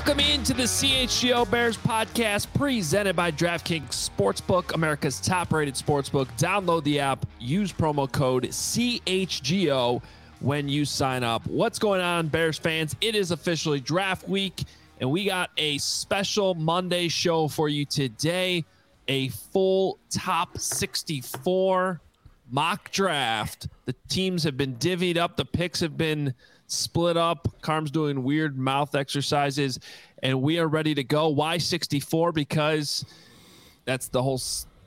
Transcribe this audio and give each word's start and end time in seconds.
Welcome 0.00 0.20
into 0.20 0.54
the 0.54 0.62
CHGO 0.62 1.50
Bears 1.50 1.76
podcast 1.76 2.46
presented 2.54 3.14
by 3.14 3.30
DraftKings 3.30 3.90
Sportsbook, 3.90 4.72
America's 4.72 5.20
top 5.20 5.52
rated 5.52 5.74
sportsbook. 5.74 6.26
Download 6.38 6.82
the 6.84 7.00
app, 7.00 7.26
use 7.38 7.70
promo 7.70 8.10
code 8.10 8.44
CHGO 8.44 10.00
when 10.40 10.70
you 10.70 10.86
sign 10.86 11.22
up. 11.22 11.46
What's 11.46 11.78
going 11.78 12.00
on, 12.00 12.28
Bears 12.28 12.56
fans? 12.56 12.96
It 13.02 13.14
is 13.14 13.30
officially 13.30 13.78
draft 13.78 14.26
week, 14.26 14.64
and 15.00 15.10
we 15.10 15.26
got 15.26 15.50
a 15.58 15.76
special 15.76 16.54
Monday 16.54 17.08
show 17.08 17.46
for 17.46 17.68
you 17.68 17.84
today 17.84 18.64
a 19.06 19.28
full 19.28 19.98
top 20.08 20.56
64 20.56 22.00
mock 22.50 22.90
draft. 22.90 23.68
The 23.84 23.94
teams 24.08 24.44
have 24.44 24.56
been 24.56 24.76
divvied 24.76 25.18
up, 25.18 25.36
the 25.36 25.44
picks 25.44 25.80
have 25.80 25.98
been 25.98 26.32
split 26.70 27.16
up. 27.16 27.48
Carm's 27.62 27.90
doing 27.90 28.22
weird 28.22 28.56
mouth 28.56 28.94
exercises, 28.94 29.78
and 30.22 30.40
we 30.40 30.58
are 30.58 30.68
ready 30.68 30.94
to 30.94 31.04
go. 31.04 31.28
Why 31.28 31.58
64? 31.58 32.32
Because 32.32 33.04
that's 33.84 34.08
the 34.08 34.22
whole 34.22 34.40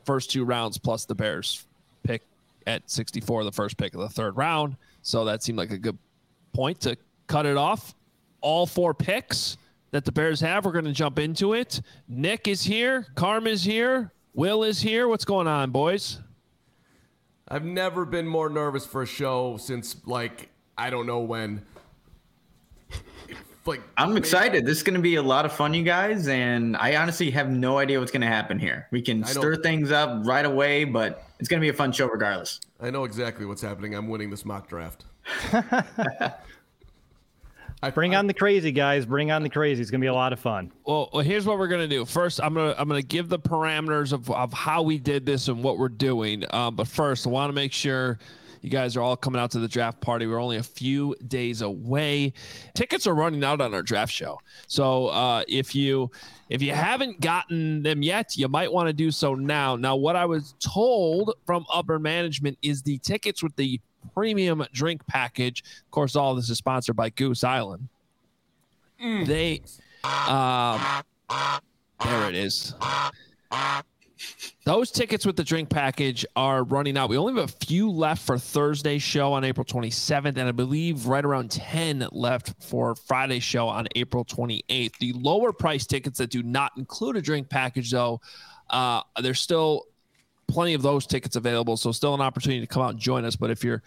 first 0.06 0.32
two 0.32 0.46
rounds 0.46 0.78
plus 0.78 1.06
the 1.06 1.16
Bears 1.16 1.66
pick 2.04 2.22
at 2.68 2.90
64, 2.90 3.44
the 3.44 3.52
first 3.52 3.78
pick 3.78 3.94
of 3.94 4.02
the 4.02 4.10
third 4.10 4.38
round. 4.38 4.76
So 5.02 5.26
that 5.26 5.44
seemed 5.44 5.58
like 5.58 5.72
a 5.72 5.78
good 5.78 5.98
point 6.54 6.80
to 6.82 6.98
cut 7.28 7.46
it 7.46 7.58
off. 7.58 7.94
All 8.42 8.66
four 8.66 8.94
picks 8.94 9.58
that 9.92 10.06
the 10.06 10.12
Bears 10.12 10.40
have, 10.42 10.66
we're 10.66 10.72
going 10.72 10.86
to 10.86 10.92
jump 10.92 11.20
into 11.20 11.54
it. 11.54 11.82
Nick 12.08 12.48
is 12.48 12.64
here, 12.64 13.08
Carm 13.16 13.48
is 13.48 13.64
here, 13.64 14.12
Will 14.34 14.64
is 14.64 14.82
here. 14.82 15.08
What's 15.08 15.26
going 15.26 15.48
on, 15.48 15.72
boys? 15.72 16.20
I've 17.48 17.66
never 17.66 18.06
been 18.06 18.28
more 18.28 18.50
nervous 18.50 18.86
for 18.86 19.04
a 19.04 19.06
show 19.06 19.58
since 19.58 19.96
like 20.06 20.50
I 20.78 20.90
don't 20.90 21.06
know 21.06 21.20
when 21.20 21.62
like 23.66 23.82
I'm 23.98 24.18
excited. 24.18 24.66
This 24.66 24.78
is 24.78 24.84
going 24.84 24.96
to 24.96 25.02
be 25.02 25.16
a 25.16 25.24
lot 25.24 25.46
of 25.46 25.54
fun, 25.54 25.74
you 25.74 25.84
guys, 25.84 26.28
and 26.28 26.76
I 26.78 26.96
honestly 26.96 27.32
have 27.32 27.50
no 27.50 27.78
idea 27.78 28.00
what's 28.00 28.12
going 28.12 28.22
to 28.22 28.28
happen 28.28 28.60
here. 28.60 28.88
We 28.92 29.02
can 29.02 29.24
stir 29.24 29.56
things 29.58 29.92
up 29.92 30.26
right 30.26 30.46
away, 30.46 30.84
but 30.84 31.24
it's 31.40 31.48
going 31.50 31.60
to 31.60 31.66
be 31.66 31.70
a 31.70 31.74
fun 31.74 31.92
show 31.92 32.08
regardless. 32.08 32.60
I 32.82 32.90
know 32.90 33.06
exactly 33.06 33.46
what's 33.46 33.62
happening. 33.62 33.96
I'm 33.96 34.10
winning 34.10 34.30
this 34.30 34.46
mock 34.46 34.68
draft. 34.68 35.06
I, 37.82 37.90
Bring 37.90 38.16
I, 38.16 38.20
on 38.20 38.28
the 38.28 38.34
crazy 38.34 38.72
guys. 38.72 39.06
Bring 39.06 39.32
on 39.32 39.44
the 39.44 39.50
crazy. 39.50 39.82
It's 39.82 39.92
gonna 39.92 40.02
be 40.02 40.08
a 40.08 40.14
lot 40.14 40.32
of 40.32 40.40
fun. 40.40 40.72
Well, 40.86 41.10
well, 41.14 41.24
here's 41.24 41.46
what 41.46 41.60
we're 41.60 41.68
gonna 41.68 41.88
do. 41.88 42.06
First, 42.06 42.42
I'm 42.42 42.54
gonna 42.54 42.76
I'm 42.78 42.88
gonna 42.88 43.02
give 43.02 43.28
the 43.28 43.40
parameters 43.40 44.14
of, 44.14 44.30
of 44.32 44.54
how 44.54 44.82
we 44.82 44.98
did 44.98 45.26
this 45.26 45.50
and 45.50 45.62
what 45.62 45.78
we're 45.78 45.90
doing. 45.90 46.46
Um, 46.54 46.76
but 46.76 46.88
first, 46.88 47.28
I 47.28 47.30
want 47.30 47.50
to 47.50 47.54
make 47.54 47.74
sure 47.74 48.20
you 48.64 48.70
guys 48.70 48.96
are 48.96 49.02
all 49.02 49.18
coming 49.18 49.42
out 49.42 49.52
to 49.52 49.60
the 49.60 49.68
draft 49.68 50.00
party. 50.00 50.26
We're 50.26 50.40
only 50.40 50.56
a 50.56 50.64
few 50.64 51.16
days 51.28 51.62
away. 51.62 52.32
Tickets 52.74 53.06
are 53.06 53.14
running 53.14 53.44
out 53.44 53.60
on 53.60 53.74
our 53.74 53.84
draft 53.84 54.12
show. 54.12 54.40
So 54.68 55.08
uh, 55.08 55.44
if 55.50 55.76
you 55.76 56.10
if 56.50 56.62
you 56.62 56.72
haven't 56.72 57.20
gotten 57.20 57.84
them 57.84 58.02
yet, 58.02 58.38
you 58.38 58.48
might 58.48 58.72
want 58.72 58.88
to 58.88 58.94
do 58.94 59.12
so 59.12 59.36
now. 59.36 59.76
Now, 59.76 59.98
what 59.98 60.16
I 60.16 60.26
was 60.26 60.56
told 60.60 61.36
from 61.46 61.66
upper 61.72 62.00
management 62.00 62.58
is 62.62 62.82
the 62.82 63.00
tickets 63.00 63.44
with 63.44 63.54
the 63.58 63.82
premium 64.14 64.66
drink 64.72 65.06
package. 65.08 65.62
Of 65.86 65.92
course, 65.92 66.16
all 66.16 66.34
this 66.34 66.50
is 66.50 66.58
sponsored 66.58 66.96
by 66.96 67.10
Goose 67.10 67.44
Island. 67.44 67.90
Mm. 69.04 69.28
They, 69.28 69.62
um, 70.30 70.80
there 72.02 72.30
it 72.30 72.36
is. 72.36 72.76
Those 74.66 74.92
tickets 74.92 75.26
with 75.26 75.36
the 75.36 75.44
drink 75.44 75.70
package 75.70 76.26
are 76.36 76.64
running 76.64 76.98
out. 76.98 77.10
We 77.10 77.18
only 77.18 77.34
have 77.34 77.50
a 77.50 77.66
few 77.66 77.90
left 77.90 78.26
for 78.26 78.38
Thursday's 78.38 79.02
show 79.02 79.34
on 79.34 79.44
April 79.44 79.66
27th, 79.66 80.38
and 80.38 80.48
I 80.48 80.52
believe 80.52 81.08
right 81.08 81.24
around 81.24 81.52
10 81.52 82.08
left 82.12 82.54
for 82.64 82.96
Friday's 82.96 83.44
show 83.44 83.68
on 83.68 83.88
April 83.96 84.24
28th. 84.24 84.98
The 85.00 85.14
lower 85.14 85.52
price 85.52 85.86
tickets 85.86 86.18
that 86.20 86.30
do 86.30 86.44
not 86.44 86.72
include 86.78 87.18
a 87.18 87.22
drink 87.22 87.50
package, 87.50 87.92
though, 87.92 88.22
uh, 88.70 89.02
there's 89.22 89.42
still 89.42 89.86
plenty 90.48 90.74
of 90.74 90.82
those 90.82 91.06
tickets 91.06 91.36
available. 91.36 91.76
So 91.78 91.92
still 91.92 92.14
an 92.14 92.22
opportunity 92.22 92.62
to 92.62 92.68
come 92.68 92.84
out 92.84 92.92
and 92.92 93.00
join 93.00 93.26
us. 93.26 93.36
But 93.36 93.52
if 93.52 93.64
you're 93.64 93.84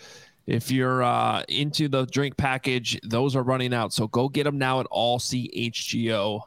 if 0.46 0.70
you're 0.70 1.02
uh, 1.02 1.42
into 1.48 1.88
the 1.88 2.04
drink 2.06 2.36
package, 2.36 3.00
those 3.02 3.34
are 3.34 3.42
running 3.42 3.74
out. 3.74 3.92
So 3.92 4.06
go 4.08 4.28
get 4.28 4.44
them 4.44 4.58
now 4.58 4.78
at 4.80 4.86
allchgo.com. 4.86 6.42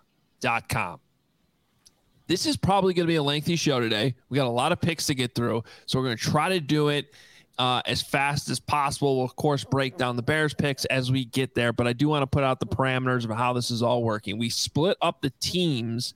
This 2.30 2.46
is 2.46 2.56
probably 2.56 2.94
going 2.94 3.08
to 3.08 3.12
be 3.12 3.16
a 3.16 3.24
lengthy 3.24 3.56
show 3.56 3.80
today. 3.80 4.14
We 4.30 4.36
got 4.36 4.46
a 4.46 4.52
lot 4.52 4.72
of 4.72 4.80
picks 4.80 5.08
to 5.08 5.16
get 5.16 5.34
through, 5.34 5.64
so 5.88 5.98
we're 5.98 6.06
going 6.06 6.18
to 6.18 6.24
try 6.24 6.50
to 6.50 6.60
do 6.60 6.90
it 6.90 7.12
uh, 7.58 7.82
as 7.88 8.04
fast 8.04 8.52
as 8.52 8.60
possible. 8.60 9.18
We'll 9.18 9.26
of 9.26 9.36
course 9.36 9.64
break 9.64 9.98
down 9.98 10.16
the 10.16 10.22
Bears 10.22 10.54
picks 10.54 10.86
as 10.86 11.12
we 11.12 11.26
get 11.26 11.56
there, 11.56 11.74
but 11.74 11.88
I 11.88 11.94
do 11.94 12.08
want 12.08 12.22
to 12.22 12.28
put 12.28 12.44
out 12.44 12.60
the 12.60 12.68
parameters 12.68 13.24
of 13.26 13.36
how 13.36 13.54
this 13.54 13.72
is 13.72 13.82
all 13.82 14.04
working. 14.04 14.38
We 14.38 14.52
split 14.52 14.96
up 15.02 15.24
the 15.24 15.32
teams 15.42 16.14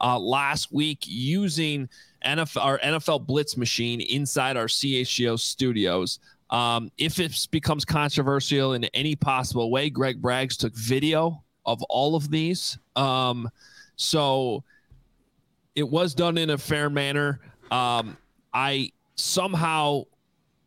uh, 0.00 0.18
last 0.18 0.72
week 0.72 1.00
using 1.02 1.90
NFL, 2.24 2.64
our 2.64 2.78
NFL 2.78 3.26
Blitz 3.26 3.58
machine 3.58 4.00
inside 4.00 4.56
our 4.56 4.64
CHGO 4.64 5.38
studios. 5.38 6.20
Um, 6.48 6.90
if 6.96 7.20
it 7.20 7.48
becomes 7.50 7.84
controversial 7.84 8.72
in 8.72 8.84
any 8.94 9.14
possible 9.14 9.70
way, 9.70 9.90
Greg 9.90 10.22
Braggs 10.22 10.56
took 10.56 10.74
video 10.74 11.44
of 11.66 11.82
all 11.90 12.16
of 12.16 12.30
these. 12.30 12.78
Um, 12.96 13.50
so 13.96 14.64
it 15.80 15.88
was 15.88 16.14
done 16.14 16.36
in 16.36 16.50
a 16.50 16.58
fair 16.58 16.90
manner. 16.90 17.40
Um, 17.70 18.18
I 18.52 18.92
somehow, 19.16 20.04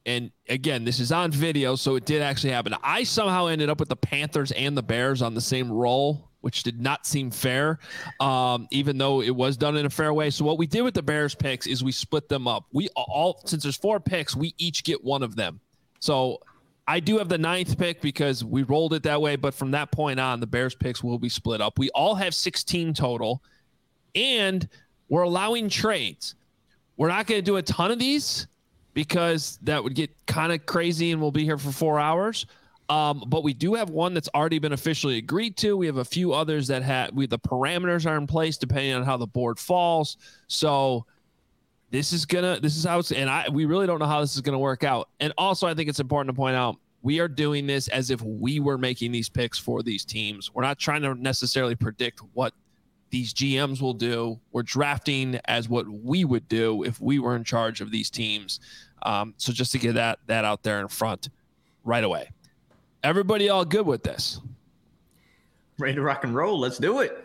and 0.07 0.31
again, 0.50 0.85
this 0.85 1.00
is 1.00 1.12
on 1.12 1.31
video, 1.31 1.75
so 1.75 1.96
it 1.96 2.06
did 2.06 2.24
actually 2.24 2.50
happen. 2.50 2.75
I 2.84 3.03
somehow 3.03 3.46
ended 3.46 3.69
up 3.69 3.79
with 3.79 3.90
the 3.90 3.96
Panthers 3.96 4.52
and 4.52 4.75
the 4.75 4.81
Bears 4.81 5.22
on 5.22 5.35
the 5.35 5.41
same 5.41 5.72
roll, 5.72 6.29
which 6.41 6.63
did 6.63 6.82
not 6.82 7.05
seem 7.05 7.29
fair, 7.29 7.78
um, 8.20 8.67
even 8.72 8.97
though 8.97 9.22
it 9.22 9.29
was 9.29 9.55
done 9.55 9.78
in 9.78 9.85
a 9.85 9.90
fair 9.90 10.14
way. 10.16 10.32
So 10.32 10.43
what 10.43 10.58
we 10.58 10.66
did 10.66 10.82
with 10.82 10.96
the 10.96 11.03
Bears 11.03 11.35
picks 11.35 11.67
is 11.67 11.84
we 11.84 11.91
split 11.91 12.28
them 12.28 12.47
up. 12.47 12.66
We 12.73 12.90
all, 12.96 13.40
since 13.46 13.61
there's 13.61 13.78
four 13.78 13.99
picks, 13.99 14.35
we 14.35 14.55
each 14.58 14.84
get 14.84 15.03
one 15.03 15.22
of 15.22 15.35
them. 15.35 15.59
So 15.99 16.40
I 16.87 16.99
do 16.99 17.20
have 17.20 17.29
the 17.29 17.37
ninth 17.37 17.78
pick 17.78 18.02
because 18.02 18.43
we 18.43 18.64
rolled 18.64 18.96
it 18.96 19.03
that 19.03 19.22
way, 19.22 19.35
but 19.35 19.53
from 19.53 19.70
that 19.72 19.91
point 19.91 20.20
on, 20.20 20.40
the 20.40 20.47
Bears 20.47 20.73
picks 20.73 21.03
will 21.03 21.20
be 21.20 21.29
split 21.29 21.61
up. 21.61 21.78
We 21.78 21.91
all 21.91 22.16
have 22.16 22.34
16 22.34 22.96
total, 22.96 23.43
and 24.16 24.67
we're 25.09 25.23
allowing 25.23 25.70
trades. 25.70 26.35
We're 26.97 27.09
not 27.09 27.28
going 27.28 27.40
to 27.40 27.46
do 27.46 27.58
a 27.58 27.61
ton 27.61 27.91
of 27.91 28.00
these 28.00 28.47
because 28.94 29.59
that 29.64 29.84
would 29.84 29.96
get 29.96 30.11
kind 30.26 30.52
of 30.52 30.66
crazy 30.66 31.11
and 31.11 31.22
we'll 31.22 31.32
be 31.32 31.44
here 31.44 31.58
for 31.58 31.72
four 31.72 32.00
hours. 32.00 32.46
Um, 32.90 33.23
but 33.28 33.44
we 33.44 33.53
do 33.53 33.73
have 33.76 33.90
one 33.90 34.14
that's 34.14 34.29
already 34.35 34.59
been 34.59 34.73
officially 34.73 35.17
agreed 35.17 35.58
to. 35.58 35.78
We 35.78 35.85
have 35.85 35.97
a 35.97 36.05
few 36.05 36.34
others 36.34 36.67
that 36.67 36.84
have 36.84 37.14
we 37.14 37.26
the 37.26 37.40
parameters 37.40 38.09
are 38.09 38.17
in 38.17 38.28
place 38.28 38.58
depending 38.58 38.94
on 38.94 39.03
how 39.03 39.17
the 39.17 39.26
board 39.26 39.58
falls. 39.58 40.17
So 40.47 41.06
this 41.91 42.11
is 42.11 42.26
gonna 42.26 42.59
this 42.59 42.76
is 42.76 42.84
how 42.84 42.99
it's 42.99 43.11
and 43.11 43.29
I 43.29 43.47
we 43.49 43.66
really 43.66 43.88
don't 43.88 43.99
know 43.99 44.06
how 44.06 44.20
this 44.22 44.35
is 44.35 44.41
gonna 44.41 44.59
work 44.59 44.84
out. 44.84 45.09
And 45.22 45.34
also 45.38 45.66
I 45.66 45.73
think 45.73 45.90
it's 45.90 46.02
important 46.02 46.35
to 46.35 46.38
point 46.38 46.56
out 46.56 46.76
We 47.02 47.20
are 47.20 47.28
doing 47.28 47.66
this 47.67 47.88
as 47.88 48.11
if 48.11 48.22
we 48.22 48.59
were 48.59 48.78
making 48.78 49.11
these 49.11 49.29
picks 49.29 49.58
for 49.58 49.82
these 49.82 50.03
teams. 50.03 50.53
We're 50.53 50.64
not 50.64 50.78
trying 50.78 51.02
to 51.03 51.16
necessarily 51.16 51.76
predict 51.76 52.20
what 52.34 52.53
these 53.13 53.31
GMs 53.31 53.79
will 53.79 53.93
do. 53.93 54.39
We're 54.51 54.63
drafting 54.63 55.39
as 55.45 55.69
what 55.69 55.87
we 55.87 56.25
would 56.25 56.47
do 56.47 56.81
if 56.81 56.99
we 56.99 57.19
were 57.19 57.35
in 57.35 57.43
charge 57.43 57.79
of 57.79 57.91
these 57.91 58.09
teams. 58.09 58.59
Um, 59.03 59.35
so 59.37 59.53
just 59.53 59.71
to 59.73 59.77
get 59.77 59.93
that 59.93 60.17
that 60.25 60.45
out 60.45 60.63
there 60.63 60.79
in 60.79 60.87
front 60.87 61.29
right 61.83 62.03
away. 62.03 62.31
Everybody 63.03 63.49
all 63.49 63.65
good 63.65 63.85
with 63.85 64.01
this? 64.01 64.41
Ready 65.77 65.93
to 65.93 66.01
rock 66.01 66.23
and 66.23 66.33
roll. 66.33 66.59
Let's 66.59 66.79
do 66.79 67.01
it. 67.01 67.23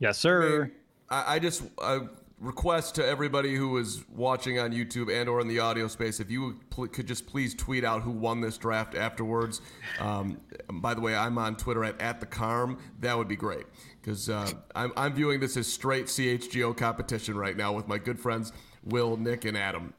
Yes, 0.00 0.18
sir. 0.18 0.72
I, 1.08 1.36
I 1.36 1.38
just 1.38 1.62
I 1.80 2.00
request 2.40 2.96
to 2.96 3.06
everybody 3.06 3.54
who 3.54 3.78
is 3.78 4.04
watching 4.12 4.58
on 4.58 4.72
YouTube 4.72 5.08
and 5.08 5.28
or 5.28 5.40
in 5.40 5.46
the 5.46 5.60
audio 5.60 5.86
space, 5.86 6.18
if 6.18 6.32
you 6.32 6.58
pl- 6.70 6.88
could 6.88 7.06
just 7.06 7.28
please 7.28 7.54
tweet 7.54 7.84
out 7.84 8.02
who 8.02 8.10
won 8.10 8.40
this 8.40 8.58
draft 8.58 8.96
afterwards. 8.96 9.60
Um, 10.00 10.40
by 10.68 10.94
the 10.94 11.00
way, 11.00 11.14
I'm 11.14 11.38
on 11.38 11.54
Twitter 11.54 11.84
at, 11.84 12.00
at 12.00 12.18
the 12.18 12.26
Carm. 12.26 12.78
That 12.98 13.16
would 13.16 13.28
be 13.28 13.36
great 13.36 13.66
because 14.00 14.28
uh, 14.28 14.50
I'm, 14.74 14.92
I'm 14.96 15.14
viewing 15.14 15.40
this 15.40 15.56
as 15.56 15.66
straight 15.66 16.06
CHGO 16.06 16.76
competition 16.76 17.36
right 17.36 17.56
now 17.56 17.72
with 17.72 17.88
my 17.88 17.98
good 17.98 18.18
friends 18.18 18.52
Will, 18.84 19.16
Nick, 19.16 19.44
and 19.44 19.56
Adam. 19.56 19.92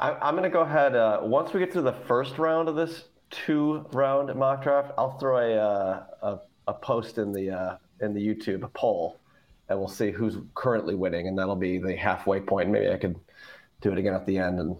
I, 0.00 0.12
I'm 0.12 0.34
going 0.34 0.44
to 0.44 0.50
go 0.50 0.60
ahead. 0.60 0.94
Uh, 0.94 1.20
once 1.22 1.52
we 1.52 1.60
get 1.60 1.72
through 1.72 1.82
the 1.82 1.92
first 1.92 2.38
round 2.38 2.68
of 2.68 2.76
this 2.76 3.04
two-round 3.30 4.34
mock 4.34 4.62
draft, 4.62 4.92
I'll 4.98 5.18
throw 5.18 5.38
a 5.38 5.56
uh, 5.56 6.04
a, 6.22 6.38
a 6.68 6.74
post 6.74 7.18
in 7.18 7.32
the 7.32 7.50
uh, 7.50 7.76
in 8.00 8.12
the 8.14 8.20
YouTube 8.20 8.62
a 8.62 8.68
poll, 8.68 9.18
and 9.68 9.78
we'll 9.78 9.88
see 9.88 10.10
who's 10.10 10.36
currently 10.54 10.94
winning, 10.94 11.28
and 11.28 11.38
that'll 11.38 11.56
be 11.56 11.78
the 11.78 11.96
halfway 11.96 12.40
point. 12.40 12.70
Maybe 12.70 12.90
I 12.90 12.96
could 12.96 13.18
do 13.80 13.92
it 13.92 13.98
again 13.98 14.14
at 14.14 14.26
the 14.26 14.38
end, 14.38 14.60
and 14.60 14.76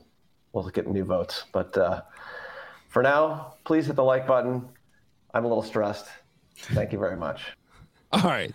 we'll 0.52 0.69
get 0.69 0.87
new 0.87 1.05
votes. 1.05 1.44
But 1.52 1.76
uh, 1.76 2.02
for 2.88 3.02
now, 3.02 3.55
please 3.64 3.87
hit 3.87 3.96
the 3.96 4.05
like 4.05 4.26
button. 4.26 4.69
I'm 5.34 5.44
a 5.44 5.49
little 5.49 5.62
stressed. 5.62 6.06
Thank 6.56 6.93
you 6.93 6.99
very 6.99 7.17
much. 7.17 7.43
All 8.16 8.30
right. 8.30 8.54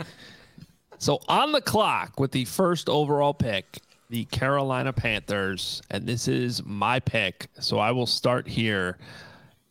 So 0.97 1.19
on 1.27 1.51
the 1.51 1.61
clock 1.61 2.19
with 2.19 2.31
the 2.31 2.45
first 2.45 2.89
overall 2.89 3.33
pick, 3.33 3.79
the 4.09 4.25
Carolina 4.25 4.91
Panthers, 4.91 5.83
and 5.91 6.07
this 6.07 6.27
is 6.27 6.65
my 6.65 6.99
pick. 6.99 7.47
So 7.59 7.77
I 7.77 7.91
will 7.91 8.07
start 8.07 8.47
here. 8.47 8.97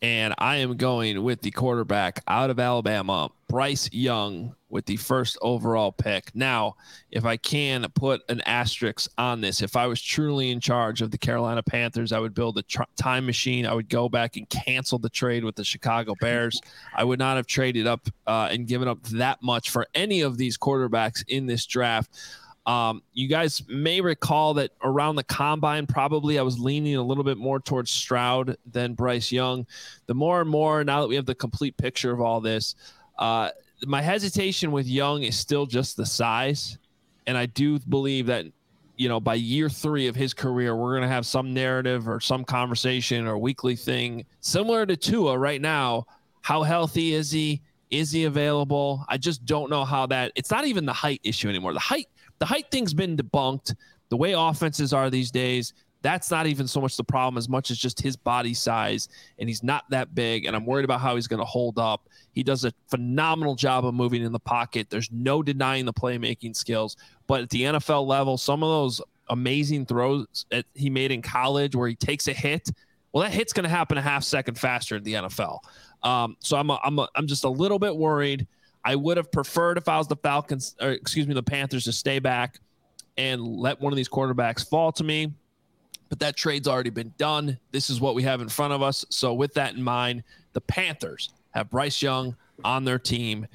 And 0.01 0.33
I 0.37 0.57
am 0.57 0.77
going 0.77 1.21
with 1.23 1.41
the 1.41 1.51
quarterback 1.51 2.23
out 2.27 2.49
of 2.49 2.59
Alabama, 2.59 3.29
Bryce 3.49 3.91
Young, 3.91 4.55
with 4.71 4.85
the 4.85 4.95
first 4.95 5.37
overall 5.41 5.91
pick. 5.91 6.33
Now, 6.33 6.75
if 7.11 7.25
I 7.25 7.37
can 7.37 7.85
put 7.93 8.21
an 8.29 8.41
asterisk 8.41 9.11
on 9.17 9.41
this, 9.41 9.61
if 9.61 9.75
I 9.75 9.87
was 9.87 10.01
truly 10.01 10.51
in 10.51 10.59
charge 10.59 11.01
of 11.01 11.11
the 11.11 11.17
Carolina 11.17 11.61
Panthers, 11.61 12.11
I 12.11 12.19
would 12.19 12.33
build 12.33 12.57
a 12.57 12.63
tr- 12.63 12.83
time 12.95 13.25
machine. 13.25 13.65
I 13.65 13.73
would 13.73 13.89
go 13.89 14.09
back 14.09 14.37
and 14.37 14.49
cancel 14.49 14.97
the 14.97 15.09
trade 15.09 15.43
with 15.43 15.55
the 15.55 15.63
Chicago 15.63 16.13
Bears. 16.19 16.59
I 16.95 17.03
would 17.03 17.19
not 17.19 17.35
have 17.37 17.47
traded 17.47 17.85
up 17.85 18.07
uh, 18.25 18.49
and 18.51 18.67
given 18.67 18.87
up 18.87 19.03
that 19.03 19.43
much 19.43 19.69
for 19.69 19.87
any 19.93 20.21
of 20.21 20.37
these 20.37 20.57
quarterbacks 20.57 21.23
in 21.27 21.45
this 21.45 21.65
draft. 21.65 22.17
Um, 22.65 23.01
you 23.13 23.27
guys 23.27 23.63
may 23.67 24.01
recall 24.01 24.53
that 24.55 24.71
around 24.83 25.15
the 25.15 25.23
combine, 25.23 25.87
probably 25.87 26.37
I 26.37 26.43
was 26.43 26.59
leaning 26.59 26.95
a 26.95 27.01
little 27.01 27.23
bit 27.23 27.37
more 27.37 27.59
towards 27.59 27.89
Stroud 27.89 28.55
than 28.71 28.93
Bryce 28.93 29.31
Young. 29.31 29.65
The 30.05 30.13
more 30.13 30.41
and 30.41 30.49
more, 30.49 30.83
now 30.83 31.01
that 31.01 31.07
we 31.07 31.15
have 31.15 31.25
the 31.25 31.35
complete 31.35 31.75
picture 31.77 32.11
of 32.11 32.21
all 32.21 32.39
this, 32.39 32.75
uh, 33.17 33.49
my 33.85 34.01
hesitation 34.01 34.71
with 34.71 34.87
Young 34.87 35.23
is 35.23 35.37
still 35.37 35.65
just 35.65 35.97
the 35.97 36.05
size. 36.05 36.77
And 37.27 37.37
I 37.37 37.45
do 37.45 37.79
believe 37.79 38.27
that, 38.27 38.45
you 38.97 39.09
know, 39.09 39.19
by 39.19 39.35
year 39.35 39.69
three 39.69 40.07
of 40.07 40.15
his 40.15 40.33
career, 40.33 40.75
we're 40.75 40.91
going 40.91 41.07
to 41.07 41.07
have 41.07 41.25
some 41.25 41.53
narrative 41.53 42.07
or 42.07 42.19
some 42.19 42.43
conversation 42.43 43.27
or 43.27 43.37
weekly 43.37 43.75
thing 43.75 44.25
similar 44.41 44.85
to 44.85 44.95
Tua 44.95 45.37
right 45.37 45.61
now. 45.61 46.05
How 46.41 46.63
healthy 46.63 47.13
is 47.13 47.31
he? 47.31 47.61
Is 47.89 48.11
he 48.11 48.23
available? 48.23 49.05
I 49.09 49.17
just 49.17 49.45
don't 49.45 49.69
know 49.69 49.83
how 49.83 50.05
that. 50.07 50.31
It's 50.35 50.49
not 50.49 50.65
even 50.65 50.85
the 50.85 50.93
height 50.93 51.19
issue 51.23 51.49
anymore. 51.49 51.73
The 51.73 51.79
height 51.79 52.07
the 52.39 52.45
height 52.45 52.71
thing's 52.71 52.93
been 52.93 53.15
debunked. 53.15 53.75
The 54.09 54.17
way 54.17 54.33
offenses 54.33 54.93
are 54.93 55.09
these 55.09 55.29
days, 55.29 55.73
that's 56.01 56.31
not 56.31 56.47
even 56.47 56.67
so 56.67 56.81
much 56.81 56.97
the 56.97 57.03
problem 57.03 57.37
as 57.37 57.47
much 57.47 57.69
as 57.71 57.77
just 57.77 58.01
his 58.01 58.15
body 58.15 58.53
size. 58.53 59.07
And 59.39 59.47
he's 59.47 59.63
not 59.63 59.89
that 59.89 60.15
big. 60.15 60.45
And 60.45 60.55
I'm 60.55 60.65
worried 60.65 60.85
about 60.85 60.99
how 60.99 61.15
he's 61.15 61.27
going 61.27 61.39
to 61.39 61.45
hold 61.45 61.77
up. 61.77 62.09
He 62.33 62.43
does 62.43 62.65
a 62.65 62.73
phenomenal 62.89 63.55
job 63.55 63.85
of 63.85 63.93
moving 63.93 64.23
in 64.23 64.31
the 64.31 64.39
pocket. 64.39 64.89
There's 64.89 65.11
no 65.11 65.43
denying 65.43 65.85
the 65.85 65.93
playmaking 65.93 66.55
skills. 66.55 66.97
But 67.27 67.41
at 67.41 67.49
the 67.49 67.63
NFL 67.63 68.07
level, 68.07 68.37
some 68.37 68.63
of 68.63 68.69
those 68.69 69.01
amazing 69.29 69.85
throws 69.85 70.45
that 70.49 70.65
he 70.73 70.89
made 70.89 71.11
in 71.11 71.21
college 71.21 71.75
where 71.75 71.87
he 71.87 71.95
takes 71.95 72.27
a 72.27 72.33
hit, 72.33 72.69
well, 73.11 73.23
that 73.23 73.31
hit's 73.31 73.53
going 73.53 73.63
to 73.63 73.69
happen 73.69 73.97
a 73.97 74.01
half 74.01 74.23
second 74.23 74.57
faster 74.57 74.95
in 74.95 75.03
the 75.03 75.13
NFL. 75.13 75.59
Um, 76.03 76.35
so 76.39 76.57
I'm, 76.57 76.69
a, 76.69 76.79
I'm, 76.83 76.97
a, 76.97 77.07
I'm 77.15 77.27
just 77.27 77.43
a 77.43 77.49
little 77.49 77.77
bit 77.77 77.95
worried. 77.95 78.47
I 78.83 78.95
would 78.95 79.17
have 79.17 79.31
preferred 79.31 79.77
if 79.77 79.87
I 79.87 79.97
was 79.97 80.07
the 80.07 80.15
Falcons, 80.15 80.75
or 80.81 80.91
excuse 80.91 81.27
me, 81.27 81.35
the 81.35 81.43
Panthers 81.43 81.83
to 81.83 81.91
stay 81.91 82.17
back 82.17 82.59
and 83.17 83.45
let 83.45 83.79
one 83.79 83.93
of 83.93 83.97
these 83.97 84.09
quarterbacks 84.09 84.67
fall 84.67 84.91
to 84.93 85.03
me. 85.03 85.31
But 86.11 86.19
that 86.19 86.35
trade's 86.35 86.67
already 86.67 86.89
been 86.89 87.13
done. 87.17 87.57
This 87.71 87.89
is 87.89 88.01
what 88.01 88.15
we 88.15 88.23
have 88.23 88.41
in 88.41 88.49
front 88.49 88.73
of 88.73 88.81
us. 88.81 89.05
So, 89.07 89.33
with 89.33 89.53
that 89.53 89.75
in 89.75 89.81
mind, 89.81 90.23
the 90.51 90.59
Panthers 90.59 91.29
have 91.51 91.69
Bryce 91.69 92.01
Young 92.01 92.35
on 92.65 92.83
their 92.83 92.99
team. 92.99 93.47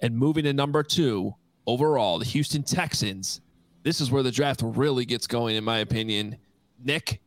And 0.00 0.18
moving 0.18 0.42
to 0.42 0.52
number 0.52 0.82
two 0.82 1.36
overall, 1.68 2.18
the 2.18 2.24
Houston 2.24 2.64
Texans. 2.64 3.42
This 3.84 4.00
is 4.00 4.10
where 4.10 4.24
the 4.24 4.32
draft 4.32 4.60
really 4.64 5.04
gets 5.04 5.28
going, 5.28 5.54
in 5.54 5.62
my 5.62 5.78
opinion. 5.78 6.36
Nick, 6.82 7.20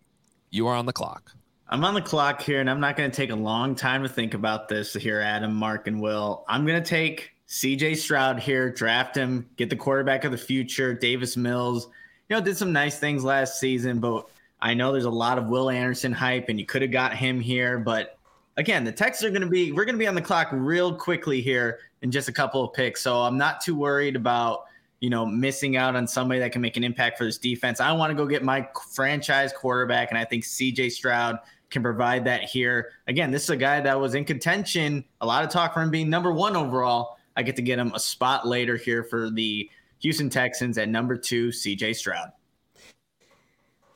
you 0.50 0.68
are 0.68 0.76
on 0.76 0.86
the 0.86 0.92
clock. 0.92 1.32
I'm 1.70 1.86
on 1.86 1.94
the 1.94 2.02
clock 2.02 2.42
here, 2.42 2.60
and 2.60 2.70
I'm 2.70 2.82
not 2.82 2.98
going 2.98 3.10
to 3.10 3.16
take 3.16 3.30
a 3.30 3.36
long 3.36 3.76
time 3.76 4.04
to 4.04 4.10
think 4.10 4.34
about 4.34 4.68
this 4.68 4.94
here, 4.94 5.22
Adam, 5.22 5.56
Mark, 5.56 5.88
and 5.88 6.02
Will. 6.02 6.44
I'm 6.50 6.66
going 6.66 6.84
to 6.84 6.88
take 6.88 7.32
CJ 7.48 7.96
Stroud 7.96 8.38
here, 8.38 8.70
draft 8.70 9.16
him, 9.16 9.50
get 9.56 9.70
the 9.70 9.78
quarterback 9.78 10.26
of 10.26 10.34
the 10.34 10.38
future, 10.38 10.94
Davis 10.94 11.38
Mills. 11.38 11.88
You 12.28 12.36
know, 12.36 12.42
did 12.42 12.58
some 12.58 12.74
nice 12.74 13.00
things 13.00 13.24
last 13.24 13.62
season, 13.62 14.00
but 14.00 14.28
I 14.64 14.74
know 14.74 14.94
there's 14.94 15.04
a 15.04 15.10
lot 15.10 15.38
of 15.38 15.48
Will 15.48 15.70
Anderson 15.70 16.14
hype, 16.14 16.48
and 16.48 16.58
you 16.58 16.66
could 16.66 16.82
have 16.82 16.92
got 16.92 17.14
him 17.14 17.42
here. 17.42 17.78
But 17.78 18.18
again, 18.56 18.86
the 18.86 18.94
Texans 18.94 19.28
are 19.28 19.32
going 19.32 19.42
to 19.42 19.50
be, 19.50 19.74
we're 19.74 19.84
going 19.84 19.96
to 19.96 20.00
be 20.00 20.08
on 20.08 20.16
the 20.16 20.22
clock 20.22 20.48
real 20.54 20.96
quickly 20.96 21.42
here 21.42 21.80
in 22.02 22.10
just 22.10 22.30
a 22.30 22.32
couple 22.32 22.64
of 22.64 22.74
picks. 22.74 23.02
So 23.02 23.18
I'm 23.18 23.38
not 23.38 23.60
too 23.60 23.76
worried 23.76 24.16
about, 24.16 24.64
you 25.02 25.10
know, 25.10 25.26
missing 25.26 25.76
out 25.76 25.98
on 25.98 26.08
somebody 26.08 26.40
that 26.40 26.54
can 26.54 26.62
make 26.62 26.78
an 26.78 26.84
impact 26.86 27.18
for 27.18 27.26
this 27.26 27.38
defense. 27.38 27.82
I 27.82 27.92
want 27.92 28.12
to 28.12 28.16
go 28.16 28.26
get 28.26 28.42
my 28.42 28.66
franchise 28.94 29.52
quarterback, 29.52 30.12
and 30.12 30.18
I 30.18 30.24
think 30.24 30.46
CJ 30.46 30.94
Stroud 30.94 31.40
can 31.70 31.84
provide 31.84 32.24
that 32.24 32.44
here. 32.44 32.92
Again, 33.08 33.32
this 33.32 33.44
is 33.44 33.50
a 33.50 33.58
guy 33.58 33.82
that 33.82 34.00
was 34.00 34.16
in 34.16 34.24
contention, 34.24 35.04
a 35.20 35.26
lot 35.26 35.44
of 35.44 35.50
talk 35.50 35.74
for 35.74 35.82
him 35.82 35.92
being 35.92 36.10
number 36.10 36.32
one 36.32 36.56
overall. 36.56 37.18
I 37.36 37.44
get 37.44 37.58
to 37.58 37.62
get 37.62 37.80
him 37.80 37.92
a 37.94 38.00
spot 38.00 38.48
later 38.48 38.78
here 38.78 39.04
for 39.04 39.30
the 39.30 39.70
Houston 40.00 40.30
Texans 40.30 40.78
at 40.78 40.88
number 40.88 41.18
two, 41.18 41.50
CJ 41.50 41.98
Stroud. 41.98 42.32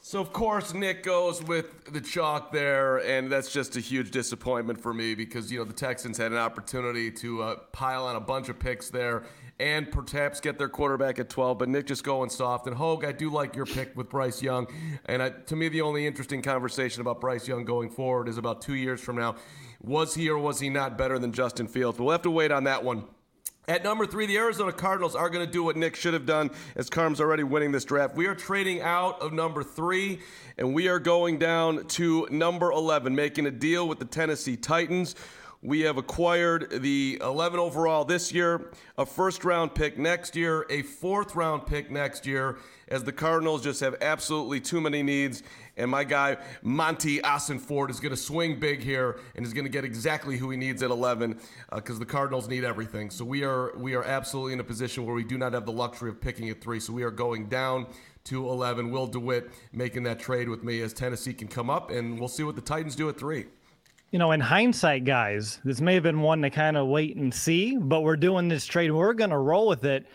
So 0.07 0.21
of 0.21 0.31
course 0.31 0.73
Nick 0.73 1.03
goes 1.03 1.43
with 1.43 1.91
the 1.91 1.99
chalk 1.99 2.53
there, 2.53 2.99
and 3.05 3.29
that's 3.29 3.51
just 3.51 3.75
a 3.75 3.81
huge 3.81 4.09
disappointment 4.09 4.79
for 4.79 4.93
me 4.93 5.15
because 5.15 5.51
you 5.51 5.59
know 5.59 5.65
the 5.65 5.73
Texans 5.73 6.17
had 6.17 6.31
an 6.31 6.37
opportunity 6.37 7.11
to 7.11 7.43
uh, 7.43 7.55
pile 7.73 8.05
on 8.05 8.15
a 8.15 8.21
bunch 8.21 8.47
of 8.47 8.57
picks 8.57 8.89
there 8.89 9.25
and 9.59 9.91
perhaps 9.91 10.39
get 10.39 10.57
their 10.57 10.69
quarterback 10.69 11.19
at 11.19 11.29
12. 11.29 11.57
But 11.57 11.67
Nick 11.67 11.87
just 11.87 12.05
going 12.05 12.29
soft. 12.29 12.67
And 12.67 12.77
Hoge, 12.77 13.03
I 13.03 13.11
do 13.11 13.29
like 13.29 13.53
your 13.53 13.65
pick 13.65 13.97
with 13.97 14.07
Bryce 14.07 14.41
Young. 14.41 14.67
And 15.07 15.21
I, 15.21 15.31
to 15.31 15.57
me, 15.57 15.67
the 15.67 15.81
only 15.81 16.07
interesting 16.07 16.41
conversation 16.41 17.01
about 17.01 17.19
Bryce 17.19 17.45
Young 17.45 17.65
going 17.65 17.89
forward 17.89 18.29
is 18.29 18.37
about 18.37 18.61
two 18.61 18.75
years 18.75 19.01
from 19.01 19.17
now. 19.17 19.35
Was 19.81 20.15
he 20.15 20.29
or 20.29 20.37
was 20.37 20.61
he 20.61 20.69
not 20.69 20.97
better 20.97 21.19
than 21.19 21.33
Justin 21.33 21.67
Fields? 21.67 21.97
But 21.97 22.05
we'll 22.05 22.13
have 22.13 22.21
to 22.21 22.31
wait 22.31 22.53
on 22.53 22.63
that 22.63 22.81
one. 22.81 23.03
At 23.69 23.83
number 23.83 24.05
three, 24.05 24.25
the 24.27 24.37
Arizona 24.37 24.71
Cardinals 24.71 25.13
are 25.13 25.29
going 25.29 25.45
to 25.45 25.51
do 25.51 25.61
what 25.61 25.75
Nick 25.75 25.97
should 25.97 26.13
have 26.13 26.25
done, 26.25 26.51
as 26.77 26.89
Carm's 26.89 27.19
already 27.19 27.43
winning 27.43 27.73
this 27.73 27.83
draft. 27.83 28.15
We 28.15 28.25
are 28.27 28.33
trading 28.33 28.79
out 28.79 29.21
of 29.21 29.33
number 29.33 29.61
three, 29.61 30.21
and 30.57 30.73
we 30.73 30.87
are 30.87 30.99
going 30.99 31.37
down 31.37 31.85
to 31.87 32.29
number 32.31 32.71
11, 32.71 33.13
making 33.13 33.45
a 33.45 33.51
deal 33.51 33.85
with 33.85 33.99
the 33.99 34.05
Tennessee 34.05 34.55
Titans. 34.55 35.15
We 35.63 35.81
have 35.81 35.97
acquired 35.97 36.69
the 36.69 37.19
11 37.19 37.59
overall 37.59 38.05
this 38.05 38.31
year, 38.31 38.69
a 38.95 39.07
first 39.07 39.43
round 39.43 39.73
pick 39.73 39.97
next 39.97 40.35
year, 40.35 40.67
a 40.69 40.83
fourth 40.83 41.35
round 41.35 41.65
pick 41.65 41.89
next 41.89 42.27
year, 42.27 42.59
as 42.89 43.03
the 43.03 43.11
Cardinals 43.11 43.63
just 43.63 43.79
have 43.79 43.95
absolutely 43.99 44.59
too 44.59 44.79
many 44.79 45.01
needs. 45.01 45.41
And 45.75 45.89
my 45.89 46.03
guy, 46.03 46.37
Monti 46.61 47.19
Ossenfort, 47.21 47.89
is 47.89 47.99
going 47.99 48.11
to 48.11 48.17
swing 48.17 48.59
big 48.59 48.81
here 48.81 49.19
and 49.35 49.43
is 49.43 49.51
going 49.51 49.65
to 49.65 49.71
get 49.71 49.83
exactly 49.83 50.37
who 50.37 50.51
he 50.51 50.57
needs 50.57 50.83
at 50.83 50.91
11 50.91 51.39
because 51.73 51.95
uh, 51.95 51.99
the 51.99 52.05
Cardinals 52.05 52.47
need 52.47 52.63
everything. 52.63 53.09
So 53.09 53.25
we 53.25 53.43
are 53.43 53.75
we 53.77 53.95
are 53.95 54.03
absolutely 54.03 54.53
in 54.53 54.59
a 54.59 54.63
position 54.63 55.07
where 55.07 55.15
we 55.15 55.23
do 55.23 55.39
not 55.39 55.53
have 55.53 55.65
the 55.65 55.71
luxury 55.71 56.11
of 56.11 56.21
picking 56.21 56.51
at 56.51 56.61
three. 56.61 56.79
So 56.79 56.93
we 56.93 57.01
are 57.01 57.11
going 57.11 57.49
down 57.49 57.87
to 58.25 58.47
11. 58.47 58.91
Will 58.91 59.07
DeWitt 59.07 59.49
making 59.71 60.03
that 60.03 60.19
trade 60.19 60.49
with 60.49 60.63
me 60.63 60.81
as 60.81 60.93
Tennessee 60.93 61.33
can 61.33 61.47
come 61.47 61.71
up, 61.71 61.89
and 61.89 62.19
we'll 62.19 62.29
see 62.29 62.43
what 62.43 62.55
the 62.55 62.61
Titans 62.61 62.95
do 62.95 63.09
at 63.09 63.17
three. 63.17 63.45
You 64.11 64.19
know, 64.19 64.31
in 64.31 64.39
hindsight, 64.39 65.03
guys, 65.03 65.59
this 65.65 65.81
may 65.81 65.93
have 65.95 66.03
been 66.03 66.21
one 66.21 66.41
to 66.41 66.49
kind 66.49 66.77
of 66.77 66.87
wait 66.87 67.17
and 67.17 67.33
see, 67.33 67.75
but 67.75 68.01
we're 68.01 68.15
doing 68.15 68.47
this 68.47 68.65
trade. 68.65 68.89
We're 68.89 69.13
going 69.13 69.31
to 69.31 69.37
roll 69.37 69.67
with 69.67 69.83
it. 69.83 70.05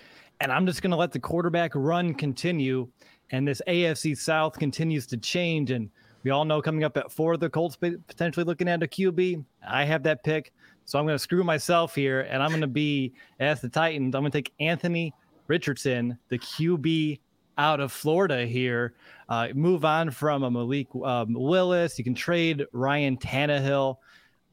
And 0.40 0.50
I'm 0.50 0.66
just 0.66 0.80
going 0.80 0.92
to 0.92 0.96
let 0.96 1.12
the 1.12 1.20
quarterback 1.20 1.72
run 1.74 2.14
continue 2.14 2.88
and 3.32 3.46
this 3.46 3.60
AFC 3.68 4.16
South 4.16 4.58
continues 4.58 5.06
to 5.08 5.18
change. 5.18 5.70
And 5.70 5.90
We 6.24 6.30
all 6.30 6.46
know 6.46 6.62
coming 6.62 6.84
up 6.84 6.96
at 6.96 7.12
four, 7.12 7.36
the 7.36 7.50
Colts 7.50 7.76
potentially 7.76 8.44
looking 8.44 8.66
at 8.66 8.82
a 8.82 8.86
QB. 8.86 9.44
I 9.68 9.84
have 9.84 10.02
that 10.04 10.24
pick. 10.24 10.52
So 10.84 10.98
I'm 10.98 11.04
going 11.04 11.14
to 11.14 11.22
screw 11.22 11.44
myself 11.44 11.94
here, 11.94 12.22
and 12.22 12.42
I'm 12.42 12.48
going 12.48 12.62
to 12.62 12.66
be, 12.66 13.12
as 13.40 13.60
the 13.60 13.68
Titans, 13.68 14.14
I'm 14.14 14.22
going 14.22 14.32
to 14.32 14.38
take 14.38 14.52
Anthony 14.58 15.14
Richardson, 15.46 16.18
the 16.28 16.38
QB 16.38 17.20
out 17.58 17.80
of 17.80 17.92
Florida 17.92 18.46
here. 18.46 18.94
Uh, 19.28 19.48
move 19.54 19.84
on 19.84 20.10
from 20.10 20.42
a 20.42 20.50
Malik 20.50 20.88
um, 21.02 21.32
Willis. 21.32 21.98
You 21.98 22.04
can 22.04 22.14
trade 22.14 22.66
Ryan 22.72 23.16
Tannehill. 23.16 23.96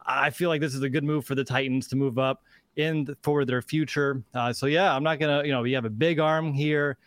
I 0.06 0.30
feel 0.30 0.50
like 0.50 0.62
this 0.62 0.74
is 0.74 0.82
a 0.82 0.90
good 0.90 1.04
move 1.04 1.26
for 1.26 1.36
the 1.36 1.44
Titans 1.44 1.88
to 1.90 1.96
move 1.96 2.18
up 2.18 2.44
in 2.76 3.06
the, 3.06 3.18
for 3.22 3.46
their 3.46 3.62
future. 3.62 4.24
Uh, 4.34 4.54
so 4.54 4.66
yeah, 4.66 4.96
I'm 4.96 5.04
not 5.04 5.20
gonna, 5.20 5.44
you 5.44 5.52
know, 5.52 5.64
you 5.64 5.76
have 5.76 5.86
a 5.86 5.90
big 5.90 6.20
arm 6.20 6.54
here, 6.54 6.98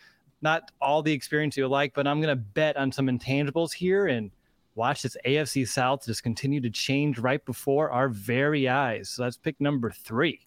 not 0.43 0.71
all 0.81 1.03
the 1.03 1.13
experience 1.13 1.57
you 1.57 1.67
like, 1.67 1.95
but 1.95 2.07
I'm 2.07 2.21
gonna 2.21 2.37
bet 2.37 2.77
on 2.77 2.93
some 2.93 3.07
intangibles 3.07 3.73
here 3.73 4.07
and 4.07 4.31
watch 4.75 5.03
this 5.03 5.17
AFC 5.27 5.67
South 5.67 6.05
just 6.05 6.23
continue 6.23 6.61
to 6.61 6.71
change 6.71 7.19
right 7.19 7.45
before 7.45 7.91
our 7.91 8.09
very 8.09 8.69
eyes. 8.69 9.09
So 9.09 9.23
that's 9.23 9.37
pick 9.37 9.61
number 9.61 9.91
three. 9.91 10.41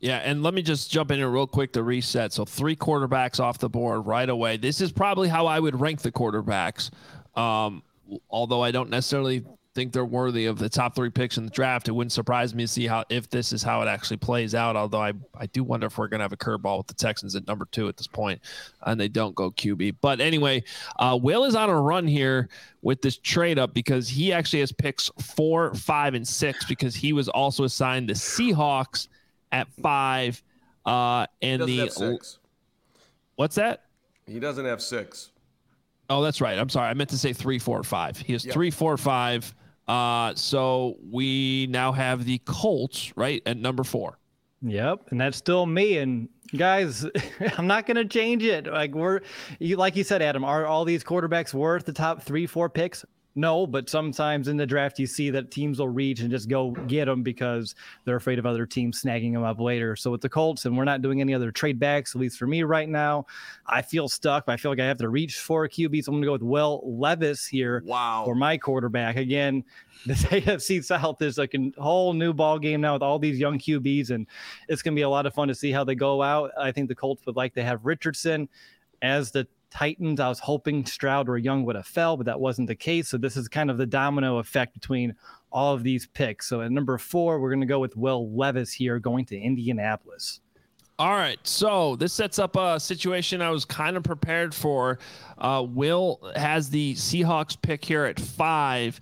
Yeah, 0.00 0.16
and 0.18 0.42
let 0.42 0.54
me 0.54 0.62
just 0.62 0.90
jump 0.90 1.10
in 1.10 1.18
here 1.18 1.28
real 1.28 1.46
quick 1.46 1.72
to 1.74 1.82
reset. 1.82 2.32
So 2.32 2.44
three 2.44 2.74
quarterbacks 2.74 3.38
off 3.38 3.58
the 3.58 3.68
board 3.68 4.06
right 4.06 4.28
away. 4.28 4.56
This 4.56 4.80
is 4.80 4.92
probably 4.92 5.28
how 5.28 5.46
I 5.46 5.60
would 5.60 5.78
rank 5.78 6.00
the 6.00 6.10
quarterbacks. 6.10 6.90
Um, 7.36 7.82
although 8.30 8.62
I 8.62 8.70
don't 8.70 8.90
necessarily 8.90 9.44
think 9.74 9.92
they're 9.92 10.04
worthy 10.04 10.46
of 10.46 10.58
the 10.58 10.68
top 10.68 10.96
three 10.96 11.10
picks 11.10 11.36
in 11.36 11.44
the 11.44 11.50
draft. 11.50 11.88
It 11.88 11.92
wouldn't 11.92 12.12
surprise 12.12 12.54
me 12.54 12.64
to 12.64 12.68
see 12.68 12.86
how 12.86 13.04
if 13.08 13.30
this 13.30 13.52
is 13.52 13.62
how 13.62 13.82
it 13.82 13.88
actually 13.88 14.16
plays 14.16 14.54
out. 14.54 14.74
Although 14.74 15.02
I, 15.02 15.12
I 15.38 15.46
do 15.46 15.62
wonder 15.62 15.86
if 15.86 15.96
we're 15.96 16.08
to 16.08 16.18
have 16.18 16.32
a 16.32 16.36
curveball 16.36 16.78
with 16.78 16.88
the 16.88 16.94
Texans 16.94 17.36
at 17.36 17.46
number 17.46 17.66
two 17.70 17.88
at 17.88 17.96
this 17.96 18.08
point, 18.08 18.40
and 18.82 19.00
they 19.00 19.08
don't 19.08 19.34
go 19.34 19.50
QB. 19.50 19.96
But 20.00 20.20
anyway, 20.20 20.64
uh, 20.98 21.18
Will 21.20 21.44
is 21.44 21.54
on 21.54 21.70
a 21.70 21.80
run 21.80 22.08
here 22.08 22.48
with 22.82 23.00
this 23.00 23.16
trade 23.18 23.58
up 23.58 23.72
because 23.72 24.08
he 24.08 24.32
actually 24.32 24.60
has 24.60 24.72
picks 24.72 25.10
four, 25.20 25.74
five, 25.74 26.14
and 26.14 26.26
six 26.26 26.64
because 26.64 26.96
he 26.96 27.12
was 27.12 27.28
also 27.28 27.64
assigned 27.64 28.08
the 28.08 28.14
Seahawks 28.14 29.08
at 29.52 29.68
five. 29.82 30.42
Uh, 30.84 31.26
and 31.42 31.62
the 31.62 32.18
what's 33.36 33.54
that? 33.56 33.84
He 34.26 34.40
doesn't 34.40 34.64
have 34.64 34.80
six. 34.80 35.30
Oh, 36.08 36.22
that's 36.22 36.40
right. 36.40 36.58
I'm 36.58 36.68
sorry. 36.68 36.88
I 36.88 36.94
meant 36.94 37.10
to 37.10 37.18
say 37.18 37.32
three, 37.32 37.58
four, 37.58 37.82
five. 37.84 38.16
He 38.16 38.32
has 38.32 38.44
yep. 38.44 38.52
three, 38.52 38.70
four, 38.70 38.96
five. 38.96 39.54
Uh, 39.86 40.34
so 40.34 40.96
we 41.10 41.66
now 41.68 41.92
have 41.92 42.24
the 42.24 42.38
Colts 42.44 43.12
right 43.16 43.42
at 43.46 43.56
number 43.56 43.84
four. 43.84 44.18
Yep, 44.62 45.08
and 45.10 45.20
that's 45.20 45.36
still 45.36 45.66
me. 45.66 45.98
And 45.98 46.28
guys, 46.56 47.06
I'm 47.58 47.66
not 47.66 47.86
gonna 47.86 48.04
change 48.04 48.44
it. 48.44 48.66
Like 48.66 48.94
we're, 48.94 49.20
you 49.58 49.76
like 49.76 49.96
you 49.96 50.04
said, 50.04 50.22
Adam. 50.22 50.44
Are 50.44 50.66
all 50.66 50.84
these 50.84 51.02
quarterbacks 51.02 51.54
worth 51.54 51.86
the 51.86 51.92
top 51.92 52.22
three, 52.22 52.46
four 52.46 52.68
picks? 52.68 53.04
No, 53.36 53.64
but 53.66 53.88
sometimes 53.88 54.48
in 54.48 54.56
the 54.56 54.66
draft 54.66 54.98
you 54.98 55.06
see 55.06 55.30
that 55.30 55.52
teams 55.52 55.78
will 55.78 55.88
reach 55.88 56.20
and 56.20 56.30
just 56.30 56.48
go 56.48 56.72
get 56.72 57.04
them 57.04 57.22
because 57.22 57.76
they're 58.04 58.16
afraid 58.16 58.40
of 58.40 58.46
other 58.46 58.66
teams 58.66 59.00
snagging 59.00 59.32
them 59.32 59.44
up 59.44 59.60
later. 59.60 59.94
So 59.94 60.10
with 60.10 60.20
the 60.20 60.28
Colts, 60.28 60.64
and 60.64 60.76
we're 60.76 60.84
not 60.84 61.00
doing 61.00 61.20
any 61.20 61.32
other 61.32 61.52
trade 61.52 61.78
backs, 61.78 62.14
at 62.14 62.20
least 62.20 62.38
for 62.38 62.48
me 62.48 62.64
right 62.64 62.88
now, 62.88 63.26
I 63.66 63.82
feel 63.82 64.08
stuck. 64.08 64.44
I 64.48 64.56
feel 64.56 64.72
like 64.72 64.80
I 64.80 64.86
have 64.86 64.98
to 64.98 65.08
reach 65.08 65.38
for 65.38 65.64
a 65.64 65.68
QB. 65.68 66.04
So 66.04 66.10
I'm 66.10 66.16
going 66.16 66.22
to 66.22 66.26
go 66.26 66.32
with 66.32 66.42
Will 66.42 66.82
Levis 66.84 67.46
here 67.46 67.84
wow. 67.86 68.24
for 68.24 68.34
my 68.34 68.58
quarterback. 68.58 69.16
Again, 69.16 69.62
this 70.06 70.24
AFC 70.24 70.84
South 70.84 71.22
is 71.22 71.38
like 71.38 71.54
a 71.54 71.70
whole 71.80 72.12
new 72.12 72.32
ball 72.32 72.58
game 72.58 72.80
now 72.80 72.94
with 72.94 73.02
all 73.02 73.18
these 73.18 73.38
young 73.38 73.58
QBs, 73.58 74.10
and 74.10 74.26
it's 74.68 74.82
going 74.82 74.94
to 74.94 74.98
be 74.98 75.02
a 75.02 75.08
lot 75.08 75.26
of 75.26 75.34
fun 75.34 75.46
to 75.48 75.54
see 75.54 75.70
how 75.70 75.84
they 75.84 75.94
go 75.94 76.20
out. 76.20 76.50
I 76.58 76.72
think 76.72 76.88
the 76.88 76.94
Colts 76.94 77.24
would 77.26 77.36
like 77.36 77.54
to 77.54 77.62
have 77.62 77.84
Richardson 77.84 78.48
as 79.02 79.30
the 79.30 79.46
Titans. 79.70 80.20
I 80.20 80.28
was 80.28 80.38
hoping 80.38 80.84
Stroud 80.84 81.28
or 81.28 81.38
Young 81.38 81.64
would 81.64 81.76
have 81.76 81.86
fell, 81.86 82.16
but 82.16 82.26
that 82.26 82.40
wasn't 82.40 82.68
the 82.68 82.74
case. 82.74 83.08
So 83.08 83.18
this 83.18 83.36
is 83.36 83.48
kind 83.48 83.70
of 83.70 83.78
the 83.78 83.86
domino 83.86 84.38
effect 84.38 84.74
between 84.74 85.14
all 85.52 85.74
of 85.74 85.82
these 85.82 86.06
picks. 86.06 86.46
So 86.46 86.62
at 86.62 86.70
number 86.70 86.98
four, 86.98 87.40
we're 87.40 87.50
going 87.50 87.60
to 87.60 87.66
go 87.66 87.80
with 87.80 87.96
Will 87.96 88.30
Levis 88.36 88.72
here, 88.72 88.98
going 88.98 89.24
to 89.26 89.38
Indianapolis. 89.38 90.40
All 90.98 91.12
right, 91.12 91.38
so 91.44 91.96
this 91.96 92.12
sets 92.12 92.38
up 92.38 92.56
a 92.56 92.78
situation 92.78 93.40
I 93.40 93.48
was 93.48 93.64
kind 93.64 93.96
of 93.96 94.02
prepared 94.02 94.54
for. 94.54 94.98
Uh, 95.38 95.64
Will 95.66 96.20
has 96.36 96.68
the 96.68 96.94
Seahawks 96.94 97.56
pick 97.60 97.82
here 97.82 98.04
at 98.04 98.20
five. 98.20 99.00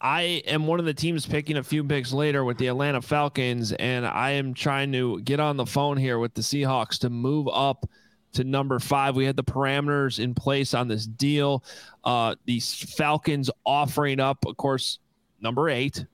I 0.00 0.42
am 0.46 0.68
one 0.68 0.78
of 0.78 0.86
the 0.86 0.94
teams 0.94 1.26
picking 1.26 1.56
a 1.56 1.62
few 1.64 1.82
picks 1.82 2.12
later 2.12 2.44
with 2.44 2.58
the 2.58 2.68
Atlanta 2.68 3.02
Falcons, 3.02 3.72
and 3.72 4.06
I 4.06 4.30
am 4.30 4.54
trying 4.54 4.92
to 4.92 5.20
get 5.22 5.40
on 5.40 5.56
the 5.56 5.66
phone 5.66 5.96
here 5.96 6.20
with 6.20 6.34
the 6.34 6.42
Seahawks 6.42 6.98
to 7.00 7.10
move 7.10 7.48
up 7.52 7.86
to 8.32 8.44
number 8.44 8.78
five. 8.78 9.16
We 9.16 9.24
had 9.24 9.36
the 9.36 9.44
parameters 9.44 10.18
in 10.18 10.34
place 10.34 10.74
on 10.74 10.88
this 10.88 11.06
deal. 11.06 11.64
Uh, 12.04 12.34
the 12.46 12.60
Falcons 12.60 13.50
offering 13.64 14.20
up, 14.20 14.44
of 14.46 14.56
course, 14.56 14.98
number 15.40 15.68
eight. 15.68 16.04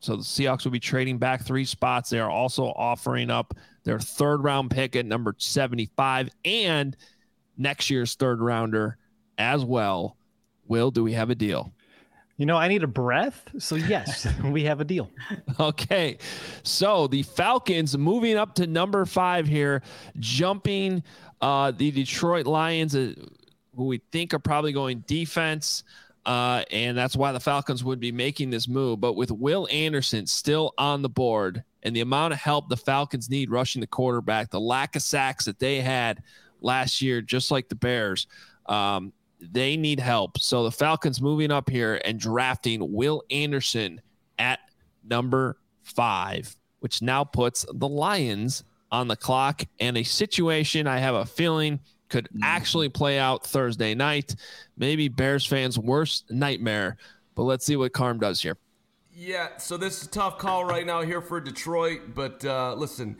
So 0.00 0.16
the 0.16 0.22
Seahawks 0.22 0.64
will 0.64 0.72
be 0.72 0.80
trading 0.80 1.18
back 1.18 1.44
three 1.44 1.64
spots. 1.64 2.10
They 2.10 2.20
are 2.20 2.30
also 2.30 2.66
offering 2.66 3.30
up 3.30 3.54
their 3.84 3.98
third 3.98 4.42
round 4.42 4.70
pick 4.70 4.94
at 4.96 5.06
number 5.06 5.34
75 5.38 6.30
and 6.44 6.96
next 7.56 7.90
year's 7.90 8.14
third 8.14 8.40
rounder 8.40 8.98
as 9.38 9.64
well. 9.64 10.16
Will, 10.68 10.90
do 10.90 11.02
we 11.02 11.12
have 11.12 11.30
a 11.30 11.34
deal? 11.34 11.72
You 12.36 12.44
know, 12.44 12.56
I 12.56 12.68
need 12.68 12.82
a 12.82 12.88
breath. 12.88 13.48
So, 13.58 13.76
yes, 13.76 14.28
we 14.44 14.64
have 14.64 14.80
a 14.80 14.84
deal. 14.84 15.10
Okay. 15.58 16.18
So, 16.64 17.06
the 17.06 17.22
Falcons 17.22 17.96
moving 17.96 18.36
up 18.36 18.54
to 18.56 18.66
number 18.66 19.06
five 19.06 19.46
here, 19.46 19.82
jumping 20.18 21.02
uh, 21.40 21.70
the 21.70 21.90
Detroit 21.90 22.46
Lions, 22.46 22.94
uh, 22.94 23.12
who 23.74 23.84
we 23.84 24.00
think 24.12 24.34
are 24.34 24.38
probably 24.38 24.72
going 24.72 25.04
defense. 25.06 25.84
Uh, 26.24 26.64
and 26.72 26.98
that's 26.98 27.14
why 27.14 27.30
the 27.30 27.38
Falcons 27.38 27.84
would 27.84 28.00
be 28.00 28.10
making 28.10 28.50
this 28.50 28.66
move. 28.66 29.00
But 29.00 29.12
with 29.12 29.30
Will 29.30 29.68
Anderson 29.70 30.26
still 30.26 30.74
on 30.76 31.02
the 31.02 31.08
board 31.08 31.62
and 31.84 31.94
the 31.94 32.00
amount 32.00 32.32
of 32.32 32.40
help 32.40 32.68
the 32.68 32.76
Falcons 32.76 33.30
need 33.30 33.48
rushing 33.48 33.80
the 33.80 33.86
quarterback, 33.86 34.50
the 34.50 34.60
lack 34.60 34.96
of 34.96 35.02
sacks 35.02 35.44
that 35.44 35.60
they 35.60 35.80
had 35.80 36.22
last 36.60 37.00
year, 37.00 37.20
just 37.20 37.52
like 37.52 37.68
the 37.68 37.76
Bears, 37.76 38.26
um, 38.66 39.12
they 39.40 39.76
need 39.76 40.00
help. 40.00 40.38
So 40.38 40.64
the 40.64 40.72
Falcons 40.72 41.22
moving 41.22 41.52
up 41.52 41.70
here 41.70 42.00
and 42.04 42.18
drafting 42.18 42.92
Will 42.92 43.22
Anderson 43.30 44.00
at 44.38 44.58
number 45.04 45.58
five, 45.84 46.56
which 46.80 47.02
now 47.02 47.22
puts 47.22 47.64
the 47.72 47.88
Lions 47.88 48.64
on 48.90 49.08
the 49.08 49.16
clock 49.16 49.62
and 49.80 49.96
a 49.96 50.02
situation 50.02 50.86
I 50.86 50.98
have 50.98 51.14
a 51.14 51.26
feeling 51.26 51.80
could 52.08 52.28
mm. 52.34 52.40
actually 52.42 52.88
play 52.88 53.18
out 53.18 53.44
Thursday 53.46 53.94
night. 53.94 54.36
Maybe 54.76 55.08
Bears 55.08 55.44
fans' 55.44 55.78
worst 55.78 56.30
nightmare. 56.30 56.96
But 57.34 57.44
let's 57.44 57.66
see 57.66 57.76
what 57.76 57.92
Carm 57.92 58.18
does 58.18 58.40
here. 58.40 58.56
Yeah, 59.12 59.56
so 59.56 59.76
this 59.76 60.02
is 60.02 60.08
a 60.08 60.10
tough 60.10 60.38
call 60.38 60.64
right 60.64 60.86
now 60.86 61.02
here 61.02 61.20
for 61.20 61.40
Detroit. 61.40 62.14
But 62.14 62.44
uh, 62.44 62.74
listen, 62.74 63.16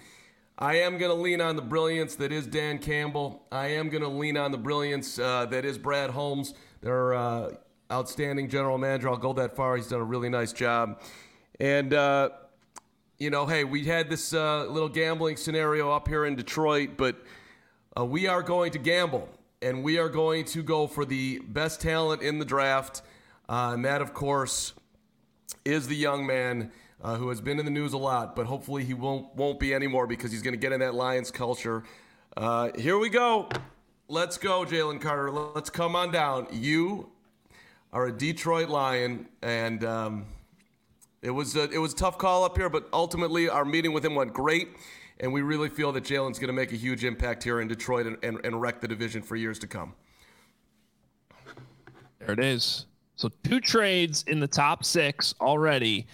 I 0.59 0.77
am 0.81 0.99
going 0.99 1.11
to 1.11 1.21
lean 1.21 1.41
on 1.41 1.57
the 1.57 1.63
brilliance 1.63 2.15
that 2.17 2.33
is 2.33 2.47
Dan 2.47 2.79
Campbell. 2.79 3.47
I 3.51 3.69
am 3.69 3.89
going 3.89 4.03
to 4.03 4.09
lean 4.09 4.37
on 4.37 4.53
the 4.53 4.59
brilliance 4.59 5.19
uh, 5.19 5.47
that 5.47 5.65
is 5.65 5.79
Brad 5.79 6.11
Holmes, 6.11 6.55
their 6.81 7.15
uh, 7.15 7.51
outstanding 7.91 8.49
general 8.49 8.79
manager. 8.79 9.09
I'll 9.09 9.17
go 9.17 9.33
that 9.35 9.57
far. 9.57 9.77
He's 9.77 9.89
done 9.89 10.01
a 10.01 10.05
really 10.05 10.29
nice 10.29 10.53
job. 10.53 11.01
And, 11.61 11.93
uh, 11.93 12.31
you 13.19 13.31
know, 13.31 13.47
hey, 13.47 13.65
we 13.65 13.85
had 13.85 14.11
this 14.11 14.35
uh, 14.35 14.67
little 14.67 14.89
gambling 14.89 15.37
scenario 15.37 15.91
up 15.91 16.07
here 16.07 16.27
in 16.27 16.37
Detroit, 16.37 16.91
but 16.97 17.17
uh, 17.99 18.05
we 18.05 18.27
are 18.27 18.43
going 18.43 18.73
to 18.73 18.79
gamble 18.79 19.29
and 19.63 19.83
we 19.83 19.99
are 19.99 20.11
going 20.11 20.45
to 20.45 20.63
go 20.63 20.87
for 20.87 21.05
the 21.07 21.41
best 21.49 21.81
talent 21.81 22.21
in 22.21 22.39
the 22.39 22.45
draft. 22.45 23.01
Uh, 23.49 23.71
and 23.73 23.85
that, 23.85 24.03
of 24.03 24.13
course, 24.13 24.75
is 25.65 25.89
the 25.89 25.97
young 25.97 26.27
man 26.27 26.71
uh, 27.03 27.17
who 27.17 27.31
has 27.31 27.41
been 27.41 27.59
in 27.59 27.65
the 27.65 27.71
news 27.71 27.95
a 27.95 27.99
lot, 27.99 28.37
but 28.37 28.45
hopefully 28.45 28.85
he 28.85 28.93
won't, 28.93 29.35
won't 29.35 29.59
be 29.59 29.73
anymore 29.73 30.07
because 30.07 30.31
he's 30.31 30.43
going 30.43 30.55
to 30.55 30.61
get 30.61 30.73
in 30.73 30.81
that 30.81 30.95
Lions 30.95 31.31
culture. 31.31 31.85
Uh, 32.37 32.71
here 32.77 32.99
we 32.99 33.09
go. 33.09 33.49
Let's 34.09 34.37
go, 34.37 34.65
Jalen 34.67 35.01
Carter. 35.01 35.31
Let's 35.31 35.71
come 35.71 35.97
on 35.97 36.13
down. 36.13 36.49
You 36.53 37.09
are 37.95 38.07
a 38.07 38.13
Detroit 38.13 38.69
Lion, 38.69 39.27
and. 39.41 39.83
Um, 39.85 40.27
it 41.27 41.31
was 41.31 41.57
a, 41.57 41.69
it 41.71 41.79
was 41.79 41.93
a 41.93 41.97
tough 41.97 42.19
call 42.19 42.45
up 42.45 42.57
here, 42.57 42.69
but 42.71 42.89
ultimately 42.93 43.49
our 43.49 43.65
meeting 43.65 43.93
with 43.93 44.05
him 44.05 44.15
went 44.15 44.33
great, 44.33 44.69
and 45.19 45.33
we 45.33 45.43
really 45.43 45.69
feel 45.69 45.91
that 45.91 46.05
Jalen's 46.05 46.39
going 46.39 46.47
to 46.47 46.53
make 46.53 46.73
a 46.73 46.77
huge 46.77 47.05
impact 47.05 47.43
here 47.43 47.61
in 47.61 47.67
Detroit 47.67 48.07
and, 48.07 48.17
and, 48.23 48.39
and 48.45 48.61
wreck 48.61 48.81
the 48.81 48.87
division 48.87 49.23
for 49.23 49.35
years 49.35 49.59
to 49.59 49.67
come. 49.67 49.93
There 52.21 52.31
it 52.31 52.39
is. 52.39 52.87
So 53.17 53.29
two 53.43 53.59
trades 53.59 54.25
in 54.29 54.39
the 54.39 54.47
top 54.47 54.85
six 54.85 55.35
already, 55.41 56.07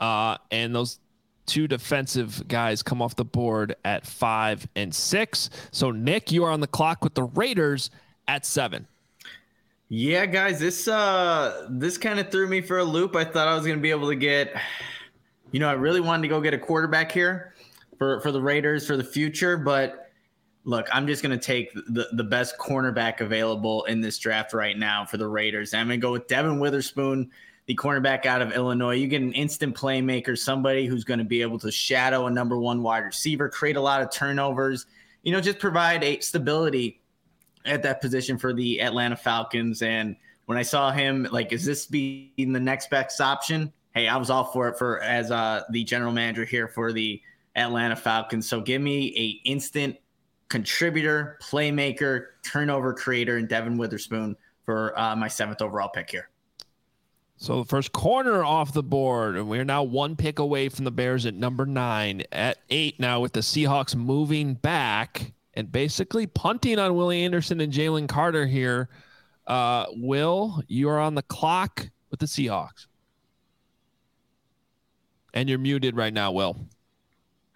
uh, 0.00 0.36
and 0.50 0.74
those 0.74 0.98
two 1.46 1.66
defensive 1.66 2.46
guys 2.46 2.82
come 2.82 3.00
off 3.00 3.16
the 3.16 3.24
board 3.24 3.74
at 3.86 4.06
five 4.06 4.68
and 4.76 4.94
six. 4.94 5.48
So 5.70 5.90
Nick, 5.90 6.30
you 6.30 6.44
are 6.44 6.50
on 6.50 6.60
the 6.60 6.66
clock 6.66 7.02
with 7.02 7.14
the 7.14 7.24
Raiders 7.24 7.90
at 8.28 8.44
seven. 8.44 8.86
Yeah, 9.94 10.24
guys, 10.24 10.58
this 10.58 10.88
uh 10.88 11.66
this 11.68 11.98
kind 11.98 12.18
of 12.18 12.30
threw 12.30 12.48
me 12.48 12.62
for 12.62 12.78
a 12.78 12.84
loop. 12.84 13.14
I 13.14 13.24
thought 13.24 13.46
I 13.46 13.54
was 13.54 13.66
to 13.76 13.82
be 13.82 13.90
able 13.90 14.08
to 14.08 14.16
get 14.16 14.56
you 15.50 15.60
know, 15.60 15.68
I 15.68 15.72
really 15.72 16.00
wanted 16.00 16.22
to 16.22 16.28
go 16.28 16.40
get 16.40 16.54
a 16.54 16.58
quarterback 16.58 17.12
here 17.12 17.52
for 17.98 18.18
for 18.22 18.32
the 18.32 18.40
Raiders 18.40 18.86
for 18.86 18.96
the 18.96 19.04
future, 19.04 19.58
but 19.58 20.10
look, 20.64 20.88
I'm 20.90 21.06
just 21.06 21.22
to 21.38 21.44
take 21.46 21.74
the 21.74 22.08
the 22.14 22.24
best 22.24 22.56
cornerback 22.56 23.20
available 23.20 23.84
in 23.84 24.00
this 24.00 24.16
draft 24.16 24.54
right 24.54 24.78
now 24.78 25.04
for 25.04 25.18
the 25.18 25.28
Raiders. 25.28 25.74
I'm 25.74 25.88
to 26.00 26.02
go 26.02 26.12
with 26.12 26.26
Devon 26.26 26.58
Witherspoon, 26.58 27.30
the 27.66 27.76
cornerback 27.76 28.24
out 28.24 28.40
of 28.40 28.50
Illinois. 28.52 28.94
You 28.94 29.08
get 29.08 29.20
an 29.20 29.34
instant 29.34 29.76
playmaker, 29.76 30.38
somebody 30.38 30.86
who's 30.86 31.04
to 31.18 31.24
be 31.26 31.42
able 31.42 31.58
to 31.58 31.70
shadow 31.70 32.28
a 32.28 32.30
number 32.30 32.56
one 32.56 32.82
wide 32.82 33.00
receiver, 33.04 33.50
create 33.50 33.76
a 33.76 33.82
lot 33.82 34.00
of 34.00 34.10
turnovers, 34.10 34.86
you 35.22 35.32
know, 35.32 35.40
just 35.42 35.58
provide 35.58 36.02
a 36.02 36.18
stability 36.20 37.01
at 37.64 37.82
that 37.82 38.00
position 38.00 38.38
for 38.38 38.52
the 38.52 38.80
Atlanta 38.80 39.16
Falcons. 39.16 39.82
And 39.82 40.16
when 40.46 40.58
I 40.58 40.62
saw 40.62 40.90
him, 40.90 41.26
like, 41.30 41.52
is 41.52 41.64
this 41.64 41.86
being 41.86 42.52
the 42.52 42.60
next 42.60 42.90
best 42.90 43.20
option? 43.20 43.72
Hey, 43.94 44.08
I 44.08 44.16
was 44.16 44.30
all 44.30 44.44
for 44.44 44.68
it 44.68 44.78
for 44.78 45.00
as 45.02 45.30
uh, 45.30 45.62
the 45.70 45.84
general 45.84 46.12
manager 46.12 46.44
here 46.44 46.68
for 46.68 46.92
the 46.92 47.20
Atlanta 47.56 47.96
Falcons. 47.96 48.48
So 48.48 48.60
give 48.60 48.80
me 48.80 49.14
a 49.16 49.48
instant 49.48 49.96
contributor, 50.48 51.38
playmaker, 51.42 52.26
turnover 52.42 52.94
creator, 52.94 53.36
and 53.36 53.48
Devon 53.48 53.78
Witherspoon 53.78 54.36
for 54.64 54.98
uh, 54.98 55.16
my 55.16 55.28
seventh 55.28 55.62
overall 55.62 55.88
pick 55.88 56.10
here. 56.10 56.28
So 57.36 57.58
the 57.62 57.64
first 57.64 57.92
corner 57.92 58.44
off 58.44 58.72
the 58.72 58.84
board, 58.84 59.36
and 59.36 59.48
we're 59.48 59.64
now 59.64 59.82
one 59.82 60.14
pick 60.14 60.38
away 60.38 60.68
from 60.68 60.84
the 60.84 60.92
Bears 60.92 61.26
at 61.26 61.34
number 61.34 61.66
nine. 61.66 62.22
At 62.30 62.58
eight 62.70 63.00
now, 63.00 63.20
with 63.20 63.32
the 63.32 63.40
Seahawks 63.40 63.96
moving 63.96 64.54
back 64.54 65.32
and 65.54 65.70
basically 65.70 66.26
punting 66.26 66.78
on 66.78 66.94
Willie 66.94 67.24
Anderson 67.24 67.60
and 67.60 67.72
Jalen 67.72 68.08
Carter 68.08 68.46
here. 68.46 68.88
Uh, 69.46 69.86
Will, 69.96 70.62
you 70.68 70.88
are 70.88 70.98
on 70.98 71.14
the 71.14 71.22
clock 71.22 71.88
with 72.10 72.20
the 72.20 72.26
Seahawks. 72.26 72.86
And 75.34 75.48
you're 75.48 75.58
muted 75.58 75.96
right 75.96 76.12
now, 76.12 76.32
Will. 76.32 76.56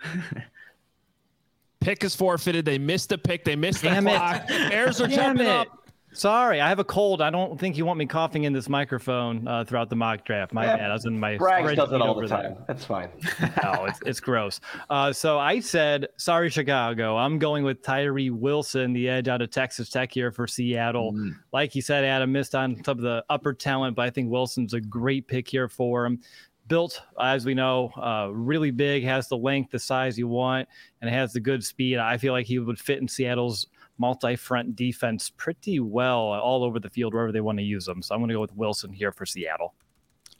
pick 1.80 2.02
is 2.02 2.14
forfeited. 2.16 2.64
They 2.64 2.78
missed 2.78 3.10
the 3.10 3.18
pick. 3.18 3.44
They 3.44 3.54
missed 3.56 3.82
the 3.82 3.88
Damn 3.90 4.08
it. 4.08 4.16
clock. 4.16 4.48
Bears 4.48 5.00
are 5.00 5.06
Damn 5.06 5.16
jumping 5.36 5.46
it. 5.46 5.50
up. 5.52 5.75
Sorry, 6.16 6.62
I 6.62 6.68
have 6.70 6.78
a 6.78 6.84
cold. 6.84 7.20
I 7.20 7.28
don't 7.28 7.60
think 7.60 7.76
you 7.76 7.84
want 7.84 7.98
me 7.98 8.06
coughing 8.06 8.44
in 8.44 8.54
this 8.54 8.70
microphone 8.70 9.46
uh, 9.46 9.64
throughout 9.64 9.90
the 9.90 9.96
mock 9.96 10.24
draft. 10.24 10.54
My 10.54 10.64
Yeah, 10.64 10.76
bad. 10.78 10.90
I 10.90 10.94
was 10.94 11.04
in 11.04 11.20
my 11.20 11.36
Braggs 11.36 11.76
does 11.76 11.92
it 11.92 12.00
all 12.00 12.14
the 12.14 12.26
there. 12.26 12.42
time. 12.42 12.56
That's 12.66 12.86
fine. 12.86 13.10
no, 13.62 13.84
it's, 13.84 14.00
it's 14.06 14.20
gross. 14.20 14.58
Uh, 14.88 15.12
so 15.12 15.38
I 15.38 15.60
said, 15.60 16.08
sorry, 16.16 16.48
Chicago. 16.48 17.18
I'm 17.18 17.38
going 17.38 17.64
with 17.64 17.82
Tyree 17.82 18.30
Wilson, 18.30 18.94
the 18.94 19.10
edge 19.10 19.28
out 19.28 19.42
of 19.42 19.50
Texas 19.50 19.90
Tech 19.90 20.10
here 20.10 20.32
for 20.32 20.46
Seattle. 20.46 21.14
Like 21.52 21.74
you 21.74 21.82
said, 21.82 22.02
Adam 22.02 22.32
missed 22.32 22.54
on 22.54 22.82
some 22.82 22.96
of 22.96 23.02
the 23.02 23.22
upper 23.28 23.52
talent, 23.52 23.94
but 23.94 24.06
I 24.06 24.10
think 24.10 24.30
Wilson's 24.30 24.72
a 24.72 24.80
great 24.80 25.28
pick 25.28 25.46
here 25.46 25.68
for 25.68 26.06
him. 26.06 26.20
Built, 26.66 27.00
as 27.20 27.44
we 27.44 27.52
know, 27.52 27.90
uh, 27.96 28.30
really 28.32 28.70
big, 28.70 29.04
has 29.04 29.28
the 29.28 29.36
length, 29.36 29.70
the 29.70 29.78
size 29.78 30.18
you 30.18 30.26
want, 30.28 30.66
and 31.02 31.10
has 31.10 31.32
the 31.34 31.40
good 31.40 31.62
speed. 31.62 31.98
I 31.98 32.16
feel 32.16 32.32
like 32.32 32.46
he 32.46 32.58
would 32.58 32.80
fit 32.80 32.98
in 33.00 33.06
Seattle's 33.06 33.66
multi-front 33.98 34.76
defense 34.76 35.30
pretty 35.30 35.80
well 35.80 36.18
all 36.18 36.62
over 36.62 36.78
the 36.78 36.90
field 36.90 37.14
wherever 37.14 37.32
they 37.32 37.40
want 37.40 37.58
to 37.58 37.64
use 37.64 37.86
them. 37.86 38.02
So 38.02 38.14
I'm 38.14 38.20
going 38.20 38.28
to 38.28 38.34
go 38.34 38.40
with 38.40 38.54
Wilson 38.54 38.92
here 38.92 39.12
for 39.12 39.26
Seattle. 39.26 39.74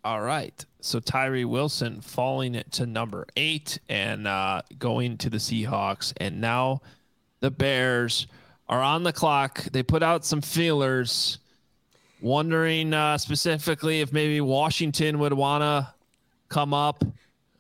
All 0.05 0.21
right. 0.21 0.65
So 0.81 1.01
Tyree 1.01 1.45
Wilson 1.45 2.01
falling 2.01 2.63
to 2.73 2.87
number 2.87 3.27
eight 3.37 3.81
and 3.89 4.29
uh, 4.29 4.63
going 4.79 5.19
to 5.19 5.31
the 5.31 5.39
Seahawks. 5.39 6.13
And 6.19 6.41
now 6.41 6.83
the 7.41 7.51
Bears 7.51 8.29
are 8.69 8.81
on 8.81 9.03
the 9.03 9.13
clock. 9.13 9.65
They 9.65 9.83
put 9.83 10.05
out 10.05 10.25
some 10.25 10.41
feelers, 10.41 11.39
wondering 12.21 12.95
uh, 12.95 13.19
specifically 13.19 14.01
if 14.01 14.13
maybe 14.13 14.41
Washington 14.41 15.19
would 15.19 15.33
want 15.33 15.63
to 15.63 15.93
come 16.49 16.73
up, 16.73 17.05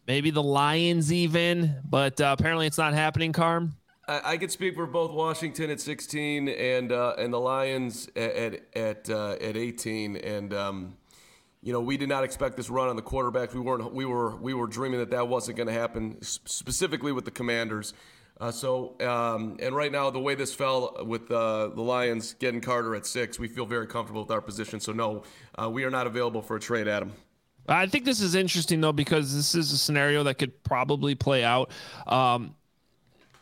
maybe 0.07 0.31
the 0.31 0.43
Lions 0.43 1.13
even. 1.13 1.75
But 1.89 2.21
uh, 2.21 2.37
apparently 2.39 2.67
it's 2.67 2.79
not 2.79 2.95
happening, 2.95 3.33
Carm. 3.33 3.75
I, 4.09 4.33
I 4.33 4.37
could 4.37 4.51
speak 4.51 4.75
for 4.75 4.87
both 4.87 5.13
Washington 5.13 5.71
at 5.71 5.81
16 5.81 6.49
and 6.49 6.93
uh, 6.93 7.15
and 7.19 7.33
the 7.33 7.41
Lions 7.41 8.09
at 8.17 8.63
at 8.75 9.11
uh, 9.11 9.37
at 9.41 9.57
18. 9.57 10.17
And 10.17 10.55
um, 10.55 10.97
you 11.63 11.73
know, 11.73 11.81
we 11.81 11.97
did 11.97 12.09
not 12.09 12.25
expect 12.25 12.57
this 12.57 12.71
run 12.71 12.89
on 12.89 12.97
the 12.97 13.03
quarterbacks. 13.03 13.55
We 13.55 13.61
weren't. 13.61 13.93
We 13.93 14.05
were. 14.05 14.37
We 14.37 14.55
were 14.55 14.67
dreaming 14.67 15.01
that 15.01 15.11
that 15.11 15.29
wasn't 15.29 15.57
going 15.57 15.69
to 15.69 15.73
happen, 15.73 16.19
specifically 16.23 17.13
with 17.13 17.25
the 17.25 17.31
Commanders. 17.31 17.95
Uh, 18.39 18.51
so, 18.51 18.95
um, 19.01 19.57
and 19.61 19.75
right 19.75 19.91
now, 19.91 20.11
the 20.11 20.21
way 20.21 20.35
this 20.35 20.55
fell 20.55 20.95
with 21.07 21.31
uh, 21.31 21.69
the 21.69 21.81
Lions 21.81 22.35
getting 22.35 22.61
Carter 22.61 22.95
at 22.95 23.07
six, 23.07 23.39
we 23.39 23.49
feel 23.49 23.65
very 23.65 23.87
comfortable 23.87 24.21
with 24.21 24.31
our 24.31 24.43
position. 24.43 24.79
So, 24.79 24.93
no, 24.93 25.23
uh, 25.59 25.71
we 25.71 25.85
are 25.85 25.91
not 25.91 26.07
available 26.07 26.43
for 26.43 26.57
a 26.57 26.61
trade, 26.61 26.87
Adam. 26.87 27.13
I 27.69 27.87
think 27.87 28.05
this 28.05 28.21
is 28.21 28.35
interesting 28.35 28.81
though 28.81 28.93
because 28.93 29.35
this 29.35 29.55
is 29.55 29.73
a 29.73 29.79
scenario 29.79 30.23
that 30.25 30.35
could 30.35 30.63
probably 30.63 31.15
play 31.15 31.43
out. 31.43 31.71
Um, 32.07 32.55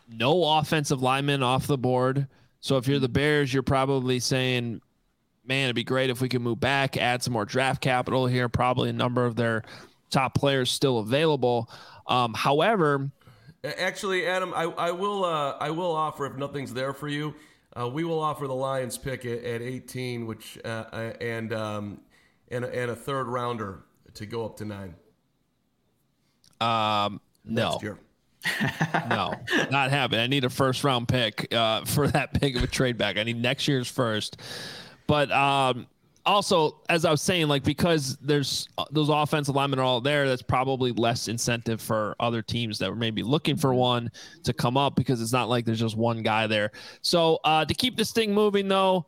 no 0.07 0.57
offensive 0.57 1.01
lineman 1.01 1.43
off 1.43 1.67
the 1.67 1.77
board. 1.77 2.27
So 2.59 2.77
if 2.77 2.87
you're 2.87 2.99
the 2.99 3.09
Bears, 3.09 3.53
you're 3.53 3.63
probably 3.63 4.19
saying, 4.19 4.81
"Man, 5.45 5.65
it'd 5.65 5.75
be 5.75 5.83
great 5.83 6.09
if 6.09 6.21
we 6.21 6.29
could 6.29 6.41
move 6.41 6.59
back, 6.59 6.97
add 6.97 7.23
some 7.23 7.33
more 7.33 7.45
draft 7.45 7.81
capital 7.81 8.27
here. 8.27 8.49
Probably 8.49 8.89
a 8.89 8.93
number 8.93 9.25
of 9.25 9.35
their 9.35 9.63
top 10.09 10.35
players 10.35 10.71
still 10.71 10.99
available." 10.99 11.69
Um, 12.07 12.33
however, 12.33 13.09
Actually, 13.79 14.27
Adam, 14.27 14.53
I, 14.55 14.63
I 14.63 14.91
will 14.91 15.25
uh, 15.25 15.57
I 15.59 15.71
will 15.71 15.91
offer 15.91 16.27
if 16.27 16.35
nothing's 16.35 16.71
there 16.71 16.93
for 16.93 17.07
you, 17.07 17.33
uh, 17.75 17.89
we 17.89 18.03
will 18.03 18.19
offer 18.19 18.45
the 18.47 18.53
Lions 18.53 18.95
pick 18.97 19.25
at, 19.25 19.43
at 19.43 19.61
18, 19.61 20.27
which 20.27 20.59
uh, 20.63 20.85
uh, 20.91 21.13
and 21.19 21.51
um, 21.51 22.01
and 22.51 22.63
a- 22.63 22.75
and 22.75 22.91
a 22.91 22.95
third 22.95 23.27
rounder 23.27 23.83
to 24.13 24.25
go 24.27 24.45
up 24.45 24.57
to 24.57 24.65
nine 24.65 24.93
um, 26.61 27.19
no, 27.43 27.71
next 27.71 27.83
year. 27.83 27.97
No, 29.09 29.33
not 29.71 29.89
happening. 29.89 30.21
I 30.21 30.27
need 30.27 30.43
a 30.43 30.49
first 30.49 30.83
round 30.83 31.07
pick 31.07 31.53
uh, 31.53 31.85
for 31.85 32.07
that 32.07 32.39
big 32.39 32.55
of 32.55 32.63
a 32.63 32.67
trade 32.67 32.97
back. 32.97 33.17
I 33.17 33.23
need 33.23 33.41
next 33.41 33.67
year's 33.67 33.89
first. 33.89 34.41
But 35.07 35.31
um, 35.31 35.87
also, 36.25 36.81
as 36.89 37.05
I 37.05 37.11
was 37.11 37.21
saying, 37.21 37.47
like 37.47 37.63
because 37.63 38.17
there's 38.17 38.67
uh, 38.77 38.85
those 38.91 39.09
offensive 39.09 39.55
linemen 39.55 39.79
are 39.79 39.83
all 39.83 40.01
there, 40.01 40.27
that's 40.27 40.41
probably 40.41 40.91
less 40.91 41.27
incentive 41.27 41.81
for 41.81 42.15
other 42.19 42.41
teams 42.41 42.79
that 42.79 42.89
were 42.89 42.95
maybe 42.95 43.23
looking 43.23 43.55
for 43.55 43.73
one 43.73 44.11
to 44.43 44.53
come 44.53 44.77
up 44.77 44.95
because 44.95 45.21
it's 45.21 45.33
not 45.33 45.49
like 45.49 45.65
there's 45.65 45.79
just 45.79 45.97
one 45.97 46.23
guy 46.23 46.47
there. 46.47 46.71
So 47.01 47.39
uh, 47.43 47.65
to 47.65 47.73
keep 47.73 47.95
this 47.95 48.11
thing 48.11 48.33
moving, 48.33 48.67
though, 48.67 49.05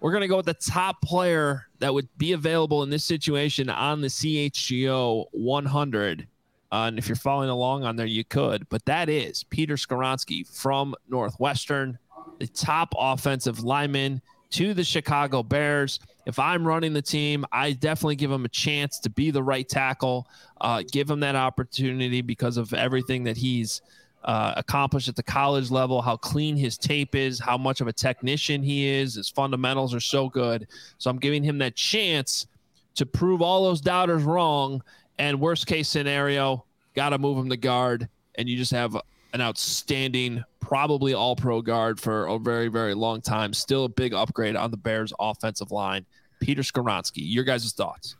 we're 0.00 0.12
gonna 0.12 0.28
go 0.28 0.36
with 0.36 0.46
the 0.46 0.54
top 0.54 1.00
player 1.00 1.66
that 1.78 1.92
would 1.92 2.08
be 2.18 2.32
available 2.32 2.82
in 2.82 2.90
this 2.90 3.04
situation 3.04 3.70
on 3.70 4.00
the 4.00 4.08
CHGO 4.08 5.26
100. 5.32 6.26
Uh, 6.72 6.86
and 6.86 6.98
if 6.98 7.08
you're 7.08 7.16
following 7.16 7.48
along 7.48 7.84
on 7.84 7.96
there, 7.96 8.06
you 8.06 8.24
could. 8.24 8.68
But 8.68 8.84
that 8.86 9.08
is 9.08 9.44
Peter 9.44 9.74
Skoronski 9.74 10.46
from 10.46 10.94
Northwestern, 11.08 11.98
the 12.38 12.46
top 12.48 12.92
offensive 12.98 13.62
lineman 13.62 14.20
to 14.50 14.74
the 14.74 14.84
Chicago 14.84 15.42
Bears. 15.42 16.00
If 16.26 16.38
I'm 16.38 16.66
running 16.66 16.92
the 16.92 17.02
team, 17.02 17.44
I 17.52 17.72
definitely 17.72 18.16
give 18.16 18.30
him 18.30 18.44
a 18.44 18.48
chance 18.48 18.98
to 19.00 19.10
be 19.10 19.30
the 19.30 19.42
right 19.42 19.68
tackle, 19.68 20.26
uh, 20.60 20.82
give 20.90 21.08
him 21.08 21.20
that 21.20 21.36
opportunity 21.36 22.20
because 22.20 22.56
of 22.56 22.72
everything 22.74 23.24
that 23.24 23.36
he's 23.36 23.80
uh, 24.24 24.54
accomplished 24.56 25.08
at 25.08 25.14
the 25.14 25.22
college 25.22 25.70
level, 25.70 26.02
how 26.02 26.16
clean 26.16 26.56
his 26.56 26.76
tape 26.76 27.14
is, 27.14 27.38
how 27.38 27.56
much 27.56 27.80
of 27.80 27.86
a 27.86 27.92
technician 27.92 28.60
he 28.60 28.88
is. 28.88 29.14
His 29.14 29.28
fundamentals 29.28 29.94
are 29.94 30.00
so 30.00 30.28
good. 30.28 30.66
So 30.98 31.10
I'm 31.10 31.18
giving 31.18 31.44
him 31.44 31.58
that 31.58 31.76
chance 31.76 32.48
to 32.96 33.06
prove 33.06 33.40
all 33.40 33.62
those 33.62 33.80
doubters 33.80 34.24
wrong. 34.24 34.82
And 35.18 35.40
worst 35.40 35.66
case 35.66 35.88
scenario, 35.88 36.64
got 36.94 37.10
to 37.10 37.18
move 37.18 37.38
him 37.38 37.48
to 37.50 37.56
guard, 37.56 38.08
and 38.34 38.48
you 38.48 38.56
just 38.56 38.72
have 38.72 38.96
an 39.32 39.40
outstanding, 39.40 40.44
probably 40.60 41.14
all 41.14 41.36
pro 41.36 41.62
guard 41.62 42.00
for 42.00 42.26
a 42.26 42.38
very, 42.38 42.68
very 42.68 42.94
long 42.94 43.20
time. 43.20 43.52
Still 43.52 43.84
a 43.84 43.88
big 43.88 44.14
upgrade 44.14 44.56
on 44.56 44.70
the 44.70 44.76
Bears' 44.76 45.12
offensive 45.18 45.70
line. 45.72 46.06
Peter 46.40 46.62
Skoronski, 46.62 47.22
your 47.22 47.44
guys' 47.44 47.72
thoughts? 47.72 48.16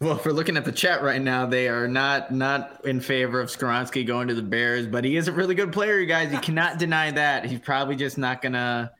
Well, 0.00 0.16
if 0.16 0.26
we're 0.26 0.32
looking 0.32 0.56
at 0.56 0.64
the 0.64 0.72
chat 0.72 1.02
right 1.02 1.22
now, 1.22 1.46
they 1.46 1.68
are 1.68 1.86
not 1.86 2.32
not 2.32 2.84
in 2.84 3.00
favor 3.00 3.40
of 3.40 3.48
Skoronski 3.48 4.04
going 4.04 4.28
to 4.28 4.34
the 4.34 4.42
Bears, 4.42 4.86
but 4.86 5.04
he 5.04 5.16
is 5.16 5.28
a 5.28 5.32
really 5.32 5.54
good 5.54 5.72
player, 5.72 5.98
you 5.98 6.06
guys. 6.06 6.32
You 6.32 6.40
cannot 6.40 6.78
deny 6.78 7.10
that. 7.12 7.46
He's 7.46 7.60
probably 7.60 7.96
just 7.96 8.18
not 8.18 8.42
gonna. 8.42 8.90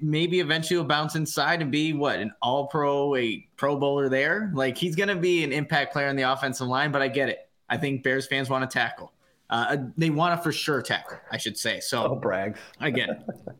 Maybe 0.00 0.40
eventually 0.40 0.78
he'll 0.78 0.88
bounce 0.88 1.14
inside 1.14 1.62
and 1.62 1.70
be 1.70 1.92
what 1.92 2.18
an 2.18 2.32
All 2.42 2.66
Pro, 2.66 3.14
a 3.16 3.46
Pro 3.56 3.76
Bowler 3.76 4.08
there. 4.08 4.50
Like 4.54 4.76
he's 4.76 4.96
gonna 4.96 5.16
be 5.16 5.44
an 5.44 5.52
impact 5.52 5.92
player 5.92 6.08
on 6.08 6.16
the 6.16 6.22
offensive 6.22 6.66
line. 6.66 6.92
But 6.92 7.02
I 7.02 7.08
get 7.08 7.28
it. 7.28 7.48
I 7.68 7.76
think 7.76 8.02
Bears 8.02 8.26
fans 8.26 8.48
want 8.48 8.68
to 8.68 8.72
tackle. 8.78 9.12
Uh, 9.50 9.76
they 9.96 10.10
want 10.10 10.38
to 10.38 10.42
for 10.42 10.52
sure 10.52 10.82
tackle, 10.82 11.18
I 11.30 11.38
should 11.38 11.56
say. 11.56 11.80
So 11.80 12.02
Oh, 12.02 12.08
So 12.08 12.14
brag. 12.16 12.56
I 12.80 12.90
get 12.90 13.08
it. 13.10 13.18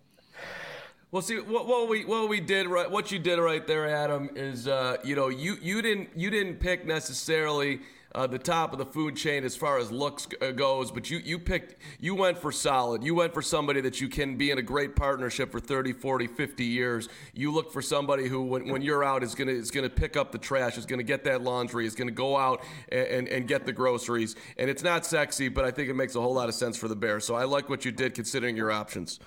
Well, 1.11 1.23
see 1.23 1.39
what, 1.39 1.67
what 1.67 1.89
we 1.89 2.05
what 2.05 2.29
we 2.29 2.39
did 2.39 2.67
right 2.67 2.91
what 2.91 3.11
you 3.11 3.19
did 3.19 3.39
right 3.39 3.67
there, 3.67 3.89
Adam, 3.89 4.29
is 4.35 4.69
uh, 4.69 4.99
you 5.03 5.17
know 5.17 5.29
you 5.29 5.57
you 5.63 5.81
didn't 5.81 6.11
you 6.15 6.29
didn't 6.29 6.57
pick 6.57 6.87
necessarily 6.87 7.81
uh, 8.19 8.27
the 8.27 8.39
top 8.39 8.73
of 8.73 8.81
the 8.81 8.85
food 8.85 9.15
chain 9.15 9.45
as 9.45 9.55
far 9.55 9.79
as 9.79 9.93
looks 9.93 10.27
uh, 10.43 10.51
goes, 10.51 10.91
but 10.91 11.09
you 11.09 11.19
you 11.19 11.39
picked 11.39 11.77
you 12.01 12.17
went 12.17 12.37
for 12.37 12.51
solid. 12.51 13.05
You 13.05 13.15
went 13.15 13.33
for 13.33 13.43
somebody 13.43 13.81
that 13.83 14.01
you 14.01 14.09
can 14.09 14.37
be 14.37 14.51
in 14.51 14.59
a 14.59 14.63
great 14.63 14.97
partnership 14.97 15.53
for 15.53 15.61
30, 15.61 15.93
40, 15.93 16.27
50 16.27 16.65
years. 16.65 17.09
You 17.33 17.53
look 17.53 17.73
for 17.73 17.81
somebody 17.81 18.27
who 18.27 18.43
when, 18.43 18.71
when 18.71 18.83
you're 18.83 19.05
out 19.05 19.23
is 19.23 19.37
gonna 19.37 19.53
is 19.53 19.71
gonna 19.71 19.89
pick 19.89 20.17
up 20.17 20.33
the 20.33 20.39
trash, 20.39 20.77
is 20.77 20.85
gonna 20.85 21.05
get 21.05 21.23
that 21.25 21.43
laundry, 21.43 21.87
is 21.87 21.95
gonna 21.95 22.11
go 22.11 22.37
out 22.37 22.65
and, 22.91 23.07
and, 23.07 23.29
and 23.29 23.47
get 23.47 23.67
the 23.67 23.73
groceries. 23.73 24.35
And 24.57 24.69
it's 24.69 24.83
not 24.83 25.07
sexy, 25.07 25.49
but 25.49 25.65
I 25.65 25.71
think 25.71 25.89
it 25.89 25.95
makes 25.95 26.17
a 26.17 26.21
whole 26.21 26.35
lot 26.35 26.49
of 26.49 26.57
sense 26.57 26.77
for 26.77 26.89
the 26.89 26.97
Bears. 26.97 27.25
So 27.25 27.37
I 27.37 27.45
like 27.45 27.69
what 27.69 27.85
you 27.85 27.93
did 27.93 28.15
considering 28.15 28.57
your 28.57 28.73
options. 28.73 29.21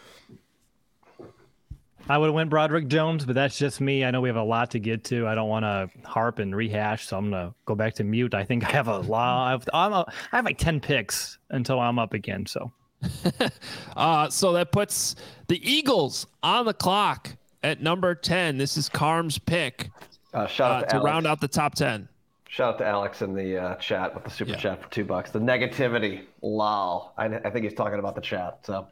I 2.11 2.17
would 2.17 2.25
have 2.27 2.35
went 2.35 2.49
Broderick 2.49 2.87
Jones, 2.89 3.25
but 3.25 3.35
that's 3.35 3.57
just 3.57 3.79
me. 3.79 4.03
I 4.03 4.11
know 4.11 4.19
we 4.19 4.27
have 4.27 4.35
a 4.35 4.43
lot 4.43 4.71
to 4.71 4.79
get 4.79 5.05
to. 5.05 5.27
I 5.27 5.33
don't 5.35 5.47
want 5.47 5.63
to 5.63 5.89
harp 6.07 6.39
and 6.39 6.53
rehash, 6.53 7.07
so 7.07 7.17
I'm 7.17 7.29
gonna 7.31 7.53
go 7.65 7.73
back 7.73 7.93
to 7.95 8.03
mute. 8.03 8.33
I 8.33 8.43
think 8.43 8.65
I 8.67 8.71
have 8.71 8.87
a 8.89 8.97
lot. 9.15 9.47
I 9.47 9.51
have, 9.51 9.69
I'm 9.73 9.93
a, 9.93 10.05
I 10.31 10.35
have 10.35 10.45
like 10.45 10.57
ten 10.57 10.81
picks 10.81 11.37
until 11.51 11.79
I'm 11.79 11.97
up 11.99 12.13
again. 12.13 12.45
So, 12.45 12.71
uh, 13.95 14.29
so 14.29 14.51
that 14.53 14.71
puts 14.71 15.15
the 15.47 15.59
Eagles 15.69 16.27
on 16.43 16.65
the 16.65 16.73
clock 16.73 17.29
at 17.63 17.81
number 17.81 18.13
ten. 18.15 18.57
This 18.57 18.75
is 18.75 18.89
Carm's 18.89 19.37
pick 19.37 19.89
Uh, 20.33 20.47
shout 20.47 20.71
out 20.71 20.77
uh, 20.77 20.81
to, 20.81 20.87
to 20.87 20.95
Alex. 20.95 21.05
round 21.05 21.27
out 21.27 21.39
the 21.39 21.47
top 21.47 21.75
ten. 21.75 22.09
Shout 22.49 22.73
out 22.73 22.77
to 22.79 22.85
Alex 22.85 23.21
in 23.21 23.33
the 23.33 23.57
uh, 23.57 23.75
chat 23.75 24.13
with 24.13 24.25
the 24.25 24.29
super 24.29 24.51
Yeah. 24.51 24.57
chat 24.57 24.83
for 24.83 24.89
two 24.91 25.05
bucks. 25.05 25.31
The 25.31 25.39
negativity, 25.39 26.23
lol. 26.41 27.13
I, 27.17 27.27
I 27.27 27.49
think 27.49 27.63
he's 27.63 27.73
talking 27.73 27.99
about 27.99 28.15
the 28.15 28.21
chat. 28.21 28.59
So 28.65 28.87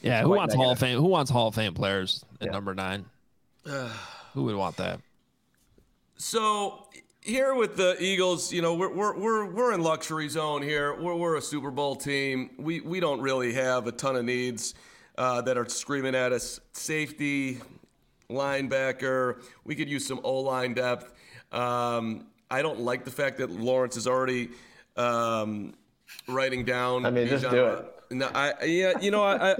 Yeah, 0.00 0.20
who 0.22 0.28
quite 0.28 0.36
wants 0.38 0.54
Hall 0.54 0.70
of. 0.70 0.78
Fame? 0.78 0.98
Who 0.98 1.06
wants 1.06 1.30
Hall 1.30 1.48
of 1.48 1.54
Fame 1.54 1.74
players 1.74 2.24
at 2.40 2.46
Yeah. 2.46 2.52
number 2.52 2.74
nine? 2.74 3.04
who 4.34 4.44
would 4.44 4.56
want 4.56 4.76
that? 4.76 5.00
So 6.16 6.86
here 7.20 7.54
with 7.54 7.76
the 7.76 7.96
Eagles, 8.02 8.52
you 8.52 8.62
know, 8.62 8.74
we're 8.74 8.92
we're 8.92 9.18
we're, 9.18 9.44
we're 9.46 9.72
in 9.72 9.82
luxury 9.82 10.28
zone 10.28 10.62
here. 10.62 10.94
We're, 11.00 11.14
we're 11.14 11.36
a 11.36 11.42
Super 11.42 11.70
Bowl 11.70 11.96
team. 11.96 12.50
We 12.58 12.80
we 12.80 13.00
don't 13.00 13.20
really 13.20 13.52
have 13.54 13.86
a 13.86 13.92
ton 13.92 14.16
of 14.16 14.24
needs 14.24 14.74
uh, 15.16 15.42
that 15.42 15.58
are 15.58 15.68
screaming 15.68 16.14
at 16.14 16.32
us. 16.32 16.60
Safety, 16.72 17.58
linebacker. 18.30 19.42
We 19.64 19.74
could 19.74 19.88
use 19.88 20.06
some 20.06 20.20
O 20.24 20.40
line 20.40 20.74
depth. 20.74 21.12
Um, 21.52 22.26
I 22.50 22.62
don't 22.62 22.80
like 22.80 23.04
the 23.04 23.10
fact 23.10 23.38
that 23.38 23.50
Lawrence 23.50 23.96
is 23.96 24.06
already 24.06 24.50
um, 24.96 25.74
writing 26.26 26.64
down. 26.64 27.04
I 27.04 27.10
mean, 27.10 27.28
just 27.28 27.48
do 27.50 27.66
it. 27.66 27.94
No, 28.10 28.30
I 28.34 28.64
yeah, 28.64 28.98
you 29.00 29.10
know, 29.10 29.22
I. 29.22 29.52
I 29.52 29.56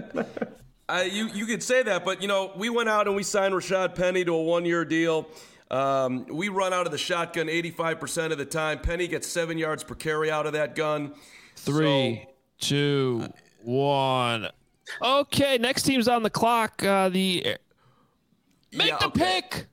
I, 0.90 1.02
you, 1.02 1.26
you 1.26 1.44
could 1.44 1.62
say 1.62 1.82
that, 1.82 2.02
but 2.02 2.22
you 2.22 2.28
know, 2.28 2.50
we 2.56 2.70
went 2.70 2.88
out 2.88 3.06
and 3.06 3.14
we 3.14 3.22
signed 3.22 3.52
Rashad 3.52 3.94
Penny 3.94 4.24
to 4.24 4.32
a 4.32 4.42
one-year 4.42 4.87
deal. 4.87 5.28
Um, 5.70 6.24
we 6.30 6.48
run 6.48 6.72
out 6.72 6.87
of 6.87 6.92
the 6.92 6.96
shotgun 6.96 7.48
85% 7.48 8.32
of 8.32 8.38
the 8.38 8.46
time. 8.46 8.78
Penny 8.78 9.06
gets 9.06 9.28
seven 9.28 9.58
yards 9.58 9.84
per 9.84 9.94
carry 9.94 10.30
out 10.30 10.46
of 10.46 10.54
that 10.54 10.74
gun. 10.74 11.12
Three, 11.56 12.26
two, 12.58 13.28
one. 13.62 14.48
Okay, 15.02 15.58
next 15.58 15.82
team's 15.82 16.08
on 16.08 16.22
the 16.22 16.30
clock. 16.30 16.82
Uh, 16.82 17.11
the 17.11 17.56
make 18.72 18.88
Yeah, 18.88 18.96
the 18.96 19.08
okay. 19.08 19.42
pick. 19.42 19.66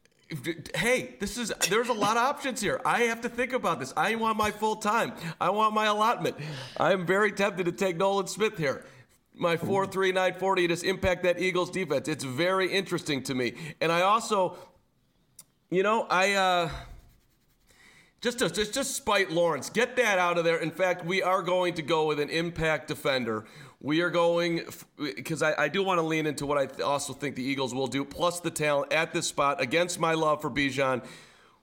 Hey, 0.76 1.16
this 1.20 1.38
is 1.38 1.54
there's 1.70 1.90
a 1.90 1.94
lot 1.94 2.18
of 2.18 2.24
options 2.24 2.62
here. 2.62 2.82
I 2.86 3.02
have 3.04 3.22
to 3.22 3.30
think 3.30 3.54
about 3.54 3.80
this. 3.80 3.94
I 3.96 4.16
want 4.16 4.38
my 4.38 4.52
full 4.52 4.78
time. 4.78 5.14
I 5.40 5.50
want 5.50 5.74
my 5.74 5.86
allotment. 5.86 6.36
I 6.78 6.94
am 6.94 7.06
very 7.06 7.32
tempted 7.32 7.66
to 7.66 7.72
take 7.72 7.98
Nolan 7.98 8.28
Smith 8.28 8.58
here. 8.58 8.86
My 9.34 9.58
4 9.58 9.86
3 9.88 10.12
940 10.12 10.68
just 10.68 10.84
impact 10.84 11.24
that 11.24 11.40
Eagles 11.40 11.70
defense. 11.70 12.08
It's 12.08 12.24
very 12.24 12.72
interesting 12.72 13.22
to 13.24 13.36
me. 13.36 13.54
And 13.82 13.92
I 13.92 14.02
also, 14.02 14.58
you 15.70 15.84
know, 15.84 16.08
I 16.10 16.34
uh 16.34 16.70
just 18.22 18.40
to 18.40 18.50
just 18.50 18.74
just 18.74 18.96
spite 18.96 19.32
Lawrence. 19.32 19.70
Get 19.70 19.96
that 19.98 20.18
out 20.18 20.38
of 20.38 20.46
there. 20.46 20.58
In 20.58 20.72
fact, 20.72 21.06
we 21.06 21.22
are 21.22 21.42
going 21.42 21.76
to 21.76 21.82
go 21.82 22.08
with 22.08 22.20
an 22.20 22.30
impact 22.30 22.88
defender. 22.88 23.46
We 23.86 24.02
are 24.02 24.10
going 24.10 24.66
because 24.98 25.44
I, 25.44 25.54
I 25.66 25.68
do 25.68 25.84
want 25.84 26.00
to 26.00 26.02
lean 26.02 26.26
into 26.26 26.48
what 26.48 26.58
I 26.58 26.66
th- 26.66 26.80
also 26.82 27.14
think 27.14 27.36
the 27.36 27.44
Eagles 27.44 27.72
will 27.72 27.86
do, 27.86 28.04
plus 28.04 28.40
the 28.40 28.50
talent 28.50 28.92
at 28.92 29.14
this 29.14 29.28
spot 29.28 29.62
against 29.62 30.00
my 30.00 30.16
love 30.16 30.42
for 30.42 30.50
Bijan. 30.50 31.06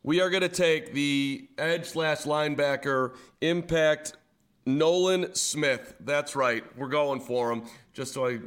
We 0.05 0.21
are 0.21 0.31
going 0.31 0.43
to 0.43 0.49
take 0.49 0.95
the 0.95 1.49
edge 1.59 1.87
slash 1.87 2.19
linebacker 2.19 3.17
impact 3.41 4.13
Nolan 4.65 5.35
Smith. 5.35 5.97
That's 5.99 6.37
right. 6.37 6.63
We're 6.79 6.87
going 6.87 7.19
for 7.19 7.51
him 7.51 7.65
just 7.93 8.15
so 8.15 8.29
I 8.29 8.39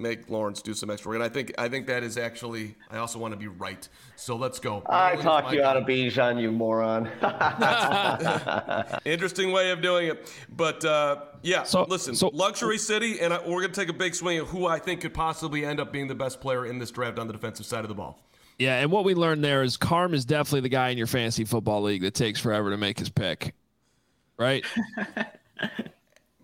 make 0.00 0.28
Lawrence 0.30 0.62
do 0.62 0.74
some 0.74 0.90
extra 0.90 1.10
work. 1.10 1.16
And 1.16 1.24
I 1.24 1.28
think 1.28 1.52
I 1.58 1.68
think 1.68 1.86
that 1.86 2.02
is 2.02 2.16
actually 2.16 2.74
I 2.90 2.98
also 2.98 3.18
want 3.18 3.32
to 3.32 3.38
be 3.38 3.48
right. 3.48 3.86
So 4.16 4.36
let's 4.36 4.58
go. 4.58 4.82
I 4.88 5.10
Nolan's 5.10 5.24
talked 5.24 5.46
my 5.48 5.52
you 5.54 5.62
out 5.62 5.74
guy. 5.74 5.80
of 5.80 5.86
Bijan, 5.86 6.40
you 6.40 6.50
moron. 6.50 7.06
Interesting 9.04 9.52
way 9.52 9.70
of 9.70 9.80
doing 9.82 10.08
it. 10.08 10.32
But 10.54 10.84
uh, 10.84 11.22
yeah, 11.42 11.62
So- 11.62 11.84
listen, 11.88 12.14
so- 12.14 12.28
luxury 12.32 12.78
city, 12.78 13.20
and 13.20 13.32
I, 13.32 13.38
we're 13.38 13.60
going 13.60 13.72
to 13.72 13.80
take 13.80 13.88
a 13.88 13.92
big 13.94 14.14
swing 14.14 14.38
at 14.38 14.44
who 14.44 14.66
I 14.66 14.78
think 14.78 15.00
could 15.02 15.14
possibly 15.14 15.64
end 15.64 15.80
up 15.80 15.92
being 15.92 16.06
the 16.08 16.14
best 16.14 16.40
player 16.40 16.66
in 16.66 16.78
this 16.78 16.90
draft 16.90 17.18
on 17.18 17.26
the 17.26 17.32
defensive 17.32 17.66
side 17.66 17.84
of 17.84 17.88
the 17.88 17.94
ball. 17.94 18.18
Yeah, 18.58 18.78
and 18.80 18.90
what 18.92 19.04
we 19.04 19.14
learned 19.14 19.42
there 19.42 19.62
is 19.62 19.76
Carm 19.78 20.12
is 20.12 20.24
definitely 20.26 20.60
the 20.60 20.68
guy 20.68 20.90
in 20.90 20.98
your 20.98 21.06
fantasy 21.06 21.44
football 21.44 21.80
league 21.82 22.02
that 22.02 22.12
takes 22.14 22.38
forever 22.40 22.68
to 22.70 22.76
make 22.76 22.98
his 22.98 23.08
pick. 23.08 23.54
Right? 24.36 24.64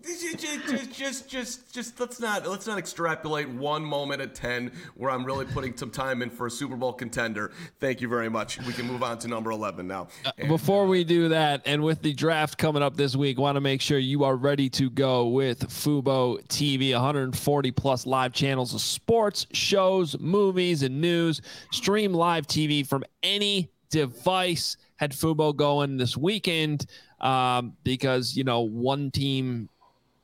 Just, 0.07 0.95
just, 0.95 1.29
just, 1.29 1.75
just, 1.75 2.01
let's 2.01 2.21
not 2.21 2.47
let's 2.47 2.67
not 2.67 2.79
extrapolate 2.79 3.49
one 3.49 3.85
moment 3.85 4.21
at 4.23 4.35
ten 4.35 4.71
where 4.95 5.11
I'm 5.11 5.25
really 5.25 5.45
putting 5.47 5.77
some 5.77 5.91
time 5.91 6.23
in 6.23 6.31
for 6.31 6.47
a 6.47 6.51
Super 6.51 6.77
Bowl 6.77 6.93
contender. 6.93 7.53
Thank 7.81 8.01
you 8.01 8.09
very 8.09 8.29
much. 8.29 8.59
We 8.65 8.73
can 8.73 8.87
move 8.87 9.03
on 9.03 9.19
to 9.21 9.29
number 9.29 9.51
eleven 9.51 9.87
now. 9.87 10.09
And- 10.39 10.49
Before 10.49 10.87
we 10.87 11.03
do 11.05 11.29
that, 11.31 11.63
and 11.67 11.83
with 11.83 12.03
the 12.03 12.13
draft 12.13 12.57
coming 12.57 12.83
up 12.83 12.97
this 12.97 13.17
week, 13.17 13.39
want 13.39 13.57
to 13.57 13.61
make 13.61 13.81
sure 13.81 13.99
you 13.99 14.25
are 14.25 14.37
ready 14.37 14.69
to 14.71 14.91
go 14.91 15.27
with 15.29 15.69
Fubo 15.69 16.41
TV, 16.49 16.93
140 16.93 17.71
plus 17.73 18.07
live 18.07 18.33
channels 18.33 18.75
of 18.75 18.81
sports, 18.81 19.47
shows, 19.53 20.19
movies, 20.21 20.83
and 20.83 21.01
news. 21.01 21.41
Stream 21.73 22.13
live 22.13 22.47
TV 22.47 22.87
from 22.87 23.05
any 23.23 23.71
device. 23.91 24.77
Had 24.97 25.13
Fubo 25.13 25.55
going 25.55 25.97
this 25.99 26.17
weekend 26.17 26.87
um, 27.21 27.75
because 27.83 28.37
you 28.37 28.45
know 28.45 28.61
one 28.63 29.11
team 29.11 29.69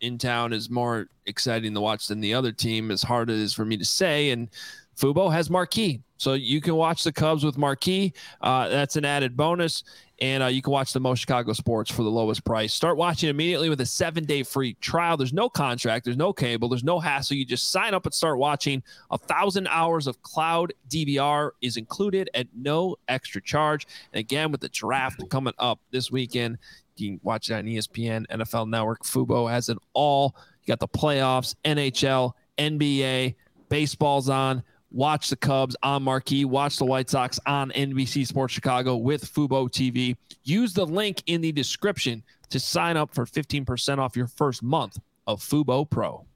in 0.02 0.18
town 0.18 0.52
is 0.52 0.68
more 0.68 1.06
exciting 1.26 1.72
to 1.72 1.80
watch 1.80 2.08
than 2.08 2.20
the 2.20 2.34
other 2.34 2.52
team, 2.52 2.90
as 2.90 3.02
hard 3.02 3.30
as 3.30 3.38
it 3.38 3.42
is 3.42 3.54
for 3.54 3.64
me 3.64 3.76
to 3.78 3.84
say. 3.84 4.30
And 4.30 4.50
Fubo 4.96 5.32
has 5.32 5.50
Marquee. 5.50 6.00
So 6.16 6.34
you 6.34 6.60
can 6.60 6.76
watch 6.76 7.02
the 7.02 7.10
Cubs 7.10 7.44
with 7.44 7.58
Marquee. 7.58 8.12
Uh, 8.40 8.68
that's 8.68 8.94
an 8.94 9.04
added 9.04 9.36
bonus. 9.36 9.82
And 10.20 10.40
uh, 10.40 10.46
you 10.46 10.62
can 10.62 10.72
watch 10.72 10.92
the 10.92 11.00
most 11.00 11.18
Chicago 11.18 11.52
sports 11.52 11.90
for 11.90 12.04
the 12.04 12.10
lowest 12.10 12.44
price. 12.44 12.72
Start 12.72 12.96
watching 12.96 13.28
immediately 13.28 13.68
with 13.68 13.80
a 13.80 13.86
seven 13.86 14.24
day 14.24 14.44
free 14.44 14.74
trial. 14.74 15.16
There's 15.16 15.32
no 15.32 15.48
contract, 15.48 16.04
there's 16.04 16.16
no 16.16 16.32
cable, 16.32 16.68
there's 16.68 16.84
no 16.84 17.00
hassle. 17.00 17.36
You 17.36 17.44
just 17.44 17.72
sign 17.72 17.92
up 17.92 18.06
and 18.06 18.14
start 18.14 18.38
watching. 18.38 18.84
A 19.10 19.18
thousand 19.18 19.66
hours 19.66 20.06
of 20.06 20.22
cloud 20.22 20.72
DVR 20.88 21.50
is 21.60 21.76
included 21.76 22.30
at 22.34 22.46
no 22.54 22.94
extra 23.08 23.42
charge. 23.42 23.88
And 24.12 24.20
again, 24.20 24.52
with 24.52 24.60
the 24.60 24.68
draft 24.68 25.28
coming 25.28 25.54
up 25.58 25.80
this 25.90 26.12
weekend, 26.12 26.58
you 26.96 27.10
can 27.10 27.20
watch 27.24 27.48
that 27.48 27.58
on 27.58 27.64
ESPN, 27.64 28.28
NFL 28.28 28.68
Network. 28.68 29.02
Fubo 29.02 29.50
has 29.50 29.68
it 29.68 29.78
all. 29.92 30.36
You 30.62 30.70
got 30.70 30.78
the 30.78 30.86
playoffs, 30.86 31.56
NHL, 31.64 32.32
NBA, 32.58 33.34
baseball's 33.68 34.28
on. 34.28 34.62
Watch 34.92 35.30
the 35.30 35.36
Cubs 35.36 35.74
on 35.82 36.02
Marquee. 36.02 36.44
Watch 36.44 36.76
the 36.76 36.84
White 36.84 37.08
Sox 37.08 37.40
on 37.46 37.70
NBC 37.70 38.26
Sports 38.26 38.52
Chicago 38.52 38.96
with 38.96 39.24
Fubo 39.24 39.70
TV. 39.70 40.16
Use 40.44 40.74
the 40.74 40.84
link 40.84 41.22
in 41.26 41.40
the 41.40 41.50
description 41.50 42.22
to 42.50 42.60
sign 42.60 42.98
up 42.98 43.14
for 43.14 43.24
15% 43.24 43.98
off 43.98 44.16
your 44.16 44.26
first 44.26 44.62
month 44.62 44.98
of 45.26 45.40
Fubo 45.40 45.88
Pro. 45.88 46.26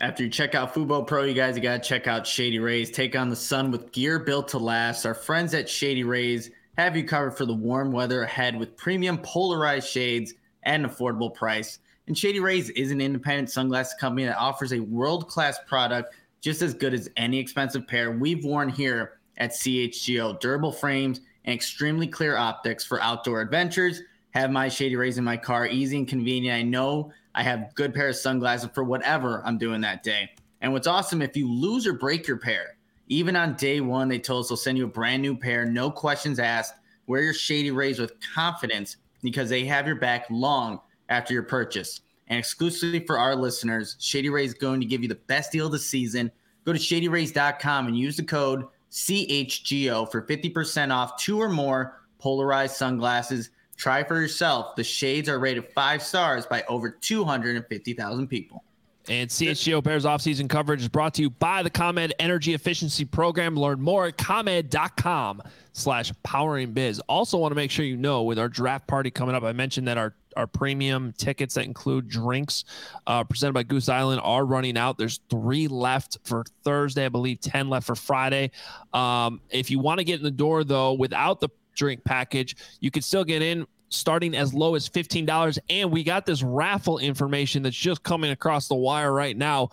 After 0.00 0.22
you 0.22 0.28
check 0.28 0.54
out 0.54 0.74
Fubo 0.74 1.06
Pro, 1.06 1.22
you 1.22 1.32
guys, 1.32 1.56
you 1.56 1.62
got 1.62 1.82
to 1.82 1.88
check 1.88 2.06
out 2.06 2.26
Shady 2.26 2.58
Rays. 2.58 2.90
Take 2.90 3.16
on 3.16 3.30
the 3.30 3.36
sun 3.36 3.70
with 3.70 3.90
gear 3.90 4.18
built 4.18 4.48
to 4.48 4.58
last. 4.58 5.06
Our 5.06 5.14
friends 5.14 5.54
at 5.54 5.66
Shady 5.66 6.04
Rays 6.04 6.50
have 6.76 6.94
you 6.94 7.04
covered 7.04 7.38
for 7.38 7.46
the 7.46 7.54
warm 7.54 7.90
weather 7.90 8.22
ahead 8.22 8.56
with 8.56 8.76
premium 8.76 9.16
polarized 9.18 9.88
shades 9.88 10.34
at 10.62 10.78
an 10.78 10.86
affordable 10.86 11.34
price. 11.34 11.78
And 12.06 12.16
Shady 12.16 12.38
Rays 12.38 12.68
is 12.70 12.90
an 12.90 13.00
independent 13.00 13.50
sunglasses 13.50 13.94
company 13.98 14.26
that 14.26 14.36
offers 14.36 14.72
a 14.72 14.80
world 14.80 15.26
class 15.26 15.58
product 15.66 16.14
just 16.40 16.62
as 16.62 16.74
good 16.74 16.94
as 16.94 17.10
any 17.16 17.38
expensive 17.38 17.86
pair 17.86 18.12
we've 18.12 18.44
worn 18.44 18.68
here 18.68 19.18
at 19.38 19.50
CHGO. 19.50 20.38
Durable 20.40 20.72
frames 20.72 21.20
and 21.44 21.54
extremely 21.54 22.06
clear 22.06 22.36
optics 22.36 22.84
for 22.84 23.00
outdoor 23.00 23.40
adventures. 23.40 24.02
Have 24.30 24.50
my 24.50 24.68
Shady 24.68 24.96
Rays 24.96 25.18
in 25.18 25.24
my 25.24 25.36
car, 25.36 25.66
easy 25.66 25.96
and 25.96 26.06
convenient. 26.06 26.56
I 26.56 26.62
know 26.62 27.12
I 27.34 27.42
have 27.42 27.74
good 27.74 27.94
pair 27.94 28.08
of 28.08 28.16
sunglasses 28.16 28.70
for 28.74 28.84
whatever 28.84 29.42
I'm 29.44 29.58
doing 29.58 29.80
that 29.82 30.02
day. 30.02 30.30
And 30.60 30.72
what's 30.72 30.86
awesome, 30.86 31.22
if 31.22 31.36
you 31.36 31.50
lose 31.50 31.86
or 31.86 31.92
break 31.94 32.26
your 32.26 32.36
pair, 32.36 32.76
even 33.06 33.36
on 33.36 33.54
day 33.54 33.80
one, 33.80 34.08
they 34.08 34.18
told 34.18 34.44
us 34.44 34.48
they'll 34.48 34.56
send 34.56 34.76
you 34.76 34.84
a 34.84 34.88
brand 34.88 35.22
new 35.22 35.36
pair, 35.36 35.64
no 35.64 35.90
questions 35.90 36.38
asked. 36.38 36.74
Wear 37.06 37.22
your 37.22 37.32
Shady 37.32 37.70
Rays 37.70 37.98
with 37.98 38.12
confidence 38.34 38.96
because 39.22 39.48
they 39.48 39.64
have 39.64 39.86
your 39.86 39.96
back 39.96 40.26
long 40.30 40.80
after 41.08 41.32
your 41.32 41.42
purchase. 41.44 42.02
And 42.28 42.38
exclusively 42.38 43.00
for 43.00 43.18
our 43.18 43.34
listeners, 43.34 43.96
Shady 43.98 44.28
Rays 44.28 44.50
is 44.50 44.58
going 44.58 44.80
to 44.80 44.86
give 44.86 45.02
you 45.02 45.08
the 45.08 45.14
best 45.14 45.52
deal 45.52 45.66
of 45.66 45.72
the 45.72 45.78
season. 45.78 46.30
Go 46.64 46.72
to 46.72 46.78
shadyrays.com 46.78 47.86
and 47.86 47.96
use 47.96 48.16
the 48.16 48.22
code 48.22 48.66
CHGO 48.90 50.10
for 50.10 50.22
50% 50.22 50.92
off 50.94 51.18
two 51.18 51.40
or 51.40 51.48
more 51.48 52.00
polarized 52.18 52.76
sunglasses. 52.76 53.50
Try 53.76 54.02
for 54.02 54.20
yourself. 54.20 54.76
The 54.76 54.84
shades 54.84 55.28
are 55.28 55.38
rated 55.38 55.68
five 55.72 56.02
stars 56.02 56.46
by 56.46 56.64
over 56.68 56.90
250,000 56.90 58.28
people. 58.28 58.64
And 59.08 59.30
CHGO 59.30 59.82
Bears 59.82 60.04
offseason 60.04 60.50
coverage 60.50 60.82
is 60.82 60.88
brought 60.88 61.14
to 61.14 61.22
you 61.22 61.30
by 61.30 61.62
the 61.62 61.70
ComEd 61.70 62.12
Energy 62.18 62.52
Efficiency 62.52 63.06
Program. 63.06 63.56
Learn 63.56 63.80
more 63.80 64.06
at 64.06 64.18
ComEd.com 64.18 65.42
slash 65.72 66.12
powering 66.22 66.72
biz. 66.72 67.00
Also 67.08 67.38
want 67.38 67.52
to 67.52 67.56
make 67.56 67.70
sure 67.70 67.86
you 67.86 67.96
know 67.96 68.22
with 68.24 68.38
our 68.38 68.48
draft 68.48 68.86
party 68.86 69.10
coming 69.10 69.34
up, 69.34 69.44
I 69.44 69.52
mentioned 69.52 69.88
that 69.88 69.96
our, 69.96 70.14
our 70.38 70.46
premium 70.46 71.12
tickets 71.18 71.54
that 71.54 71.64
include 71.64 72.08
drinks 72.08 72.64
uh, 73.06 73.24
presented 73.24 73.52
by 73.52 73.64
Goose 73.64 73.88
Island 73.88 74.20
are 74.22 74.44
running 74.44 74.78
out. 74.78 74.96
There's 74.96 75.20
three 75.28 75.66
left 75.66 76.16
for 76.24 76.44
Thursday, 76.62 77.04
I 77.04 77.08
believe 77.08 77.40
10 77.40 77.68
left 77.68 77.86
for 77.86 77.96
Friday. 77.96 78.52
Um, 78.94 79.40
if 79.50 79.70
you 79.70 79.80
want 79.80 79.98
to 79.98 80.04
get 80.04 80.20
in 80.20 80.24
the 80.24 80.30
door, 80.30 80.62
though, 80.62 80.92
without 80.92 81.40
the 81.40 81.48
drink 81.74 82.04
package, 82.04 82.56
you 82.80 82.90
can 82.90 83.02
still 83.02 83.24
get 83.24 83.42
in 83.42 83.66
starting 83.88 84.36
as 84.36 84.54
low 84.54 84.76
as 84.76 84.88
$15. 84.88 85.58
And 85.70 85.90
we 85.90 86.04
got 86.04 86.24
this 86.24 86.42
raffle 86.42 86.98
information 86.98 87.62
that's 87.62 87.76
just 87.76 88.02
coming 88.04 88.30
across 88.30 88.68
the 88.68 88.76
wire 88.76 89.12
right 89.12 89.36
now. 89.36 89.70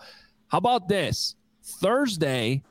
How 0.48 0.58
about 0.58 0.88
this? 0.88 1.36
Thursday, 1.62 2.62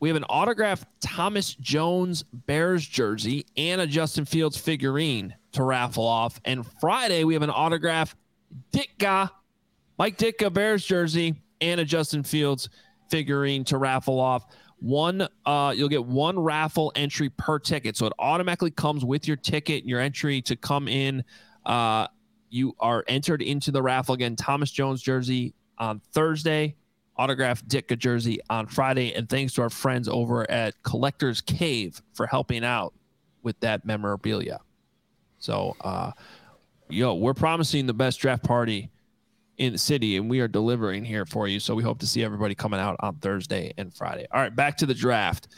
we 0.00 0.08
have 0.08 0.16
an 0.16 0.24
autographed 0.24 0.86
Thomas 1.00 1.54
Jones 1.54 2.24
Bears 2.46 2.86
jersey 2.86 3.44
and 3.56 3.82
a 3.82 3.86
Justin 3.86 4.24
Fields 4.24 4.56
figurine 4.56 5.34
to 5.52 5.62
raffle 5.62 6.06
off. 6.06 6.40
And 6.44 6.66
Friday, 6.80 7.24
we 7.24 7.34
have 7.34 7.42
an 7.42 7.50
autograph 7.50 8.16
Ditka, 8.72 9.30
Mike 9.98 10.18
Ditka 10.18 10.52
Bears 10.52 10.84
jersey 10.84 11.34
and 11.60 11.80
a 11.80 11.84
Justin 11.84 12.22
Fields 12.22 12.68
figurine 13.10 13.64
to 13.64 13.78
raffle 13.78 14.18
off. 14.18 14.46
One, 14.78 15.28
uh, 15.46 15.72
you'll 15.76 15.88
get 15.88 16.04
one 16.04 16.38
raffle 16.38 16.92
entry 16.96 17.28
per 17.30 17.58
ticket. 17.58 17.96
So 17.96 18.06
it 18.06 18.12
automatically 18.18 18.72
comes 18.72 19.04
with 19.04 19.28
your 19.28 19.36
ticket, 19.36 19.84
your 19.84 20.00
entry 20.00 20.42
to 20.42 20.56
come 20.56 20.88
in. 20.88 21.22
Uh, 21.64 22.08
you 22.50 22.74
are 22.80 23.04
entered 23.06 23.42
into 23.42 23.70
the 23.70 23.80
raffle 23.80 24.14
again. 24.14 24.34
Thomas 24.34 24.70
Jones 24.70 25.00
jersey 25.00 25.54
on 25.78 26.00
Thursday, 26.12 26.74
autographed 27.16 27.68
Ditka 27.68 27.96
jersey 27.96 28.40
on 28.50 28.66
Friday. 28.66 29.14
And 29.14 29.28
thanks 29.28 29.54
to 29.54 29.62
our 29.62 29.70
friends 29.70 30.08
over 30.08 30.50
at 30.50 30.82
Collector's 30.82 31.40
Cave 31.40 32.02
for 32.14 32.26
helping 32.26 32.64
out 32.64 32.92
with 33.42 33.58
that 33.60 33.84
memorabilia. 33.84 34.60
So, 35.42 35.76
uh, 35.80 36.12
yo, 36.88 37.14
we're 37.14 37.34
promising 37.34 37.86
the 37.86 37.94
best 37.94 38.20
draft 38.20 38.44
party 38.44 38.90
in 39.58 39.72
the 39.72 39.78
city, 39.78 40.16
and 40.16 40.30
we 40.30 40.38
are 40.38 40.46
delivering 40.46 41.04
here 41.04 41.26
for 41.26 41.48
you. 41.48 41.58
So 41.58 41.74
we 41.74 41.82
hope 41.82 41.98
to 41.98 42.06
see 42.06 42.22
everybody 42.22 42.54
coming 42.54 42.78
out 42.78 42.96
on 43.00 43.16
Thursday 43.16 43.72
and 43.76 43.92
Friday. 43.92 44.26
All 44.32 44.40
right, 44.40 44.54
back 44.54 44.76
to 44.78 44.86
the 44.86 44.94
draft 44.94 45.48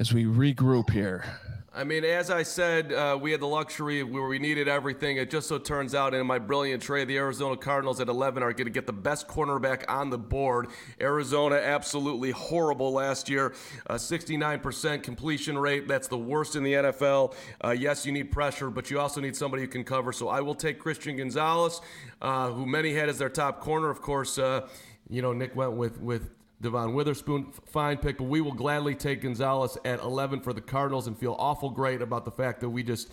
as 0.00 0.12
we 0.12 0.24
regroup 0.24 0.90
here. 0.90 1.24
I 1.72 1.84
mean, 1.84 2.04
as 2.04 2.30
I 2.30 2.42
said, 2.42 2.92
uh, 2.92 3.16
we 3.20 3.30
had 3.30 3.38
the 3.38 3.46
luxury 3.46 4.02
where 4.02 4.26
we 4.26 4.40
needed 4.40 4.66
everything. 4.66 5.18
It 5.18 5.30
just 5.30 5.46
so 5.46 5.56
turns 5.56 5.94
out, 5.94 6.14
in 6.14 6.26
my 6.26 6.40
brilliant 6.40 6.82
trade, 6.82 7.06
the 7.06 7.16
Arizona 7.16 7.56
Cardinals 7.56 8.00
at 8.00 8.08
11 8.08 8.42
are 8.42 8.52
going 8.52 8.64
to 8.64 8.72
get 8.72 8.88
the 8.88 8.92
best 8.92 9.28
cornerback 9.28 9.84
on 9.88 10.10
the 10.10 10.18
board. 10.18 10.66
Arizona, 11.00 11.54
absolutely 11.54 12.32
horrible 12.32 12.92
last 12.92 13.28
year. 13.28 13.54
Uh, 13.88 13.94
69% 13.94 15.04
completion 15.04 15.56
rate. 15.56 15.86
That's 15.86 16.08
the 16.08 16.18
worst 16.18 16.56
in 16.56 16.64
the 16.64 16.72
NFL. 16.72 17.34
Uh, 17.64 17.70
yes, 17.70 18.04
you 18.04 18.10
need 18.10 18.32
pressure, 18.32 18.68
but 18.68 18.90
you 18.90 18.98
also 18.98 19.20
need 19.20 19.36
somebody 19.36 19.62
who 19.62 19.68
can 19.68 19.84
cover. 19.84 20.12
So 20.12 20.28
I 20.28 20.40
will 20.40 20.56
take 20.56 20.80
Christian 20.80 21.18
Gonzalez, 21.18 21.80
uh, 22.20 22.50
who 22.50 22.66
many 22.66 22.94
had 22.94 23.08
as 23.08 23.18
their 23.18 23.28
top 23.28 23.60
corner. 23.60 23.90
Of 23.90 24.02
course, 24.02 24.38
uh, 24.38 24.66
you 25.08 25.22
know, 25.22 25.32
Nick 25.32 25.54
went 25.54 25.74
with, 25.74 26.00
with 26.00 26.30
Devon 26.62 26.92
Witherspoon, 26.92 27.52
fine 27.66 27.96
pick, 27.96 28.18
but 28.18 28.24
we 28.24 28.40
will 28.40 28.52
gladly 28.52 28.94
take 28.94 29.22
Gonzalez 29.22 29.78
at 29.84 30.00
11 30.00 30.40
for 30.40 30.52
the 30.52 30.60
Cardinals 30.60 31.06
and 31.06 31.16
feel 31.16 31.34
awful 31.38 31.70
great 31.70 32.02
about 32.02 32.26
the 32.26 32.30
fact 32.30 32.60
that 32.60 32.68
we 32.68 32.82
just 32.82 33.10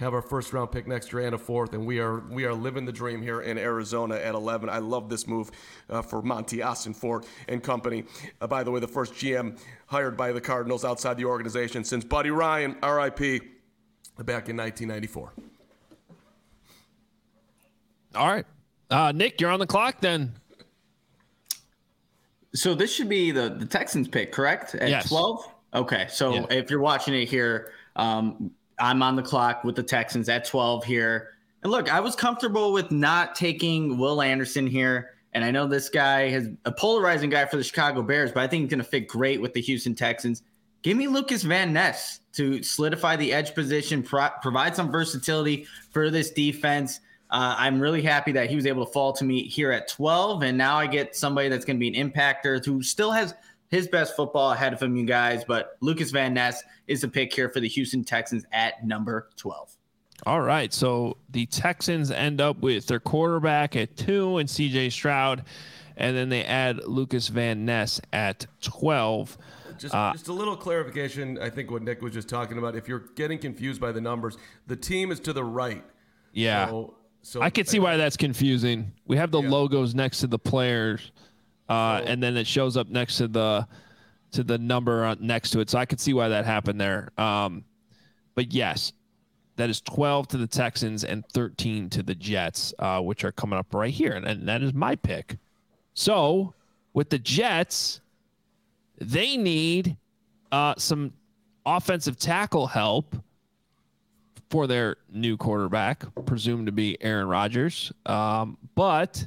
have 0.00 0.14
our 0.14 0.22
first 0.22 0.52
round 0.52 0.72
pick 0.72 0.86
next 0.86 1.12
year 1.12 1.22
and 1.22 1.34
a 1.34 1.38
fourth, 1.38 1.74
and 1.74 1.86
we 1.86 1.98
are 1.98 2.20
we 2.30 2.44
are 2.44 2.54
living 2.54 2.86
the 2.86 2.92
dream 2.92 3.20
here 3.20 3.42
in 3.42 3.58
Arizona 3.58 4.16
at 4.16 4.34
11. 4.34 4.68
I 4.68 4.78
love 4.78 5.08
this 5.10 5.26
move 5.26 5.50
uh, 5.90 6.00
for 6.02 6.22
Monti 6.22 6.62
Ford 6.94 7.26
and 7.48 7.62
company. 7.62 8.04
Uh, 8.40 8.46
by 8.46 8.62
the 8.62 8.70
way, 8.70 8.80
the 8.80 8.88
first 8.88 9.12
GM 9.14 9.58
hired 9.86 10.16
by 10.16 10.32
the 10.32 10.40
Cardinals 10.40 10.84
outside 10.84 11.18
the 11.18 11.26
organization 11.26 11.84
since 11.84 12.02
Buddy 12.02 12.30
Ryan, 12.30 12.76
R.I.P. 12.82 13.40
back 14.18 14.48
in 14.48 14.56
1994. 14.56 15.32
All 18.14 18.26
right, 18.26 18.46
uh, 18.90 19.12
Nick, 19.12 19.40
you're 19.40 19.50
on 19.50 19.60
the 19.60 19.66
clock 19.66 20.00
then. 20.00 20.34
So 22.54 22.74
this 22.74 22.92
should 22.92 23.08
be 23.08 23.30
the 23.30 23.48
the 23.58 23.66
Texans 23.66 24.08
pick, 24.08 24.32
correct? 24.32 24.74
At 24.74 24.88
Yes. 24.88 25.08
12? 25.08 25.46
Okay. 25.74 26.06
So 26.10 26.34
Yeah. 26.34 26.46
if 26.50 26.70
you're 26.70 26.80
watching 26.80 27.14
it 27.14 27.28
here, 27.28 27.72
um, 27.96 28.50
I'm 28.78 29.02
on 29.02 29.14
the 29.16 29.22
clock 29.22 29.62
with 29.62 29.76
the 29.76 29.82
Texans 29.82 30.28
at 30.28 30.44
12 30.44 30.84
here. 30.84 31.28
And 31.62 31.70
look, 31.70 31.92
I 31.92 32.00
was 32.00 32.16
comfortable 32.16 32.72
with 32.72 32.90
not 32.90 33.34
taking 33.34 33.98
Will 33.98 34.22
Anderson 34.22 34.66
here. 34.66 35.10
And 35.32 35.44
I 35.44 35.50
know 35.52 35.68
this 35.68 35.88
guy 35.88 36.28
has 36.30 36.48
a 36.64 36.72
polarizing 36.72 37.30
guy 37.30 37.44
for 37.44 37.56
the 37.56 37.62
Chicago 37.62 38.02
Bears, 38.02 38.32
but 38.32 38.42
I 38.42 38.48
think 38.48 38.62
he's 38.62 38.70
going 38.70 38.78
to 38.82 38.84
fit 38.90 39.06
great 39.06 39.40
with 39.40 39.52
the 39.52 39.60
Houston 39.60 39.94
Texans. 39.94 40.42
Give 40.82 40.96
me 40.96 41.06
Lucas 41.06 41.42
Van 41.42 41.72
Ness 41.72 42.20
to 42.32 42.62
solidify 42.62 43.14
the 43.16 43.32
edge 43.32 43.54
position, 43.54 44.02
pro- 44.02 44.30
provide 44.42 44.74
some 44.74 44.90
versatility 44.90 45.66
for 45.90 46.10
this 46.10 46.30
defense. 46.30 47.00
Uh, 47.30 47.54
I'm 47.58 47.80
really 47.80 48.02
happy 48.02 48.32
that 48.32 48.50
he 48.50 48.56
was 48.56 48.66
able 48.66 48.84
to 48.84 48.92
fall 48.92 49.12
to 49.14 49.24
me 49.24 49.44
here 49.44 49.70
at 49.70 49.88
12. 49.88 50.42
And 50.42 50.58
now 50.58 50.76
I 50.76 50.86
get 50.86 51.14
somebody 51.14 51.48
that's 51.48 51.64
going 51.64 51.76
to 51.76 51.80
be 51.80 51.96
an 51.96 52.10
impactor 52.10 52.64
who 52.64 52.82
still 52.82 53.12
has 53.12 53.34
his 53.68 53.86
best 53.86 54.16
football 54.16 54.50
ahead 54.50 54.72
of 54.72 54.82
him, 54.82 54.96
you 54.96 55.04
guys. 55.06 55.44
But 55.44 55.76
Lucas 55.80 56.10
Van 56.10 56.34
Ness 56.34 56.62
is 56.88 57.02
the 57.02 57.08
pick 57.08 57.32
here 57.32 57.48
for 57.48 57.60
the 57.60 57.68
Houston 57.68 58.02
Texans 58.02 58.44
at 58.52 58.84
number 58.84 59.30
12. 59.36 59.76
All 60.26 60.40
right. 60.40 60.72
So 60.72 61.16
the 61.30 61.46
Texans 61.46 62.10
end 62.10 62.40
up 62.40 62.58
with 62.58 62.86
their 62.88 63.00
quarterback 63.00 63.76
at 63.76 63.96
two 63.96 64.38
and 64.38 64.48
CJ 64.48 64.90
Stroud, 64.90 65.44
and 65.96 66.16
then 66.16 66.28
they 66.30 66.44
add 66.44 66.84
Lucas 66.84 67.28
Van 67.28 67.64
Ness 67.64 68.00
at 68.12 68.46
12. 68.60 69.38
Just, 69.78 69.94
Uh, 69.94 70.12
just 70.12 70.28
a 70.28 70.32
little 70.32 70.56
clarification. 70.56 71.38
I 71.38 71.48
think 71.48 71.70
what 71.70 71.82
Nick 71.82 72.02
was 72.02 72.12
just 72.12 72.28
talking 72.28 72.58
about. 72.58 72.74
If 72.74 72.88
you're 72.88 73.04
getting 73.14 73.38
confused 73.38 73.80
by 73.80 73.92
the 73.92 74.00
numbers, 74.00 74.36
the 74.66 74.76
team 74.76 75.10
is 75.10 75.20
to 75.20 75.32
the 75.32 75.44
right. 75.44 75.84
Yeah. 76.32 76.66
So, 76.68 76.94
so 77.22 77.40
I 77.42 77.50
can 77.50 77.66
see 77.66 77.78
why 77.78 77.96
that's 77.96 78.16
confusing. 78.16 78.92
We 79.06 79.16
have 79.16 79.30
the 79.30 79.40
Yeah. 79.42 79.50
logos 79.50 79.94
next 79.94 80.20
to 80.20 80.26
the 80.26 80.38
players, 80.38 81.12
uh, 81.68 82.02
and 82.06 82.22
then 82.22 82.36
it 82.36 82.46
shows 82.46 82.76
up 82.76 82.88
next 82.88 83.16
to 83.18 83.28
the 83.28 83.66
to 84.32 84.44
the 84.44 84.58
number 84.58 85.04
on, 85.04 85.18
next 85.20 85.50
to 85.50 85.58
it. 85.60 85.68
So 85.68 85.76
I 85.78 85.84
could 85.86 85.98
see 85.98 86.14
why 86.14 86.28
that 86.28 86.44
happened 86.44 86.80
there. 86.80 87.10
Um, 87.18 87.64
but 88.36 88.52
yes, 88.52 88.92
that 89.56 89.68
is 89.68 89.80
12 89.80 90.28
to 90.28 90.36
the 90.38 90.46
Texans 90.46 91.02
and 91.02 91.26
13 91.32 91.90
to 91.90 92.02
the 92.04 92.14
Jets, 92.14 92.72
uh, 92.78 93.00
which 93.00 93.24
are 93.24 93.32
coming 93.32 93.58
up 93.58 93.74
right 93.74 93.92
here, 93.92 94.12
and, 94.12 94.24
and 94.24 94.48
that 94.48 94.62
is 94.62 94.72
my 94.72 94.94
pick. 94.94 95.36
So 95.94 96.54
with 96.94 97.10
the 97.10 97.18
Jets, 97.18 98.00
they 98.98 99.36
need 99.36 99.96
uh, 100.52 100.74
some 100.78 101.12
offensive 101.66 102.16
tackle 102.16 102.68
help 102.68 103.16
for 104.50 104.66
their 104.66 104.96
new 105.10 105.36
quarterback, 105.36 106.04
presumed 106.26 106.66
to 106.66 106.72
be 106.72 107.00
Aaron 107.00 107.28
Rodgers. 107.28 107.92
Um, 108.04 108.58
but 108.74 109.24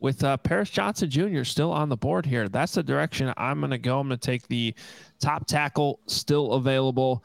with 0.00 0.24
uh, 0.24 0.38
Paris 0.38 0.70
Johnson 0.70 1.10
Jr. 1.10 1.44
still 1.44 1.70
on 1.70 1.88
the 1.88 1.96
board 1.96 2.24
here, 2.24 2.48
that's 2.48 2.72
the 2.72 2.82
direction 2.82 3.32
I'm 3.36 3.60
going 3.60 3.70
to 3.70 3.78
go. 3.78 4.00
I'm 4.00 4.08
going 4.08 4.18
to 4.18 4.26
take 4.26 4.48
the 4.48 4.74
top 5.20 5.46
tackle 5.46 6.00
still 6.06 6.54
available, 6.54 7.22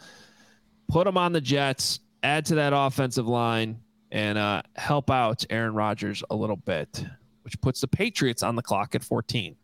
put 0.89 1.07
him 1.07 1.17
on 1.17 1.31
the 1.31 1.41
Jets, 1.41 2.01
add 2.21 2.45
to 2.47 2.55
that 2.55 2.73
offensive 2.75 3.27
line, 3.27 3.79
and 4.11 4.37
uh, 4.37 4.61
help 4.75 5.09
out 5.09 5.45
Aaron 5.49 5.73
Rodgers 5.73 6.23
a 6.29 6.35
little 6.35 6.57
bit, 6.57 7.05
which 7.43 7.59
puts 7.61 7.81
the 7.81 7.87
Patriots 7.87 8.43
on 8.43 8.55
the 8.55 8.61
clock 8.61 8.93
at 8.93 9.03
14. 9.03 9.55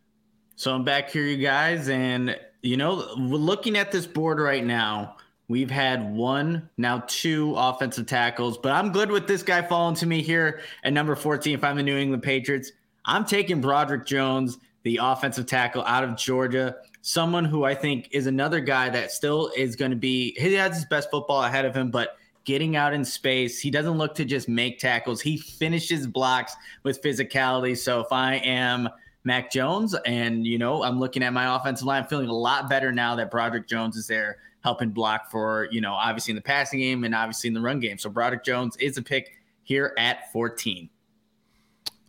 So 0.56 0.74
I'm 0.74 0.84
back 0.84 1.10
here, 1.10 1.24
you 1.24 1.36
guys. 1.36 1.88
And, 1.88 2.38
you 2.62 2.76
know, 2.76 2.94
looking 3.16 3.76
at 3.76 3.92
this 3.92 4.06
board 4.06 4.38
right 4.38 4.64
now. 4.64 5.16
We've 5.48 5.70
had 5.70 6.14
one, 6.14 6.70
now 6.78 7.04
two 7.06 7.54
offensive 7.54 8.06
tackles, 8.06 8.56
but 8.56 8.72
I'm 8.72 8.92
good 8.92 9.10
with 9.10 9.26
this 9.26 9.42
guy 9.42 9.60
falling 9.60 9.94
to 9.96 10.06
me 10.06 10.22
here 10.22 10.60
at 10.84 10.94
number 10.94 11.14
14 11.14 11.54
if 11.54 11.62
I'm 11.62 11.76
the 11.76 11.82
New 11.82 11.98
England 11.98 12.22
Patriots. 12.22 12.72
I'm 13.04 13.26
taking 13.26 13.60
Broderick 13.60 14.06
Jones, 14.06 14.56
the 14.84 15.00
offensive 15.02 15.44
tackle 15.44 15.84
out 15.84 16.02
of 16.02 16.16
Georgia, 16.16 16.76
someone 17.02 17.44
who 17.44 17.64
I 17.64 17.74
think 17.74 18.08
is 18.10 18.26
another 18.26 18.60
guy 18.60 18.88
that 18.88 19.12
still 19.12 19.52
is 19.54 19.76
going 19.76 19.90
to 19.90 19.96
be, 19.96 20.34
he 20.38 20.54
has 20.54 20.76
his 20.76 20.86
best 20.86 21.10
football 21.10 21.42
ahead 21.42 21.66
of 21.66 21.76
him, 21.76 21.90
but 21.90 22.16
getting 22.44 22.74
out 22.76 22.94
in 22.94 23.04
space, 23.04 23.60
he 23.60 23.70
doesn't 23.70 23.98
look 23.98 24.14
to 24.14 24.24
just 24.24 24.48
make 24.48 24.78
tackles. 24.78 25.20
He 25.20 25.36
finishes 25.36 26.06
blocks 26.06 26.54
with 26.84 27.02
physicality. 27.02 27.76
So 27.76 28.00
if 28.00 28.10
I 28.10 28.36
am 28.36 28.88
Mac 29.24 29.52
Jones 29.52 29.94
and, 30.06 30.46
you 30.46 30.56
know, 30.56 30.82
I'm 30.82 30.98
looking 30.98 31.22
at 31.22 31.34
my 31.34 31.54
offensive 31.54 31.86
line, 31.86 32.06
feeling 32.06 32.28
a 32.28 32.34
lot 32.34 32.70
better 32.70 32.92
now 32.92 33.14
that 33.16 33.30
Broderick 33.30 33.68
Jones 33.68 33.96
is 33.96 34.06
there 34.06 34.38
helping 34.64 34.88
block 34.88 35.30
for, 35.30 35.68
you 35.70 35.82
know, 35.82 35.92
obviously 35.92 36.32
in 36.32 36.36
the 36.36 36.42
passing 36.42 36.80
game 36.80 37.04
and 37.04 37.14
obviously 37.14 37.48
in 37.48 37.54
the 37.54 37.60
run 37.60 37.78
game. 37.78 37.98
So 37.98 38.08
Broderick 38.08 38.42
Jones 38.44 38.76
is 38.78 38.96
a 38.96 39.02
pick 39.02 39.36
here 39.62 39.94
at 39.98 40.32
14. 40.32 40.88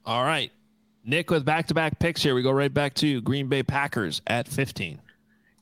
All 0.06 0.24
right. 0.24 0.52
Nick 1.04 1.30
with 1.30 1.44
back 1.44 1.68
to 1.68 1.74
back 1.74 2.00
picks 2.00 2.24
here. 2.24 2.34
We 2.34 2.41
go 2.41 2.52
right 2.52 2.74
back 2.74 2.94
to 2.96 3.22
Green 3.22 3.50
Bay 3.50 3.62
Packers 3.62 4.22
at 4.28 4.48
15. 4.48 5.00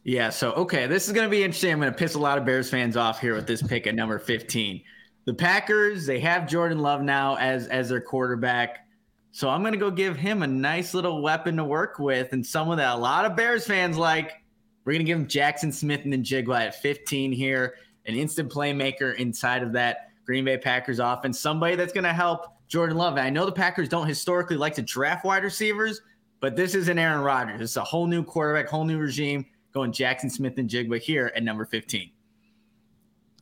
Yeah. 0.03 0.29
So, 0.29 0.51
okay, 0.53 0.85
this 0.85 1.07
is 1.07 1.13
going 1.13 1.25
to 1.25 1.31
be 1.31 1.43
interesting. 1.43 1.71
I'm 1.71 1.79
going 1.79 1.91
to 1.91 1.97
piss 1.97 2.13
a 2.13 2.19
lot 2.19 2.37
of 2.37 2.45
Bears 2.45 2.69
fans 2.69 2.95
off 2.95 3.19
here 3.19 3.33
with 3.33 3.47
this 3.47 3.63
pick 3.63 3.87
at 3.87 3.95
number 3.95 4.19
15. 4.19 4.81
The 5.25 5.33
Packers, 5.33 6.05
they 6.05 6.19
have 6.19 6.47
Jordan 6.47 6.79
Love 6.79 7.01
now 7.01 7.35
as 7.37 7.67
as 7.67 7.89
their 7.89 8.01
quarterback. 8.01 8.85
So 9.31 9.49
I'm 9.49 9.61
going 9.61 9.73
to 9.73 9.79
go 9.79 9.89
give 9.89 10.15
him 10.15 10.43
a 10.43 10.47
nice 10.47 10.93
little 10.93 11.23
weapon 11.23 11.57
to 11.57 11.63
work 11.63 11.97
with 11.97 12.33
and 12.33 12.45
someone 12.45 12.77
that 12.77 12.93
a 12.93 12.97
lot 12.97 13.25
of 13.25 13.35
Bears 13.35 13.65
fans 13.65 13.97
like. 13.97 14.42
We're 14.85 14.93
going 14.93 15.05
to 15.05 15.05
give 15.05 15.17
him 15.17 15.27
Jackson 15.27 15.71
Smith-Njigba 15.71 16.67
at 16.67 16.81
15 16.81 17.31
here, 17.31 17.75
an 18.05 18.15
instant 18.15 18.51
playmaker 18.51 19.15
inside 19.15 19.63
of 19.63 19.71
that 19.73 20.09
Green 20.25 20.45
Bay 20.45 20.57
Packers 20.57 20.99
offense. 20.99 21.39
Somebody 21.39 21.75
that's 21.75 21.93
going 21.93 22.03
to 22.03 22.13
help 22.13 22.47
Jordan 22.67 22.97
Love. 22.97 23.13
And 23.13 23.21
I 23.21 23.29
know 23.29 23.45
the 23.45 23.51
Packers 23.51 23.87
don't 23.87 24.07
historically 24.07 24.57
like 24.57 24.73
to 24.75 24.81
draft 24.81 25.25
wide 25.25 25.43
receivers, 25.43 26.01
but 26.39 26.55
this 26.55 26.75
is 26.75 26.87
an 26.87 26.99
Aaron 26.99 27.21
Rodgers. 27.21 27.61
It's 27.61 27.77
a 27.77 27.83
whole 27.83 28.07
new 28.07 28.23
quarterback, 28.23 28.67
whole 28.67 28.85
new 28.85 28.97
regime. 28.97 29.45
Going 29.73 29.91
Jackson 29.91 30.29
Smith-Njigba 30.29 30.99
here 30.99 31.31
at 31.35 31.43
number 31.43 31.65
15. 31.65 32.11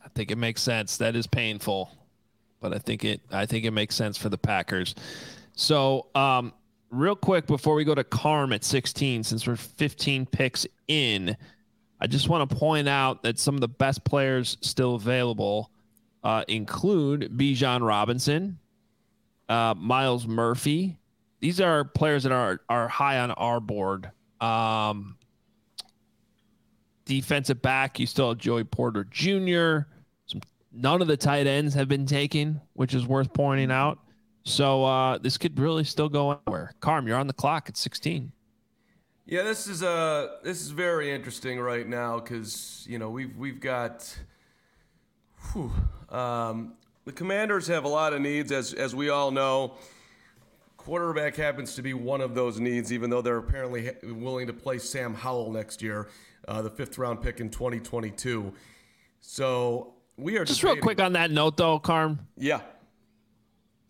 I 0.02 0.08
think 0.14 0.30
it 0.30 0.38
makes 0.38 0.62
sense. 0.62 0.96
That 0.96 1.14
is 1.14 1.26
painful, 1.26 1.90
but 2.60 2.72
I 2.72 2.78
think 2.78 3.04
it 3.04 3.20
I 3.30 3.44
think 3.44 3.66
it 3.66 3.70
makes 3.70 3.94
sense 3.94 4.16
for 4.16 4.30
the 4.30 4.38
Packers. 4.38 4.94
So, 5.54 6.06
um, 6.14 6.54
real 6.92 7.16
quick 7.16 7.46
before 7.46 7.74
we 7.74 7.84
go 7.84 7.94
to 7.94 8.04
Carm 8.04 8.52
at 8.52 8.62
16, 8.62 9.24
since 9.24 9.46
we're 9.46 9.56
15 9.56 10.26
picks 10.26 10.66
in, 10.86 11.36
I 12.00 12.06
just 12.06 12.28
want 12.28 12.48
to 12.48 12.56
point 12.56 12.88
out 12.88 13.22
that 13.22 13.38
some 13.38 13.54
of 13.54 13.60
the 13.60 13.68
best 13.68 14.04
players 14.04 14.58
still 14.60 14.94
available 14.94 15.70
uh, 16.22 16.44
include 16.46 17.36
Bijan 17.36 17.84
Robinson, 17.86 18.58
uh, 19.48 19.74
Myles 19.76 20.26
Murphy. 20.26 20.98
These 21.40 21.60
are 21.60 21.84
players 21.84 22.22
that 22.22 22.32
are 22.32 22.60
are 22.68 22.86
high 22.86 23.18
on 23.18 23.32
our 23.32 23.58
board. 23.58 24.10
Um, 24.40 25.16
defensive 27.04 27.60
back, 27.62 27.98
you 27.98 28.06
still 28.06 28.28
have 28.28 28.38
Joey 28.38 28.64
Porter 28.64 29.04
Jr. 29.10 29.88
Some, 30.26 30.42
none 30.72 31.02
of 31.02 31.08
the 31.08 31.16
tight 31.16 31.48
ends 31.48 31.74
have 31.74 31.88
been 31.88 32.06
taken, 32.06 32.60
which 32.74 32.94
is 32.94 33.06
worth 33.06 33.32
pointing 33.32 33.72
out. 33.72 33.98
So 34.44 34.84
uh, 34.84 35.18
this 35.18 35.38
could 35.38 35.58
really 35.58 35.84
still 35.84 36.08
go 36.08 36.38
anywhere. 36.46 36.72
Carm, 36.80 37.06
you're 37.06 37.18
on 37.18 37.26
the 37.26 37.32
clock 37.32 37.68
at 37.68 37.76
16. 37.76 38.32
Yeah, 39.24 39.44
this 39.44 39.68
is 39.68 39.84
uh 39.84 40.38
this 40.42 40.60
is 40.60 40.70
very 40.70 41.12
interesting 41.12 41.60
right 41.60 41.86
now 41.86 42.18
because 42.18 42.84
you 42.88 42.98
know 42.98 43.08
we've 43.08 43.36
we've 43.36 43.60
got. 43.60 44.14
Whew, 45.52 45.72
um, 46.10 46.74
the 47.04 47.12
Commanders 47.12 47.66
have 47.68 47.84
a 47.84 47.88
lot 47.88 48.12
of 48.12 48.20
needs, 48.20 48.50
as 48.52 48.74
as 48.74 48.94
we 48.94 49.10
all 49.10 49.30
know. 49.30 49.74
Quarterback 50.76 51.36
happens 51.36 51.76
to 51.76 51.82
be 51.82 51.94
one 51.94 52.20
of 52.20 52.34
those 52.34 52.58
needs, 52.58 52.92
even 52.92 53.08
though 53.08 53.22
they're 53.22 53.38
apparently 53.38 53.92
willing 54.02 54.48
to 54.48 54.52
play 54.52 54.78
Sam 54.78 55.14
Howell 55.14 55.52
next 55.52 55.80
year, 55.80 56.08
uh, 56.48 56.60
the 56.60 56.70
fifth 56.70 56.98
round 56.98 57.22
pick 57.22 57.38
in 57.38 57.48
2022. 57.48 58.52
So 59.20 59.94
we 60.16 60.36
are 60.38 60.44
just 60.44 60.60
debating. 60.60 60.78
real 60.78 60.82
quick 60.82 61.00
on 61.00 61.12
that 61.12 61.30
note, 61.30 61.56
though, 61.56 61.78
Carm. 61.78 62.26
Yeah, 62.36 62.62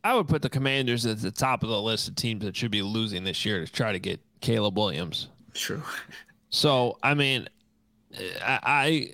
I 0.05 0.15
would 0.15 0.29
put 0.29 0.43
the 0.43 0.51
Commanders 0.51 1.07
at 1.07 1.21
the 1.21 1.31
top 1.31 1.63
of 1.63 1.69
the 1.69 1.81
list 1.81 2.09
of 2.09 2.17
teams 2.17 2.45
that 2.45 2.57
should 2.57 2.71
be 2.71 2.83
losing 2.83 3.25
this 3.25 3.45
year 3.45 3.65
to 3.65 3.71
try 3.71 3.93
to 3.93 4.01
get 4.01 4.21
Caleb 4.41 4.77
Williams. 4.77 5.29
True. 5.55 5.83
So 6.51 6.99
I 7.03 7.15
mean, 7.15 7.49
I, 8.45 8.59
I 8.65 9.13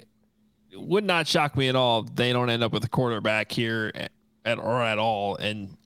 would 0.75 1.05
not 1.05 1.27
shock 1.27 1.57
me 1.57 1.69
at 1.69 1.77
all 1.77 2.05
if 2.05 2.15
they 2.15 2.33
don't 2.33 2.51
end 2.51 2.63
up 2.63 2.73
with 2.73 2.85
a 2.85 2.89
quarterback 2.89 3.53
here 3.53 3.93
at, 3.95 4.13
at 4.45 4.59
or 4.59 4.83
at 4.83 4.99
all 4.99 5.37
and 5.37 5.77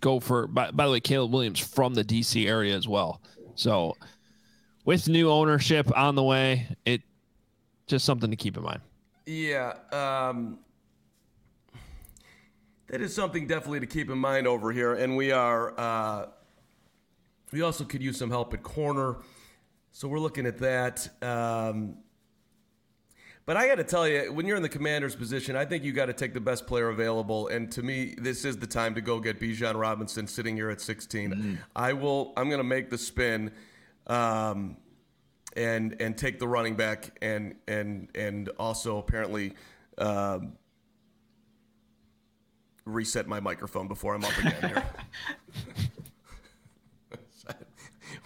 go 0.00 0.20
for 0.20 0.46
by, 0.46 0.70
by 0.70 0.86
the 0.86 0.92
way 0.92 1.00
Caleb 1.00 1.32
Williams 1.32 1.60
from 1.60 1.94
the 1.94 2.04
DC 2.04 2.46
area 2.46 2.76
as 2.76 2.88
well. 2.88 3.20
So 3.54 3.96
with 4.84 5.08
new 5.08 5.30
ownership 5.30 5.90
on 5.96 6.14
the 6.14 6.22
way, 6.22 6.66
it 6.84 7.02
just 7.86 8.04
something 8.04 8.30
to 8.30 8.36
keep 8.36 8.56
in 8.56 8.62
mind. 8.62 8.80
Yeah, 9.26 9.74
um, 9.92 10.58
that 12.88 13.00
is 13.00 13.14
something 13.14 13.46
definitely 13.46 13.80
to 13.80 13.86
keep 13.86 14.10
in 14.10 14.18
mind 14.18 14.46
over 14.46 14.72
here. 14.72 14.94
And 14.94 15.16
we 15.16 15.30
are, 15.30 15.78
uh, 15.78 16.26
we 17.52 17.62
also 17.62 17.84
could 17.84 18.02
use 18.02 18.18
some 18.18 18.30
help 18.30 18.52
at 18.54 18.62
corner. 18.62 19.16
So 19.92 20.08
we're 20.08 20.18
looking 20.18 20.46
at 20.46 20.58
that. 20.58 21.08
Um, 21.22 21.98
but 23.48 23.56
I 23.56 23.66
got 23.66 23.76
to 23.76 23.84
tell 23.84 24.06
you, 24.06 24.30
when 24.30 24.46
you're 24.46 24.58
in 24.58 24.62
the 24.62 24.68
commander's 24.68 25.16
position, 25.16 25.56
I 25.56 25.64
think 25.64 25.82
you 25.82 25.92
got 25.92 26.06
to 26.06 26.12
take 26.12 26.34
the 26.34 26.40
best 26.40 26.66
player 26.66 26.90
available. 26.90 27.48
And 27.48 27.72
to 27.72 27.82
me, 27.82 28.14
this 28.18 28.44
is 28.44 28.58
the 28.58 28.66
time 28.66 28.94
to 28.94 29.00
go 29.00 29.20
get 29.20 29.40
Bijan 29.40 29.74
Robinson 29.74 30.26
sitting 30.26 30.54
here 30.54 30.68
at 30.68 30.82
16. 30.82 31.30
Mm-hmm. 31.30 31.54
I 31.74 31.94
will. 31.94 32.34
I'm 32.36 32.48
going 32.48 32.58
to 32.58 32.64
make 32.64 32.90
the 32.90 32.98
spin, 32.98 33.50
um, 34.06 34.76
and 35.56 35.96
and 35.98 36.16
take 36.18 36.38
the 36.38 36.46
running 36.46 36.76
back, 36.76 37.18
and 37.22 37.54
and 37.66 38.08
and 38.14 38.50
also 38.58 38.98
apparently. 38.98 39.54
Um, 39.96 40.52
reset 42.88 43.26
my 43.26 43.40
microphone 43.40 43.88
before 43.88 44.14
I'm 44.14 44.24
up 44.24 44.36
again 44.38 44.56
here. 44.62 44.84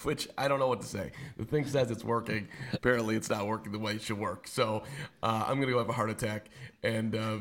Which 0.04 0.28
I 0.36 0.48
don't 0.48 0.58
know 0.58 0.66
what 0.68 0.80
to 0.80 0.86
say. 0.86 1.12
The 1.36 1.44
thing 1.44 1.64
says 1.66 1.90
it's 1.90 2.02
working. 2.04 2.48
Apparently, 2.72 3.14
it's 3.14 3.30
not 3.30 3.46
working 3.46 3.70
the 3.72 3.78
way 3.78 3.92
it 3.94 4.02
should 4.02 4.18
work. 4.18 4.48
So 4.48 4.82
uh, 5.22 5.44
I'm 5.46 5.60
gonna 5.60 5.70
go 5.70 5.78
have 5.78 5.88
a 5.88 5.92
heart 5.92 6.10
attack, 6.10 6.46
and, 6.82 7.14
uh, 7.14 7.38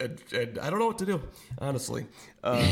and, 0.00 0.18
and 0.32 0.58
I 0.58 0.70
don't 0.70 0.78
know 0.78 0.86
what 0.86 0.98
to 0.98 1.06
do. 1.06 1.20
Honestly, 1.58 2.06
uh, 2.44 2.64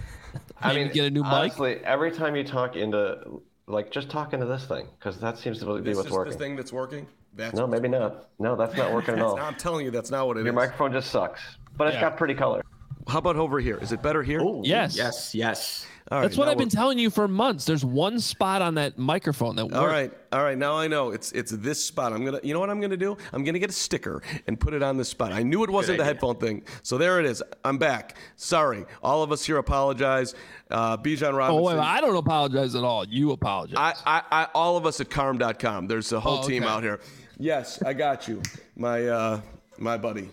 I 0.60 0.74
mean, 0.74 0.90
get 0.92 1.04
a 1.06 1.10
new 1.10 1.22
mic. 1.22 1.32
honestly, 1.32 1.76
every 1.84 2.10
time 2.10 2.34
you 2.34 2.42
talk 2.42 2.74
into, 2.74 3.42
like, 3.68 3.92
just 3.92 4.10
talk 4.10 4.32
into 4.32 4.46
this 4.46 4.64
thing 4.64 4.88
because 4.98 5.20
that 5.20 5.38
seems 5.38 5.60
to 5.60 5.74
be 5.76 5.80
this 5.82 5.96
what's 5.96 6.08
is 6.08 6.12
working. 6.12 6.30
this 6.32 6.38
thing 6.40 6.56
that's 6.56 6.72
working. 6.72 7.06
That's 7.36 7.54
No, 7.54 7.66
maybe 7.68 7.88
not. 7.88 8.28
No, 8.40 8.56
that's 8.56 8.76
not 8.76 8.92
working 8.92 9.14
at 9.14 9.20
all. 9.22 9.36
not, 9.36 9.46
I'm 9.46 9.54
telling 9.58 9.84
you, 9.84 9.92
that's 9.92 10.10
not 10.10 10.26
what 10.26 10.36
it 10.36 10.40
is. 10.40 10.44
Your 10.46 10.52
microphone 10.54 10.92
just 10.92 11.10
sucks, 11.10 11.40
but 11.76 11.88
it's 11.88 11.94
Yeah. 11.94 12.00
got 12.02 12.16
pretty 12.16 12.34
color. 12.34 12.64
How 13.08 13.18
about 13.18 13.36
over 13.36 13.60
here? 13.60 13.78
Is 13.80 13.92
it 13.92 14.02
better 14.02 14.22
here? 14.22 14.40
Yes. 14.62 14.96
Yes, 14.96 15.34
yes. 15.34 15.86
All 16.10 16.18
right, 16.18 16.24
That's 16.26 16.36
what 16.36 16.48
I've 16.48 16.58
been 16.58 16.66
we're- 16.66 16.70
telling 16.70 16.98
you 16.98 17.08
for 17.08 17.26
months. 17.26 17.64
There's 17.64 17.82
one 17.84 18.20
spot 18.20 18.60
on 18.60 18.74
that 18.74 18.98
microphone 18.98 19.56
that 19.56 19.64
works. 19.64 19.76
All 19.76 19.86
right, 19.86 20.12
all 20.32 20.42
right. 20.42 20.56
Now 20.56 20.76
I 20.76 20.86
know 20.86 21.12
it's 21.12 21.32
it's 21.32 21.50
this 21.50 21.82
spot. 21.82 22.12
I'm 22.12 22.26
gonna, 22.26 22.40
you 22.42 22.52
know 22.52 22.60
what 22.60 22.68
I'm 22.68 22.78
gonna 22.78 22.96
do? 22.98 23.16
I'm 23.32 23.42
gonna 23.42 23.58
get 23.58 23.70
a 23.70 23.72
sticker 23.72 24.20
and 24.46 24.60
put 24.60 24.74
it 24.74 24.82
on 24.82 24.98
this 24.98 25.08
spot. 25.08 25.32
I 25.32 25.42
knew 25.42 25.64
it 25.64 25.70
wasn't 25.70 25.96
the 25.96 26.04
headphone 26.04 26.36
thing, 26.36 26.62
so 26.82 26.98
there 26.98 27.20
it 27.20 27.26
is. 27.26 27.42
I'm 27.64 27.78
back. 27.78 28.18
Sorry, 28.36 28.84
all 29.02 29.22
of 29.22 29.32
us 29.32 29.42
here 29.46 29.56
apologize. 29.56 30.34
Uh, 30.70 30.98
Bijan 30.98 31.32
Oh, 31.32 31.36
Robinson. 31.36 31.64
wait, 31.78 31.82
I 31.82 32.02
don't 32.02 32.16
apologize 32.16 32.74
at 32.74 32.84
all. 32.84 33.06
You 33.08 33.32
apologize. 33.32 33.96
I, 34.04 34.18
I, 34.30 34.42
I, 34.42 34.48
all 34.54 34.76
of 34.76 34.84
us 34.84 35.00
at 35.00 35.08
Carm.com. 35.08 35.86
There's 35.86 36.12
a 36.12 36.20
whole 36.20 36.40
Oh, 36.44 36.46
team 36.46 36.64
okay. 36.64 36.72
out 36.72 36.82
here. 36.82 37.00
Yes, 37.38 37.82
I 37.82 37.94
got 37.94 38.28
you, 38.28 38.42
my 38.76 39.08
uh, 39.08 39.40
my 39.78 39.96
buddy. 39.96 40.28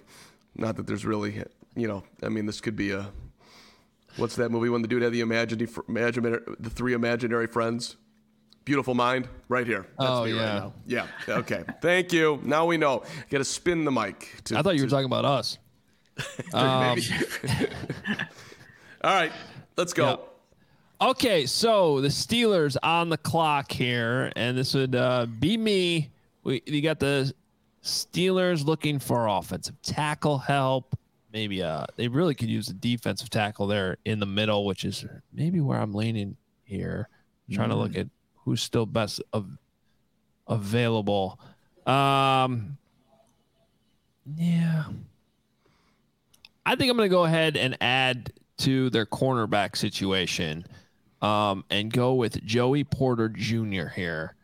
Not 0.57 0.75
that 0.75 0.85
there's 0.85 1.05
really, 1.05 1.41
you 1.75 1.87
know, 1.87 2.03
I 2.23 2.29
mean, 2.29 2.45
this 2.45 2.61
could 2.61 2.75
be 2.75 2.91
a. 2.91 3.09
What's 4.17 4.35
that 4.35 4.49
movie 4.49 4.67
when 4.69 4.81
the 4.81 4.87
dude 4.89 5.03
had 5.03 5.13
the 5.13 5.21
imaginary, 5.21 5.69
imaginary 5.87 6.41
the 6.59 6.69
three 6.69 6.93
imaginary 6.93 7.47
friends? 7.47 7.95
Beautiful 8.65 8.93
mind, 8.93 9.27
right 9.49 9.65
here. 9.65 9.87
That's 9.97 10.09
Oh, 10.11 10.25
me 10.25 10.33
yeah. 10.33 10.37
right 10.37 10.55
now. 10.63 10.73
Yeah. 10.85 11.07
Okay. 11.29 11.63
Thank 11.81 12.11
you. 12.13 12.39
Now 12.43 12.65
we 12.65 12.77
know. 12.77 13.03
Got 13.29 13.39
to 13.39 13.45
spin 13.45 13.85
the 13.85 13.91
mic. 13.91 14.29
To, 14.45 14.57
I 14.57 14.61
thought 14.61 14.75
you 14.75 14.81
were 14.81 14.87
to- 14.87 14.91
talking 14.91 15.05
about 15.05 15.25
us. 15.25 15.57
Um, 16.53 16.99
All 19.03 19.13
right. 19.13 19.31
Let's 19.77 19.93
go. 19.93 20.05
Yeah. 21.01 21.07
Okay, 21.09 21.45
so 21.47 21.99
the 22.01 22.09
Steelers 22.09 22.77
on 22.83 23.09
the 23.09 23.17
clock 23.17 23.71
here, 23.71 24.31
and 24.35 24.55
this 24.55 24.75
would 24.75 24.95
uh, 24.95 25.25
be 25.25 25.57
me. 25.57 26.11
We 26.43 26.61
you 26.67 26.81
got 26.83 26.99
the 26.99 27.33
Steelers 27.83 28.63
looking 28.65 28.99
for 28.99 29.25
offensive 29.27 29.81
tackle 29.81 30.37
help. 30.37 30.95
Maybe 31.33 31.63
uh, 31.63 31.85
they 31.95 32.07
really 32.07 32.35
could 32.35 32.49
use 32.49 32.67
a 32.67 32.73
defensive 32.73 33.29
tackle 33.29 33.67
there 33.67 33.97
in 34.03 34.19
the 34.19 34.25
middle, 34.25 34.65
which 34.65 34.83
is 34.83 35.05
maybe 35.33 35.61
where 35.61 35.79
I'm 35.79 35.93
leaning 35.93 36.35
here. 36.63 37.07
trying 37.51 37.69
to 37.69 37.75
look 37.75 37.95
at 37.95 38.07
who's 38.43 38.61
still 38.61 38.85
best 38.85 39.21
of, 39.33 39.47
available. 40.47 41.39
Um, 41.85 42.77
yeah, 44.35 44.85
I 46.65 46.75
think 46.75 46.91
I'm 46.91 46.97
going 46.97 47.09
to 47.09 47.13
go 47.13 47.23
ahead 47.25 47.57
and 47.57 47.77
add 47.81 48.33
to 48.59 48.89
their 48.89 49.05
cornerback 49.05 49.75
situation 49.75 50.65
um, 51.21 51.63
and 51.69 51.91
go 51.91 52.13
with 52.13 52.43
Joey 52.45 52.83
Porter 52.83 53.29
Jr. 53.29 53.87
here 53.87 54.35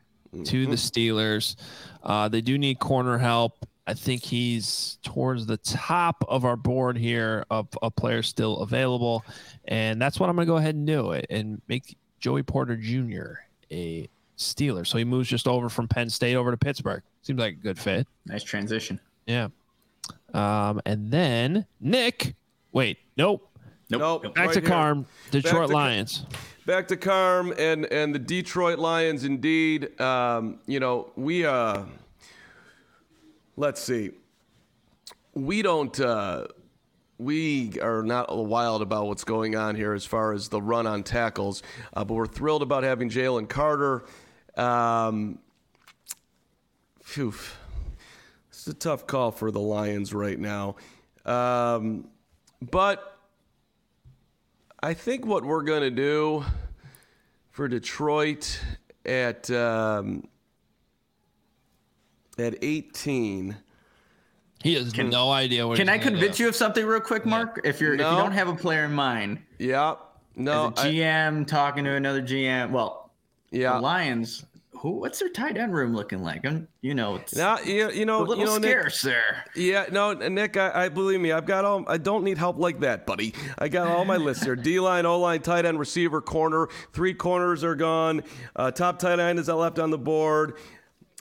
to 0.43 0.65
the 0.65 0.75
Steelers. 0.75 1.55
Uh, 2.03 2.27
they 2.27 2.41
do 2.41 2.57
need 2.57 2.79
corner 2.79 3.17
help. 3.17 3.66
I 3.87 3.93
think 3.93 4.21
he's 4.21 4.99
towards 5.01 5.45
the 5.45 5.55
top 5.57 6.23
of 6.27 6.43
our 6.43 6.57
board 6.57 6.97
here 6.97 7.45
of, 7.49 7.69
of 7.81 7.95
players 7.95 8.27
still 8.27 8.57
available. 8.57 9.23
And 9.65 10.01
that's 10.01 10.19
what 10.19 10.29
I'm 10.29 10.35
going 10.35 10.45
to 10.45 10.51
go 10.51 10.57
ahead 10.57 10.75
and 10.75 10.85
do 10.85 11.13
it 11.13 11.25
and 11.29 11.61
make 11.69 11.97
Joey 12.19 12.43
Porter 12.43 12.75
Jr. 12.75 13.35
a 13.71 14.09
Steeler. 14.37 14.85
So 14.85 14.97
he 14.97 15.05
moves 15.05 15.29
just 15.29 15.47
over 15.47 15.69
from 15.69 15.87
Penn 15.87 16.09
State 16.09 16.35
over 16.35 16.51
to 16.51 16.57
Pittsburgh. 16.57 17.01
Seems 17.21 17.39
like 17.39 17.53
a 17.53 17.57
good 17.57 17.79
fit. 17.79 18.05
Nice 18.25 18.43
transition. 18.43 18.99
Yeah. 19.25 19.47
Um, 20.33 20.81
and 20.85 21.09
then 21.09 21.65
Nick, 21.79 22.35
wait, 22.73 22.97
nope. 23.15 23.49
Nope. 23.89 24.23
Back 24.35 24.47
right 24.47 24.53
to 24.53 24.59
here. 24.59 24.69
Carm, 24.69 25.05
Detroit 25.31 25.69
to- 25.69 25.73
Lions. 25.73 26.25
Back 26.65 26.89
to 26.89 26.97
Carm 26.97 27.53
and 27.57 27.85
and 27.85 28.13
the 28.13 28.19
Detroit 28.19 28.79
Lions. 28.79 29.23
Indeed, 29.23 29.99
um, 30.01 30.59
you 30.65 30.81
know 30.81 31.11
we. 31.15 31.45
Uh, 31.45 31.83
let's 33.57 33.81
see. 33.81 34.11
We 35.33 35.61
don't. 35.61 35.99
Uh, 35.99 36.47
we 37.17 37.79
are 37.81 38.03
not 38.03 38.35
wild 38.35 38.83
about 38.83 39.07
what's 39.07 39.23
going 39.23 39.55
on 39.55 39.75
here 39.75 39.93
as 39.93 40.05
far 40.05 40.33
as 40.33 40.49
the 40.49 40.61
run 40.61 40.85
on 40.85 41.03
tackles, 41.03 41.63
uh, 41.93 42.05
but 42.05 42.13
we're 42.13 42.27
thrilled 42.27 42.61
about 42.61 42.83
having 42.83 43.09
Jalen 43.09 43.49
Carter. 43.49 44.05
Um, 44.55 45.39
phew. 47.03 47.33
It's 48.49 48.67
a 48.67 48.73
tough 48.73 49.07
call 49.07 49.31
for 49.31 49.49
the 49.49 49.59
Lions 49.59 50.13
right 50.13 50.39
now. 50.39 50.75
Um, 51.25 52.07
but 52.61 53.17
I 54.81 54.93
think 54.93 55.25
what 55.25 55.43
we're 55.43 55.63
going 55.63 55.81
to 55.81 55.91
do 55.91 56.45
for 57.51 57.67
Detroit 57.67 58.59
at 59.05 59.49
um, 59.49 60.27
at 62.39 62.55
18. 62.61 63.55
He 64.63 64.73
has 64.73 64.95
no 64.97 65.31
idea 65.31 65.67
what. 65.67 65.77
Can 65.77 65.87
he's 65.87 65.95
I 65.95 65.97
convince 65.99 66.37
do. 66.37 66.43
you 66.43 66.49
of 66.49 66.55
something 66.55 66.85
real 66.85 66.99
quick, 66.99 67.25
Mark? 67.25 67.61
If 67.63 67.79
you're 67.79 67.93
if 67.93 67.99
you 67.99 68.05
don't 68.05 68.31
have 68.31 68.47
a 68.47 68.55
player 68.55 68.85
in 68.85 68.93
mind, 68.93 69.39
Yeah. 69.59 69.95
No. 70.35 70.73
as 70.75 70.83
a 70.83 70.87
I- 70.87 70.91
GM 70.91 71.47
talking 71.47 71.83
to 71.83 71.91
another 71.91 72.21
GM, 72.21 72.71
well, 72.71 73.11
yeah. 73.51 73.73
the 73.73 73.81
Lions. 73.81 74.45
Who? 74.79 74.91
What's 74.91 75.17
their 75.17 75.29
tight 75.29 75.57
end 75.57 75.73
room 75.73 75.95
looking 75.95 76.21
like? 76.21 76.45
I'm, 76.45 76.67
you 76.81 76.93
know, 76.93 77.15
it's 77.15 77.35
Now, 77.35 77.57
you, 77.59 77.89
you 77.89 78.03
a 78.03 78.05
know, 78.05 78.19
little 78.21 78.37
you 78.37 78.45
know, 78.45 78.57
Nick, 78.59 78.69
scarce 78.69 79.01
there. 79.01 79.43
Yeah, 79.55 79.85
no, 79.91 80.13
Nick, 80.13 80.55
I, 80.55 80.85
I 80.85 80.89
believe 80.89 81.19
me. 81.19 81.31
I've 81.31 81.47
got 81.47 81.65
all. 81.65 81.83
I 81.87 81.97
don't 81.97 82.23
need 82.23 82.37
help 82.37 82.59
like 82.59 82.79
that, 82.81 83.07
buddy. 83.07 83.33
I 83.57 83.69
got 83.69 83.87
all 83.87 84.05
my 84.05 84.17
lists 84.17 84.43
here: 84.43 84.55
D 84.55 84.79
line, 84.79 85.07
O 85.07 85.19
line, 85.19 85.41
tight 85.41 85.65
end, 85.65 85.79
receiver, 85.79 86.21
corner. 86.21 86.67
Three 86.93 87.15
corners 87.15 87.63
are 87.63 87.73
gone. 87.73 88.23
Uh, 88.55 88.69
top 88.69 88.99
tight 88.99 89.19
end 89.19 89.39
is 89.39 89.47
left 89.47 89.79
on 89.79 89.89
the 89.89 89.97
board. 89.97 90.57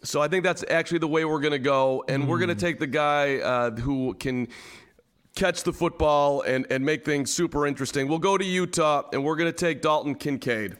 So 0.03 0.21
I 0.21 0.29
think 0.29 0.45
that's 0.45 0.65
actually 0.69 0.99
the 0.99 1.09
way 1.09 1.25
we're 1.25 1.41
gonna 1.41 1.59
go, 1.59 2.05
and 2.09 2.29
we're 2.29 2.39
gonna 2.39 2.55
take 2.55 2.79
the 2.79 2.87
guy 2.87 3.39
uh, 3.39 3.71
who 3.71 4.15
can 4.15 4.49
catch 5.35 5.63
the 5.63 5.73
football 5.73 6.43
and 6.43 6.67
and 6.71 6.85
make 6.85 7.05
things 7.05 7.33
super 7.33 7.67
interesting. 7.67 8.09
We'll 8.09 8.19
go 8.19 8.39
to 8.39 8.45
Utah, 8.45 9.05
and 9.13 9.25
we're 9.25 9.37
gonna 9.37 9.53
take 9.53 9.83
Dalton 9.83 10.15
Kincaid. 10.15 10.77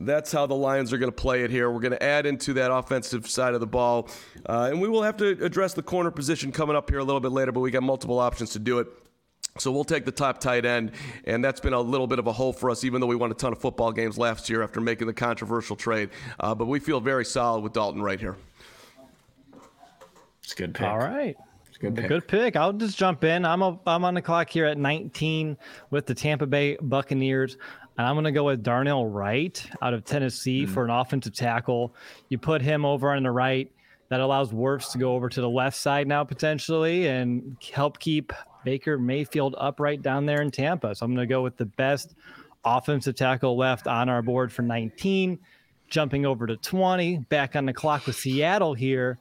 That's 0.00 0.30
how 0.30 0.46
the 0.46 0.54
Lions 0.54 0.92
are 0.92 0.98
going 0.98 1.10
to 1.10 1.16
play 1.16 1.42
it 1.42 1.50
here. 1.50 1.70
We're 1.72 1.80
going 1.80 1.90
to 1.90 2.02
add 2.02 2.24
into 2.24 2.52
that 2.54 2.72
offensive 2.72 3.28
side 3.28 3.54
of 3.54 3.60
the 3.60 3.66
ball. 3.66 4.08
Uh, 4.48 4.68
and 4.70 4.80
we 4.80 4.88
will 4.88 5.02
have 5.02 5.16
to 5.16 5.44
address 5.44 5.74
the 5.74 5.82
corner 5.82 6.12
position 6.12 6.52
coming 6.52 6.76
up 6.76 6.88
here 6.88 7.00
a 7.00 7.04
little 7.04 7.18
bit 7.20 7.32
later, 7.32 7.50
but 7.50 7.60
we 7.60 7.72
got 7.72 7.82
multiple 7.82 8.20
options 8.20 8.50
to 8.50 8.60
do 8.60 8.78
it. 8.78 8.86
So 9.58 9.72
we'll 9.72 9.82
take 9.82 10.04
the 10.04 10.12
top 10.12 10.38
tight 10.38 10.64
end, 10.64 10.92
and 11.24 11.44
that's 11.44 11.58
been 11.58 11.72
a 11.72 11.80
little 11.80 12.06
bit 12.06 12.20
of 12.20 12.28
a 12.28 12.32
hole 12.32 12.52
for 12.52 12.70
us, 12.70 12.84
even 12.84 13.00
though 13.00 13.08
we 13.08 13.16
won 13.16 13.32
a 13.32 13.34
ton 13.34 13.50
of 13.50 13.58
football 13.58 13.90
games 13.90 14.16
last 14.16 14.48
year 14.48 14.62
after 14.62 14.80
making 14.80 15.08
the 15.08 15.12
controversial 15.12 15.74
trade. 15.74 16.10
Uh, 16.38 16.54
but 16.54 16.66
we 16.66 16.78
feel 16.78 17.00
very 17.00 17.24
solid 17.24 17.64
with 17.64 17.72
Dalton 17.72 18.00
right 18.00 18.20
here. 18.20 18.36
It's 20.48 20.54
a 20.54 20.56
good 20.56 20.74
pick. 20.74 20.86
All 20.86 20.96
right. 20.96 21.36
It's 21.66 21.76
a 21.76 21.80
good 21.80 21.94
pick. 21.94 22.08
Good 22.08 22.26
pick. 22.26 22.56
I'll 22.56 22.72
just 22.72 22.96
jump 22.96 23.22
in. 23.22 23.44
I'm 23.44 23.60
a, 23.60 23.78
I'm 23.86 24.02
on 24.02 24.14
the 24.14 24.22
clock 24.22 24.48
here 24.48 24.64
at 24.64 24.78
19 24.78 25.58
with 25.90 26.06
the 26.06 26.14
Tampa 26.14 26.46
Bay 26.46 26.78
Buccaneers. 26.80 27.58
And 27.98 28.06
I'm 28.06 28.14
going 28.14 28.24
to 28.24 28.32
go 28.32 28.44
with 28.44 28.62
Darnell 28.62 29.04
Wright 29.04 29.62
out 29.82 29.92
of 29.92 30.06
Tennessee 30.06 30.64
hmm. 30.64 30.72
for 30.72 30.86
an 30.86 30.90
offensive 30.90 31.34
tackle. 31.34 31.94
You 32.30 32.38
put 32.38 32.62
him 32.62 32.86
over 32.86 33.12
on 33.12 33.24
the 33.24 33.30
right. 33.30 33.70
That 34.08 34.20
allows 34.20 34.52
Wirfs 34.52 34.92
to 34.92 34.98
go 34.98 35.12
over 35.12 35.28
to 35.28 35.40
the 35.42 35.50
left 35.50 35.76
side 35.76 36.08
now 36.08 36.24
potentially 36.24 37.08
and 37.08 37.58
help 37.74 37.98
keep 37.98 38.32
Baker 38.64 38.96
Mayfield 38.96 39.54
upright 39.58 40.00
down 40.00 40.24
there 40.24 40.40
in 40.40 40.50
Tampa. 40.50 40.94
So 40.94 41.04
I'm 41.04 41.14
going 41.14 41.28
to 41.28 41.30
go 41.30 41.42
with 41.42 41.58
the 41.58 41.66
best 41.66 42.14
offensive 42.64 43.16
tackle 43.16 43.54
left 43.54 43.86
on 43.86 44.08
our 44.08 44.22
board 44.22 44.50
for 44.50 44.62
19. 44.62 45.38
Jumping 45.90 46.24
over 46.24 46.46
to 46.46 46.56
20, 46.56 47.18
back 47.28 47.54
on 47.54 47.66
the 47.66 47.74
clock 47.74 48.06
with 48.06 48.16
Seattle 48.16 48.72
here. 48.72 49.18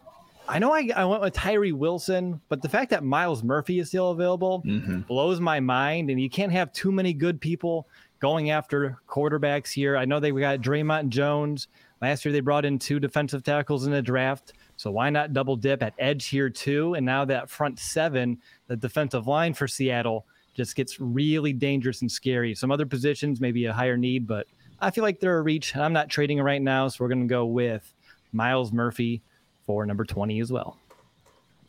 I 0.49 0.59
know 0.59 0.73
I, 0.73 0.89
I 0.95 1.05
went 1.05 1.21
with 1.21 1.33
Tyree 1.33 1.73
Wilson, 1.73 2.39
but 2.47 2.61
the 2.61 2.69
fact 2.69 2.89
that 2.91 3.03
Myles 3.03 3.43
Murphy 3.43 3.79
is 3.79 3.89
still 3.89 4.11
available 4.11 4.63
mm-hmm. 4.65 5.01
blows 5.01 5.39
my 5.39 5.59
mind. 5.59 6.09
And 6.09 6.19
you 6.19 6.29
can't 6.29 6.51
have 6.51 6.71
too 6.71 6.91
many 6.91 7.13
good 7.13 7.41
people 7.41 7.87
going 8.19 8.49
after 8.49 8.97
quarterbacks 9.07 9.71
here. 9.71 9.97
I 9.97 10.05
know 10.05 10.19
they 10.19 10.31
got 10.31 10.61
Dre'Mont 10.61 11.09
Jones. 11.09 11.67
Last 12.01 12.23
year 12.23 12.31
they 12.31 12.39
brought 12.39 12.65
in 12.65 12.79
two 12.79 12.99
defensive 12.99 13.43
tackles 13.43 13.85
in 13.85 13.91
the 13.91 14.01
draft. 14.01 14.53
So 14.77 14.91
why 14.91 15.09
not 15.09 15.33
double 15.33 15.55
dip 15.55 15.83
at 15.83 15.93
edge 15.99 16.27
here 16.27 16.49
too? 16.49 16.93
And 16.93 17.05
now 17.05 17.25
that 17.25 17.49
front 17.49 17.79
seven, 17.79 18.39
the 18.67 18.75
defensive 18.75 19.27
line 19.27 19.53
for 19.53 19.67
Seattle 19.67 20.25
just 20.53 20.75
gets 20.75 20.99
really 20.99 21.53
dangerous 21.53 22.01
and 22.01 22.11
scary. 22.11 22.55
Some 22.55 22.71
other 22.71 22.85
positions 22.85 23.41
maybe 23.41 23.65
a 23.65 23.73
higher 23.73 23.97
need, 23.97 24.27
but 24.27 24.47
I 24.79 24.91
feel 24.91 25.03
like 25.03 25.19
they're 25.19 25.37
a 25.37 25.41
reach. 25.41 25.73
And 25.73 25.83
I'm 25.83 25.93
not 25.93 26.09
trading 26.09 26.39
right 26.41 26.61
now, 26.61 26.87
so 26.87 27.03
we're 27.03 27.09
going 27.09 27.27
to 27.27 27.31
go 27.31 27.45
with 27.45 27.93
Myles 28.31 28.71
Murphy 28.71 29.21
for 29.68 29.86
number 29.86 30.05
20 30.05 30.39
as 30.39 30.51
well. 30.51 30.80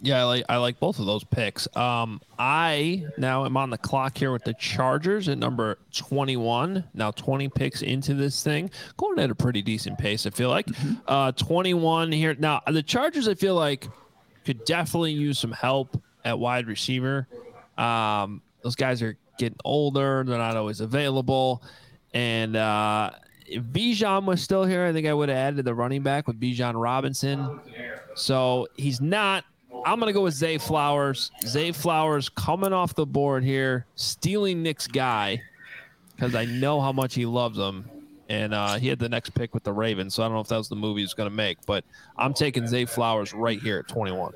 Yeah, 0.01 0.21
I 0.21 0.25
like 0.25 0.45
I 0.49 0.57
like 0.59 0.79
both 0.79 1.01
of 1.01 1.07
those 1.07 1.25
picks. 1.25 1.67
Um, 1.77 2.21
I 2.39 3.05
now 3.17 3.45
am 3.45 3.57
on 3.57 3.71
the 3.71 3.79
clock 3.79 4.17
here 4.17 4.31
with 4.31 4.45
the 4.45 4.55
Chargers 4.55 5.29
at 5.29 5.39
number 5.39 5.77
21. 5.93 6.85
Now 6.95 7.11
20 7.11 7.49
picks 7.49 7.83
into 7.83 8.15
this 8.15 8.45
thing, 8.45 8.71
going 8.97 9.19
at 9.19 9.29
a 9.29 9.35
pretty 9.35 9.61
decent 9.61 9.99
pace. 9.99 10.25
I 10.25 10.31
feel 10.31 10.51
like 10.51 10.69
uh, 11.09 11.33
21 11.33 12.13
here. 12.13 12.37
Now 12.39 12.63
the 12.69 12.83
Chargers, 12.83 13.27
I 13.27 13.35
feel 13.35 13.57
like 13.57 13.89
could 14.45 14.65
definitely 14.65 15.13
use 15.13 15.37
some 15.37 15.53
help 15.53 16.01
at 16.25 16.39
wide 16.39 16.69
receiver. 16.69 17.27
Um, 17.77 18.41
those 18.63 18.77
guys 18.77 19.03
are 19.03 19.17
getting 19.37 19.59
older; 19.65 20.23
they're 20.25 20.39
not 20.39 20.57
always 20.57 20.81
available. 20.81 21.65
And 22.15 22.55
uh, 22.55 23.11
if 23.49 23.63
Bijan 23.65 24.25
was 24.25 24.43
still 24.43 24.65
here, 24.65 24.85
I 24.85 24.93
think 24.93 25.07
I 25.07 25.15
would 25.15 25.29
have 25.29 25.39
added 25.39 25.65
the 25.65 25.75
running 25.75 26.03
back 26.03 26.27
with 26.27 26.39
Bijan 26.41 26.81
Robinson. 26.81 27.61
So 28.15 28.69
he's 28.77 29.01
not. 29.01 29.45
I'm 29.85 29.99
gonna 30.01 30.13
go 30.13 30.23
with 30.23 30.35
Zay 30.35 30.59
Flowers. 30.59 31.31
Zay 31.45 31.73
Flowers 31.73 32.29
coming 32.29 32.73
off 32.73 32.95
the 32.95 33.07
board 33.07 33.45
here, 33.45 33.87
stealing 33.95 34.63
Nick's 34.63 34.87
guy 34.87 35.41
because 36.15 36.35
I 36.35 36.45
know 36.47 36.81
how 36.81 36.93
much 36.93 37.15
he 37.15 37.27
loves 37.27 37.57
him, 37.59 37.89
and 38.29 38.53
uh, 38.53 38.75
he 38.75 38.89
had 38.89 38.99
the 38.99 39.09
next 39.09 39.31
pick 39.31 39.55
with 39.55 39.65
the 39.65 39.73
Ravens. 39.73 40.15
So 40.15 40.23
I 40.23 40.27
don't 40.27 40.35
know 40.35 40.41
if 40.41 40.49
that 40.49 40.59
was 40.59 40.69
the 40.69 40.77
move 40.77 40.97
he 40.97 41.03
was 41.03 41.15
gonna 41.15 41.31
make, 41.31 41.59
but 41.67 41.85
I'm 42.17 42.35
taking 42.35 42.67
Zay 42.67 42.85
Flowers 42.85 43.33
right 43.33 43.61
here 43.61 43.79
at 43.79 43.89
21. 43.89 44.35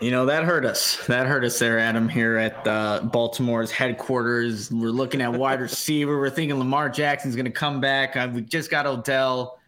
You 0.00 0.10
know, 0.10 0.26
that 0.26 0.44
hurt 0.44 0.64
us. 0.64 1.04
That 1.06 1.26
hurt 1.26 1.44
us 1.44 1.58
there, 1.58 1.78
Adam, 1.78 2.08
here 2.08 2.36
at 2.36 2.66
uh, 2.66 3.00
Baltimore's 3.04 3.70
headquarters. 3.70 4.70
We're 4.70 4.90
looking 4.90 5.20
at 5.20 5.32
wide 5.32 5.60
receiver. 5.60 6.18
We're 6.18 6.30
thinking 6.30 6.58
Lamar 6.58 6.88
Jackson's 6.88 7.36
going 7.36 7.46
to 7.46 7.50
come 7.50 7.80
back. 7.80 8.16
Uh, 8.16 8.28
we 8.32 8.42
just 8.42 8.70
got 8.70 8.86
Odell. 8.86 9.58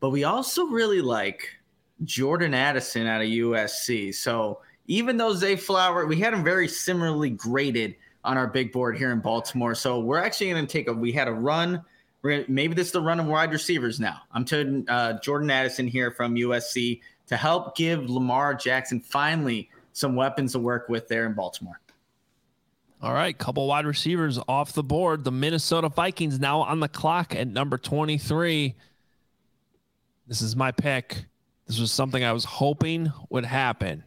But 0.00 0.10
we 0.10 0.24
also 0.24 0.66
really 0.66 1.00
like 1.00 1.48
Jordan 2.04 2.52
Addison 2.52 3.06
out 3.06 3.22
of 3.22 3.28
USC. 3.28 4.14
So 4.14 4.60
even 4.86 5.16
though 5.16 5.34
Zay 5.34 5.56
Flower, 5.56 6.06
we 6.06 6.18
had 6.20 6.34
him 6.34 6.44
very 6.44 6.68
similarly 6.68 7.30
graded 7.30 7.94
on 8.24 8.36
our 8.36 8.46
big 8.46 8.72
board 8.72 8.98
here 8.98 9.12
in 9.12 9.20
Baltimore. 9.20 9.74
So 9.74 10.00
we're 10.00 10.18
actually 10.18 10.50
going 10.50 10.66
to 10.66 10.70
take 10.70 10.88
a, 10.88 10.92
we 10.92 11.12
had 11.12 11.28
a 11.28 11.32
run. 11.32 11.82
Gonna, 12.30 12.44
maybe 12.48 12.74
this 12.74 12.88
is 12.88 12.92
the 12.92 13.00
run 13.00 13.20
of 13.20 13.26
wide 13.26 13.52
receivers 13.52 14.00
now. 14.00 14.22
I'm 14.32 14.44
taking 14.44 14.88
uh, 14.88 15.20
Jordan 15.20 15.50
Addison 15.50 15.86
here 15.86 16.10
from 16.10 16.34
USC 16.36 17.00
to 17.26 17.36
help 17.36 17.76
give 17.76 18.08
Lamar 18.08 18.54
Jackson 18.54 19.00
finally 19.00 19.68
some 19.92 20.16
weapons 20.16 20.52
to 20.52 20.58
work 20.58 20.88
with 20.88 21.06
there 21.08 21.26
in 21.26 21.34
Baltimore. 21.34 21.80
All 23.02 23.12
right, 23.12 23.36
couple 23.36 23.66
wide 23.66 23.84
receivers 23.84 24.38
off 24.48 24.72
the 24.72 24.82
board. 24.82 25.24
The 25.24 25.30
Minnesota 25.30 25.90
Vikings 25.90 26.40
now 26.40 26.60
on 26.62 26.80
the 26.80 26.88
clock 26.88 27.34
at 27.34 27.46
number 27.46 27.76
23. 27.76 28.74
This 30.26 30.40
is 30.40 30.56
my 30.56 30.72
pick. 30.72 31.26
This 31.66 31.78
was 31.78 31.92
something 31.92 32.24
I 32.24 32.32
was 32.32 32.44
hoping 32.44 33.12
would 33.28 33.44
happen. 33.44 34.04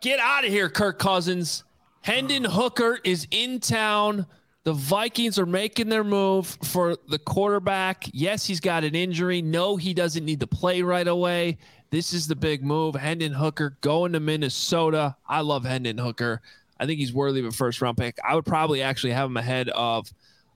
Get 0.00 0.18
out 0.18 0.44
of 0.44 0.50
here, 0.50 0.70
Kirk 0.70 0.98
Cousins. 0.98 1.64
Hendon 2.00 2.44
Hooker 2.44 2.98
is 3.04 3.26
in 3.30 3.60
town. 3.60 4.26
The 4.66 4.72
Vikings 4.72 5.38
are 5.38 5.46
making 5.46 5.90
their 5.90 6.02
move 6.02 6.58
for 6.64 6.96
the 7.08 7.20
quarterback. 7.20 8.10
Yes, 8.12 8.44
he's 8.44 8.58
got 8.58 8.82
an 8.82 8.96
injury. 8.96 9.40
No, 9.40 9.76
he 9.76 9.94
doesn't 9.94 10.24
need 10.24 10.40
to 10.40 10.48
play 10.48 10.82
right 10.82 11.06
away. 11.06 11.58
This 11.90 12.12
is 12.12 12.26
the 12.26 12.34
big 12.34 12.64
move. 12.64 12.96
Hendon 12.96 13.32
Hooker 13.32 13.78
going 13.80 14.12
to 14.14 14.18
Minnesota. 14.18 15.14
I 15.28 15.42
love 15.42 15.64
Hendon 15.64 15.98
Hooker. 15.98 16.42
I 16.80 16.86
think 16.86 16.98
he's 16.98 17.12
worthy 17.12 17.38
of 17.38 17.46
a 17.46 17.52
first 17.52 17.80
round 17.80 17.96
pick. 17.96 18.18
I 18.28 18.34
would 18.34 18.44
probably 18.44 18.82
actually 18.82 19.12
have 19.12 19.30
him 19.30 19.36
ahead 19.36 19.68
of 19.68 20.12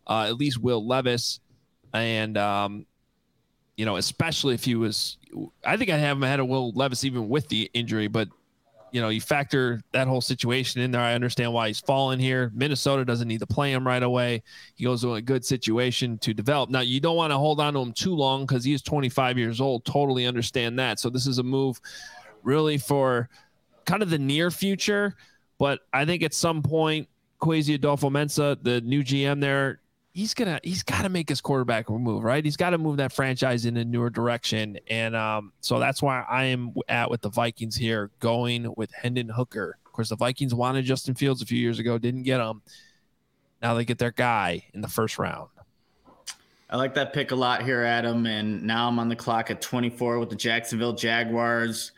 uh, 0.08 0.24
at 0.26 0.34
least 0.34 0.58
Will 0.58 0.84
Levis. 0.84 1.38
And, 1.94 2.36
um, 2.36 2.86
you 3.76 3.86
know, 3.86 3.94
especially 3.94 4.54
if 4.54 4.64
he 4.64 4.74
was, 4.74 5.18
I 5.64 5.76
think 5.76 5.88
I'd 5.88 6.00
have 6.00 6.16
him 6.16 6.24
ahead 6.24 6.40
of 6.40 6.48
Will 6.48 6.72
Levis 6.72 7.04
even 7.04 7.28
with 7.28 7.46
the 7.46 7.70
injury. 7.74 8.08
But, 8.08 8.28
you 8.92 9.00
know, 9.00 9.08
you 9.08 9.20
factor 9.20 9.80
that 9.92 10.08
whole 10.08 10.20
situation 10.20 10.80
in 10.80 10.90
there. 10.90 11.00
I 11.00 11.14
understand 11.14 11.52
why 11.52 11.68
he's 11.68 11.80
fallen 11.80 12.18
here. 12.18 12.50
Minnesota 12.54 13.04
doesn't 13.04 13.28
need 13.28 13.40
to 13.40 13.46
play 13.46 13.72
him 13.72 13.86
right 13.86 14.02
away. 14.02 14.42
He 14.74 14.84
goes 14.84 15.02
to 15.02 15.14
a 15.14 15.22
good 15.22 15.44
situation 15.44 16.18
to 16.18 16.34
develop. 16.34 16.70
Now, 16.70 16.80
you 16.80 17.00
don't 17.00 17.16
want 17.16 17.32
to 17.32 17.38
hold 17.38 17.60
on 17.60 17.74
to 17.74 17.80
him 17.80 17.92
too 17.92 18.14
long 18.14 18.46
because 18.46 18.64
he 18.64 18.72
is 18.72 18.82
25 18.82 19.38
years 19.38 19.60
old. 19.60 19.84
Totally 19.84 20.26
understand 20.26 20.78
that. 20.78 20.98
So 20.98 21.08
this 21.08 21.26
is 21.26 21.38
a 21.38 21.42
move 21.42 21.80
really 22.42 22.78
for 22.78 23.28
kind 23.84 24.02
of 24.02 24.10
the 24.10 24.18
near 24.18 24.50
future. 24.50 25.14
But 25.58 25.80
I 25.92 26.04
think 26.04 26.22
at 26.22 26.34
some 26.34 26.62
point, 26.62 27.08
Kwesi 27.40 27.78
Adofo-Mensah, 27.78 28.62
the 28.62 28.80
new 28.80 29.02
GM 29.02 29.40
there, 29.40 29.80
he's 30.12 30.34
gonna 30.34 30.60
he's 30.62 30.82
got 30.82 31.02
to 31.02 31.08
make 31.08 31.28
his 31.28 31.40
quarterback 31.40 31.88
move, 31.88 32.22
right? 32.22 32.44
He's 32.44 32.56
got 32.56 32.70
to 32.70 32.78
move 32.78 32.96
that 32.98 33.12
franchise 33.12 33.66
in 33.66 33.76
a 33.76 33.84
newer 33.84 34.10
direction, 34.10 34.78
and 34.88 35.14
um, 35.16 35.52
so 35.60 35.78
that's 35.78 36.02
why 36.02 36.24
I 36.28 36.44
am 36.46 36.74
at 36.88 37.10
with 37.10 37.20
the 37.20 37.30
Vikings 37.30 37.76
here, 37.76 38.10
going 38.20 38.72
with 38.76 38.92
Hendon 38.92 39.28
Hooker. 39.28 39.78
Of 39.86 39.92
course, 39.92 40.08
the 40.10 40.16
Vikings 40.16 40.54
wanted 40.54 40.84
Justin 40.84 41.14
Fields 41.14 41.42
a 41.42 41.46
few 41.46 41.58
years 41.58 41.78
ago, 41.78 41.98
didn't 41.98 42.22
get 42.22 42.40
him. 42.40 42.62
Now 43.62 43.74
they 43.74 43.84
get 43.84 43.98
their 43.98 44.12
guy 44.12 44.64
in 44.72 44.80
the 44.80 44.88
first 44.88 45.18
round. 45.18 45.48
I 46.70 46.76
like 46.76 46.94
that 46.94 47.12
pick 47.12 47.32
a 47.32 47.34
lot 47.34 47.62
here, 47.62 47.82
Adam. 47.82 48.26
And 48.26 48.62
now 48.62 48.86
I'm 48.86 48.98
on 49.00 49.08
the 49.08 49.16
clock 49.16 49.50
at 49.50 49.60
24 49.60 50.20
with 50.20 50.30
the 50.30 50.36
Jacksonville 50.36 50.92
Jaguars. 50.92 51.92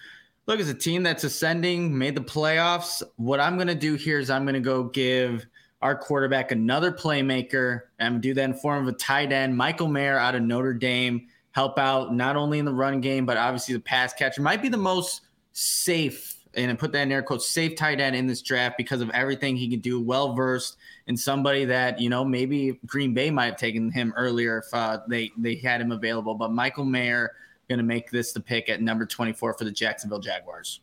look, 0.47 0.59
it's 0.59 0.71
a 0.71 0.75
team 0.75 1.03
that's 1.03 1.25
ascending, 1.25 1.97
made 1.97 2.15
the 2.15 2.23
playoffs. 2.23 3.03
What 3.17 3.39
I'm 3.39 3.57
to 3.69 3.75
do 3.75 3.95
here 3.95 4.19
is 4.19 4.31
I'm 4.31 4.47
to 4.55 4.61
go 4.61 4.85
give 4.85 5.47
our 5.83 5.97
quarterback 5.97 6.53
another 6.53 6.93
playmaker. 6.93 7.83
Going 8.01 8.15
to 8.15 8.19
do 8.21 8.35
that 8.35 8.45
in 8.45 8.55
form 8.55 8.87
of 8.87 8.95
a 8.95 8.97
tight 8.97 9.33
end, 9.33 9.57
Michael 9.57 9.89
Mayer 9.89 10.17
out 10.17 10.35
of 10.35 10.43
Notre 10.43 10.73
Dame, 10.73 11.27
help 11.51 11.79
out 11.79 12.15
not 12.15 12.37
only 12.37 12.59
in 12.59 12.65
the 12.65 12.73
run 12.73 13.01
game, 13.01 13.27
but 13.27 13.37
obviously 13.37 13.75
the 13.75 13.81
pass 13.81 14.15
catcher. 14.15 14.41
Might 14.41 14.63
be 14.63 14.69
the 14.69 14.77
most 14.77 15.23
safe, 15.53 16.39
and 16.55 16.71
I 16.71 16.75
put 16.75 16.93
that 16.93 17.03
in 17.03 17.13
air 17.13 17.23
quotes, 17.23 17.49
safe 17.49 17.77
tight 17.77 18.01
end 18.01 18.17
in 18.17 18.27
this 18.27 18.41
draft 18.41 18.79
because 18.79 19.01
of 19.01 19.11
everything 19.11 19.57
he 19.57 19.69
can 19.69 19.81
do, 19.81 20.01
well 20.01 20.35
versed, 20.35 20.77
and 21.09 21.19
somebody 21.19 21.65
that, 21.67 22.01
you 22.01 22.09
know, 22.09 22.25
maybe 22.25 22.79
Green 22.87 23.13
Bay 23.13 23.31
might 23.31 23.47
have 23.47 23.57
taken 23.57 23.91
him 23.91 24.15
earlier 24.17 24.59
if 24.59 24.73
uh, 24.73 25.01
they, 25.09 25.33
they 25.37 25.57
had 25.57 25.81
him 25.81 25.93
available. 25.93 26.35
But 26.35 26.53
Michael 26.53 26.85
Mayer, 26.85 27.33
going 27.69 27.79
to 27.79 27.85
make 27.85 28.11
this 28.11 28.33
the 28.33 28.41
pick 28.41 28.69
at 28.69 28.83
number 28.83 29.07
24 29.07 29.55
for 29.55 29.65
the 29.65 29.71
Jacksonville 29.71 30.21
Jaguars. 30.21 30.81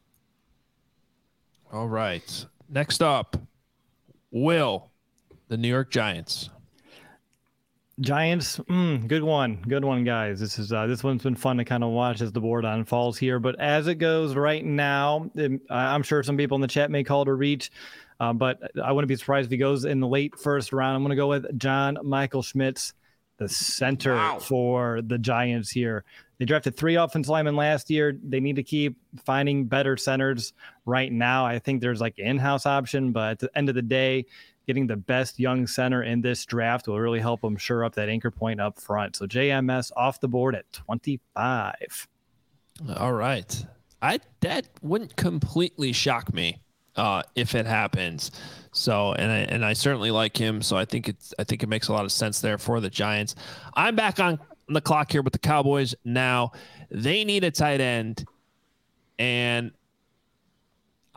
All 1.71 1.87
right. 1.87 2.45
Next 2.67 3.01
up, 3.01 3.37
Will, 4.31 4.88
the 5.49 5.57
New 5.57 5.67
York 5.67 5.91
Giants. 5.91 6.49
Giants, 7.99 8.57
mm, 8.59 9.05
good 9.07 9.23
one, 9.23 9.61
good 9.67 9.83
one, 9.83 10.05
guys. 10.05 10.39
This 10.39 10.57
is 10.57 10.71
uh, 10.71 10.87
this 10.87 11.03
one's 11.03 11.23
been 11.23 11.35
fun 11.35 11.57
to 11.57 11.65
kind 11.65 11.83
of 11.83 11.89
watch 11.89 12.21
as 12.21 12.31
the 12.31 12.39
board 12.39 12.63
unfolds 12.63 13.17
here. 13.17 13.39
But 13.39 13.59
as 13.59 13.87
it 13.87 13.95
goes 13.95 14.35
right 14.35 14.63
now, 14.63 15.29
it, 15.35 15.59
I'm 15.69 16.03
sure 16.03 16.23
some 16.23 16.37
people 16.37 16.55
in 16.55 16.61
the 16.61 16.67
chat 16.67 16.89
may 16.89 17.03
call 17.03 17.23
it 17.23 17.27
a 17.27 17.33
reach, 17.33 17.71
uh, 18.21 18.31
but 18.31 18.71
I 18.81 18.93
wouldn't 18.93 19.09
be 19.09 19.17
surprised 19.17 19.47
if 19.47 19.51
he 19.51 19.57
goes 19.57 19.83
in 19.83 19.99
the 19.99 20.07
late 20.07 20.39
first 20.39 20.71
round. 20.71 20.95
I'm 20.95 21.01
going 21.01 21.09
to 21.09 21.17
go 21.17 21.27
with 21.27 21.59
John 21.59 21.97
Michael 22.01 22.41
Schmitz, 22.41 22.93
the 23.35 23.49
center 23.49 24.15
wow. 24.15 24.39
for 24.39 25.01
the 25.01 25.17
Giants 25.17 25.69
here. 25.69 26.05
They 26.37 26.45
drafted 26.45 26.77
three 26.77 26.95
offensive 26.95 27.29
linemen 27.29 27.57
last 27.57 27.89
year. 27.89 28.17
They 28.23 28.39
need 28.39 28.55
to 28.55 28.63
keep 28.63 28.95
finding 29.25 29.65
better 29.65 29.97
centers 29.97 30.53
right 30.85 31.11
now. 31.11 31.45
I 31.45 31.59
think 31.59 31.81
there's 31.81 31.99
like 31.99 32.17
in-house 32.17 32.65
option, 32.65 33.11
but 33.11 33.31
at 33.31 33.39
the 33.39 33.57
end 33.57 33.67
of 33.67 33.75
the 33.75 33.81
day, 33.81 34.25
getting 34.69 34.85
the 34.85 34.95
best 34.95 35.39
young 35.39 35.65
center 35.65 36.03
in 36.03 36.21
this 36.21 36.45
draft 36.45 36.87
will 36.87 36.99
really 36.99 37.19
help 37.19 37.41
them 37.41 37.57
shore 37.57 37.83
up 37.83 37.95
that 37.95 38.07
anchor 38.07 38.29
point 38.29 38.61
up 38.61 38.79
front. 38.79 39.15
So 39.15 39.25
JMS 39.25 39.91
off 39.97 40.19
the 40.19 40.27
board 40.27 40.53
at 40.53 40.71
25. 40.73 42.07
All 42.95 43.13
right. 43.13 43.65
I 43.99 44.19
that 44.41 44.67
wouldn't 44.83 45.15
completely 45.15 45.91
shock 45.91 46.31
me 46.31 46.61
uh, 46.95 47.23
if 47.33 47.55
it 47.55 47.65
happens. 47.65 48.29
So 48.71 49.13
and 49.13 49.31
I 49.31 49.37
and 49.37 49.65
I 49.65 49.73
certainly 49.73 50.11
like 50.11 50.37
him. 50.37 50.61
So 50.61 50.77
I 50.77 50.85
think 50.85 51.09
it's 51.09 51.33
I 51.39 51.45
think 51.45 51.63
it 51.63 51.67
makes 51.67 51.87
a 51.87 51.93
lot 51.93 52.05
of 52.05 52.11
sense 52.11 52.39
there 52.39 52.59
for 52.59 52.79
the 52.79 52.91
Giants. 52.91 53.33
I'm 53.73 53.95
back 53.95 54.19
on 54.19 54.37
the 54.67 54.81
clock 54.81 55.11
here 55.11 55.23
with 55.23 55.33
the 55.33 55.39
Cowboys 55.39 55.95
now. 56.05 56.51
They 56.91 57.23
need 57.23 57.43
a 57.43 57.49
tight 57.49 57.81
end, 57.81 58.23
and 59.17 59.71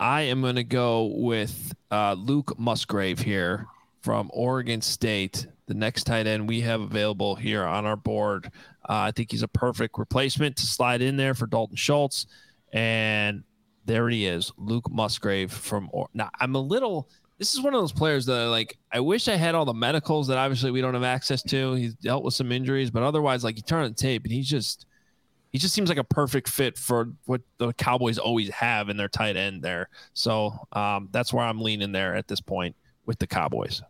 I 0.02 0.22
am 0.22 0.40
going 0.40 0.56
to 0.56 0.64
go 0.64 1.12
with 1.14 1.72
uh, 1.92 2.16
Luke 2.18 2.58
Musgrave 2.58 3.20
here 3.20 3.68
from 4.00 4.32
Oregon 4.34 4.80
State, 4.80 5.46
the 5.66 5.74
next 5.74 6.08
tight 6.08 6.26
end 6.26 6.48
we 6.48 6.60
have 6.62 6.80
available 6.80 7.36
here 7.36 7.62
on 7.62 7.86
our 7.86 7.94
board. 7.94 8.46
Uh, 8.88 8.98
I 8.98 9.12
think 9.12 9.30
he's 9.30 9.44
a 9.44 9.48
perfect 9.48 9.96
replacement 9.96 10.56
to 10.56 10.66
slide 10.66 11.02
in 11.02 11.16
there 11.16 11.34
for 11.34 11.46
Dalton 11.46 11.76
Schultz. 11.76 12.26
And 12.72 13.44
there 13.84 14.08
he 14.08 14.26
is, 14.26 14.50
Luke 14.56 14.90
Musgrave 14.90 15.52
from. 15.52 15.88
Or- 15.92 16.08
now, 16.14 16.30
I'm 16.40 16.56
a 16.56 16.60
little 16.60 17.08
this 17.38 17.54
is 17.54 17.62
one 17.62 17.72
of 17.72 17.80
those 17.80 17.92
players 17.92 18.26
that 18.26 18.40
I 18.40 18.46
like. 18.46 18.76
I 18.90 18.98
wish 18.98 19.28
I 19.28 19.36
had 19.36 19.54
all 19.54 19.64
the 19.64 19.72
medicals 19.72 20.26
that 20.26 20.36
obviously 20.36 20.72
we 20.72 20.80
don't 20.80 20.94
have 20.94 21.04
access 21.04 21.44
to. 21.44 21.74
He's 21.74 21.94
dealt 21.94 22.24
with 22.24 22.34
some 22.34 22.50
injuries, 22.50 22.90
but 22.90 23.04
otherwise, 23.04 23.44
like 23.44 23.56
you 23.56 23.62
turn 23.62 23.84
on 23.84 23.90
the 23.90 23.94
tape 23.94 24.24
and 24.24 24.32
he's 24.32 24.48
just 24.48 24.86
he 25.52 25.58
just 25.58 25.74
seems 25.74 25.90
like 25.90 25.98
a 25.98 26.04
perfect 26.04 26.48
fit 26.48 26.78
for 26.78 27.12
what 27.26 27.42
the 27.58 27.72
Cowboys 27.74 28.18
always 28.18 28.48
have 28.48 28.88
in 28.88 28.96
their 28.96 29.08
tight 29.08 29.36
end 29.36 29.62
there. 29.62 29.90
So 30.14 30.54
um, 30.72 31.10
that's 31.12 31.32
where 31.32 31.44
I'm 31.44 31.60
leaning 31.60 31.92
there 31.92 32.16
at 32.16 32.26
this 32.26 32.40
point 32.40 32.74
with 33.04 33.18
the 33.18 33.26
Cowboys. 33.26 33.82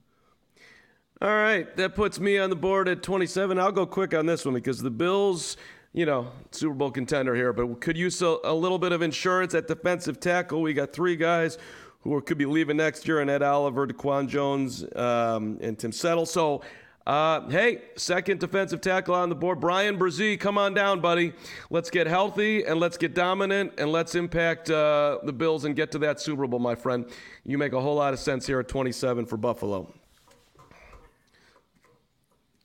All 1.21 1.29
right, 1.29 1.75
that 1.77 1.95
puts 1.95 2.19
me 2.19 2.37
on 2.39 2.51
the 2.51 2.57
board 2.57 2.89
at 2.89 3.05
27. 3.05 3.57
I'll 3.61 3.71
go 3.71 3.87
quick 3.87 4.13
on 4.13 4.27
this 4.27 4.45
one 4.45 4.55
because 4.55 4.83
the 4.83 4.91
Bills, 4.91 5.57
you 5.93 6.05
know, 6.05 6.33
Super 6.51 6.75
Bowl 6.75 6.91
contender 6.91 7.37
here, 7.37 7.53
but 7.53 7.81
could 7.81 7.97
use 7.97 8.21
a, 8.23 8.39
a 8.43 8.53
little 8.53 8.79
bit 8.79 8.91
of 8.91 9.03
insurance 9.03 9.55
at 9.55 9.69
defensive 9.69 10.19
tackle. 10.19 10.63
We 10.63 10.75
got 10.75 10.93
three 10.93 11.15
guys 11.15 11.59
who 12.01 12.21
could 12.23 12.39
be 12.39 12.47
leaving 12.47 12.77
next 12.77 13.07
year, 13.07 13.21
and 13.21 13.31
Ed 13.31 13.43
Oliver, 13.43 13.87
DaQuan 13.87 14.27
Jones, 14.27 14.85
um, 14.97 15.59
and 15.61 15.79
Tim 15.79 15.93
Settle. 15.93 16.27
So, 16.27 16.63
uh, 17.07 17.49
hey, 17.49 17.83
second 17.97 18.39
defensive 18.39 18.81
tackle 18.81 19.15
on 19.15 19.29
the 19.29 19.35
board, 19.35 19.61
Bryan 19.61 19.99
Bresee. 19.99 20.39
Come 20.39 20.57
on 20.57 20.73
down, 20.73 21.01
buddy. 21.01 21.33
Let's 21.71 21.91
get 21.91 22.07
healthy 22.07 22.65
and 22.65 22.79
let's 22.79 22.97
get 22.97 23.15
dominant 23.15 23.73
and 23.79 23.91
let's 23.91 24.15
impact 24.15 24.71
uh, 24.71 25.19
the 25.25 25.33
Bills 25.33 25.65
and 25.65 25.75
get 25.75 25.91
to 25.93 25.99
that 26.01 26.21
Super 26.21 26.47
Bowl, 26.47 26.61
my 26.61 26.77
friend. 26.77 27.07
You 27.45 27.59
make 27.59 27.73
a 27.73 27.81
whole 27.81 27.97
lot 27.97 28.13
of 28.13 28.21
sense 28.21 28.47
here 28.47 28.61
at 28.61 28.69
27 28.69 29.27
for 29.27 29.37
Buffalo. 29.37 29.93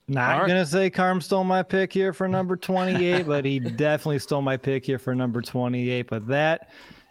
Not 0.09 0.39
right. 0.39 0.47
gonna 0.47 0.65
say 0.65 0.89
Carm 0.89 1.19
stole 1.19 1.43
my 1.43 1.63
pick 1.63 1.91
here 1.91 2.13
for 2.13 2.29
number 2.29 2.55
28, 2.55 3.27
but 3.27 3.43
he 3.43 3.59
definitely 3.75 4.19
stole 4.19 4.41
my 4.41 4.55
pick 4.55 4.85
here 4.85 4.99
for 4.99 5.13
number 5.13 5.41
28. 5.41 6.07
But 6.07 6.27
that 6.27 6.69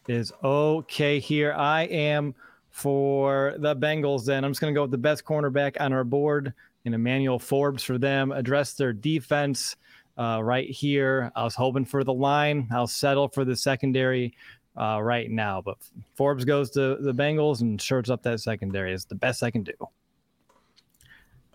is 0.08 0.32
okay 0.42 1.18
here. 1.18 1.52
I 1.52 1.82
am 1.82 2.34
for 2.70 3.54
the 3.58 3.74
Bengals 3.74 4.24
then. 4.24 4.44
I'm 4.44 4.52
just 4.52 4.60
going 4.60 4.72
to 4.72 4.78
go 4.78 4.82
with 4.82 4.90
the 4.92 4.98
best 4.98 5.24
cornerback 5.24 5.80
on 5.80 5.92
our 5.92 6.04
board 6.04 6.54
in 6.86 6.94
Emmanuel 6.94 7.38
Forbes 7.38 7.82
for 7.82 7.98
them. 7.98 8.32
Address 8.32 8.74
their 8.74 8.92
defense 8.92 9.76
uh, 10.16 10.40
right 10.42 10.70
here. 10.70 11.30
I 11.34 11.42
was 11.44 11.54
hoping 11.54 11.84
for 11.84 12.04
the 12.04 12.14
line. 12.14 12.68
I'll 12.72 12.86
settle 12.86 13.28
for 13.28 13.44
the 13.44 13.56
secondary 13.56 14.34
uh, 14.76 15.00
right 15.02 15.30
now. 15.30 15.60
But 15.60 15.78
Forbes 16.14 16.44
goes 16.44 16.70
to 16.70 16.96
the 17.00 17.12
Bengals 17.12 17.60
and 17.60 17.80
shirts 17.82 18.08
up 18.08 18.22
that 18.22 18.40
secondary. 18.40 18.94
It's 18.94 19.04
the 19.04 19.16
best 19.16 19.42
I 19.42 19.50
can 19.50 19.64
do. 19.64 19.72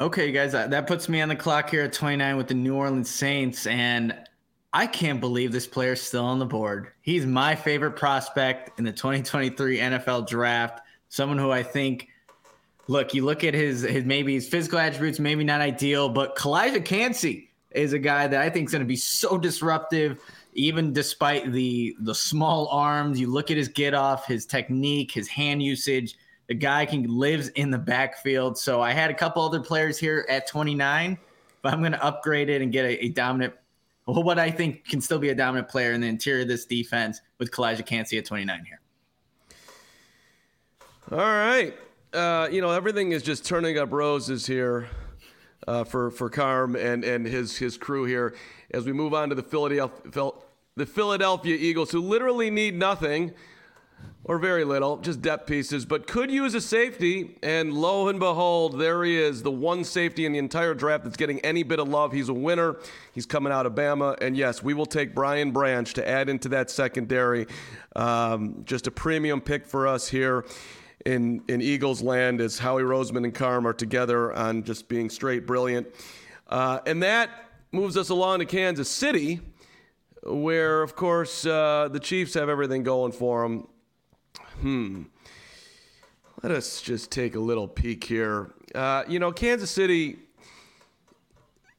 Okay, 0.01 0.31
guys, 0.31 0.51
that 0.51 0.87
puts 0.87 1.07
me 1.07 1.21
on 1.21 1.29
the 1.29 1.35
clock 1.35 1.69
here 1.69 1.83
at 1.83 1.93
29 1.93 2.35
with 2.35 2.47
the 2.47 2.53
New 2.53 2.75
Orleans 2.75 3.09
Saints. 3.09 3.67
And 3.67 4.15
I 4.73 4.87
can't 4.87 5.21
believe 5.21 5.51
this 5.51 5.67
player's 5.67 6.01
still 6.01 6.25
on 6.25 6.39
the 6.39 6.45
board. 6.45 6.91
He's 7.01 7.25
my 7.25 7.55
favorite 7.55 7.95
prospect 7.95 8.77
in 8.79 8.85
the 8.85 8.91
2023 8.91 9.77
NFL 9.77 10.27
draft. 10.27 10.81
Someone 11.09 11.37
who 11.37 11.51
I 11.51 11.61
think, 11.61 12.07
look, 12.91 13.13
you 13.13 13.23
look 13.23 13.43
at 13.43 13.53
his 13.53 13.81
his 13.81 14.03
maybe 14.03 14.33
his 14.33 14.47
physical 14.47 14.77
attributes, 14.77 15.19
maybe 15.19 15.43
not 15.43 15.61
ideal, 15.61 16.09
but 16.09 16.35
Calijah 16.35 16.83
Kancey 16.83 17.49
is 17.71 17.93
a 17.93 17.99
guy 17.99 18.27
that 18.27 18.41
I 18.41 18.49
think 18.49 18.67
is 18.67 18.71
going 18.71 18.81
to 18.81 18.87
be 18.87 18.97
so 18.97 19.37
disruptive, 19.37 20.19
even 20.53 20.91
despite 20.91 21.51
the 21.51 21.95
the 22.01 22.13
small 22.13 22.67
arms. 22.67 23.19
You 23.19 23.27
look 23.27 23.49
at 23.49 23.57
his 23.57 23.69
get 23.69 23.93
off, 23.93 24.27
his 24.27 24.45
technique, 24.45 25.11
his 25.11 25.27
hand 25.29 25.63
usage. 25.63 26.17
The 26.47 26.55
guy 26.55 26.85
can 26.85 27.03
lives 27.03 27.47
in 27.49 27.71
the 27.71 27.77
backfield. 27.77 28.57
So 28.57 28.81
I 28.81 28.91
had 28.91 29.09
a 29.09 29.13
couple 29.13 29.41
other 29.41 29.61
players 29.61 29.97
here 29.97 30.25
at 30.27 30.47
29, 30.47 31.17
but 31.61 31.73
I'm 31.73 31.79
going 31.79 31.93
to 31.93 32.03
upgrade 32.03 32.49
it 32.49 32.61
and 32.61 32.73
get 32.73 32.83
a, 32.83 33.05
a 33.05 33.09
dominant 33.09 33.53
what 34.03 34.37
I 34.37 34.51
think 34.51 34.83
can 34.83 34.99
still 34.99 35.19
be 35.19 35.29
a 35.29 35.35
dominant 35.35 35.69
player 35.69 35.93
in 35.93 36.01
the 36.01 36.07
interior 36.07 36.41
of 36.41 36.49
this 36.49 36.65
defense 36.65 37.21
with 37.37 37.51
Calijah 37.51 37.85
Kancey 37.85 38.17
at 38.17 38.25
29 38.25 38.65
here. 38.65 38.81
All 41.11 41.19
right. 41.19 41.73
Uh, 42.13 42.49
you 42.51 42.59
know, 42.59 42.71
everything 42.71 43.13
is 43.13 43.23
just 43.23 43.45
turning 43.45 43.77
up 43.77 43.91
roses 43.91 44.45
here 44.45 44.89
uh, 45.67 45.83
for, 45.85 46.11
for 46.11 46.29
Carm 46.29 46.75
and, 46.75 47.05
and 47.05 47.25
his, 47.25 47.57
his 47.57 47.77
crew 47.77 48.03
here 48.03 48.35
as 48.71 48.85
we 48.85 48.91
move 48.91 49.13
on 49.13 49.29
to 49.29 49.35
the 49.35 49.43
Philadelphia, 49.43 50.31
the 50.75 50.85
Philadelphia 50.85 51.55
Eagles, 51.55 51.91
who 51.91 52.01
literally 52.01 52.49
need 52.49 52.75
nothing– 52.75 53.33
or 54.23 54.37
very 54.37 54.63
little, 54.63 54.97
just 54.97 55.21
depth 55.21 55.47
pieces, 55.47 55.83
but 55.83 56.05
could 56.05 56.29
use 56.29 56.53
a 56.53 56.61
safety. 56.61 57.37
And 57.41 57.73
lo 57.73 58.07
and 58.07 58.19
behold, 58.19 58.79
there 58.79 59.03
he 59.03 59.17
is, 59.17 59.41
the 59.41 59.51
one 59.51 59.83
safety 59.83 60.25
in 60.25 60.31
the 60.31 60.37
entire 60.37 60.75
draft 60.75 61.03
that's 61.03 61.17
getting 61.17 61.39
any 61.39 61.63
bit 61.63 61.79
of 61.79 61.87
love. 61.87 62.11
He's 62.11 62.29
a 62.29 62.33
winner. 62.33 62.77
He's 63.13 63.25
coming 63.25 63.51
out 63.51 63.65
of 63.65 63.73
Bama. 63.73 64.21
And 64.21 64.37
yes, 64.37 64.61
we 64.61 64.75
will 64.75 64.85
take 64.85 65.15
Brian 65.15 65.51
Branch 65.51 65.91
to 65.95 66.07
add 66.07 66.29
into 66.29 66.49
that 66.49 66.69
secondary. 66.69 67.47
Um, 67.95 68.61
just 68.63 68.85
a 68.85 68.91
premium 68.91 69.41
pick 69.41 69.65
for 69.65 69.87
us 69.87 70.07
here 70.07 70.45
in, 71.05 71.43
in 71.47 71.61
Eagles 71.61 72.01
land 72.01 72.41
as 72.41 72.59
Howie 72.59 72.83
Roseman 72.83 73.23
and 73.23 73.33
Carm 73.33 73.67
are 73.67 73.73
together 73.73 74.33
on 74.33 74.63
just 74.63 74.87
being 74.87 75.09
straight 75.09 75.45
brilliant. 75.45 75.87
Uh, 76.47 76.79
and 76.85 77.03
that 77.03 77.29
moves 77.71 77.97
us 77.97 78.09
along 78.09 78.39
to 78.39 78.45
Kansas 78.45 78.89
City, 78.89 79.39
where, 80.23 80.81
of 80.81 80.95
course, 80.95 81.45
uh, 81.45 81.89
the 81.91 81.99
Chiefs 81.99 82.33
have 82.33 82.49
everything 82.49 82.83
going 82.83 83.11
for 83.11 83.43
them 83.43 83.67
Hmm. 84.61 85.03
Let 86.43 86.51
us 86.51 86.81
just 86.81 87.09
take 87.09 87.33
a 87.33 87.39
little 87.39 87.67
peek 87.67 88.03
here. 88.03 88.51
Uh, 88.75 89.03
you 89.07 89.17
know, 89.17 89.31
Kansas 89.31 89.71
City, 89.71 90.19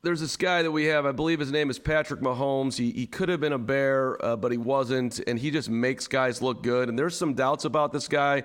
there's 0.02 0.20
this 0.20 0.36
guy 0.36 0.62
that 0.62 0.70
we 0.72 0.86
have, 0.86 1.06
I 1.06 1.12
believe 1.12 1.38
his 1.38 1.52
name 1.52 1.70
is 1.70 1.78
Patrick 1.78 2.20
Mahomes. 2.20 2.76
He, 2.76 2.90
he 2.90 3.06
could 3.06 3.28
have 3.28 3.40
been 3.40 3.52
a 3.52 3.58
Bear, 3.58 4.24
uh, 4.24 4.34
but 4.34 4.50
he 4.50 4.58
wasn't, 4.58 5.20
and 5.28 5.38
he 5.38 5.52
just 5.52 5.70
makes 5.70 6.08
guys 6.08 6.42
look 6.42 6.64
good. 6.64 6.88
And 6.88 6.98
there's 6.98 7.16
some 7.16 7.34
doubts 7.34 7.64
about 7.64 7.92
this 7.92 8.08
guy, 8.08 8.42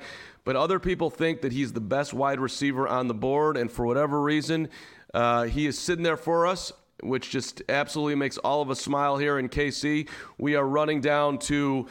but 0.48 0.56
other 0.56 0.80
people 0.80 1.10
think 1.10 1.42
that 1.42 1.52
he's 1.52 1.74
the 1.74 1.82
best 1.82 2.14
wide 2.14 2.40
receiver 2.40 2.88
on 2.88 3.10
the 3.10 3.14
board, 3.14 3.58
and 3.58 3.70
for 3.70 3.86
whatever 3.86 4.22
reason, 4.22 4.70
uh, 5.14 5.44
he 5.44 5.68
is 5.68 5.78
sitting 5.78 6.04
there 6.04 6.16
for 6.16 6.48
us. 6.48 6.72
Which 7.04 7.30
just 7.30 7.62
absolutely 7.70 8.16
makes 8.16 8.40
all 8.40 8.64
of 8.64 8.72
us 8.72 8.82
smile 8.82 9.18
here 9.18 9.38
in 9.38 9.50
KC. 9.50 10.10
We 10.40 10.56
are 10.56 10.66
running 10.66 11.00
down 11.00 11.38
to 11.40 11.86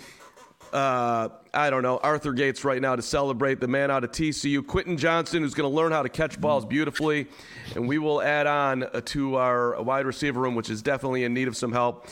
uh, 0.72 1.28
I 1.54 1.70
don't 1.70 1.82
know, 1.82 1.98
Arthur 1.98 2.32
Gates 2.32 2.64
right 2.64 2.80
now 2.82 2.96
to 2.96 3.02
celebrate 3.02 3.60
the 3.60 3.68
man 3.68 3.90
out 3.90 4.04
of 4.04 4.10
TCU, 4.10 4.66
Quentin 4.66 4.96
Johnston, 4.96 5.42
who's 5.42 5.54
going 5.54 5.70
to 5.70 5.76
learn 5.76 5.92
how 5.92 6.02
to 6.02 6.08
catch 6.08 6.40
balls 6.40 6.64
beautifully. 6.64 7.28
And 7.76 7.86
we 7.86 7.98
will 7.98 8.20
add 8.20 8.48
on 8.48 8.82
uh, 8.82 9.00
to 9.04 9.36
our 9.36 9.80
wide 9.82 10.06
receiver 10.06 10.40
room, 10.40 10.54
which 10.54 10.70
is 10.70 10.82
definitely 10.82 11.22
in 11.22 11.34
need 11.34 11.46
of 11.46 11.56
some 11.56 11.72
help 11.72 12.08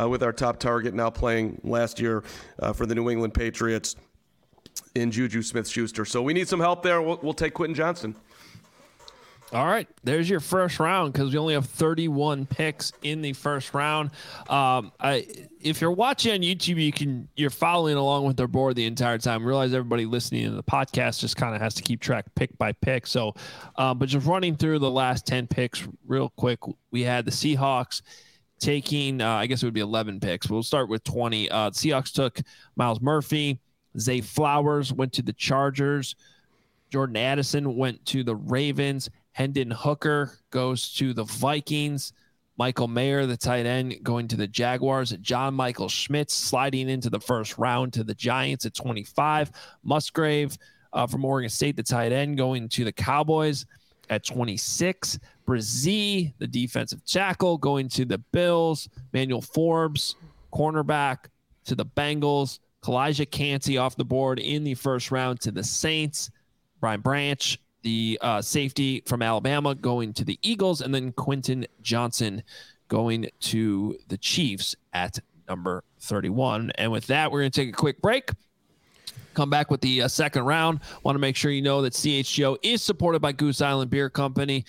uh, 0.00 0.08
with 0.08 0.22
our 0.22 0.32
top 0.32 0.58
target 0.58 0.94
now 0.94 1.10
playing 1.10 1.60
last 1.64 1.98
year 1.98 2.22
uh, 2.60 2.72
for 2.72 2.86
the 2.86 2.94
New 2.94 3.10
England 3.10 3.34
Patriots 3.34 3.96
in 4.94 5.10
Juju 5.10 5.42
Smith 5.42 5.68
Schuster. 5.68 6.04
So 6.04 6.22
we 6.22 6.32
need 6.32 6.48
some 6.48 6.60
help 6.60 6.82
there. 6.82 7.02
We'll, 7.02 7.18
we'll 7.22 7.34
take 7.34 7.54
Quentin 7.54 7.74
Johnston. 7.74 8.14
All 9.52 9.66
right, 9.66 9.86
there's 10.02 10.28
your 10.28 10.40
first 10.40 10.80
round 10.80 11.12
because 11.12 11.32
we 11.32 11.38
only 11.38 11.54
have 11.54 11.66
31 11.66 12.46
picks 12.46 12.92
in 13.02 13.22
the 13.22 13.32
first 13.32 13.74
round. 13.74 14.10
Um, 14.48 14.90
I, 14.98 15.24
if 15.60 15.80
you're 15.80 15.92
watching 15.92 16.32
on 16.32 16.40
YouTube, 16.40 16.82
you 16.82 16.90
can 16.90 17.28
you're 17.36 17.50
following 17.50 17.94
along 17.94 18.24
with 18.24 18.40
our 18.40 18.48
board 18.48 18.74
the 18.74 18.86
entire 18.86 19.18
time. 19.18 19.46
Realize 19.46 19.72
everybody 19.72 20.04
listening 20.04 20.46
to 20.46 20.56
the 20.56 20.64
podcast 20.64 21.20
just 21.20 21.36
kind 21.36 21.54
of 21.54 21.60
has 21.60 21.74
to 21.74 21.82
keep 21.84 22.00
track 22.00 22.24
pick 22.34 22.58
by 22.58 22.72
pick. 22.72 23.06
So, 23.06 23.34
um, 23.76 23.98
but 23.98 24.08
just 24.08 24.26
running 24.26 24.56
through 24.56 24.80
the 24.80 24.90
last 24.90 25.28
10 25.28 25.46
picks 25.46 25.86
real 26.08 26.32
quick, 26.36 26.58
we 26.90 27.02
had 27.02 27.24
the 27.24 27.30
Seahawks 27.30 28.02
taking, 28.58 29.20
uh, 29.20 29.30
I 29.30 29.46
guess 29.46 29.62
it 29.62 29.66
would 29.66 29.74
be 29.74 29.80
11 29.80 30.18
picks. 30.18 30.50
We'll 30.50 30.64
start 30.64 30.88
with 30.88 31.04
20. 31.04 31.50
Uh, 31.50 31.70
Seahawks 31.70 32.12
took 32.12 32.40
Myles 32.74 33.00
Murphy. 33.00 33.60
Zay 33.98 34.20
Flowers 34.20 34.92
went 34.92 35.12
to 35.14 35.22
the 35.22 35.32
Chargers. 35.32 36.14
Jordan 36.90 37.16
Addison 37.16 37.76
went 37.76 38.04
to 38.06 38.22
the 38.22 38.36
Ravens. 38.36 39.10
Hendon 39.32 39.70
Hooker 39.70 40.38
goes 40.50 40.92
to 40.94 41.12
the 41.12 41.24
Vikings. 41.24 42.12
Michael 42.58 42.88
Mayer, 42.88 43.26
the 43.26 43.36
tight 43.36 43.66
end, 43.66 44.02
going 44.02 44.28
to 44.28 44.36
the 44.36 44.46
Jaguars. 44.46 45.10
John 45.20 45.54
Michael 45.54 45.90
Schmitz 45.90 46.32
sliding 46.32 46.88
into 46.88 47.10
the 47.10 47.20
first 47.20 47.58
round 47.58 47.92
to 47.94 48.04
the 48.04 48.14
Giants 48.14 48.64
at 48.64 48.74
25. 48.74 49.50
Musgrave 49.84 50.56
uh, 50.92 51.06
from 51.06 51.24
Oregon 51.24 51.50
State, 51.50 51.76
the 51.76 51.82
tight 51.82 52.12
end, 52.12 52.38
going 52.38 52.68
to 52.70 52.84
the 52.84 52.92
Cowboys 52.92 53.66
at 54.08 54.24
26. 54.24 55.18
Bresee, 55.46 56.32
the 56.38 56.46
defensive 56.46 57.04
tackle, 57.04 57.58
going 57.58 57.88
to 57.90 58.06
the 58.06 58.18
Bills. 58.18 58.88
Manuel 59.12 59.42
Forbes, 59.42 60.16
cornerback, 60.52 61.26
to 61.66 61.74
the 61.74 61.84
Bengals. 61.84 62.60
Calijah 62.86 63.28
Kancey 63.28 63.78
off 63.78 63.96
the 63.96 64.04
board 64.04 64.38
in 64.38 64.62
the 64.62 64.74
first 64.74 65.10
round 65.10 65.40
to 65.40 65.50
the 65.50 65.64
Saints. 65.64 66.30
Brian 66.80 67.00
Branch, 67.00 67.58
the 67.82 68.16
uh, 68.22 68.40
safety 68.40 69.02
from 69.06 69.22
Alabama, 69.22 69.74
going 69.74 70.12
to 70.12 70.24
the 70.24 70.38
Eagles, 70.42 70.82
and 70.82 70.94
then 70.94 71.10
Quentin 71.10 71.66
Johnston 71.82 72.44
going 72.86 73.28
to 73.40 73.98
the 74.06 74.16
Chiefs 74.16 74.76
at 74.92 75.18
number 75.48 75.82
31. 75.98 76.70
And 76.76 76.92
with 76.92 77.08
that, 77.08 77.32
we're 77.32 77.40
going 77.40 77.50
to 77.50 77.60
take 77.60 77.70
a 77.70 77.76
quick 77.76 78.00
break. 78.00 78.30
Come 79.34 79.50
back 79.50 79.68
with 79.68 79.80
the 79.80 80.02
uh, 80.02 80.08
second 80.08 80.44
round. 80.44 80.78
Want 81.02 81.16
to 81.16 81.20
make 81.20 81.34
sure 81.34 81.50
you 81.50 81.62
know 81.62 81.82
that 81.82 81.92
CHGO 81.92 82.56
is 82.62 82.82
supported 82.82 83.20
by 83.20 83.32
Goose 83.32 83.60
Island 83.60 83.90
Beer 83.90 84.08
Company. 84.08 84.64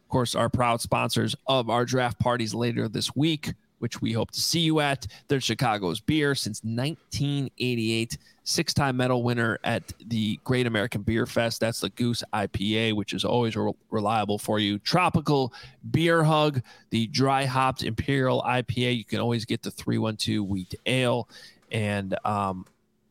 Of 0.00 0.08
course, 0.08 0.34
our 0.34 0.48
proud 0.48 0.80
sponsors 0.80 1.36
of 1.46 1.70
our 1.70 1.84
draft 1.84 2.18
parties 2.18 2.54
later 2.54 2.88
this 2.88 3.14
week 3.14 3.52
which 3.82 4.00
we 4.00 4.12
hope 4.12 4.30
to 4.30 4.40
see 4.40 4.60
you 4.60 4.78
at. 4.78 5.08
They're 5.26 5.40
Chicago's 5.40 5.98
beer 5.98 6.36
since 6.36 6.62
1988, 6.62 8.16
six 8.44 8.72
time 8.72 8.96
medal 8.96 9.24
winner 9.24 9.58
at 9.64 9.92
the 10.06 10.38
Great 10.44 10.68
American 10.68 11.02
Beer 11.02 11.26
Fest. 11.26 11.58
That's 11.58 11.80
the 11.80 11.90
Goose 11.90 12.22
IPA, 12.32 12.94
which 12.94 13.12
is 13.12 13.24
always 13.24 13.56
re- 13.56 13.72
reliable 13.90 14.38
for 14.38 14.60
you. 14.60 14.78
Tropical 14.78 15.52
Beer 15.90 16.22
Hug, 16.22 16.62
the 16.90 17.08
dry 17.08 17.44
hopped 17.44 17.82
Imperial 17.82 18.40
IPA. 18.42 18.96
You 18.96 19.04
can 19.04 19.18
always 19.18 19.44
get 19.44 19.62
the 19.62 19.72
312 19.72 20.48
wheat 20.48 20.76
ale. 20.86 21.28
And 21.72 22.16
um, 22.24 22.64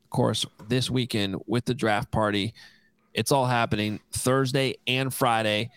of 0.06 0.10
course, 0.10 0.46
this 0.70 0.90
weekend 0.90 1.36
with 1.48 1.66
the 1.66 1.74
draft 1.74 2.12
party, 2.12 2.54
it's 3.14 3.34
all 3.34 3.46
happening 3.46 4.00
Thursday 4.14 4.78
and 4.88 5.14
Friday 5.14 5.70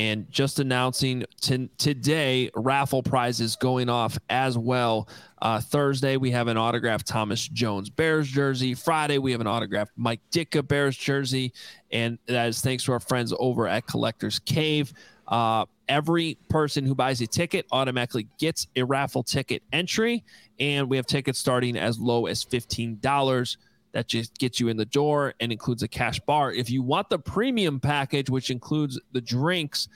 and 0.00 0.30
just 0.30 0.58
announcing 0.60 1.22
t- 1.42 1.68
today 1.76 2.50
raffle 2.54 3.02
prizes 3.02 3.54
going 3.54 3.90
off 3.90 4.18
as 4.30 4.56
well. 4.56 5.06
Uh, 5.42 5.60
Thursday 5.60 6.16
we 6.16 6.30
have 6.30 6.48
an 6.48 6.56
autographed 6.56 7.06
Thomas 7.06 7.46
Jones 7.46 7.90
Bears 7.90 8.26
jersey. 8.26 8.72
Friday 8.72 9.18
we 9.18 9.30
have 9.30 9.42
an 9.42 9.46
autographed 9.46 9.92
Mike 9.96 10.20
Ditka 10.30 10.66
Bears 10.66 10.96
jersey, 10.96 11.52
and 11.92 12.18
that 12.26 12.48
is 12.48 12.62
thanks 12.62 12.84
to 12.84 12.92
our 12.92 13.00
friends 13.00 13.34
over 13.38 13.68
at 13.68 13.86
Collectors 13.86 14.38
Cave. 14.38 14.94
Uh, 15.28 15.66
every 15.86 16.38
person 16.48 16.86
who 16.86 16.94
buys 16.94 17.20
a 17.20 17.26
ticket 17.26 17.66
automatically 17.70 18.26
gets 18.38 18.68
a 18.76 18.82
raffle 18.82 19.22
ticket 19.22 19.62
entry, 19.70 20.24
and 20.58 20.88
we 20.88 20.96
have 20.96 21.04
tickets 21.04 21.38
starting 21.38 21.76
as 21.76 21.98
low 21.98 22.24
as 22.24 22.42
fifteen 22.42 22.96
dollars 23.02 23.58
that 23.92 24.08
just 24.08 24.38
gets 24.38 24.60
you 24.60 24.68
in 24.68 24.76
the 24.76 24.84
door 24.84 25.34
and 25.40 25.50
includes 25.50 25.82
a 25.82 25.88
cash 25.88 26.20
bar. 26.20 26.52
If 26.52 26.70
you 26.70 26.82
want 26.82 27.10
the 27.10 27.18
premium 27.18 27.80
package, 27.80 28.30
which 28.30 28.50
includes 28.50 29.00
the 29.12 29.20
drinks, 29.20 29.88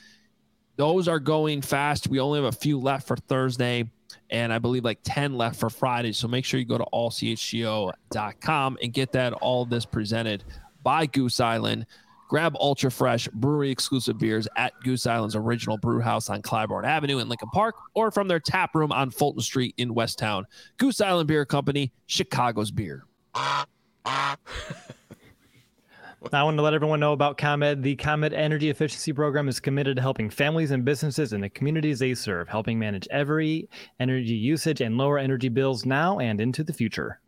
those 0.76 1.06
are 1.06 1.20
going 1.20 1.62
fast. 1.62 2.08
We 2.08 2.20
only 2.20 2.42
have 2.42 2.52
a 2.52 2.56
few 2.56 2.78
left 2.78 3.06
for 3.06 3.16
Thursday 3.16 3.88
and 4.30 4.52
I 4.52 4.58
believe 4.58 4.84
like 4.84 4.98
10 5.04 5.36
left 5.36 5.58
for 5.58 5.70
Friday. 5.70 6.12
So 6.12 6.28
make 6.28 6.44
sure 6.44 6.58
you 6.58 6.66
go 6.66 6.78
to 6.78 6.86
allchgo.com 6.92 8.78
and 8.82 8.92
get 8.92 9.12
that 9.12 9.32
all 9.34 9.64
this 9.64 9.84
presented 9.84 10.44
by 10.82 11.06
Goose 11.06 11.40
Island. 11.40 11.86
Grab 12.28 12.56
ultra 12.58 12.90
fresh 12.90 13.28
brewery 13.28 13.70
exclusive 13.70 14.18
beers 14.18 14.48
at 14.56 14.72
Goose 14.82 15.06
Island's 15.06 15.36
original 15.36 15.76
brew 15.76 16.00
house 16.00 16.30
on 16.30 16.42
Clybourn 16.42 16.84
Avenue 16.84 17.18
in 17.18 17.28
Lincoln 17.28 17.50
Park 17.50 17.76
or 17.94 18.10
from 18.10 18.28
their 18.28 18.40
tap 18.40 18.74
room 18.74 18.90
on 18.92 19.10
Fulton 19.10 19.42
Street 19.42 19.74
in 19.76 19.94
Westtown. 19.94 20.44
Goose 20.78 21.00
Island 21.00 21.28
Beer 21.28 21.44
Company, 21.44 21.92
Chicago's 22.06 22.70
beer. 22.70 23.04
I 24.06 24.36
want 26.42 26.56
to 26.56 26.62
let 26.62 26.74
everyone 26.74 27.00
know 27.00 27.12
about 27.12 27.38
ComEd. 27.38 27.82
The 27.82 27.96
ComEd 27.96 28.32
Energy 28.32 28.70
Efficiency 28.70 29.12
Program 29.12 29.48
is 29.48 29.60
committed 29.60 29.96
to 29.96 30.02
helping 30.02 30.30
families 30.30 30.70
and 30.70 30.84
businesses 30.84 31.32
in 31.32 31.40
the 31.40 31.48
communities 31.48 31.98
they 31.98 32.14
serve, 32.14 32.48
helping 32.48 32.78
manage 32.78 33.06
every 33.10 33.68
energy 34.00 34.34
usage 34.34 34.80
and 34.80 34.96
lower 34.96 35.18
energy 35.18 35.48
bills 35.48 35.84
now 35.84 36.18
and 36.18 36.40
into 36.40 36.64
the 36.64 36.72
future. 36.72 37.20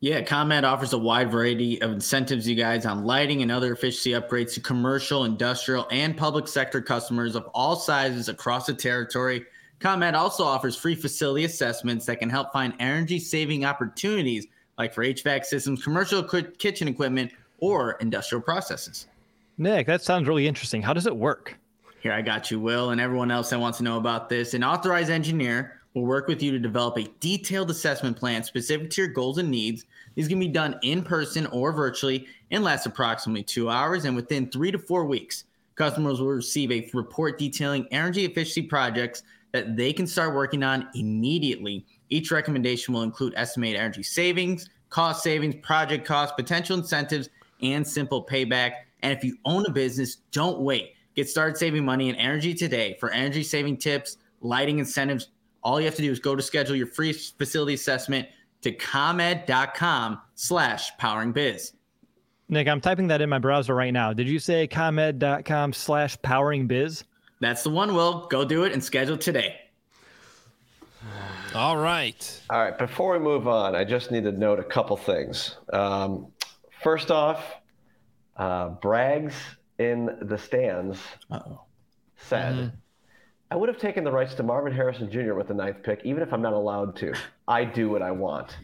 Yeah, 0.00 0.22
ComEd 0.22 0.64
offers 0.64 0.92
a 0.92 0.98
wide 0.98 1.30
variety 1.30 1.80
of 1.80 1.92
incentives, 1.92 2.48
you 2.48 2.54
guys, 2.54 2.84
on 2.86 3.04
lighting 3.04 3.42
and 3.42 3.50
other 3.50 3.72
efficiency 3.72 4.10
upgrades 4.10 4.52
to 4.54 4.60
commercial, 4.60 5.24
industrial, 5.24 5.86
and 5.90 6.16
public 6.16 6.48
sector 6.48 6.80
customers 6.80 7.36
of 7.36 7.46
all 7.54 7.76
sizes 7.76 8.28
across 8.28 8.66
the 8.66 8.74
territory. 8.74 9.44
ComEd 9.80 10.14
also 10.14 10.44
offers 10.44 10.76
free 10.76 10.94
facility 10.94 11.44
assessments 11.44 12.06
that 12.06 12.18
can 12.18 12.30
help 12.30 12.52
find 12.52 12.74
energy 12.78 13.18
saving 13.18 13.64
opportunities 13.64 14.46
like 14.78 14.92
for 14.92 15.04
HVAC 15.04 15.44
systems, 15.44 15.82
commercial 15.82 16.22
kitchen 16.22 16.88
equipment, 16.88 17.32
or 17.58 17.92
industrial 18.00 18.42
processes. 18.42 19.06
Nick, 19.56 19.86
that 19.86 20.02
sounds 20.02 20.26
really 20.26 20.46
interesting. 20.46 20.82
How 20.82 20.92
does 20.92 21.06
it 21.06 21.16
work? 21.16 21.56
Here, 22.00 22.12
I 22.12 22.22
got 22.22 22.50
you, 22.50 22.60
Will, 22.60 22.90
and 22.90 23.00
everyone 23.00 23.30
else 23.30 23.50
that 23.50 23.60
wants 23.60 23.78
to 23.78 23.84
know 23.84 23.96
about 23.96 24.28
this. 24.28 24.52
An 24.52 24.64
authorized 24.64 25.10
engineer 25.10 25.80
will 25.94 26.04
work 26.04 26.26
with 26.26 26.42
you 26.42 26.50
to 26.50 26.58
develop 26.58 26.98
a 26.98 27.08
detailed 27.20 27.70
assessment 27.70 28.16
plan 28.16 28.42
specific 28.42 28.90
to 28.90 29.02
your 29.02 29.10
goals 29.10 29.38
and 29.38 29.50
needs. 29.50 29.84
These 30.14 30.28
can 30.28 30.38
be 30.38 30.48
done 30.48 30.78
in 30.82 31.02
person 31.02 31.46
or 31.46 31.72
virtually 31.72 32.26
and 32.50 32.62
last 32.62 32.84
approximately 32.86 33.42
two 33.42 33.70
hours. 33.70 34.04
And 34.04 34.14
within 34.16 34.50
three 34.50 34.70
to 34.70 34.78
four 34.78 35.06
weeks, 35.06 35.44
customers 35.76 36.20
will 36.20 36.28
receive 36.28 36.70
a 36.70 36.90
report 36.92 37.38
detailing 37.38 37.86
energy 37.90 38.24
efficiency 38.24 38.62
projects 38.62 39.22
that 39.52 39.76
they 39.76 39.92
can 39.92 40.06
start 40.06 40.34
working 40.34 40.62
on 40.62 40.88
immediately. 40.94 41.86
Each 42.14 42.30
recommendation 42.30 42.94
will 42.94 43.02
include 43.02 43.34
estimated 43.34 43.80
energy 43.80 44.04
savings, 44.04 44.70
cost 44.88 45.24
savings, 45.24 45.56
project 45.62 46.06
costs, 46.06 46.32
potential 46.36 46.78
incentives, 46.78 47.28
and 47.60 47.84
simple 47.84 48.24
payback. 48.24 48.74
And 49.02 49.12
if 49.12 49.24
you 49.24 49.36
own 49.44 49.66
a 49.66 49.70
business, 49.72 50.18
don't 50.30 50.60
wait. 50.60 50.92
Get 51.16 51.28
started 51.28 51.56
saving 51.56 51.84
money 51.84 52.08
and 52.08 52.16
energy 52.16 52.54
today. 52.54 52.96
For 53.00 53.10
energy 53.10 53.42
saving 53.42 53.78
tips, 53.78 54.18
lighting 54.42 54.78
incentives, 54.78 55.30
all 55.64 55.80
you 55.80 55.86
have 55.86 55.96
to 55.96 56.02
do 56.02 56.12
is 56.12 56.20
go 56.20 56.36
to 56.36 56.42
schedule 56.42 56.76
your 56.76 56.86
free 56.86 57.12
facility 57.12 57.74
assessment 57.74 58.28
to 58.60 58.70
comed.com 58.70 60.20
slash 60.36 60.96
powering 60.98 61.32
biz. 61.32 61.72
Nick, 62.48 62.68
I'm 62.68 62.80
typing 62.80 63.08
that 63.08 63.22
in 63.22 63.28
my 63.28 63.40
browser 63.40 63.74
right 63.74 63.92
now. 63.92 64.12
Did 64.12 64.28
you 64.28 64.38
say 64.38 64.68
comed.com 64.68 65.72
slash 65.72 66.16
powering 66.22 66.68
biz? 66.68 67.02
That's 67.40 67.64
the 67.64 67.70
one, 67.70 67.92
Will. 67.92 68.28
Go 68.28 68.44
do 68.44 68.62
it 68.62 68.72
and 68.72 68.84
schedule 68.84 69.18
today. 69.18 69.56
All 71.54 71.76
right. 71.76 72.40
All 72.50 72.62
right. 72.62 72.76
Before 72.76 73.12
we 73.12 73.18
move 73.18 73.46
on, 73.46 73.76
I 73.76 73.84
just 73.84 74.10
need 74.10 74.24
to 74.24 74.32
note 74.32 74.58
a 74.58 74.64
couple 74.64 74.96
things. 74.96 75.56
Um, 75.72 76.28
first 76.82 77.10
off, 77.10 77.44
uh, 78.36 78.70
Brags 78.70 79.34
in 79.78 80.16
the 80.22 80.38
stands 80.38 80.98
Uh-oh. 81.30 81.62
said, 82.16 82.54
mm-hmm. 82.54 82.76
I 83.50 83.56
would 83.56 83.68
have 83.68 83.78
taken 83.78 84.02
the 84.02 84.10
rights 84.10 84.34
to 84.34 84.42
Marvin 84.42 84.72
Harrison 84.72 85.10
Jr. 85.10 85.34
with 85.34 85.48
the 85.48 85.54
ninth 85.54 85.82
pick, 85.82 86.00
even 86.04 86.22
if 86.22 86.32
I'm 86.32 86.42
not 86.42 86.54
allowed 86.54 86.96
to. 86.96 87.14
I 87.46 87.64
do 87.64 87.88
what 87.88 88.02
I 88.02 88.10
want. 88.10 88.56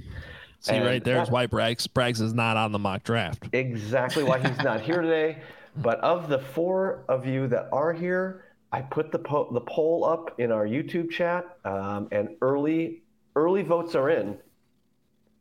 See, 0.61 0.75
and 0.75 0.85
right 0.85 1.03
there's 1.03 1.29
that, 1.29 1.33
why 1.33 1.47
Braggs, 1.47 1.87
Braggs 1.87 2.21
is 2.21 2.35
not 2.35 2.57
on 2.57 2.73
the 2.73 2.79
mock 2.79 3.03
draft. 3.03 3.49
Exactly 3.53 4.25
why 4.25 4.39
he's 4.39 4.59
not 4.59 4.81
here 4.81 5.01
today. 5.01 5.39
But 5.77 6.01
of 6.01 6.29
the 6.29 6.41
four 6.41 7.05
of 7.09 7.27
you 7.27 7.47
that 7.47 7.69
are 7.73 7.93
here, 7.93 8.50
I 8.73 8.83
put 8.83 9.11
the 9.11 9.19
po- 9.19 9.49
the 9.53 9.61
poll 9.61 10.05
up 10.05 10.39
in 10.39 10.53
our 10.53 10.67
YouTube 10.67 11.11
chat, 11.11 11.45
um, 11.65 12.09
and 12.13 12.31
early 12.41 13.03
early 13.37 13.63
votes 13.63 13.95
are 13.95 14.11
in. 14.11 14.39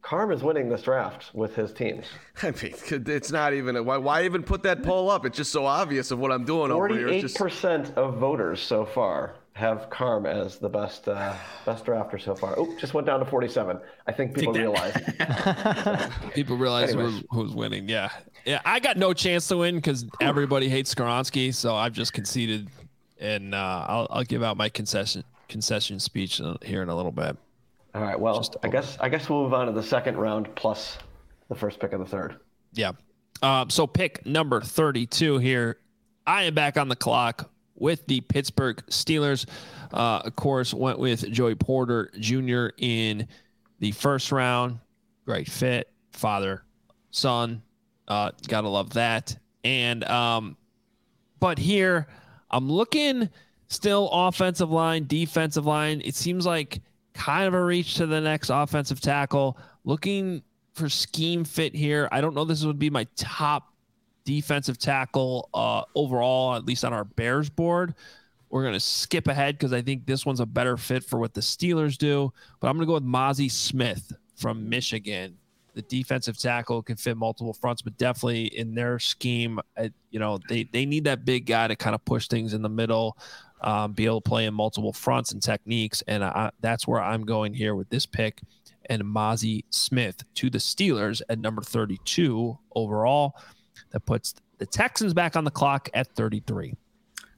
Carm 0.01 0.31
is 0.31 0.41
winning 0.41 0.69
this 0.69 0.81
draft 0.81 1.29
with 1.33 1.55
his 1.55 1.73
teams. 1.73 2.05
I 2.41 2.51
mean, 2.51 2.73
it's 2.89 3.31
not 3.31 3.53
even 3.53 3.75
a, 3.75 3.83
why. 3.83 3.97
Why 3.97 4.25
even 4.25 4.43
put 4.43 4.63
that 4.63 4.81
poll 4.81 5.09
up? 5.09 5.25
It's 5.25 5.37
just 5.37 5.51
so 5.51 5.65
obvious 5.65 6.11
of 6.11 6.19
what 6.19 6.31
I'm 6.31 6.45
doing 6.45 6.71
over 6.71 6.87
here. 6.87 7.01
Forty-eight 7.01 7.23
It's 7.23 7.33
just, 7.33 7.37
percent 7.37 7.93
of 7.97 8.17
voters 8.17 8.61
so 8.61 8.85
far 8.85 9.35
have 9.59 9.89
Carm 9.89 10.25
as 10.25 10.57
the 10.57 10.69
best 10.69 11.07
uh, 11.07 11.35
best 11.65 11.85
drafter 11.85 12.19
so 12.19 12.33
far. 12.33 12.55
Oh, 12.57 12.73
just 12.79 12.93
went 12.93 13.05
down 13.05 13.19
to 13.19 13.25
forty-seven. 13.25 13.79
I 14.07 14.11
think 14.11 14.33
people 14.33 14.53
realize. 14.53 14.93
People 16.33 16.57
realize 16.57 16.93
who, 16.93 17.19
who's 17.29 17.53
winning. 17.53 17.89
Yeah, 17.89 18.09
yeah. 18.45 18.61
I 18.63 18.79
got 18.79 18.97
no 18.97 19.13
chance 19.13 19.47
to 19.49 19.57
win 19.57 19.75
because 19.75 20.05
everybody 20.21 20.69
hates 20.69 20.95
Skoronski, 20.95 21.53
so 21.53 21.75
I've 21.75 21.93
just 21.93 22.13
conceded, 22.13 22.69
and 23.19 23.53
uh, 23.53 23.85
I'll 23.87 24.07
I'll 24.09 24.23
give 24.23 24.43
out 24.43 24.57
my 24.57 24.69
concession 24.69 25.23
concession 25.47 25.99
speech 25.99 26.41
here 26.63 26.81
in 26.81 26.89
a 26.89 26.95
little 26.95 27.11
bit. 27.11 27.37
All 27.95 28.01
right. 28.01 28.19
Well, 28.19 28.45
I 28.63 28.69
guess 28.69 28.97
I 28.99 29.09
guess 29.09 29.29
we'll 29.29 29.43
move 29.43 29.53
on 29.53 29.65
to 29.67 29.71
the 29.71 29.83
second 29.83 30.17
round 30.17 30.53
plus 30.55 30.97
the 31.49 31.55
first 31.55 31.79
pick 31.79 31.93
of 31.93 31.99
the 31.99 32.05
third. 32.05 32.37
Yeah. 32.73 32.91
Um, 33.41 33.69
so 33.69 33.87
pick 33.87 34.25
number 34.25 34.61
32 34.61 35.37
here. 35.39 35.79
I 36.27 36.43
am 36.43 36.53
back 36.53 36.77
on 36.77 36.89
the 36.89 36.95
clock 36.95 37.49
with 37.75 38.05
the 38.05 38.21
Pittsburgh 38.21 38.83
Steelers. 38.87 39.47
Uh, 39.91 40.21
of 40.25 40.35
course, 40.35 40.73
went 40.73 40.99
with 40.99 41.29
Joey 41.31 41.55
Porter 41.55 42.11
Jr. 42.19 42.67
in 42.77 43.27
the 43.79 43.91
first 43.91 44.31
round. 44.31 44.79
Great 45.25 45.49
fit, 45.49 45.91
father, 46.11 46.63
son. 47.11 47.61
Uh, 48.07 48.31
gotta 48.47 48.69
love 48.69 48.91
that. 48.93 49.37
And 49.63 50.03
um, 50.03 50.57
but 51.39 51.57
here 51.57 52.07
I'm 52.51 52.69
looking 52.71 53.29
still 53.67 54.09
offensive 54.11 54.71
line, 54.71 55.05
defensive 55.07 55.65
line. 55.65 56.01
It 56.03 56.15
seems 56.15 56.45
like 56.45 56.81
kind 57.13 57.47
of 57.47 57.53
a 57.53 57.63
reach 57.63 57.95
to 57.95 58.05
the 58.07 58.21
next 58.21 58.49
offensive 58.49 59.01
tackle. 59.01 59.57
Looking 59.83 60.43
for 60.73 60.89
scheme 60.89 61.43
fit 61.43 61.75
here. 61.75 62.07
I 62.11 62.21
don't 62.21 62.33
know 62.33 62.45
this 62.45 62.63
would 62.63 62.79
be 62.79 62.89
my 62.89 63.05
top 63.15 63.73
defensive 64.25 64.77
tackle 64.77 65.49
uh, 65.53 65.83
overall, 65.95 66.55
at 66.55 66.65
least 66.65 66.85
on 66.85 66.93
our 66.93 67.03
Bears 67.03 67.49
board. 67.49 67.93
We're 68.49 68.63
going 68.63 68.73
to 68.73 68.79
skip 68.79 69.27
ahead 69.27 69.57
because 69.57 69.73
I 69.73 69.81
think 69.81 70.05
this 70.05 70.25
one's 70.25 70.39
a 70.39 70.45
better 70.45 70.75
fit 70.75 71.03
for 71.03 71.19
what 71.19 71.33
the 71.33 71.41
Steelers 71.41 71.97
do. 71.97 72.33
But 72.59 72.67
I'm 72.67 72.77
going 72.77 72.85
to 72.85 72.87
go 72.87 72.93
with 72.95 73.03
Mazi 73.03 73.51
Smith 73.51 74.11
from 74.35 74.69
Michigan. 74.69 75.37
The 75.75 75.81
defensive 75.83 76.37
tackle 76.37 76.81
can 76.81 76.95
fit 76.95 77.15
multiple 77.15 77.53
fronts, 77.53 77.81
but 77.81 77.97
definitely 77.97 78.45
in 78.45 78.75
their 78.75 78.99
scheme, 78.99 79.59
you 80.11 80.19
know, 80.19 80.39
they, 80.49 80.63
they 80.63 80.85
need 80.85 81.05
that 81.05 81.25
big 81.25 81.45
guy 81.45 81.67
to 81.67 81.75
kind 81.75 81.95
of 81.95 82.03
push 82.05 82.27
things 82.27 82.53
in 82.53 82.61
the 82.61 82.69
middle, 82.69 83.17
um, 83.61 83.93
be 83.93 84.05
able 84.05 84.21
to 84.21 84.29
play 84.29 84.45
in 84.45 84.53
multiple 84.53 84.93
fronts 84.93 85.31
and 85.31 85.41
techniques. 85.41 86.03
And 86.07 86.23
I, 86.23 86.51
that's 86.59 86.87
where 86.87 87.01
I'm 87.01 87.23
going 87.23 87.53
here 87.53 87.75
with 87.75 87.89
this 87.89 88.05
pick 88.05 88.41
and 88.89 89.03
Mazi 89.03 89.63
Smith 89.69 90.23
to 90.35 90.49
the 90.49 90.57
Steelers 90.57 91.21
at 91.29 91.39
number 91.39 91.61
32 91.61 92.57
overall. 92.75 93.35
That 93.91 94.05
puts 94.05 94.35
the 94.57 94.65
Texans 94.65 95.13
back 95.13 95.35
on 95.35 95.43
the 95.43 95.51
clock 95.51 95.89
at 95.93 96.07
33. 96.15 96.75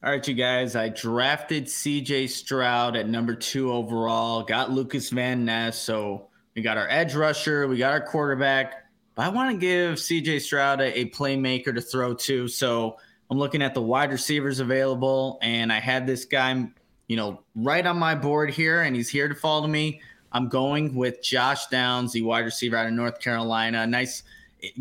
All 0.03 0.09
right, 0.09 0.27
you 0.27 0.33
guys. 0.33 0.75
I 0.75 0.89
drafted 0.89 1.65
CJ 1.65 2.29
Stroud 2.29 2.95
at 2.95 3.07
number 3.07 3.35
two 3.35 3.71
overall. 3.71 4.41
Got 4.41 4.71
Lucas 4.71 5.11
Van 5.11 5.45
Ness. 5.45 5.77
So 5.79 6.29
we 6.55 6.61
got 6.61 6.77
our 6.77 6.87
edge 6.89 7.15
rusher. 7.15 7.67
We 7.67 7.77
got 7.77 7.91
our 7.91 8.01
quarterback. 8.01 8.85
But 9.15 9.25
I 9.25 9.29
want 9.29 9.51
to 9.51 9.57
give 9.57 9.97
CJ 9.97 10.41
Stroud 10.41 10.81
a, 10.81 10.99
a 10.99 11.09
playmaker 11.09 11.73
to 11.73 11.81
throw 11.81 12.13
to. 12.13 12.47
So 12.47 12.97
I'm 13.29 13.37
looking 13.37 13.61
at 13.61 13.73
the 13.73 13.81
wide 13.81 14.11
receivers 14.11 14.59
available, 14.59 15.39
and 15.41 15.71
I 15.71 15.79
had 15.79 16.05
this 16.05 16.25
guy, 16.25 16.67
you 17.07 17.15
know, 17.15 17.41
right 17.55 17.85
on 17.85 17.97
my 17.97 18.15
board 18.15 18.49
here, 18.49 18.81
and 18.81 18.95
he's 18.95 19.09
here 19.09 19.27
to 19.27 19.35
follow 19.35 19.67
me. 19.67 20.01
I'm 20.33 20.47
going 20.47 20.95
with 20.95 21.21
Josh 21.21 21.67
Downs, 21.67 22.13
the 22.13 22.21
wide 22.21 22.45
receiver 22.45 22.77
out 22.77 22.87
of 22.87 22.93
North 22.93 23.19
Carolina. 23.19 23.85
Nice 23.85 24.23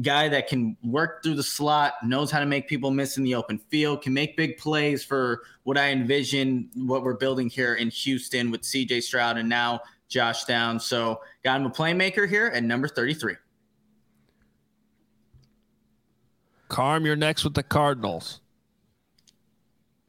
guy 0.03 0.29
that 0.29 0.47
can 0.47 0.77
work 0.83 1.23
through 1.23 1.35
the 1.35 1.43
slot, 1.43 1.95
knows 2.05 2.31
how 2.31 2.39
to 2.39 2.47
make 2.47 2.69
people 2.69 2.91
miss 2.91 3.17
in 3.17 3.25
the 3.25 3.35
open 3.35 3.59
field, 3.71 4.03
can 4.03 4.13
make 4.13 4.37
big 4.37 4.59
plays 4.59 5.03
for 5.03 5.43
what 5.63 5.79
I 5.79 5.91
envision 5.91 6.69
what 6.75 7.03
we're 7.03 7.15
building 7.15 7.49
here 7.49 7.75
in 7.75 7.89
Houston 7.91 8.51
with 8.51 8.63
CJ 8.63 9.03
Stroud 9.03 9.39
and 9.39 9.49
now 9.49 9.81
Josh 10.11 10.45
Downs. 10.45 10.85
So 10.85 11.21
got 11.43 11.61
him 11.61 11.67
a 11.67 11.71
playmaker 11.71 12.29
here 12.29 12.49
at 12.49 12.63
number 12.63 12.89
33. 12.89 13.37
Carm, 16.69 17.07
you're 17.07 17.17
next 17.17 17.43
with 17.45 17.55
the 17.55 17.63
Cardinals. 17.63 18.41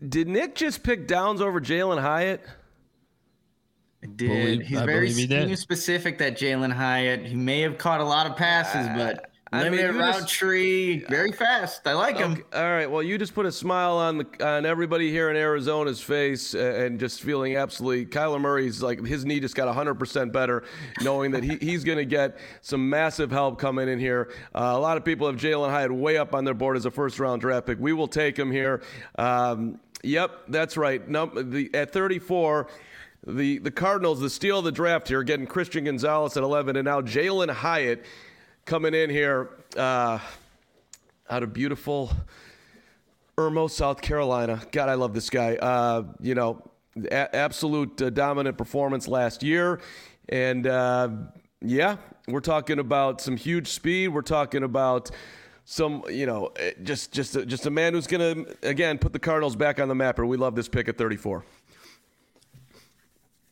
did 0.09 0.27
Nick 0.27 0.55
just 0.55 0.83
pick 0.83 1.07
Downs 1.07 1.41
over 1.41 1.61
Jalin 1.61 2.01
Hyatt? 2.01 2.43
I 4.03 4.07
did. 4.07 4.17
Believe- 4.17 4.61
He's 4.67 4.79
I 4.79 4.85
very 4.85 5.11
he 5.11 5.27
did. 5.27 5.57
specific, 5.59 6.17
that 6.17 6.35
Jalin 6.35 6.73
Hyatt. 6.73 7.25
He 7.25 7.35
may 7.35 7.61
have 7.61 7.77
caught 7.77 8.01
a 8.01 8.03
lot 8.03 8.25
of 8.25 8.35
passes, 8.35 8.87
ah. 8.89 8.95
but 8.97 9.30
I 9.53 9.63
mean, 9.63 9.71
limited 9.73 9.93
you 9.95 9.99
route 9.99 10.15
just- 10.15 10.29
tree, 10.29 10.97
very 11.09 11.33
fast. 11.33 11.85
I 11.85 11.91
like 11.93 12.17
him. 12.17 12.31
Okay, 12.33 12.43
all 12.53 12.69
right. 12.69 12.89
Well, 12.89 13.03
you 13.03 13.17
just 13.17 13.35
put 13.35 13.45
a 13.45 13.51
smile 13.51 13.97
on 13.97 14.19
the 14.19 14.47
on 14.47 14.65
everybody 14.65 15.11
here 15.11 15.29
in 15.29 15.35
Arizona's 15.35 16.01
face, 16.01 16.55
uh, 16.55 16.59
and 16.59 16.97
just 16.97 17.21
feeling 17.21 17.57
absolutely. 17.57 18.05
Kyler 18.05 18.39
Murray's 18.39 18.81
like 18.81 19.05
his 19.05 19.25
knee 19.25 19.41
just 19.41 19.55
got 19.55 19.67
100 19.67 19.95
percent 19.95 20.31
better, 20.31 20.63
knowing 21.01 21.31
that 21.31 21.43
he, 21.43 21.57
he's 21.61 21.83
going 21.83 21.97
to 21.97 22.05
get 22.05 22.37
some 22.61 22.89
massive 22.89 23.29
help 23.29 23.59
coming 23.59 23.89
in 23.89 23.99
here. 23.99 24.31
Uh, 24.55 24.71
a 24.75 24.79
lot 24.79 24.95
of 24.95 25.03
people 25.03 25.27
have 25.27 25.35
Jalin 25.35 25.69
Hyatt 25.69 25.91
way 25.91 26.17
up 26.17 26.33
on 26.33 26.45
their 26.45 26.53
board 26.53 26.77
as 26.77 26.85
a 26.85 26.91
first 26.91 27.19
round 27.19 27.41
draft 27.41 27.65
pick. 27.67 27.77
We 27.77 27.91
will 27.91 28.07
take 28.07 28.39
him 28.39 28.51
here. 28.51 28.81
Um, 29.17 29.81
yep, 30.01 30.31
that's 30.47 30.77
right. 30.77 31.05
Num- 31.09 31.51
the, 31.51 31.69
at 31.73 31.91
34. 31.91 32.67
The, 33.27 33.59
the 33.59 33.69
Cardinals, 33.69 34.19
the 34.19 34.31
steal 34.31 34.59
of 34.59 34.65
the 34.65 34.71
draft 34.71 35.07
here, 35.07 35.21
getting 35.21 35.45
Christian 35.45 35.83
Gonzalez 35.83 36.35
at 36.37 36.41
11, 36.41 36.75
and 36.75 36.85
now 36.85 37.01
Jalin 37.01 37.51
Hyatt 37.51 38.03
coming 38.65 38.93
in 38.93 39.09
here 39.09 39.49
uh, 39.77 40.19
out 41.29 41.43
of 41.43 41.53
beautiful 41.53 42.11
Irmo, 43.37 43.69
South 43.69 44.01
Carolina. 44.01 44.61
God, 44.71 44.89
I 44.89 44.95
love 44.95 45.13
this 45.13 45.29
guy. 45.29 45.55
Uh, 45.55 46.03
you 46.19 46.35
know, 46.35 46.61
a- 46.97 47.35
absolute 47.35 48.01
uh, 48.01 48.09
dominant 48.09 48.57
performance 48.57 49.07
last 49.07 49.43
year. 49.43 49.79
And 50.29 50.67
uh, 50.67 51.09
yeah, 51.61 51.97
we're 52.27 52.39
talking 52.41 52.79
about 52.79 53.21
some 53.21 53.37
huge 53.37 53.67
speed. 53.67 54.09
We're 54.09 54.21
talking 54.21 54.63
about 54.63 55.11
some, 55.65 56.03
you 56.09 56.25
know, 56.25 56.51
eh, 56.57 56.71
just 56.83 57.11
just 57.11 57.35
a, 57.35 57.45
just 57.45 57.65
a 57.65 57.69
man 57.69 57.93
who's 57.93 58.07
to 58.07 58.55
again 58.67 58.97
put 58.97 59.13
the 59.13 59.19
Cardinals 59.19 59.55
back 59.55 59.79
on 59.79 59.87
the 59.87 59.95
map. 59.95 60.19
Or 60.19 60.25
we 60.25 60.37
love 60.37 60.55
this 60.55 60.67
pick 60.67 60.87
at 60.87 60.97
34. 60.97 61.43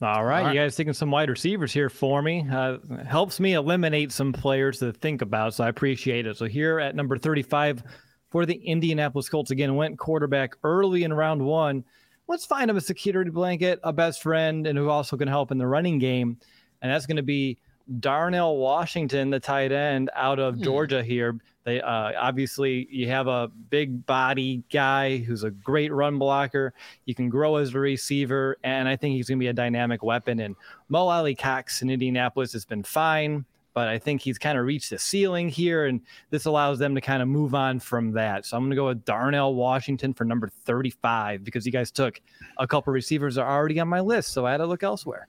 All 0.01 0.23
right, 0.23 0.53
you 0.53 0.59
guys 0.59 0.77
taking 0.77 0.93
some 0.93 1.11
wide 1.11 1.29
receivers 1.29 1.73
here 1.73 1.89
for 1.89 2.21
me. 2.21 2.47
Uh, 2.49 2.77
helps 3.05 3.37
me 3.39 3.53
eliminate 3.53 4.13
some 4.13 4.31
players 4.31 4.79
to 4.79 4.93
think 4.93 5.21
about, 5.21 5.53
so 5.53 5.65
I 5.65 5.69
appreciate 5.69 6.25
it. 6.25 6.37
So 6.37 6.45
here 6.45 6.79
at 6.79 6.95
number 6.95 7.17
35 7.17 7.83
for 8.29 8.45
the 8.45 8.55
Indianapolis 8.55 9.27
Colts 9.27 9.51
again, 9.51 9.75
went 9.75 9.99
quarterback 9.99 10.55
early 10.63 11.03
in 11.03 11.11
round 11.11 11.41
one. 11.41 11.83
Let's 12.29 12.45
find 12.45 12.69
him 12.69 12.77
a 12.77 12.81
security 12.81 13.29
blanket, 13.29 13.81
a 13.83 13.91
best 13.91 14.21
friend, 14.21 14.67
and 14.67 14.77
who 14.77 14.87
also 14.89 15.17
can 15.17 15.27
help 15.27 15.51
in 15.51 15.57
the 15.57 15.67
running 15.67 15.99
game, 15.99 16.37
and 16.81 16.91
that's 16.91 17.05
going 17.05 17.17
to 17.17 17.23
be 17.23 17.57
Darnell 17.99 18.55
Washington, 18.55 19.31
the 19.31 19.39
tight 19.39 19.73
end 19.73 20.09
out 20.15 20.39
of 20.39 20.61
Georgia 20.61 21.03
here. 21.03 21.39
They 21.69 21.81
uh, 21.81 22.13
obviously 22.19 22.87
you 22.89 23.07
have 23.09 23.27
a 23.27 23.47
big 23.69 24.03
body 24.07 24.63
guy 24.71 25.17
who's 25.17 25.43
a 25.43 25.51
great 25.51 25.93
run 25.93 26.17
blocker. 26.17 26.73
You 27.05 27.13
can 27.13 27.29
grow 27.29 27.57
as 27.57 27.75
a 27.75 27.79
receiver, 27.79 28.57
and 28.63 28.89
I 28.89 28.95
think 28.95 29.13
he's 29.13 29.29
going 29.29 29.37
to 29.37 29.43
be 29.43 29.49
a 29.49 29.53
dynamic 29.53 30.01
weapon. 30.01 30.39
And 30.39 30.55
Mo 30.87 31.07
Alie-Cox 31.07 31.83
in 31.83 31.91
Indianapolis 31.91 32.53
has 32.53 32.65
been 32.65 32.81
fine, 32.81 33.45
but 33.75 33.87
I 33.87 33.99
think 33.99 34.21
he's 34.21 34.39
kind 34.39 34.57
of 34.57 34.65
reached 34.65 34.89
the 34.89 34.97
ceiling 34.97 35.47
here, 35.47 35.85
and 35.85 36.01
this 36.31 36.45
allows 36.45 36.79
them 36.79 36.95
to 36.95 37.01
kind 37.01 37.21
of 37.21 37.27
move 37.27 37.53
on 37.53 37.79
from 37.79 38.13
that. 38.13 38.47
So 38.47 38.57
I'm 38.57 38.63
going 38.63 38.71
to 38.71 38.75
go 38.75 38.87
with 38.87 39.05
Darnell 39.05 39.53
Washington 39.53 40.15
for 40.15 40.25
number 40.25 40.49
35 40.65 41.43
because 41.43 41.67
you 41.67 41.71
guys 41.71 41.91
took 41.91 42.19
a 42.57 42.65
couple 42.65 42.91
receivers 42.91 43.35
that 43.35 43.43
are 43.43 43.55
already 43.55 43.79
on 43.79 43.87
my 43.87 43.99
list, 43.99 44.29
so 44.29 44.47
I 44.47 44.51
had 44.51 44.57
to 44.57 44.65
look 44.65 44.81
elsewhere. 44.81 45.27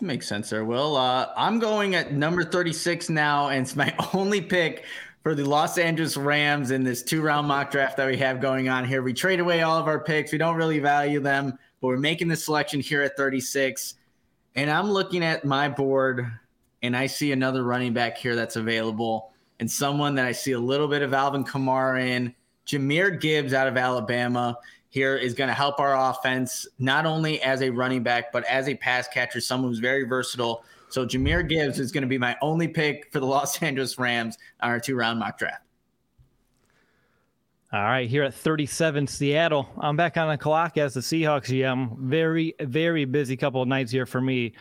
Makes 0.00 0.28
sense 0.28 0.50
there, 0.50 0.64
Will. 0.64 0.96
Uh, 0.96 1.28
I'm 1.36 1.58
going 1.58 1.96
at 1.96 2.12
number 2.12 2.44
36 2.44 3.10
now, 3.10 3.48
and 3.48 3.62
it's 3.62 3.74
my 3.74 3.92
only 4.14 4.40
pick 4.40 4.84
for 5.22 5.34
the 5.34 5.44
Los 5.44 5.78
Angeles 5.78 6.16
Rams 6.16 6.70
in 6.70 6.84
this 6.84 7.02
two 7.02 7.20
round 7.20 7.46
mock 7.46 7.70
draft 7.70 7.96
that 7.96 8.06
we 8.06 8.16
have 8.18 8.40
going 8.40 8.68
on 8.68 8.84
here. 8.84 9.02
We 9.02 9.12
trade 9.12 9.40
away 9.40 9.62
all 9.62 9.78
of 9.78 9.86
our 9.86 10.00
picks. 10.00 10.32
We 10.32 10.38
don't 10.38 10.56
really 10.56 10.78
value 10.78 11.20
them, 11.20 11.58
but 11.80 11.88
we're 11.88 11.96
making 11.96 12.28
the 12.28 12.36
selection 12.36 12.80
here 12.80 13.02
at 13.02 13.16
36. 13.16 13.94
And 14.54 14.70
I'm 14.70 14.90
looking 14.90 15.22
at 15.22 15.44
my 15.44 15.68
board, 15.68 16.26
and 16.82 16.96
I 16.96 17.06
see 17.06 17.32
another 17.32 17.64
running 17.64 17.92
back 17.92 18.16
here 18.16 18.34
that's 18.34 18.56
available, 18.56 19.32
and 19.60 19.70
someone 19.70 20.14
that 20.16 20.24
I 20.24 20.32
see 20.32 20.52
a 20.52 20.58
little 20.58 20.88
bit 20.88 21.02
of 21.02 21.12
Alvin 21.12 21.44
Kamara 21.44 22.06
in. 22.06 22.34
Jahmyr 22.66 23.18
Gibbs 23.18 23.54
out 23.54 23.66
of 23.66 23.78
Alabama 23.78 24.58
here 24.90 25.16
is 25.16 25.34
going 25.34 25.48
to 25.48 25.54
help 25.54 25.80
our 25.80 26.10
offense, 26.10 26.66
not 26.78 27.06
only 27.06 27.40
as 27.42 27.62
a 27.62 27.70
running 27.70 28.02
back, 28.02 28.32
but 28.32 28.44
as 28.44 28.68
a 28.68 28.74
pass 28.74 29.08
catcher, 29.08 29.40
someone 29.40 29.70
who's 29.70 29.78
very 29.78 30.04
versatile. 30.04 30.64
So 30.90 31.06
Jahmyr 31.06 31.48
Gibbs 31.48 31.78
is 31.78 31.92
going 31.92 32.02
to 32.02 32.08
be 32.08 32.18
my 32.18 32.36
only 32.40 32.68
pick 32.68 33.12
for 33.12 33.20
the 33.20 33.26
Los 33.26 33.62
Angeles 33.62 33.98
Rams 33.98 34.38
on 34.60 34.70
our 34.70 34.80
two 34.80 34.96
round 34.96 35.18
mock 35.18 35.38
draft. 35.38 35.62
All 37.70 37.82
right, 37.82 38.08
here 38.08 38.22
at 38.22 38.32
37, 38.32 39.06
Seattle. 39.06 39.68
I'm 39.78 39.94
back 39.94 40.16
on 40.16 40.28
the 40.28 40.38
clock 40.38 40.78
as 40.78 40.94
the 40.94 41.00
Seahawks 41.00 41.48
GM. 41.48 41.98
Very, 41.98 42.54
very 42.60 43.04
busy 43.04 43.36
couple 43.36 43.60
of 43.60 43.68
nights 43.68 43.92
here 43.92 44.06
for 44.06 44.22
me. 44.22 44.54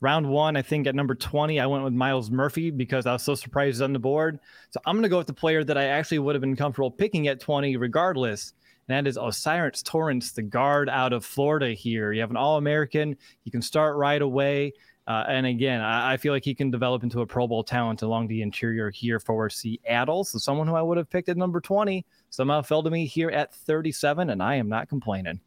round 0.00 0.26
one, 0.26 0.56
I 0.56 0.62
think 0.62 0.86
at 0.86 0.94
number 0.94 1.14
20, 1.14 1.60
I 1.60 1.66
went 1.66 1.84
with 1.84 1.92
Myles 1.92 2.30
Murphy 2.30 2.70
because 2.70 3.04
I 3.04 3.12
was 3.12 3.22
so 3.22 3.34
surprised 3.34 3.82
on 3.82 3.92
the 3.92 3.98
board. 3.98 4.40
So 4.70 4.80
I'm 4.86 4.94
going 4.94 5.02
to 5.02 5.10
go 5.10 5.18
with 5.18 5.26
the 5.26 5.34
player 5.34 5.64
that 5.64 5.76
I 5.76 5.84
actually 5.84 6.20
would 6.20 6.34
have 6.34 6.40
been 6.40 6.56
comfortable 6.56 6.90
picking 6.90 7.28
at 7.28 7.40
20 7.40 7.76
regardless. 7.76 8.54
And 8.88 8.96
that 8.96 9.06
is 9.06 9.18
O'Cyrus 9.18 9.82
Torrence, 9.82 10.32
the 10.32 10.40
guard 10.40 10.88
out 10.88 11.12
of 11.12 11.26
Florida 11.26 11.74
here. 11.74 12.12
You 12.12 12.22
have 12.22 12.30
an 12.30 12.38
All 12.38 12.56
American. 12.56 13.18
You 13.44 13.52
can 13.52 13.60
start 13.60 13.96
right 13.96 14.22
away. 14.22 14.72
Uh, 15.06 15.24
and 15.28 15.46
again, 15.46 15.80
I, 15.80 16.14
I, 16.14 16.16
feel 16.16 16.32
like 16.32 16.44
he 16.44 16.54
can 16.54 16.68
develop 16.68 17.04
into 17.04 17.20
a 17.20 17.26
Pro 17.26 17.46
Bowl 17.46 17.62
talent 17.62 18.02
along 18.02 18.26
the 18.26 18.42
interior 18.42 18.90
here 18.90 19.20
for 19.20 19.48
Seattle. 19.48 20.24
So 20.24 20.38
someone 20.38 20.66
who 20.66 20.74
I 20.74 20.82
would 20.82 20.98
have 20.98 21.08
picked 21.08 21.28
at 21.28 21.36
number 21.36 21.60
20 21.60 22.04
somehow 22.30 22.62
fell 22.62 22.82
to 22.82 22.90
me 22.90 23.06
here 23.06 23.30
at 23.30 23.54
37, 23.54 24.30
and 24.30 24.42
I 24.42 24.56
am 24.56 24.68
not 24.68 24.88
complaining. 24.88 25.40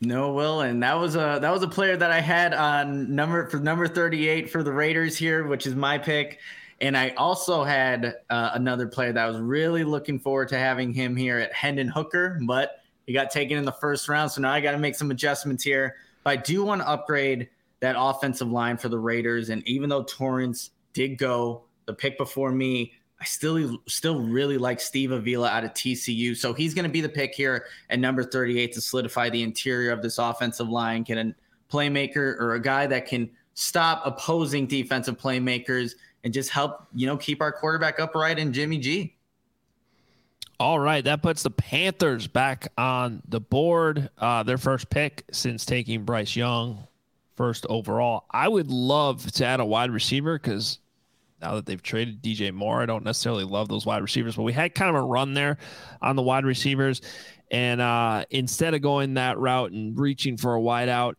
No, 0.00 0.32
Will, 0.32 0.60
and 0.62 0.82
that 0.82 0.98
was 0.98 1.14
a 1.14 1.38
that 1.42 1.52
was 1.52 1.62
a 1.62 1.68
player 1.68 1.96
that 1.96 2.10
I 2.10 2.20
had 2.20 2.54
on 2.54 3.14
number 3.14 3.50
for 3.50 3.58
number 3.58 3.86
38 3.86 4.48
for 4.48 4.62
the 4.62 4.72
Raiders 4.72 5.16
here, 5.16 5.46
which 5.46 5.66
is 5.66 5.74
my 5.74 5.98
pick. 5.98 6.38
And 6.80 6.96
I 6.96 7.10
also 7.10 7.64
had 7.64 8.14
uh, 8.30 8.50
another 8.54 8.86
player 8.86 9.12
that 9.12 9.22
I 9.22 9.28
was 9.28 9.38
really 9.38 9.84
looking 9.84 10.18
forward 10.18 10.48
to 10.48 10.58
having 10.58 10.94
him 10.94 11.14
here 11.14 11.38
at 11.38 11.52
Hendon 11.52 11.88
Hooker, 11.88 12.40
but 12.46 12.82
he 13.06 13.12
got 13.12 13.30
taken 13.30 13.58
in 13.58 13.66
the 13.66 13.72
first 13.72 14.08
round. 14.08 14.30
So 14.30 14.40
now 14.40 14.52
I 14.52 14.60
got 14.60 14.72
to 14.72 14.78
make 14.78 14.94
some 14.94 15.10
adjustments 15.10 15.62
here. 15.62 15.96
But 16.24 16.30
I 16.30 16.36
do 16.36 16.64
want 16.64 16.80
to 16.80 16.88
upgrade 16.88 17.50
that 17.80 17.96
offensive 17.98 18.50
line 18.50 18.76
for 18.76 18.88
the 18.88 18.98
Raiders. 18.98 19.48
And 19.48 19.66
even 19.66 19.88
though 19.88 20.04
Torrence 20.04 20.70
did 20.92 21.18
go 21.18 21.64
the 21.86 21.94
pick 21.94 22.16
before 22.18 22.52
me, 22.52 22.92
I 23.20 23.24
still 23.24 23.78
still 23.86 24.20
really 24.20 24.56
like 24.56 24.80
Steve 24.80 25.12
Avila 25.12 25.48
out 25.48 25.64
of 25.64 25.72
TCU. 25.74 26.36
So 26.36 26.54
he's 26.54 26.72
going 26.72 26.84
to 26.84 26.90
be 26.90 27.00
the 27.00 27.08
pick 27.08 27.34
here 27.34 27.66
at 27.90 27.98
number 27.98 28.22
38 28.22 28.72
to 28.72 28.80
solidify 28.80 29.28
the 29.28 29.42
interior 29.42 29.90
of 29.90 30.00
this 30.00 30.18
offensive 30.18 30.68
line. 30.68 31.02
Get 31.02 31.18
a 31.18 31.34
playmaker 31.70 32.38
or 32.40 32.54
a 32.54 32.62
guy 32.62 32.86
that 32.86 33.06
can 33.06 33.30
stop 33.54 34.02
opposing 34.06 34.66
defensive 34.66 35.18
playmakers 35.18 35.92
and 36.24 36.32
just 36.32 36.50
help, 36.50 36.86
you 36.94 37.06
know, 37.06 37.16
keep 37.16 37.42
our 37.42 37.52
quarterback 37.52 38.00
upright 38.00 38.38
and 38.38 38.54
Jimmy 38.54 38.78
G. 38.78 39.16
All 40.58 40.78
right, 40.78 41.02
that 41.04 41.22
puts 41.22 41.42
the 41.42 41.50
Panthers 41.50 42.26
back 42.26 42.70
on 42.76 43.22
the 43.26 43.40
board. 43.40 44.10
Uh, 44.18 44.42
their 44.42 44.58
first 44.58 44.90
pick 44.90 45.24
since 45.32 45.64
taking 45.64 46.04
Bryce 46.04 46.36
Young 46.36 46.86
first 47.40 47.64
overall. 47.70 48.26
I 48.30 48.48
would 48.48 48.70
love 48.70 49.32
to 49.32 49.46
add 49.46 49.60
a 49.60 49.64
wide 49.64 49.90
receiver 49.90 50.38
because 50.38 50.78
now 51.40 51.54
that 51.54 51.64
they've 51.64 51.82
traded 51.82 52.22
DJ 52.22 52.52
Moore, 52.52 52.82
I 52.82 52.84
don't 52.84 53.02
necessarily 53.02 53.44
love 53.44 53.66
those 53.66 53.86
wide 53.86 54.02
receivers, 54.02 54.36
but 54.36 54.42
we 54.42 54.52
had 54.52 54.74
kind 54.74 54.94
of 54.94 55.02
a 55.02 55.06
run 55.06 55.32
there 55.32 55.56
on 56.02 56.16
the 56.16 56.22
wide 56.22 56.44
receivers. 56.44 57.00
And 57.50 57.80
uh, 57.80 58.26
instead 58.28 58.74
of 58.74 58.82
going 58.82 59.14
that 59.14 59.38
route 59.38 59.72
and 59.72 59.98
reaching 59.98 60.36
for 60.36 60.52
a 60.52 60.60
wide 60.60 60.90
out, 60.90 61.16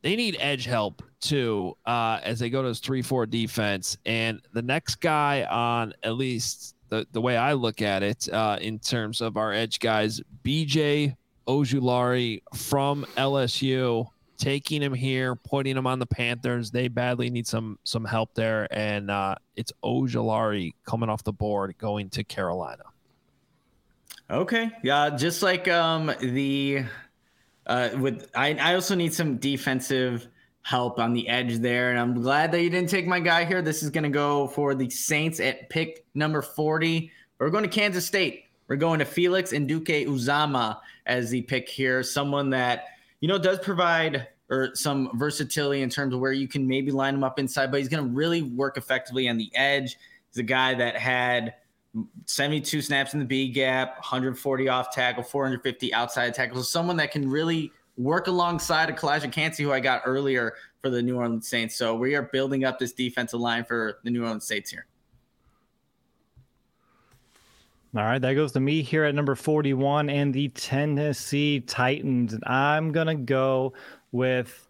they 0.00 0.16
need 0.16 0.38
edge 0.40 0.64
help 0.64 1.02
too 1.20 1.76
uh, 1.84 2.20
as 2.22 2.38
they 2.38 2.48
go 2.48 2.62
to 2.62 2.68
this 2.68 2.80
3 2.80 3.02
4 3.02 3.26
defense. 3.26 3.98
And 4.06 4.40
the 4.54 4.62
next 4.62 4.94
guy 4.94 5.44
on 5.44 5.92
at 6.04 6.14
least 6.14 6.74
the, 6.88 7.06
the 7.12 7.20
way 7.20 7.36
I 7.36 7.52
look 7.52 7.82
at 7.82 8.02
it 8.02 8.32
uh, 8.32 8.56
in 8.62 8.78
terms 8.78 9.20
of 9.20 9.36
our 9.36 9.52
edge 9.52 9.78
guys, 9.78 10.22
BJ 10.42 11.14
Ojulari 11.46 12.40
from 12.54 13.04
LSU 13.18 14.08
taking 14.38 14.80
him 14.80 14.94
here, 14.94 15.34
putting 15.34 15.76
him 15.76 15.86
on 15.86 15.98
the 15.98 16.06
Panthers. 16.06 16.70
They 16.70 16.88
badly 16.88 17.28
need 17.28 17.46
some 17.46 17.78
some 17.84 18.04
help 18.04 18.34
there, 18.34 18.66
and 18.70 19.10
uh, 19.10 19.34
it's 19.56 19.72
Ojulari 19.84 20.72
coming 20.86 21.08
off 21.08 21.24
the 21.24 21.32
board, 21.32 21.76
going 21.78 22.08
to 22.10 22.24
Carolina. 22.24 22.84
Okay, 24.30 24.70
yeah, 24.82 25.10
just 25.10 25.42
like 25.42 25.68
um, 25.68 26.12
the 26.20 26.84
uh, 27.66 27.90
with 27.98 28.30
I, 28.34 28.54
I 28.54 28.74
also 28.74 28.94
need 28.94 29.12
some 29.12 29.36
defensive 29.36 30.28
help 30.62 30.98
on 30.98 31.12
the 31.12 31.28
edge 31.28 31.58
there, 31.58 31.90
and 31.90 31.98
I'm 31.98 32.14
glad 32.14 32.52
that 32.52 32.62
you 32.62 32.70
didn't 32.70 32.90
take 32.90 33.06
my 33.06 33.20
guy 33.20 33.44
here. 33.44 33.62
This 33.62 33.82
is 33.82 33.90
going 33.90 34.04
to 34.04 34.10
go 34.10 34.48
for 34.48 34.74
the 34.74 34.88
Saints 34.90 35.40
at 35.40 35.68
pick 35.70 36.04
number 36.14 36.42
forty. 36.42 37.10
We're 37.38 37.50
going 37.50 37.64
to 37.64 37.70
Kansas 37.70 38.06
State. 38.06 38.44
We're 38.66 38.76
going 38.76 38.98
to 38.98 39.06
Felix 39.06 39.52
Anudike-Uzomah 39.52 40.80
as 41.06 41.30
the 41.30 41.40
pick 41.40 41.70
here, 41.70 42.02
someone 42.02 42.50
that 42.50 42.84
you 43.20 43.28
know, 43.28 43.38
does 43.38 43.58
provide 43.58 44.28
or 44.50 44.70
some 44.74 45.10
versatility 45.14 45.82
in 45.82 45.90
terms 45.90 46.14
of 46.14 46.20
where 46.20 46.32
you 46.32 46.48
can 46.48 46.66
maybe 46.66 46.90
line 46.90 47.14
him 47.14 47.24
up 47.24 47.38
inside, 47.38 47.70
but 47.70 47.80
he's 47.80 47.88
going 47.88 48.02
to 48.02 48.10
really 48.10 48.42
work 48.42 48.76
effectively 48.78 49.28
on 49.28 49.36
the 49.36 49.50
edge. 49.54 49.98
He's 50.30 50.38
a 50.38 50.42
guy 50.42 50.74
that 50.74 50.96
had 50.96 51.54
72 52.26 52.80
snaps 52.82 53.12
in 53.12 53.20
the 53.20 53.26
B 53.26 53.48
gap, 53.48 53.96
140 53.98 54.68
off 54.68 54.90
tackle, 54.90 55.22
450 55.22 55.92
outside 55.92 56.34
tackle. 56.34 56.56
So 56.58 56.62
someone 56.62 56.96
that 56.96 57.10
can 57.10 57.28
really 57.28 57.72
work 57.96 58.28
alongside 58.28 58.88
a 58.88 58.92
Calijah 58.92 59.30
Kancey, 59.32 59.64
who 59.64 59.72
I 59.72 59.80
got 59.80 60.02
earlier 60.06 60.54
for 60.80 60.88
the 60.88 61.02
New 61.02 61.16
Orleans 61.16 61.48
Saints. 61.48 61.76
So 61.76 61.94
we 61.94 62.14
are 62.14 62.22
building 62.22 62.64
up 62.64 62.78
this 62.78 62.92
defensive 62.92 63.40
line 63.40 63.64
for 63.64 63.98
the 64.04 64.10
New 64.10 64.22
Orleans 64.22 64.46
Saints 64.46 64.70
here. 64.70 64.86
All 67.96 68.02
right, 68.02 68.18
that 68.18 68.34
goes 68.34 68.52
to 68.52 68.60
me 68.60 68.82
here 68.82 69.04
at 69.04 69.14
number 69.14 69.34
41 69.34 70.10
and 70.10 70.34
the 70.34 70.48
Tennessee 70.48 71.60
Titans. 71.60 72.34
And 72.34 72.44
I'm 72.44 72.92
going 72.92 73.06
to 73.06 73.14
go 73.14 73.72
with. 74.12 74.68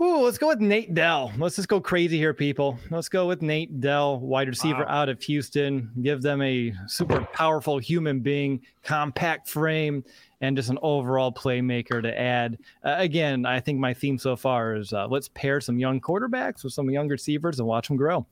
Ooh, 0.00 0.18
let's 0.18 0.38
go 0.38 0.46
with 0.46 0.60
Nate 0.60 0.94
Dell. 0.94 1.32
Let's 1.38 1.56
just 1.56 1.66
go 1.66 1.80
crazy 1.80 2.16
here, 2.16 2.32
people. 2.32 2.78
Let's 2.88 3.08
go 3.08 3.26
with 3.26 3.42
Nate 3.42 3.80
Dell, 3.80 4.20
wide 4.20 4.46
receiver 4.46 4.84
wow. 4.84 5.02
out 5.02 5.08
of 5.08 5.20
Houston. 5.22 5.90
Give 6.00 6.22
them 6.22 6.40
a 6.40 6.72
super 6.86 7.26
powerful 7.32 7.78
human 7.78 8.20
being, 8.20 8.60
compact 8.84 9.48
frame, 9.48 10.04
and 10.40 10.56
just 10.56 10.70
an 10.70 10.78
overall 10.82 11.32
playmaker 11.32 12.00
to 12.00 12.16
add. 12.16 12.58
Uh, 12.84 12.94
again, 12.98 13.44
I 13.44 13.58
think 13.58 13.80
my 13.80 13.92
theme 13.92 14.18
so 14.18 14.36
far 14.36 14.76
is 14.76 14.92
uh, 14.92 15.08
let's 15.08 15.30
pair 15.30 15.60
some 15.60 15.80
young 15.80 16.00
quarterbacks 16.00 16.62
with 16.62 16.74
some 16.74 16.88
young 16.90 17.08
receivers 17.08 17.58
and 17.58 17.66
watch 17.66 17.88
them 17.88 17.96
grow. 17.96 18.24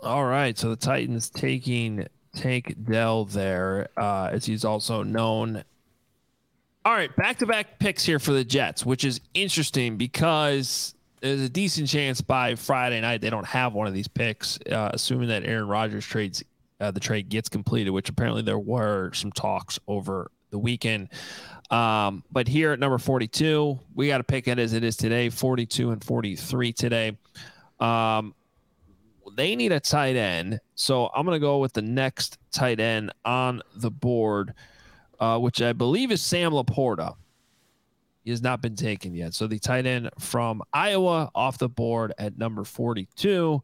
All 0.00 0.24
right. 0.24 0.58
So 0.58 0.70
the 0.70 0.76
Titans 0.76 1.30
taking 1.30 2.08
Tank 2.34 2.74
Dell 2.84 3.24
there, 3.24 3.88
uh, 3.96 4.30
as 4.32 4.44
he's 4.44 4.64
also 4.64 5.02
known. 5.02 5.64
All 6.84 6.92
right, 6.92 7.14
back 7.16 7.38
to 7.38 7.46
back 7.46 7.78
picks 7.78 8.04
here 8.04 8.18
for 8.18 8.32
the 8.32 8.44
Jets, 8.44 8.84
which 8.84 9.04
is 9.04 9.20
interesting 9.32 9.96
because 9.96 10.94
there's 11.20 11.40
a 11.40 11.48
decent 11.48 11.88
chance 11.88 12.20
by 12.20 12.54
Friday 12.54 13.00
night 13.00 13.22
they 13.22 13.30
don't 13.30 13.46
have 13.46 13.72
one 13.72 13.86
of 13.86 13.94
these 13.94 14.08
picks, 14.08 14.58
uh, 14.70 14.90
assuming 14.92 15.28
that 15.28 15.44
Aaron 15.44 15.66
Rodgers 15.66 16.04
trades 16.04 16.44
uh, 16.80 16.90
the 16.90 17.00
trade 17.00 17.28
gets 17.28 17.48
completed, 17.48 17.90
which 17.90 18.08
apparently 18.08 18.42
there 18.42 18.58
were 18.58 19.12
some 19.12 19.32
talks 19.32 19.78
over 19.88 20.30
the 20.50 20.58
weekend. 20.58 21.08
Um, 21.70 22.22
but 22.30 22.46
here 22.46 22.72
at 22.72 22.78
number 22.78 22.98
42, 22.98 23.78
we 23.94 24.08
got 24.08 24.18
to 24.18 24.24
pick 24.24 24.48
it 24.48 24.58
as 24.58 24.72
it 24.74 24.84
is 24.84 24.96
today 24.96 25.30
42 25.30 25.90
and 25.90 26.04
43 26.04 26.72
today. 26.72 27.16
Um, 27.80 28.34
they 29.36 29.56
need 29.56 29.72
a 29.72 29.80
tight 29.80 30.16
end. 30.16 30.60
So 30.74 31.10
I'm 31.14 31.24
going 31.24 31.36
to 31.36 31.40
go 31.40 31.58
with 31.58 31.72
the 31.72 31.82
next 31.82 32.38
tight 32.52 32.80
end 32.80 33.12
on 33.24 33.62
the 33.76 33.90
board, 33.90 34.54
uh, 35.20 35.38
which 35.38 35.62
I 35.62 35.72
believe 35.72 36.10
is 36.10 36.22
Sam 36.22 36.52
LaPorta. 36.52 37.14
He 38.24 38.30
has 38.30 38.42
not 38.42 38.62
been 38.62 38.74
taken 38.74 39.14
yet. 39.14 39.34
So 39.34 39.46
the 39.46 39.58
tight 39.58 39.86
end 39.86 40.10
from 40.18 40.62
Iowa 40.72 41.30
off 41.34 41.58
the 41.58 41.68
board 41.68 42.14
at 42.18 42.38
number 42.38 42.64
42. 42.64 43.62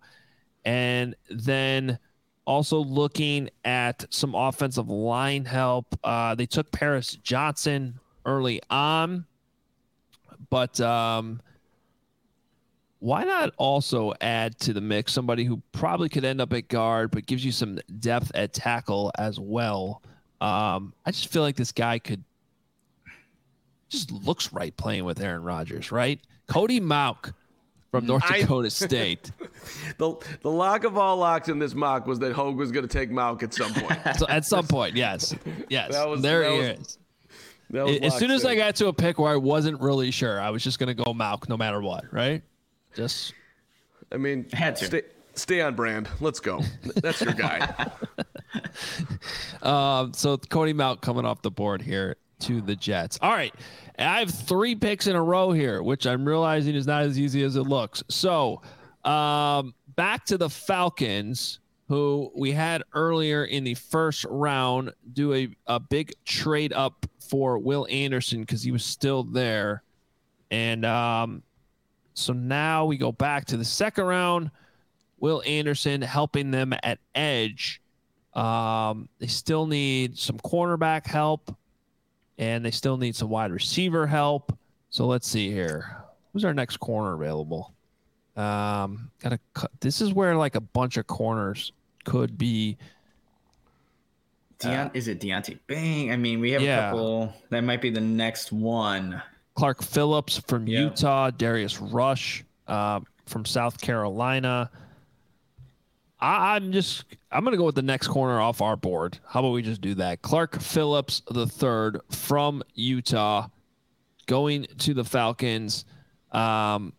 And 0.64 1.16
then 1.30 1.98
also 2.44 2.78
looking 2.78 3.48
at 3.64 4.04
some 4.10 4.34
offensive 4.34 4.88
line 4.88 5.44
help. 5.44 5.98
Uh, 6.04 6.34
they 6.34 6.46
took 6.46 6.70
Paris 6.72 7.16
Johnson 7.22 7.98
early 8.26 8.60
on, 8.68 9.24
but 10.50 10.80
um, 10.80 11.40
why 13.00 13.24
not 13.24 13.52
also 13.56 14.12
add 14.20 14.58
to 14.60 14.72
the 14.72 14.80
mix 14.80 15.12
somebody 15.12 15.44
who 15.44 15.60
probably 15.72 16.08
could 16.08 16.24
end 16.24 16.40
up 16.40 16.52
at 16.52 16.68
guard, 16.68 17.10
but 17.10 17.26
gives 17.26 17.44
you 17.44 17.50
some 17.50 17.78
depth 17.98 18.30
at 18.34 18.52
tackle 18.52 19.10
as 19.18 19.40
well? 19.40 20.02
Um, 20.40 20.92
I 21.04 21.10
just 21.10 21.28
feel 21.28 21.42
like 21.42 21.56
this 21.56 21.72
guy 21.72 21.98
could 21.98 22.22
just 23.88 24.12
looks 24.12 24.52
right 24.52 24.74
playing 24.76 25.04
with 25.04 25.20
Aaron 25.20 25.42
Rodgers, 25.42 25.90
right? 25.90 26.20
Cody 26.46 26.78
Mauch 26.78 27.32
from 27.90 28.06
North 28.06 28.22
Dakota 28.26 28.66
I, 28.66 28.68
State. 28.68 29.32
the 29.98 30.14
the 30.42 30.50
lock 30.50 30.84
of 30.84 30.96
all 30.96 31.16
locks 31.16 31.48
in 31.48 31.58
this 31.58 31.74
mock 31.74 32.06
was 32.06 32.18
that 32.20 32.32
Hoge 32.32 32.56
was 32.56 32.70
going 32.70 32.86
to 32.86 32.92
take 32.92 33.10
Mauch 33.10 33.42
at 33.42 33.52
some 33.52 33.72
point. 33.74 33.98
so 34.18 34.26
at 34.28 34.44
some 34.44 34.66
point, 34.66 34.94
yes, 34.94 35.34
yes. 35.68 35.92
That 35.92 36.08
was, 36.08 36.22
there 36.22 36.42
that 36.42 36.52
he 36.52 36.58
was, 36.58 36.68
is. 36.78 36.98
As 38.02 38.18
soon 38.18 38.30
as 38.30 38.44
I 38.44 38.56
got 38.56 38.76
to 38.76 38.88
a 38.88 38.92
pick 38.92 39.18
where 39.18 39.32
I 39.32 39.36
wasn't 39.36 39.80
really 39.80 40.10
sure, 40.10 40.40
I 40.40 40.50
was 40.50 40.62
just 40.62 40.78
going 40.78 40.94
to 40.94 41.04
go 41.04 41.14
Mauch 41.14 41.48
no 41.48 41.56
matter 41.56 41.80
what, 41.80 42.12
right? 42.12 42.42
Just, 42.94 43.34
I 44.12 44.16
mean, 44.16 44.46
had 44.52 44.76
to. 44.76 44.86
Stay, 44.86 45.02
stay 45.34 45.60
on 45.60 45.74
brand. 45.74 46.08
Let's 46.20 46.40
go. 46.40 46.62
That's 46.96 47.20
your 47.20 47.34
guy. 47.34 47.90
um, 49.62 50.12
so 50.12 50.36
Cody 50.36 50.72
Mount 50.72 51.00
coming 51.00 51.24
off 51.24 51.42
the 51.42 51.50
board 51.50 51.82
here 51.82 52.16
to 52.40 52.60
the 52.60 52.76
Jets. 52.76 53.18
All 53.22 53.32
right. 53.32 53.54
I 53.98 54.18
have 54.20 54.30
three 54.30 54.74
picks 54.74 55.06
in 55.06 55.16
a 55.16 55.22
row 55.22 55.52
here, 55.52 55.82
which 55.82 56.06
I'm 56.06 56.24
realizing 56.24 56.74
is 56.74 56.86
not 56.86 57.02
as 57.02 57.18
easy 57.18 57.42
as 57.44 57.56
it 57.56 57.64
looks. 57.64 58.02
So 58.08 58.62
um, 59.04 59.74
back 59.96 60.24
to 60.26 60.38
the 60.38 60.48
Falcons, 60.48 61.60
who 61.88 62.30
we 62.34 62.52
had 62.52 62.82
earlier 62.94 63.44
in 63.44 63.64
the 63.64 63.74
first 63.74 64.24
round 64.30 64.92
do 65.12 65.34
a, 65.34 65.48
a 65.66 65.80
big 65.80 66.12
trade 66.24 66.72
up 66.72 67.04
for 67.18 67.58
Will 67.58 67.86
Anderson 67.90 68.40
because 68.40 68.62
he 68.62 68.70
was 68.70 68.84
still 68.84 69.24
there. 69.24 69.82
And 70.50 70.84
um, 70.84 71.42
So 72.14 72.32
now 72.32 72.84
we 72.86 72.96
go 72.96 73.12
back 73.12 73.44
to 73.46 73.56
the 73.56 73.64
second 73.64 74.04
round. 74.04 74.50
Will 75.18 75.42
Anderson 75.46 76.00
helping 76.02 76.50
them 76.50 76.72
at 76.82 76.98
edge. 77.14 77.80
Um, 78.34 79.08
they 79.18 79.26
still 79.26 79.66
need 79.66 80.16
some 80.18 80.38
cornerback 80.38 81.06
help, 81.06 81.54
and 82.38 82.64
they 82.64 82.70
still 82.70 82.96
need 82.96 83.14
some 83.16 83.28
wide 83.28 83.50
receiver 83.52 84.06
help. 84.06 84.56
So 84.90 85.06
let's 85.06 85.28
see 85.28 85.50
here. 85.50 86.04
Who's 86.32 86.44
our 86.44 86.54
next 86.54 86.78
corner 86.78 87.14
available? 87.14 87.74
Um, 88.36 89.10
gotta. 89.20 89.38
cut- 89.54 89.72
This 89.80 90.00
is 90.00 90.12
where 90.14 90.36
like 90.36 90.54
a 90.54 90.60
bunch 90.60 90.96
of 90.96 91.06
corners 91.06 91.72
could 92.04 92.38
be. 92.38 92.76
Deont- 94.58 94.90
is 94.94 95.08
it 95.08 95.20
Deonte 95.20 95.58
Banks? 95.66 96.12
I 96.12 96.16
mean, 96.16 96.38
we 96.40 96.50
have 96.52 96.62
Yeah. 96.62 96.88
a 96.88 96.90
couple. 96.90 97.34
That 97.48 97.62
might 97.62 97.80
be 97.80 97.90
the 97.90 98.00
next 98.00 98.52
one. 98.52 99.20
Clark 99.60 99.82
Phillips 99.82 100.38
from 100.48 100.66
Yeah. 100.66 100.84
Utah, 100.84 101.28
Darius 101.28 101.82
Rush 101.82 102.42
uh, 102.66 103.00
from 103.26 103.44
South 103.44 103.78
Carolina. 103.78 104.70
I, 106.18 106.56
I'm 106.56 106.72
just 106.72 107.04
I'm 107.30 107.44
gonna 107.44 107.58
go 107.58 107.66
with 107.66 107.74
the 107.74 107.82
next 107.82 108.06
corner 108.06 108.40
off 108.40 108.62
our 108.62 108.74
board. 108.74 109.18
How 109.28 109.40
about 109.40 109.50
we 109.50 109.60
just 109.60 109.82
do 109.82 109.94
that? 109.96 110.22
Clark 110.22 110.58
Phillips 110.60 111.20
the 111.30 111.46
third 111.46 112.00
from 112.08 112.62
Utah, 112.72 113.48
going 114.24 114.66
to 114.78 114.94
the 114.94 115.04
Falcons. 115.04 115.84
Um, 116.32 116.94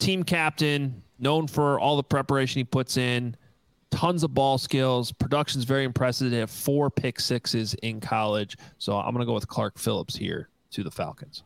team 0.00 0.24
captain, 0.24 1.00
known 1.20 1.46
for 1.46 1.78
all 1.78 1.96
the 1.96 2.02
preparation 2.02 2.58
he 2.58 2.64
puts 2.64 2.96
in, 2.96 3.36
tons 3.92 4.24
of 4.24 4.34
ball 4.34 4.58
skills. 4.58 5.12
Production's 5.12 5.62
very 5.62 5.84
impressive. 5.84 6.32
They 6.32 6.38
have 6.38 6.50
four 6.50 6.90
pick 6.90 7.20
sixes 7.20 7.74
in 7.74 8.00
college, 8.00 8.56
so 8.78 8.98
I'm 8.98 9.12
gonna 9.12 9.26
go 9.26 9.34
with 9.34 9.46
Clark 9.46 9.78
Phillips 9.78 10.16
here 10.16 10.49
to 10.70 10.82
the 10.82 10.90
Falcons. 10.90 11.42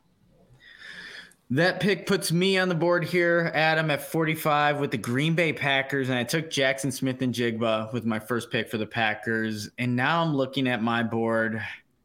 That 1.51 1.79
pick 1.79 2.07
puts 2.07 2.33
me 2.33 2.57
on 2.59 2.69
the 2.69 2.75
board 2.75 3.05
here, 3.05 3.53
Adam, 3.55 3.91
at 3.91 4.03
45 4.11 4.81
with 4.81 4.91
the 4.91 4.97
Green 4.99 5.35
Bay 5.35 5.53
Packers. 5.53 6.09
And 6.09 6.19
I 6.19 6.25
took 6.25 6.51
Jackson 6.51 6.91
Smith-Njigba 6.91 7.93
with 7.93 8.07
my 8.07 8.19
first 8.19 8.51
pick 8.51 8.71
for 8.71 8.79
the 8.79 8.87
Packers. 8.87 9.69
And 9.79 9.95
now 9.95 10.23
I'm 10.23 10.35
looking 10.35 10.67
at 10.67 10.83
my 10.83 11.03
board. 11.03 11.63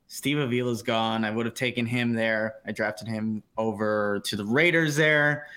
Steve 0.08 0.38
Avila's 0.38 0.82
gone. 0.82 1.24
I 1.24 1.32
would 1.32 1.46
have 1.46 1.56
taken 1.56 1.86
him 1.86 2.14
there. 2.14 2.56
I 2.66 2.74
drafted 2.74 3.08
him 3.08 3.42
over 3.58 4.22
to 4.26 4.36
the 4.36 4.44
Raiders 4.44 4.96
there. 4.96 5.48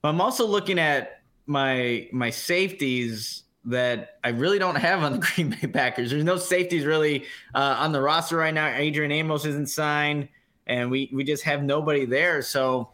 But 0.00 0.08
I'm 0.08 0.20
also 0.20 0.46
looking 0.46 0.78
at 0.78 1.20
my 1.46 2.08
my 2.12 2.30
safeties 2.30 3.42
that 3.64 4.18
I 4.24 4.28
really 4.30 4.58
don't 4.58 4.76
have 4.76 5.02
on 5.02 5.12
the 5.12 5.18
Green 5.34 5.50
Bay 5.50 5.66
Packers. 5.66 6.10
There's 6.10 6.24
no 6.24 6.36
safeties 6.36 6.84
really 6.84 7.24
uh, 7.54 7.76
on 7.78 7.92
the 7.92 8.00
roster 8.00 8.36
right 8.36 8.54
now. 8.54 8.68
Adrian 8.68 9.12
Amos 9.12 9.44
isn't 9.44 9.68
signed, 9.68 10.28
and 10.68 10.90
we 10.90 11.10
we 11.12 11.24
just 11.24 11.42
have 11.44 11.62
nobody 11.62 12.04
there. 12.04 12.42
So 12.42 12.90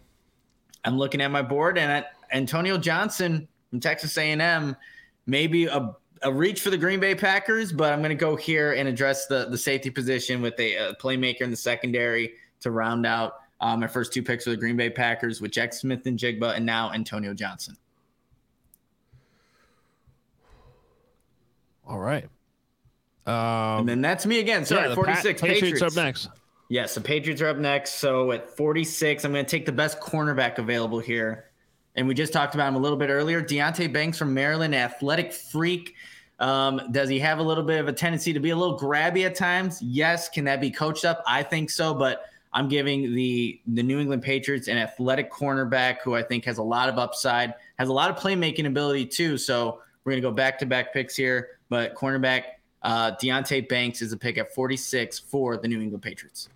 I'm 0.84 0.96
looking 0.98 1.20
at 1.20 1.30
my 1.30 1.42
board, 1.42 1.78
and 1.78 1.90
at 1.90 2.12
Antonio 2.32 2.78
Johnson 2.78 3.48
from 3.70 3.80
Texas 3.80 4.16
A&M, 4.16 4.76
maybe 5.26 5.66
a, 5.66 5.94
a 6.22 6.32
reach 6.32 6.60
for 6.60 6.70
the 6.70 6.78
Green 6.78 7.00
Bay 7.00 7.14
Packers, 7.14 7.72
but 7.72 7.92
I'm 7.92 8.00
going 8.00 8.10
to 8.10 8.14
go 8.14 8.36
here 8.36 8.72
and 8.72 8.88
address 8.88 9.26
the 9.26 9.46
the 9.50 9.58
safety 9.58 9.90
position 9.90 10.40
with 10.40 10.58
a, 10.58 10.74
a 10.76 10.94
playmaker 10.94 11.42
in 11.42 11.50
the 11.50 11.56
secondary 11.56 12.34
to 12.60 12.70
round 12.70 13.06
out 13.06 13.34
uh, 13.60 13.76
my 13.76 13.86
first 13.86 14.12
two 14.12 14.22
picks 14.22 14.44
for 14.44 14.50
the 14.50 14.56
Green 14.56 14.76
Bay 14.76 14.90
Packers 14.90 15.40
with 15.40 15.50
Jack 15.50 15.72
Smith-Njigba, 15.72 16.56
and 16.56 16.64
now 16.64 16.92
Antonio 16.92 17.34
Johnson. 17.34 17.76
All 21.86 21.98
right. 21.98 22.24
Um, 23.26 23.80
and 23.80 23.88
then 23.88 24.00
that's 24.00 24.26
me 24.26 24.38
again. 24.40 24.64
Sorry, 24.64 24.82
yeah, 24.82 24.88
the 24.88 24.96
Pa- 24.96 25.02
46 25.02 25.40
Patriots, 25.40 25.60
Patriots. 25.60 25.82
up 25.82 26.04
next. 26.04 26.28
Yes, 26.68 26.94
the 26.94 27.00
Patriots 27.00 27.42
are 27.42 27.48
up 27.48 27.58
next. 27.58 27.94
So 27.94 28.32
at 28.32 28.56
46, 28.56 29.24
I'm 29.24 29.32
going 29.32 29.44
to 29.44 29.50
take 29.50 29.66
the 29.66 29.72
best 29.72 30.00
cornerback 30.00 30.58
available 30.58 30.98
here. 30.98 31.50
And 31.94 32.08
we 32.08 32.14
just 32.14 32.32
talked 32.32 32.54
about 32.54 32.68
him 32.68 32.74
a 32.74 32.78
little 32.78 32.98
bit 32.98 33.10
earlier. 33.10 33.42
Deonte 33.42 33.92
Banks 33.92 34.18
from 34.18 34.34
Maryland, 34.34 34.74
athletic 34.74 35.32
freak. 35.32 35.94
Um, 36.40 36.80
does 36.90 37.08
he 37.08 37.20
have 37.20 37.38
a 37.38 37.42
little 37.42 37.62
bit 37.62 37.80
of 37.80 37.86
a 37.86 37.92
tendency 37.92 38.32
to 38.32 38.40
be 38.40 38.50
a 38.50 38.56
little 38.56 38.78
grabby 38.78 39.24
at 39.24 39.36
times? 39.36 39.80
Yes. 39.80 40.28
Can 40.28 40.44
that 40.46 40.60
be 40.60 40.70
coached 40.70 41.04
up? 41.04 41.22
I 41.26 41.42
think 41.42 41.70
so. 41.70 41.94
But 41.94 42.24
I'm 42.52 42.68
giving 42.68 43.14
the 43.14 43.60
the 43.66 43.82
New 43.82 44.00
England 44.00 44.22
Patriots 44.22 44.68
an 44.68 44.78
athletic 44.78 45.30
cornerback 45.30 45.98
who 46.02 46.14
I 46.14 46.22
think 46.22 46.44
has 46.46 46.58
a 46.58 46.62
lot 46.62 46.88
of 46.88 46.98
upside, 46.98 47.54
has 47.78 47.88
a 47.88 47.92
lot 47.92 48.10
of 48.10 48.16
playmaking 48.16 48.66
ability 48.66 49.06
too. 49.06 49.38
So 49.38 49.80
we're 50.04 50.12
going 50.12 50.22
to 50.22 50.28
go 50.28 50.34
back 50.34 50.58
to 50.60 50.66
back 50.66 50.92
picks 50.92 51.14
here. 51.14 51.50
But 51.68 51.94
cornerback 51.94 52.44
uh, 52.82 53.12
Deonte 53.12 53.68
Banks 53.68 54.02
is 54.02 54.12
a 54.12 54.16
pick 54.16 54.38
at 54.38 54.54
46 54.54 55.18
for 55.20 55.56
the 55.56 55.68
New 55.68 55.80
England 55.80 56.02
Patriots. 56.02 56.48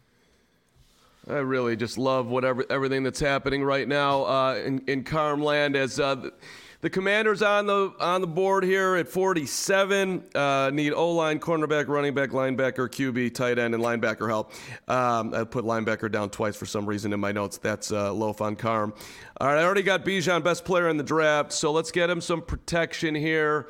I 1.28 1.38
really 1.38 1.76
just 1.76 1.98
love 1.98 2.28
whatever 2.28 2.64
everything 2.70 3.02
that's 3.02 3.20
happening 3.20 3.62
right 3.62 3.86
now 3.86 4.24
uh, 4.24 4.54
in 4.64 4.82
in 4.86 5.04
Carmland 5.04 5.76
as 5.76 6.00
uh, 6.00 6.14
the, 6.14 6.32
the 6.80 6.88
Commanders 6.88 7.42
on 7.42 7.66
the 7.66 7.92
on 8.00 8.22
the 8.22 8.26
board 8.26 8.64
here 8.64 8.96
at 8.96 9.08
47 9.08 10.24
uh, 10.34 10.70
need 10.72 10.94
O 10.94 11.12
line, 11.12 11.38
cornerback, 11.38 11.88
running 11.88 12.14
back, 12.14 12.30
linebacker, 12.30 12.88
QB, 12.88 13.34
tight 13.34 13.58
end, 13.58 13.74
and 13.74 13.84
linebacker 13.84 14.26
help. 14.26 14.52
Um, 14.88 15.34
I 15.34 15.44
put 15.44 15.66
linebacker 15.66 16.10
down 16.10 16.30
twice 16.30 16.56
for 16.56 16.64
some 16.64 16.86
reason 16.86 17.12
in 17.12 17.20
my 17.20 17.32
notes. 17.32 17.58
That's 17.58 17.92
uh, 17.92 18.10
Loaf 18.12 18.40
on 18.40 18.56
Carm. 18.56 18.94
All 19.38 19.48
right, 19.48 19.58
I 19.58 19.64
already 19.64 19.82
got 19.82 20.06
Bijan 20.06 20.42
best 20.42 20.64
player 20.64 20.88
in 20.88 20.96
the 20.96 21.04
draft, 21.04 21.52
so 21.52 21.72
let's 21.72 21.90
get 21.90 22.08
him 22.08 22.22
some 22.22 22.40
protection 22.40 23.14
here. 23.14 23.68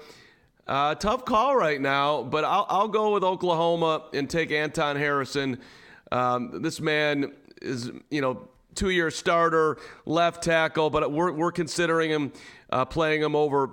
Uh, 0.68 0.94
tough 0.94 1.24
call 1.24 1.56
right 1.56 1.80
now, 1.80 2.22
but 2.22 2.44
I'll, 2.44 2.66
I'll 2.68 2.88
go 2.88 3.14
with 3.14 3.24
Oklahoma 3.24 4.04
and 4.12 4.30
take 4.30 4.52
Anton 4.52 4.94
Harrison. 4.94 5.58
Um, 6.12 6.62
this 6.62 6.80
man 6.80 7.32
is, 7.62 7.90
you 8.10 8.20
know, 8.20 8.48
two-year 8.74 9.10
starter, 9.10 9.78
left 10.06 10.42
tackle, 10.42 10.90
but 10.90 11.10
we're, 11.10 11.32
we're 11.32 11.52
considering 11.52 12.10
him 12.10 12.32
uh, 12.70 12.84
playing 12.84 13.22
him 13.22 13.34
over 13.34 13.70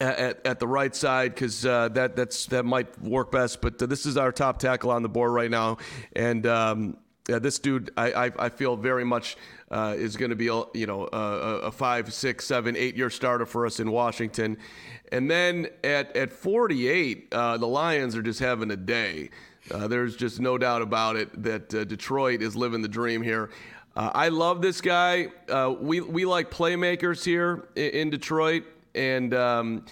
at, 0.00 0.44
at 0.46 0.58
the 0.58 0.66
right 0.66 0.94
side 0.94 1.34
because 1.34 1.64
uh, 1.66 1.88
that 1.90 2.14
that's 2.14 2.46
that 2.46 2.64
might 2.64 3.00
work 3.00 3.32
best. 3.32 3.60
But 3.60 3.82
uh, 3.82 3.86
this 3.86 4.06
is 4.06 4.16
our 4.16 4.32
top 4.32 4.58
tackle 4.58 4.90
on 4.90 5.02
the 5.02 5.08
board 5.08 5.32
right 5.32 5.50
now, 5.50 5.78
and 6.14 6.46
um, 6.46 6.96
yeah, 7.28 7.38
this 7.38 7.58
dude 7.58 7.90
I, 7.96 8.12
I, 8.12 8.32
I 8.38 8.48
feel 8.48 8.76
very 8.76 9.04
much 9.04 9.36
uh, 9.70 9.94
is 9.96 10.16
going 10.16 10.30
to 10.30 10.36
be 10.36 10.46
you 10.46 10.86
know 10.86 11.08
a, 11.12 11.66
a 11.66 11.72
five, 11.72 12.12
six, 12.12 12.46
seven, 12.46 12.76
eight 12.76 12.96
year 12.96 13.10
starter 13.10 13.46
for 13.46 13.66
us 13.66 13.80
in 13.80 13.90
Washington. 13.90 14.58
And 15.10 15.30
then 15.30 15.68
at 15.82 16.14
at 16.16 16.32
48, 16.32 17.28
uh, 17.32 17.56
the 17.56 17.66
Lions 17.66 18.16
are 18.16 18.22
just 18.22 18.40
having 18.40 18.70
a 18.70 18.76
day. 18.76 19.30
Uh, 19.70 19.86
there's 19.86 20.16
just 20.16 20.40
no 20.40 20.56
doubt 20.56 20.80
about 20.80 21.16
it 21.16 21.42
that 21.42 21.74
uh, 21.74 21.84
Detroit 21.84 22.40
is 22.40 22.56
living 22.56 22.80
the 22.80 22.88
dream 22.88 23.22
here. 23.22 23.50
Uh, 23.94 24.10
I 24.14 24.28
love 24.28 24.62
this 24.62 24.80
guy. 24.80 25.28
Uh, 25.48 25.74
we 25.78 26.00
we 26.00 26.24
like 26.24 26.50
playmakers 26.50 27.24
here 27.24 27.68
in, 27.76 27.90
in 27.90 28.10
Detroit, 28.10 28.64
and 28.94 29.34
um, 29.34 29.84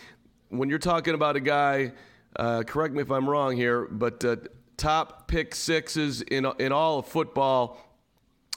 when 0.49 0.71
you're 0.71 0.79
talking 0.79 1.15
about 1.15 1.37
a 1.37 1.41
guy, 1.41 1.93
uh, 2.37 2.63
correct 2.63 2.95
me 2.95 3.03
if 3.03 3.11
I'm 3.11 3.29
wrong 3.29 3.57
here, 3.57 3.85
but 3.85 4.25
uh, 4.25 4.37
top 4.77 5.29
pick 5.29 5.55
sixes 5.55 6.23
in 6.23 6.47
in 6.59 6.73
all 6.73 7.01
of 7.01 7.07
football. 7.07 7.79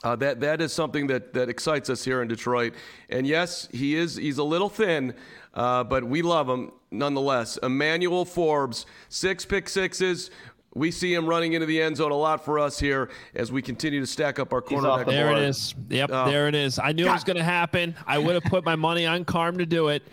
That 0.02 0.40
that 0.40 0.62
is 0.62 0.72
something 0.72 1.08
that, 1.08 1.34
that 1.34 1.50
excites 1.50 1.90
us 1.90 2.02
here 2.02 2.22
in 2.22 2.28
Detroit. 2.28 2.72
And 3.10 3.26
yes, 3.26 3.68
he 3.70 3.94
is 3.94 4.16
he's 4.16 4.38
a 4.38 4.44
little 4.44 4.70
thin, 4.70 5.12
but 5.52 6.04
we 6.04 6.22
love 6.22 6.48
him 6.48 6.72
nonetheless. 6.90 7.58
Emmanuel 7.58 8.24
Forbes, 8.24 8.86
six 9.10 9.44
pick 9.44 9.68
sixes. 9.68 10.30
We 10.74 10.90
see 10.92 11.12
him 11.12 11.26
running 11.26 11.54
into 11.54 11.66
the 11.66 11.82
end 11.82 11.96
zone 11.96 12.12
a 12.12 12.16
lot 12.16 12.44
for 12.44 12.58
us 12.58 12.78
here 12.78 13.10
as 13.34 13.50
we 13.50 13.60
continue 13.60 13.98
to 14.00 14.06
stack 14.06 14.38
up 14.38 14.52
our 14.52 14.60
off 14.60 14.64
cornerback. 14.66 15.06
the 15.06 15.10
There 15.10 15.30
it 15.32 15.34
board. 15.34 15.92
Yep, 15.92 16.10
Oh. 16.12 16.30
there 16.30 16.46
it 16.48 16.54
is. 16.54 16.78
I 16.78 16.92
knew 16.92 17.06
it 17.08 17.12
was 17.12 17.24
going 17.24 17.36
to 17.38 17.42
happen. 17.42 17.94
I 18.06 18.18
would 18.18 18.34
have 18.34 18.44
put 18.44 18.64
my 18.64 18.76
money 18.76 19.04
on 19.04 19.24
Carm 19.24 19.58
to 19.58 19.66
do 19.66 19.88
it. 19.88 20.04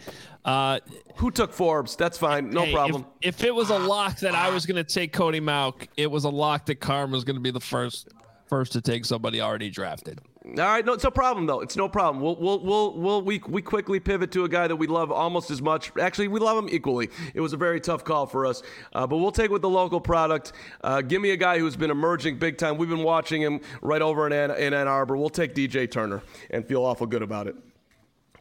Uh, 0.44 0.80
Who 1.18 1.30
took 1.30 1.54
Forbes? 1.54 1.96
That's 1.96 2.18
fine, 2.18 2.50
no 2.50 2.64
hey, 2.64 2.74
problem. 2.74 3.06
If, 3.22 3.42
if 3.42 3.44
it 3.44 3.54
was 3.54 3.70
a 3.70 3.78
lock 3.78 4.18
that 4.20 4.34
I 4.34 4.50
was 4.50 4.66
going 4.66 4.78
to 4.78 4.84
take 4.84 5.12
Cody 5.14 5.42
Mauch, 5.42 5.88
it 5.98 6.10
was 6.10 6.24
a 6.24 6.30
lock 6.30 6.66
that 6.68 6.76
Carm 6.80 7.12
was 7.12 7.24
going 7.24 7.36
to 7.36 7.42
be 7.42 7.52
the 7.52 7.60
first 7.60 8.08
first 8.48 8.72
to 8.72 8.82
take 8.82 9.04
somebody 9.04 9.42
already 9.42 9.70
drafted. 9.70 10.22
All 10.50 10.54
right, 10.64 10.86
no, 10.86 10.94
it's 10.94 11.04
no 11.04 11.12
problem 11.12 11.46
though. 11.46 11.60
It's 11.60 11.76
no 11.76 11.90
problem. 11.90 12.24
We'll 12.24 12.38
we'll 12.38 12.60
we'll, 12.62 12.94
we'll 12.94 13.22
we 13.22 13.42
we 13.48 13.62
quickly 13.62 14.00
pivot 14.00 14.32
to 14.32 14.46
a 14.46 14.50
guy 14.50 14.68
that 14.68 14.76
we 14.78 14.88
love 14.88 15.12
almost 15.12 15.52
as 15.52 15.62
much. 15.62 15.92
Actually, 16.00 16.30
we 16.30 16.40
love 16.40 16.58
him 16.58 16.70
equally. 16.72 17.10
It 17.34 17.42
was 17.42 17.52
a 17.52 17.58
very 17.58 17.82
tough 17.82 18.06
call 18.06 18.26
for 18.26 18.46
us, 18.46 18.64
uh, 18.94 19.06
but 19.06 19.18
we'll 19.18 19.32
take 19.32 19.52
with 19.52 19.62
the 19.62 19.70
local 19.70 20.00
product. 20.00 20.54
Uh, 20.82 21.02
give 21.02 21.22
me 21.22 21.32
a 21.32 21.38
guy 21.38 21.60
who's 21.60 21.76
been 21.76 21.92
emerging 21.92 22.38
big 22.40 22.58
time. 22.58 22.78
We've 22.78 22.88
been 22.88 23.04
watching 23.04 23.42
him 23.42 23.60
right 23.82 24.02
over 24.02 24.26
in 24.26 24.32
Ann, 24.32 24.52
in 24.52 24.74
Ann 24.74 24.88
Arbor. 24.88 25.18
We'll 25.18 25.30
take 25.30 25.54
DJ 25.54 25.90
Turner 25.92 26.24
and 26.50 26.66
feel 26.66 26.86
awful 26.86 27.08
good 27.08 27.24
about 27.24 27.48
it. 27.48 27.56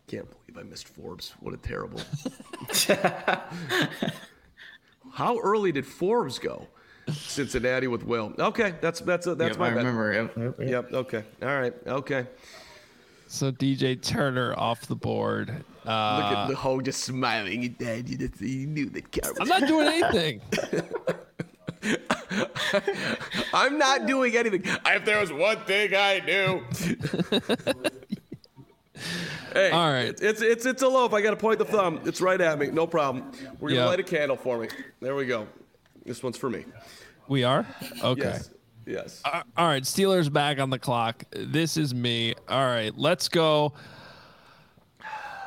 Can't 0.06 0.28
believe 0.30 0.64
I 0.64 0.68
missed 0.68 0.86
Forbes. 0.86 1.34
What 1.40 1.54
a 1.54 1.56
terrible. 1.56 2.00
How 5.12 5.38
early 5.40 5.72
did 5.72 5.84
Forbes 5.86 6.38
go? 6.38 6.68
Cincinnati 7.12 7.86
with 7.86 8.04
Will. 8.04 8.32
Okay, 8.38 8.74
that's 8.80 9.00
that's 9.00 9.26
a, 9.26 9.34
that's 9.34 9.50
Yep, 9.52 9.58
my 9.58 9.66
I 9.66 9.68
bet. 9.70 9.76
remember. 9.78 10.12
Yep, 10.12 10.36
yep, 10.36 10.54
yep. 10.58 10.68
Yep. 10.68 10.92
Okay. 10.92 11.24
All 11.42 11.48
right. 11.60 11.74
Okay. 11.86 12.26
So 13.28 13.50
DJ 13.52 14.00
Turner 14.00 14.54
off 14.56 14.82
the 14.86 14.94
board. 14.96 15.48
Look 15.48 15.64
Uh, 15.86 16.34
at 16.36 16.46
the 16.48 16.54
hoe 16.56 16.80
just 16.80 17.02
smiling 17.04 17.64
at 17.64 17.78
that. 17.80 18.08
You, 18.08 18.16
just- 18.18 18.40
you 18.40 18.66
knew 18.66 18.86
that 18.90 19.10
Carmen. 19.12 19.42
I'm 19.42 19.48
not 19.48 19.66
doing 19.68 19.88
anything. 19.88 20.40
I'm 23.52 23.78
not 23.78 24.06
doing 24.06 24.36
anything. 24.36 24.62
If 24.64 25.04
there 25.04 25.20
was 25.20 25.32
one 25.32 25.58
thing 25.64 25.92
I 25.94 26.20
knew. 26.26 26.62
Hey, 29.52 29.70
All 29.70 29.90
right. 29.90 30.06
It's, 30.08 30.22
it's 30.22 30.40
it's 30.42 30.66
it's 30.66 30.82
a 30.82 30.88
loaf. 30.88 31.12
I 31.14 31.20
got 31.22 31.30
to 31.30 31.36
point 31.36 31.58
the 31.58 31.64
thumb. 31.66 32.00
It's 32.04 32.20
right 32.22 32.38
at 32.40 32.58
me. 32.58 32.68
No 32.70 32.86
problem. 32.86 33.30
We're 33.60 33.68
gonna 33.70 33.82
Yeah. 33.82 33.86
light 33.86 34.00
a 34.00 34.02
candle 34.02 34.36
for 34.36 34.58
me. 34.58 34.68
There 35.00 35.14
we 35.14 35.24
go. 35.26 35.46
This 36.06 36.22
one's 36.22 36.36
for 36.36 36.48
me. 36.48 36.64
We 37.28 37.44
are 37.44 37.66
okay. 38.02 38.22
Yes. 38.22 38.50
Yes. 38.86 39.22
Uh, 39.24 39.42
all 39.56 39.66
right, 39.66 39.82
Steelers 39.82 40.32
back 40.32 40.60
on 40.60 40.70
the 40.70 40.78
clock. 40.78 41.24
This 41.32 41.76
is 41.76 41.92
me. 41.92 42.34
All 42.48 42.64
right, 42.64 42.96
let's 42.96 43.28
go. 43.28 43.72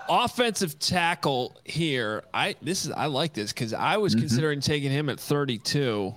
Offensive 0.09 0.77
tackle 0.79 1.55
here. 1.63 2.23
I 2.33 2.55
this 2.61 2.85
is 2.85 2.91
I 2.91 3.05
like 3.05 3.33
this 3.33 3.53
because 3.53 3.73
I 3.73 3.97
was 3.97 4.13
considering 4.15 4.59
taking 4.59 4.91
him 4.91 5.07
at 5.07 5.19
32, 5.19 6.13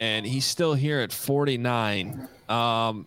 and 0.00 0.26
he's 0.26 0.46
still 0.46 0.74
here 0.74 0.98
at 1.00 1.12
49. 1.12 2.26
Um, 2.48 3.06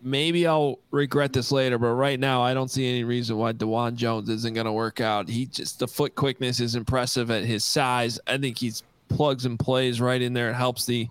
maybe 0.00 0.46
I'll 0.46 0.78
regret 0.90 1.32
this 1.32 1.52
later, 1.52 1.78
but 1.78 1.92
right 1.92 2.18
now 2.18 2.42
I 2.42 2.54
don't 2.54 2.70
see 2.70 2.88
any 2.88 3.04
reason 3.04 3.36
why 3.36 3.52
Dawand 3.52 3.96
Jones 3.96 4.28
isn't 4.28 4.54
going 4.54 4.66
to 4.66 4.72
work 4.72 5.00
out. 5.00 5.28
He 5.28 5.46
just 5.46 5.80
the 5.80 5.88
foot 5.88 6.14
quickness 6.14 6.60
is 6.60 6.76
impressive 6.76 7.30
at 7.30 7.44
his 7.44 7.64
size. 7.64 8.18
I 8.26 8.38
think 8.38 8.56
he's 8.56 8.82
plugs 9.10 9.44
and 9.44 9.58
plays 9.58 10.00
right 10.00 10.20
in 10.22 10.32
there. 10.32 10.50
It 10.50 10.54
helps 10.54 10.86
the 10.86 11.08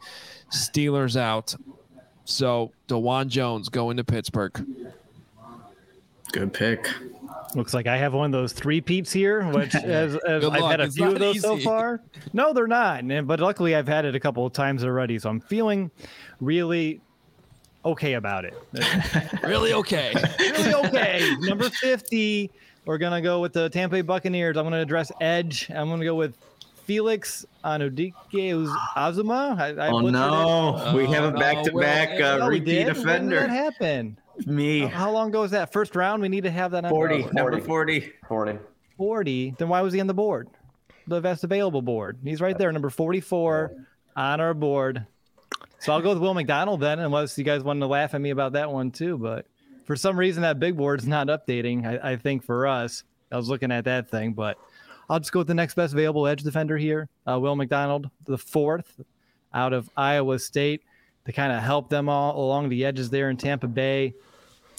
Steelers 0.51 1.15
out. 1.19 1.55
So 2.25 2.71
Dawand 2.87 3.27
Jones 3.27 3.69
going 3.69 3.97
to 3.97 4.03
Pittsburgh. 4.03 4.65
Good 6.31 6.53
pick. 6.53 6.89
Looks 7.55 7.73
like 7.73 7.87
I 7.87 7.97
have 7.97 8.13
one 8.13 8.27
of 8.27 8.31
those 8.31 8.53
three 8.53 8.79
peeps 8.81 9.11
here, 9.11 9.43
which 9.51 9.73
as, 9.75 10.15
as 10.15 10.45
I've 10.45 10.61
luck. 10.61 10.71
had 10.71 10.81
a 10.81 10.83
It's 10.83 10.95
few 10.95 11.07
of 11.07 11.13
not 11.13 11.19
those 11.19 11.41
so 11.41 11.57
far. 11.57 12.01
No, 12.33 12.53
they're 12.53 12.67
not. 12.67 13.07
But 13.25 13.39
luckily, 13.39 13.75
I've 13.75 13.87
had 13.87 14.05
it 14.05 14.13
a 14.15 14.19
couple 14.19 14.45
of 14.45 14.53
times 14.53 14.83
already, 14.83 15.17
so 15.17 15.29
I'm 15.29 15.39
feeling 15.39 15.89
really 16.39 17.01
okay 17.85 18.13
about 18.13 18.45
it. 18.45 18.53
Really 19.43 19.73
okay. 19.73 20.13
really 20.41 20.75
okay. 20.75 21.27
Number 21.39 21.69
50, 21.71 22.51
we're 22.85 22.99
going 22.99 23.13
to 23.13 23.21
go 23.21 23.39
with 23.41 23.53
the 23.53 23.67
Tampa 23.69 23.95
Bay 23.95 24.01
Buccaneers. 24.01 24.57
I'm 24.57 24.63
going 24.63 24.73
to 24.73 24.79
address 24.79 25.11
Edge. 25.19 25.71
I'm 25.71 25.87
going 25.87 25.99
to 25.99 26.05
go 26.05 26.13
with 26.13 26.35
Felix 26.89 27.45
Anudike 27.63 28.13
Azuma. 28.95 29.55
I, 29.59 29.67
I 29.67 29.89
Oh 29.89 30.01
butchered 30.01 30.07
it. 30.07 30.11
no, 30.11 30.93
we 30.95 31.05
have 31.05 31.23
a 31.23 31.37
back-to-back 31.37 32.17
well, 32.19 32.33
uh, 32.33 32.37
No, 32.39 32.47
repeat 32.47 32.65
did? 32.65 32.87
When 32.87 32.95
did 32.95 33.05
offender. 33.05 33.39
that 33.41 33.49
happen? 33.51 34.17
Me, 34.47 34.79
How 34.79 35.11
long 35.11 35.29
ago 35.29 35.41
was 35.41 35.51
that? 35.51 35.71
First 35.71 35.95
round? 35.95 36.23
We 36.23 36.29
need 36.29 36.45
to 36.45 36.49
have 36.49 36.71
that 36.71 36.85
on 36.85 36.89
40, 36.89 37.25
Uh, 37.25 37.27
number 37.33 37.59
40. 37.61 37.99
40. 37.99 38.11
40. 38.27 38.59
40. 38.97 39.55
Then 39.59 39.69
why 39.69 39.81
was 39.81 39.93
he 39.93 39.99
on 40.01 40.07
the 40.07 40.15
board? 40.15 40.47
The 41.05 41.21
best 41.21 41.43
available 41.43 41.83
board. 41.83 42.17
He's 42.23 42.41
right 42.41 42.57
there, 42.57 42.71
number 42.71 42.89
44 42.89 43.71
on 44.15 44.41
our 44.41 44.55
board. 44.55 45.05
So 45.77 45.93
I'll 45.93 46.01
go 46.01 46.09
with 46.09 46.17
Will 46.17 46.33
McDonald 46.33 46.79
then, 46.81 46.97
unless 46.97 47.37
you 47.37 47.43
guys 47.43 47.61
wanted 47.63 47.81
to 47.81 47.87
laugh 47.87 48.15
at 48.15 48.19
me 48.21 48.31
about 48.31 48.53
that 48.53 48.71
one 48.71 48.89
too. 48.89 49.15
But 49.15 49.45
for 49.85 49.95
some 49.95 50.17
reason, 50.17 50.41
that 50.41 50.59
big 50.59 50.75
board's 50.75 51.05
not 51.07 51.27
updating. 51.27 51.85
I, 51.85 52.13
I 52.13 52.15
think 52.15 52.43
for 52.43 52.65
us, 52.65 53.03
I 53.31 53.37
was 53.37 53.47
looking 53.47 53.71
at 53.71 53.85
that 53.85 54.09
thing, 54.09 54.33
but 54.33 54.57
I'll 55.09 55.19
just 55.19 55.31
go 55.31 55.39
with 55.39 55.47
the 55.47 55.53
next 55.53 55.75
best 55.75 55.93
available 55.93 56.27
edge 56.27 56.43
defender 56.43 56.77
here, 56.77 57.09
uh, 57.27 57.39
Will 57.39 57.55
McDonald, 57.55 58.09
the 58.25 58.37
fourth 58.37 58.99
out 59.53 59.73
of 59.73 59.89
Iowa 59.97 60.37
State, 60.37 60.83
to 61.25 61.31
kind 61.31 61.51
of 61.51 61.63
help 61.63 61.89
them 61.89 62.09
all 62.09 62.43
along 62.43 62.69
the 62.69 62.85
edges 62.85 63.09
there 63.09 63.29
in 63.29 63.37
Tampa 63.37 63.67
Bay. 63.67 64.13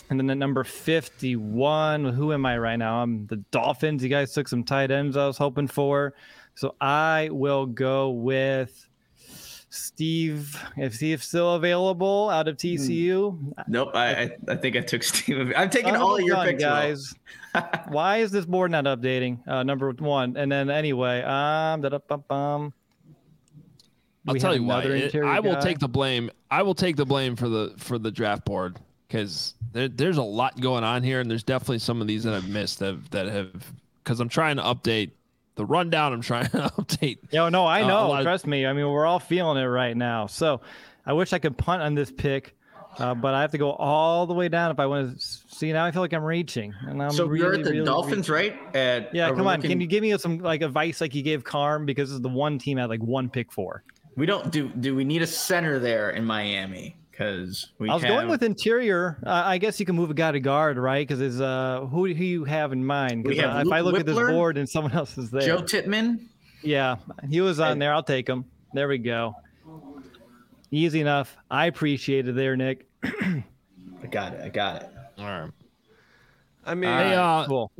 And 0.09 0.19
then 0.19 0.31
at 0.31 0.39
number 0.39 0.65
51, 0.65 2.05
who 2.05 2.33
am 2.33 2.45
I 2.45 2.59
right 2.59 2.77
now? 2.77 3.03
I'm 3.03 3.27
the 3.27 3.37
Dolphins. 3.53 4.03
You 4.03 4.09
guys 4.09 4.33
took 4.33 4.49
some 4.49 4.65
tight 4.65 4.91
ends 4.91 5.17
I 5.17 5.27
was 5.27 5.39
hoping 5.39 5.69
for. 5.69 6.15
So 6.57 6.75
I 6.81 7.29
will 7.31 7.67
go 7.67 8.11
with 8.11 8.89
Steve, 9.73 10.61
if 10.77 10.99
he's 10.99 11.23
still 11.23 11.55
available 11.55 12.29
out 12.29 12.49
of 12.49 12.57
TCU. 12.57 13.55
Nope, 13.69 13.91
I, 13.95 14.11
I 14.25 14.31
I 14.49 14.57
think 14.57 14.77
I 14.77 14.81
took 14.81 15.03
Steve. 15.05 15.53
I'm 15.57 15.71
taking 15.71 15.93
Son 15.95 16.03
all 16.03 16.17
of 16.17 16.23
your 16.23 16.35
gun, 16.37 16.47
picks, 16.49 16.63
guys. 16.63 17.15
Why 17.89 18.19
is 18.19 18.33
this 18.33 18.45
board 18.47 18.73
not 18.73 18.85
updating? 18.85 19.47
Uh, 19.47 19.63
number 19.63 19.91
one. 19.93 20.37
And 20.37 20.51
then 20.51 20.71
anyway, 20.71 21.23
um, 21.23 21.81
da-da-bum-bum. 21.83 22.73
I'll 24.29 24.35
We 24.35 24.41
tell 24.41 24.53
have 24.53 24.61
you 24.61 24.67
what. 24.67 24.81
another 24.85 24.97
it- 24.97 25.05
interior 25.05 25.29
I 25.29 25.41
will 25.41 25.55
guy. 25.55 25.61
take 25.61 25.79
the 25.79 25.89
blame. 25.89 26.31
I 26.51 26.63
will 26.63 26.75
take 26.75 26.97
the 26.97 27.07
blame 27.07 27.37
for 27.37 27.49
the 27.49 27.73
for 27.79 27.97
the 27.99 28.11
draft 28.11 28.45
board 28.45 28.77
because 29.07 29.55
there, 29.73 29.89
there's 29.89 30.19
a 30.19 30.23
lot 30.23 30.61
going 30.61 30.83
on 30.85 31.03
here, 31.05 31.21
and 31.21 31.31
there's 31.31 31.45
definitely 31.45 31.79
some 31.79 32.01
of 32.01 32.07
these 32.09 32.25
that 32.25 32.35
I've 32.35 32.49
missed 32.49 32.81
that 32.81 33.11
that 33.13 33.27
have 33.29 33.73
because 34.03 34.19
I'm 34.21 34.29
trying 34.29 34.57
to 34.57 34.63
update 34.63 35.13
the 35.61 35.67
rundown. 35.67 36.13
I'm 36.13 36.21
trying 36.23 36.45
to 36.51 36.73
update. 36.79 37.19
Yeah, 37.31 37.49
no, 37.51 37.65
I 37.67 37.83
Uh, 37.83 37.85
a 37.85 37.89
know. 37.89 38.15
of- 38.17 38.23
Trust 38.23 38.47
me. 38.47 38.67
I 38.67 38.73
mean, 38.73 38.89
we're 38.89 39.07
all 39.07 39.19
feeling 39.21 39.63
it 39.63 39.67
right 39.67 39.97
now. 39.97 40.27
So 40.27 40.61
I 41.07 41.13
wish 41.13 41.33
I 41.33 41.39
could 41.39 41.57
punt 41.57 41.83
on 41.83 41.95
this 41.95 42.11
pick, 42.11 42.57
uh, 42.99 43.15
but 43.15 43.35
I 43.35 43.43
have 43.43 43.51
to 43.53 43.59
go 43.59 43.73
all 43.73 44.27
the 44.27 44.35
way 44.35 44.49
down 44.49 44.71
if 44.71 44.79
I 44.81 44.87
want 44.87 45.19
to 45.19 45.21
see. 45.21 45.73
Now 45.73 45.85
I 45.85 45.91
feel 45.91 46.03
like 46.03 46.13
I'm 46.15 46.25
reaching, 46.25 46.75
and 46.87 47.03
I'm 47.03 47.11
So 47.11 47.27
really, 47.27 47.41
you're 47.45 47.55
at 47.55 47.65
the 47.65 47.71
really 47.73 47.85
Dolphins, 47.85 48.29
reaching. 48.31 48.57
right? 48.59 48.77
At, 48.77 49.15
Yeah, 49.15 49.29
come 49.33 49.47
on. 49.47 49.61
Can 49.63 49.81
you 49.81 49.87
give 49.87 50.03
me 50.03 50.17
some 50.19 50.39
like 50.39 50.63
advice 50.63 51.01
like 51.01 51.15
you 51.15 51.23
gave 51.23 51.45
Carm 51.45 51.85
because 51.87 52.09
this 52.09 52.17
is 52.17 52.23
the 52.23 52.29
one 52.29 52.59
team 52.59 52.79
I 52.79 52.83
had 52.83 52.91
like 52.91 53.03
one 53.03 53.29
pick 53.29 53.53
for. 53.53 53.85
We 54.17 54.27
don't 54.27 54.51
do. 54.51 54.69
Do 54.69 54.95
we 54.97 55.05
need 55.05 55.23
a 55.23 55.27
center 55.27 55.79
there 55.79 56.11
in 56.11 56.25
Miami? 56.25 56.97
Because 57.21 57.71
we 57.79 57.91
I 57.91 57.95
was 57.95 58.03
have, 58.03 58.09
going 58.13 58.29
with 58.29 58.43
interior. 58.43 59.19
Uh, 59.27 59.43
I 59.45 59.59
guess 59.59 59.79
you 59.79 59.85
can 59.85 59.95
move 59.95 60.09
a 60.11 60.15
guy 60.15 60.33
to 60.33 60.41
guard, 60.41 60.79
right? 60.79 61.07
Because 61.07 61.21
is 61.21 61.39
uh 61.39 61.81
who 61.91 62.07
who 62.07 62.25
you 62.25 62.45
have 62.45 62.73
in 62.73 62.83
mind? 62.83 63.25
'Cause, 63.27 63.33
We 63.33 63.37
have 63.37 63.57
uh, 63.57 63.59
if 63.67 63.71
I 63.71 63.81
Luke 63.81 63.93
look 63.93 64.01
at 64.01 64.07
this 64.07 64.17
board 64.17 64.57
and 64.57 64.67
someone 64.67 64.93
else 64.93 65.19
is 65.19 65.31
there, 65.31 65.43
Joe 65.43 65.61
Tippmann. 65.61 66.31
yeah, 66.63 66.97
he 67.29 67.43
was 67.43 67.61
on 67.61 67.79
there. 67.79 67.93
I'll 67.93 68.03
take 68.03 68.27
him. 68.27 68.47
There 68.73 68.89
we 68.89 68.97
go. 68.97 69.35
Easy 70.71 71.03
enough. 71.03 71.37
I 71.51 71.67
appreciate 71.67 72.27
it 72.27 72.35
there, 72.35 72.57
Nick. 72.57 72.87
I 73.05 73.45
got 74.11 74.33
it. 74.33 74.41
I 74.43 74.49
got 74.49 74.83
it. 74.85 74.89
All 75.19 75.25
right. 75.27 75.51
I 76.65 76.75
mean, 76.75 76.91
Hey, 76.91 77.15
uh, 77.17 77.45
Cool. 77.47 77.71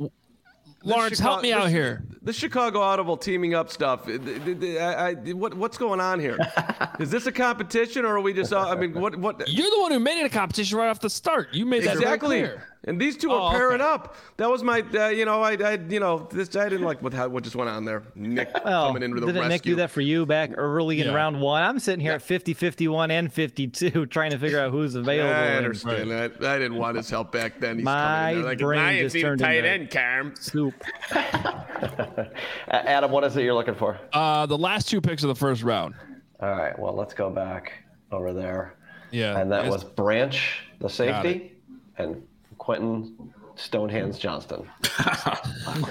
Lawrence, 0.83 1.19
help 1.19 1.41
me 1.41 1.53
out 1.53 1.69
here. 1.69 2.03
The 2.23 2.33
Chicago 2.33 2.81
Audible 2.81 3.17
teaming 3.17 3.53
up 3.53 3.69
stuff. 3.69 4.07
I, 4.07 4.13
I, 4.13 5.13
what, 5.33 5.53
what's 5.53 5.77
going 5.77 5.99
on 5.99 6.19
here? 6.19 6.37
Is 6.99 7.09
this 7.09 7.25
a 7.25 7.31
competition, 7.31 8.05
or 8.05 8.17
are 8.17 8.21
we 8.21 8.33
just? 8.33 8.53
Uh, 8.53 8.69
I 8.69 8.75
mean, 8.75 8.93
what? 8.93 9.15
What? 9.15 9.47
You're 9.47 9.69
the 9.69 9.79
one 9.81 9.91
who 9.91 9.99
made 9.99 10.19
it 10.19 10.25
a 10.25 10.29
competition 10.29 10.77
right 10.77 10.89
off 10.89 10.99
the 10.99 11.09
start. 11.09 11.53
You 11.53 11.65
made 11.65 11.83
that 11.83 11.95
Exactly. 11.97 12.41
clear. 12.41 12.67
And 12.85 12.99
these 12.99 13.15
two 13.15 13.31
Oh, 13.31 13.43
are 13.43 13.53
pairing 13.53 13.79
okay. 13.81 13.89
up. 13.91 14.15
That 14.37 14.49
was 14.49 14.63
my, 14.63 14.81
uh, 14.95 15.09
you 15.09 15.23
know, 15.23 15.43
I, 15.43 15.51
I, 15.53 15.73
you 15.87 15.99
know, 15.99 16.27
this 16.31 16.55
I 16.55 16.67
didn't 16.67 16.83
like 16.83 16.99
what 17.03 17.13
how, 17.13 17.27
what 17.27 17.43
just 17.43 17.55
went 17.55 17.69
on 17.69 17.85
there. 17.85 18.01
Nick 18.15 18.49
Well, 18.65 18.87
coming 18.87 19.03
in 19.03 19.13
with 19.13 19.21
a 19.21 19.27
didn't 19.27 19.43
Nick 19.43 19.51
rescue. 19.51 19.73
do 19.73 19.75
that 19.77 19.91
for 19.91 20.01
you 20.01 20.25
back 20.25 20.49
early 20.55 20.99
in 20.99 21.05
Yeah. 21.07 21.13
round 21.13 21.39
one? 21.39 21.61
I'm 21.61 21.77
sitting 21.77 21.99
here 21.99 22.13
at 22.13 22.23
50, 22.23 22.55
51, 22.55 23.11
and 23.11 23.31
52 23.31 24.05
trying 24.07 24.31
to 24.31 24.39
figure 24.39 24.59
out 24.59 24.71
who's 24.71 24.95
available. 24.95 25.31
I 25.31 25.43
and 25.45 25.57
understand 25.57 26.09
that. 26.09 26.43
I 26.43 26.57
didn't 26.57 26.77
want 26.77 26.97
his 26.97 27.07
help 27.07 27.31
back 27.31 27.59
then. 27.59 27.75
He's 27.77 27.85
My 27.85 28.31
coming 28.31 28.35
in 28.37 28.41
there 28.41 28.49
like, 28.49 28.57
brain 28.59 28.79
I 28.79 28.91
ain't 28.93 29.11
just 29.11 29.21
turned 29.21 29.41
tight 29.41 29.57
into- 29.57 29.69
end, 29.69 29.91
Carm. 29.91 30.33
Scoop. 30.39 30.73
A- 31.11 32.31
Adam, 32.67 33.11
what 33.11 33.23
is 33.23 33.35
it 33.37 33.43
you're 33.43 33.53
looking 33.53 33.75
for? 33.75 33.99
Uh, 34.13 34.45
the 34.45 34.57
last 34.57 34.89
two 34.89 35.01
picks 35.01 35.23
of 35.23 35.27
the 35.29 35.35
first 35.35 35.63
round. 35.63 35.95
All 36.39 36.49
right, 36.55 36.77
well, 36.79 36.95
let's 36.95 37.13
go 37.13 37.29
back 37.29 37.73
over 38.11 38.33
there. 38.33 38.75
Yeah. 39.11 39.37
And 39.39 39.51
that 39.51 39.67
was 39.69 39.83
Branch, 39.83 40.63
the 40.79 40.89
safety, 40.89 41.53
and 41.97 42.23
Quentin 42.61 43.33
Stonehands 43.55 44.19
Johnston. 44.19 44.69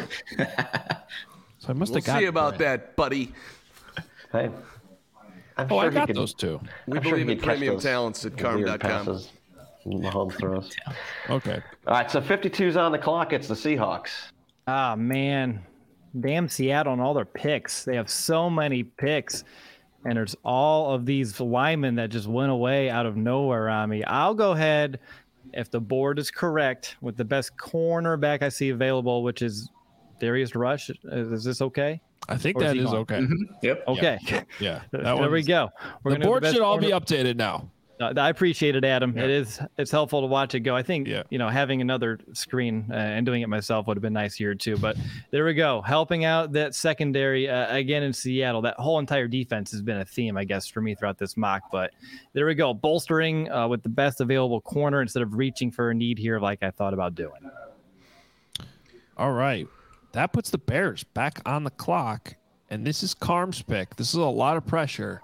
So 1.59 1.69
I 1.69 1.73
must 1.75 1.93
We'll 1.93 1.99
have 2.01 2.07
got 2.07 2.19
see 2.21 2.25
about 2.25 2.57
that, 2.59 2.97
buddy. 2.97 3.33
Hey. 4.33 4.49
I'm 5.59 5.67
Oh, 5.71 5.77
I 5.79 5.89
he 5.89 5.95
got 5.95 6.07
could- 6.07 6.17
those 6.17 6.33
two. 6.33 6.59
We 6.87 6.97
I'm 6.97 7.03
sure 7.03 7.13
believe 7.13 7.27
he 7.27 7.33
in 7.33 7.39
could 7.39 7.45
catch 7.45 7.57
premium 7.59 7.75
those 7.75 7.83
talents 7.83 8.25
at 8.25 8.33
weird 8.43 8.67
carm.com. 8.67 8.79
passes 8.79 9.31
Mahomes 9.85 10.39
throws. 10.39 10.71
Okay. 11.29 11.61
All 11.87 11.93
right, 11.95 12.11
so 12.11 12.19
52's 12.23 12.79
on 12.79 12.93
the 12.93 12.99
clock. 12.99 13.35
It's 13.35 13.47
the 13.47 13.55
Seahawks. 13.55 14.31
Ah, 14.69 14.95
man. 14.97 15.63
Damn 16.19 16.49
Seattle 16.49 16.95
and 16.95 17.03
all 17.03 17.13
their 17.13 17.27
picks. 17.27 17.85
They 17.85 17.97
have 17.97 18.09
so 18.09 18.49
many 18.49 18.83
picks. 18.85 19.45
And 20.07 20.17
there's 20.17 20.35
all 20.43 20.95
of 20.95 21.05
these 21.05 21.39
linemen 21.41 21.97
that 21.97 22.09
just 22.09 22.27
went 22.27 22.51
away 22.51 22.89
out 22.89 23.05
of 23.05 23.19
nowhere 23.19 23.69
on 23.69 23.91
me. 23.91 24.03
I'll 24.05 24.35
go 24.35 24.53
ahead, 24.53 24.99
if 25.55 25.71
the 25.71 25.81
board 25.81 26.19
is 26.19 26.31
correct, 26.31 26.97
with 27.01 27.17
the 27.17 27.25
best 27.25 27.57
cornerback 27.57 28.43
I 28.43 28.49
see 28.49 28.71
available, 28.71 29.23
which 29.23 29.43
is 29.43 29.71
Darius 30.21 30.55
Rush. 30.55 30.91
Is 30.91 31.33
is 31.33 31.45
this 31.45 31.63
okay? 31.63 32.01
I 32.29 32.37
think 32.37 32.59
Or 32.59 32.63
is 32.65 32.69
that 32.69 32.77
he 32.77 32.83
is 32.83 32.87
gone? 32.91 32.97
okay. 32.97 33.19
Mm-hmm. 33.21 33.55
Yep. 33.63 33.85
Okay. 33.89 34.19
Yeah. 34.61 34.83
That 34.93 35.03
there 35.03 35.31
we 35.31 35.43
go. 35.43 35.71
We're 36.03 36.13
The 36.13 36.21
board 36.21 36.43
best 36.43 36.55
should 36.55 36.63
all 36.63 36.79
be 36.79 36.91
updated 36.91 37.37
now. 37.37 37.71
I 38.01 38.31
appreciate 38.31 38.77
it, 38.77 38.85
Adam. 38.85 39.17
It 39.19 39.29
is 39.29 39.61
it's 39.77 39.91
helpful 39.91 40.23
to 40.23 40.27
watch 40.27 40.55
it 40.55 40.61
go. 40.61 40.75
I 40.75 40.83
think 40.83 41.07
Yeah. 41.07 41.23
you 41.31 41.39
know 41.39 41.49
having 41.49 41.81
another 41.83 42.19
screen 42.33 42.87
uh, 42.91 42.95
and 42.95 43.27
doing 43.27 43.43
it 43.43 43.49
myself 43.49 43.87
would 43.87 43.97
have 43.97 44.03
been 44.03 44.15
nice 44.15 44.35
here 44.35 44.55
too. 44.55 44.77
But 44.79 44.97
there 45.31 45.45
we 45.45 45.53
go, 45.55 45.83
helping 45.83 46.25
out 46.25 46.53
that 46.53 46.75
secondary 46.75 47.49
uh, 47.49 47.75
again 47.77 48.03
in 48.03 48.13
Seattle. 48.13 48.63
That 48.63 48.77
whole 48.79 48.99
entire 48.99 49.29
defense 49.29 49.71
has 49.73 49.83
been 49.83 49.99
a 49.99 50.05
theme, 50.05 50.37
I 50.39 50.45
guess, 50.45 50.67
for 50.67 50.81
me 50.81 50.95
throughout 50.95 51.19
this 51.19 51.37
mock. 51.37 51.63
But 51.71 51.91
there 52.33 52.47
we 52.47 52.55
go, 52.55 52.73
bolstering 52.73 53.51
uh, 53.51 53.69
with 53.69 53.83
the 53.83 53.89
best 53.91 54.21
available 54.21 54.61
corner 54.63 55.03
instead 55.03 55.23
of 55.23 55.35
reaching 55.35 55.71
for 55.71 55.91
a 55.91 55.95
need 55.95 56.19
here 56.19 56.41
like 56.41 56.63
I 56.63 56.71
thought 56.71 56.95
about 56.95 57.15
doing. 57.15 57.51
All 59.17 59.33
right. 59.33 59.69
That 60.13 60.33
puts 60.33 60.51
the 60.51 60.59
Bears 60.59 61.05
back 61.05 61.41
on 61.47 61.65
the 61.65 61.71
clock. 61.71 62.35
And 62.71 62.87
this 62.87 63.03
is 63.03 63.15
Carm's 63.15 63.63
pick. 63.63 63.97
This 63.97 64.09
is 64.11 64.15
a 64.15 64.21
lot 64.23 64.57
of 64.57 64.65
pressure. 64.67 65.21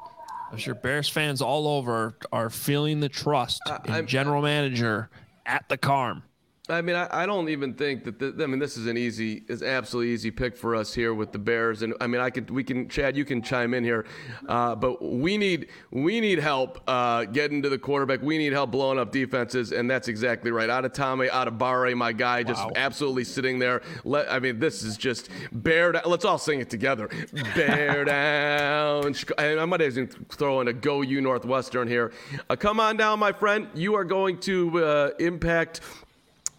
I'm 0.51 0.59
sure 0.59 0.75
Bears 0.75 1.09
fans 1.09 1.43
all 1.43 1.67
over 1.67 2.17
are 2.33 2.51
feeling 2.51 3.01
the 3.01 3.09
trust 3.09 3.61
in 3.87 3.93
I'm- 3.93 4.07
general 4.07 4.43
manager 4.43 5.11
at 5.45 5.69
the 5.69 5.77
Carm. 5.77 6.23
I 6.69 6.83
mean, 6.83 6.97
I, 6.97 7.09
I 7.23 7.27
don't 7.27 7.49
even 7.49 7.75
think 7.75 8.03
that. 8.05 8.19
The, 8.19 8.43
I 8.43 8.47
mean, 8.47 8.59
this 8.59 8.77
is 8.77 8.87
an 8.87 8.97
easy, 8.97 9.45
is 9.47 9.63
absolutely 9.63 10.13
easy 10.13 10.33
pick 10.33 10.57
for 10.57 10.75
us 10.75 10.93
here 10.93 11.15
with 11.15 11.31
the 11.31 11.39
Bears. 11.39 11.83
And 11.83 11.95
I 12.01 12.09
mean, 12.09 12.21
I 12.21 12.31
could, 12.31 12.51
we 12.51 12.65
can, 12.65 12.89
Chad, 12.89 13.17
you 13.17 13.25
can 13.25 13.41
chime 13.41 13.73
in 13.73 13.85
here, 13.85 14.05
uh, 14.49 14.75
but 14.75 15.01
we 15.01 15.37
need, 15.37 15.69
we 15.93 16.21
need 16.21 16.41
help 16.41 16.81
uh, 16.89 17.25
getting 17.27 17.63
to 17.63 17.69
the 17.69 17.79
quarterback. 17.79 18.21
We 18.21 18.37
need 18.37 18.53
help 18.53 18.73
blowing 18.73 18.99
up 18.99 19.13
defenses, 19.13 19.71
and 19.71 19.89
that's 19.89 20.09
exactly 20.09 20.51
right. 20.51 20.69
Adetomiwa 20.69 21.29
Adebawore, 21.29 21.95
my 21.97 22.13
guy, 22.13 22.43
just 22.43 22.65
wow. 22.65 22.73
absolutely 22.75 23.25
sitting 23.25 23.61
there. 23.61 23.83
Let, 24.05 24.31
I 24.33 24.41
mean, 24.41 24.59
this 24.59 24.83
is 24.83 24.97
just 24.97 25.29
bear 25.53 25.93
down. 25.93 26.03
Let's 26.05 26.25
all 26.25 26.39
sing 26.39 26.59
it 26.61 26.69
together. 26.69 27.09
Bear 27.55 28.05
down. 28.07 29.15
I 29.39 29.65
might 29.65 29.83
even 29.83 30.09
throw 30.09 30.61
in 30.63 30.69
a 30.69 30.73
go 30.73 31.03
you 31.03 31.21
Northwestern 31.21 31.87
here. 31.87 32.13
Uh, 32.51 32.57
come 32.57 32.81
on 32.81 32.97
down, 32.97 33.21
my 33.21 33.31
friend. 33.33 33.69
You 33.75 33.95
are 33.95 34.05
going 34.05 34.39
to 34.41 34.85
uh, 34.85 35.11
impact 35.21 35.81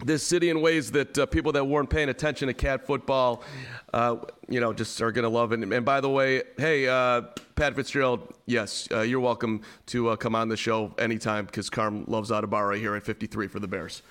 this 0.06 0.24
city 0.24 0.50
in 0.50 0.62
ways 0.62 0.92
that 0.92 1.18
uh, 1.18 1.26
people 1.26 1.52
that 1.54 1.66
weren't 1.66 1.90
paying 1.90 2.10
attention 2.10 2.48
to 2.48 2.54
cat 2.54 2.86
football, 2.86 3.44
uh, 3.94 4.18
you 4.48 4.60
know, 4.60 4.74
just 4.74 5.02
are 5.02 5.12
going 5.12 5.24
to 5.24 5.30
love 5.30 5.52
it. 5.54 5.60
And, 5.62 5.86
by 5.86 6.02
the 6.02 6.10
way, 6.10 6.44
hey, 6.58 6.88
uh, 6.88 7.24
Pat 7.56 7.76
Fitzgerald, 7.76 8.34
yes, 8.46 8.88
uh, 8.92 9.02
you're 9.02 9.20
welcome 9.20 9.62
to 9.88 10.10
uh, 10.10 10.16
come 10.16 10.36
on 10.36 10.50
the 10.50 10.58
show 10.58 10.94
anytime 10.98 11.46
because 11.46 11.70
Carm 11.70 12.06
loves 12.08 12.30
Adebawore 12.30 12.78
here 12.78 12.96
at 12.96 13.04
53 13.04 13.48
for 13.48 13.60
the 13.60 13.68
Bears. 13.68 14.04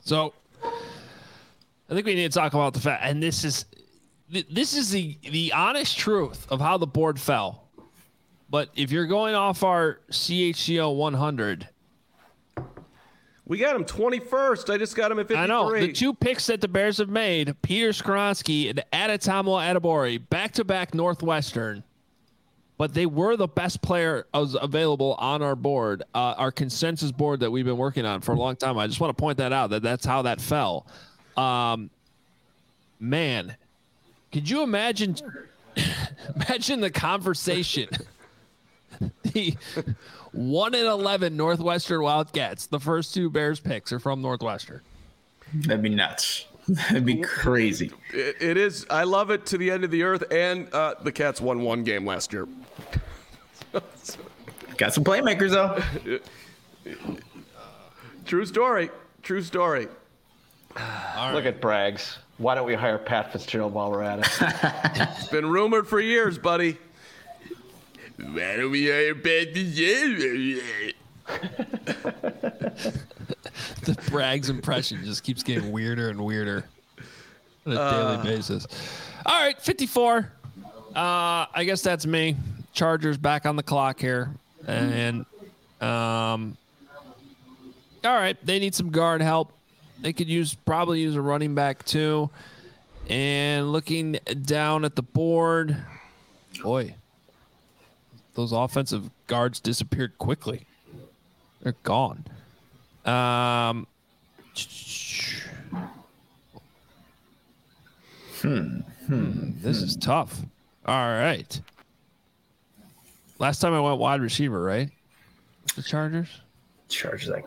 So 0.00 0.32
I 0.62 1.94
think 1.94 2.06
we 2.06 2.14
need 2.14 2.32
to 2.32 2.38
talk 2.38 2.54
about 2.54 2.74
the 2.74 2.80
fact, 2.80 3.02
and 3.04 3.22
this 3.22 3.44
is 3.44 3.64
this 4.30 4.76
is 4.76 4.90
the 4.90 5.16
the 5.30 5.52
honest 5.54 5.96
truth 5.96 6.46
of 6.50 6.60
how 6.60 6.76
the 6.76 6.86
board 6.86 7.18
fell. 7.18 7.68
But 8.50 8.70
if 8.74 8.90
you're 8.90 9.06
going 9.06 9.34
off 9.34 9.62
our 9.62 10.00
CHGO 10.10 10.94
100, 10.94 11.68
we 13.48 13.56
got 13.56 13.74
him 13.74 13.84
21st. 13.84 14.72
I 14.72 14.76
just 14.76 14.94
got 14.94 15.10
him 15.10 15.18
at 15.18 15.26
53. 15.26 15.42
I 15.42 15.46
know. 15.46 15.72
The 15.72 15.90
two 15.90 16.12
picks 16.12 16.46
that 16.46 16.60
the 16.60 16.68
Bears 16.68 16.98
have 16.98 17.08
made, 17.08 17.56
Peter 17.62 17.88
Skoronski 17.90 18.68
and 18.68 18.84
Adetomiwa 18.92 19.74
Adebawore, 19.74 20.22
back-to-back 20.28 20.94
Northwestern. 20.94 21.82
But 22.76 22.94
they 22.94 23.06
were 23.06 23.36
the 23.36 23.48
best 23.48 23.82
player 23.82 24.26
available 24.32 25.14
on 25.18 25.42
our 25.42 25.56
board, 25.56 26.04
uh, 26.14 26.34
our 26.36 26.52
consensus 26.52 27.10
board 27.10 27.40
that 27.40 27.50
we've 27.50 27.64
been 27.64 27.78
working 27.78 28.04
on 28.04 28.20
for 28.20 28.32
a 28.32 28.36
long 28.36 28.54
time. 28.54 28.78
I 28.78 28.86
just 28.86 29.00
want 29.00 29.16
to 29.16 29.20
point 29.20 29.38
that 29.38 29.52
out, 29.52 29.70
that 29.70 29.82
that's 29.82 30.06
how 30.06 30.22
that 30.22 30.40
fell. 30.40 30.86
Um, 31.36 31.90
man, 33.00 33.56
could 34.30 34.48
you 34.48 34.62
imagine 34.62 35.16
imagine 36.36 36.80
the 36.80 36.90
conversation 36.90 37.88
the 39.22 39.56
one 40.32 40.74
in 40.74 40.86
eleven 40.86 41.36
Northwestern 41.36 42.02
Wildcats. 42.02 42.66
The 42.66 42.80
first 42.80 43.14
two 43.14 43.30
Bears 43.30 43.60
picks 43.60 43.92
are 43.92 43.98
from 43.98 44.22
Northwestern. 44.22 44.80
That'd 45.54 45.82
be 45.82 45.88
nuts. 45.88 46.46
That'd 46.68 47.06
be 47.06 47.16
crazy. 47.16 47.90
it, 48.12 48.36
it 48.40 48.56
is. 48.56 48.86
I 48.90 49.04
love 49.04 49.30
it 49.30 49.46
to 49.46 49.58
the 49.58 49.70
end 49.70 49.84
of 49.84 49.90
the 49.90 50.02
earth. 50.02 50.24
And 50.30 50.72
uh, 50.74 50.96
the 51.02 51.12
Cats 51.12 51.40
won 51.40 51.62
one 51.62 51.82
game 51.84 52.04
last 52.04 52.32
year. 52.32 52.46
Got 54.76 54.94
some 54.94 55.04
playmakers 55.04 55.50
though. 55.50 55.82
True 58.26 58.44
story. 58.44 58.90
True 59.22 59.42
story. 59.42 59.88
Look 60.74 61.46
at 61.46 61.60
Braggs. 61.60 62.18
Why 62.36 62.54
don't 62.54 62.66
we 62.66 62.74
hire 62.74 62.98
Pat 62.98 63.32
Fitzgerald 63.32 63.72
while 63.72 63.90
we're 63.90 64.02
at 64.02 64.20
it? 64.20 64.28
it's 65.18 65.28
been 65.28 65.50
rumored 65.50 65.88
for 65.88 65.98
years, 65.98 66.38
buddy. 66.38 66.78
Why 68.18 68.56
don't 68.56 68.70
we 68.72 68.88
hire 68.88 69.14
Pat 69.14 69.54
Fitzgerald? 69.54 70.62
the 73.84 73.92
Braggs 74.10 74.50
impression 74.50 75.04
just 75.04 75.22
keeps 75.22 75.42
getting 75.42 75.70
weirder 75.70 76.08
and 76.10 76.24
weirder 76.24 76.64
on 77.66 77.72
a 77.72 77.80
uh, 77.80 78.16
daily 78.16 78.36
basis. 78.36 78.66
All 79.24 79.40
right, 79.40 79.60
54. 79.60 80.32
Uh, 80.58 80.90
I 80.94 81.64
guess 81.64 81.82
that's 81.82 82.06
me. 82.06 82.36
Chargers 82.72 83.18
back 83.18 83.46
on 83.46 83.56
the 83.56 83.62
clock 83.62 84.00
here. 84.00 84.30
And 84.66 85.24
um 85.80 86.56
all 88.04 88.14
right, 88.14 88.36
they 88.44 88.58
need 88.58 88.74
some 88.74 88.90
guard 88.90 89.20
help. 89.20 89.52
They 90.00 90.12
could 90.12 90.28
use 90.28 90.54
probably 90.54 91.00
use 91.00 91.16
a 91.16 91.20
running 91.20 91.54
back 91.54 91.84
too. 91.84 92.30
And 93.08 93.72
looking 93.72 94.18
down 94.44 94.84
at 94.84 94.96
the 94.96 95.02
board, 95.02 95.76
boy, 96.62 96.94
those 98.38 98.52
offensive 98.52 99.10
guards 99.26 99.58
disappeared 99.58 100.16
quickly. 100.18 100.64
They're 101.60 101.74
gone. 101.82 102.24
Um, 103.04 103.88
hmm, 108.40 108.78
hmm, 109.06 109.50
this 109.60 109.82
is 109.82 109.96
tough. 109.96 110.40
All 110.86 110.94
right. 110.94 111.60
Last 113.40 113.58
time 113.58 113.74
I 113.74 113.80
went 113.80 113.98
wide 113.98 114.20
receiver, 114.20 114.62
right? 114.62 114.88
The 115.74 115.82
Chargers. 115.82 116.28
Chargers. 116.88 117.26
That 117.30 117.42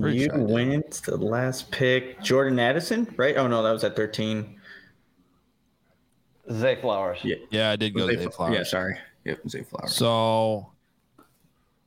you 0.00 0.24
sure 0.24 0.38
went 0.38 0.90
the 1.04 1.16
last 1.16 1.70
pick, 1.70 2.20
Jordan 2.22 2.58
Addison, 2.58 3.06
right? 3.16 3.36
Oh 3.36 3.46
no, 3.46 3.62
that 3.62 3.70
was 3.70 3.84
at 3.84 3.94
thirteen. 3.94 4.59
Zay 6.52 6.76
Flowers. 6.80 7.18
Yeah, 7.22 7.36
yeah, 7.50 7.70
I 7.70 7.76
did 7.76 7.94
go 7.94 8.06
Zay, 8.06 8.16
Zay 8.16 8.26
Flowers. 8.26 8.54
Yeah, 8.54 8.62
sorry. 8.64 8.98
Yep, 9.24 9.48
Zay 9.48 9.62
Flowers. 9.62 9.94
So, 9.94 10.70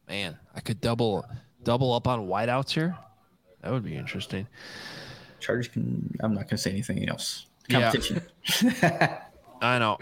man, 0.07 0.37
I 0.55 0.59
could 0.61 0.79
double 0.81 1.25
double 1.63 1.93
up 1.93 2.07
on 2.07 2.27
wideouts 2.27 2.71
here. 2.71 2.97
That 3.61 3.71
would 3.71 3.83
be 3.83 3.95
interesting. 3.95 4.47
Chargers 5.39 5.67
can. 5.67 6.15
I'm 6.21 6.33
not 6.33 6.47
gonna 6.47 6.57
say 6.57 6.71
anything 6.71 7.07
else. 7.09 7.47
Competition. 7.69 8.21
Yeah. 8.61 9.21
I 9.61 9.79
know. 9.79 9.97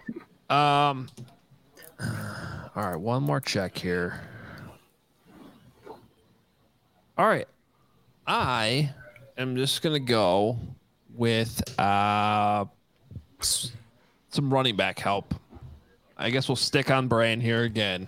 Um. 0.55 1.07
All 2.75 2.83
right, 2.89 2.95
one 2.95 3.23
more 3.23 3.39
check 3.39 3.77
here. 3.77 4.19
All 7.17 7.27
right, 7.27 7.47
I 8.25 8.93
am 9.37 9.55
just 9.55 9.81
gonna 9.81 9.99
go 9.99 10.57
with 11.13 11.61
uh 11.79 12.65
some 14.31 14.53
running 14.53 14.75
back 14.75 14.99
help. 14.99 15.33
I 16.17 16.29
guess 16.29 16.47
we'll 16.47 16.55
stick 16.55 16.91
on 16.91 17.07
Brain 17.07 17.41
here 17.41 17.63
again 17.63 18.07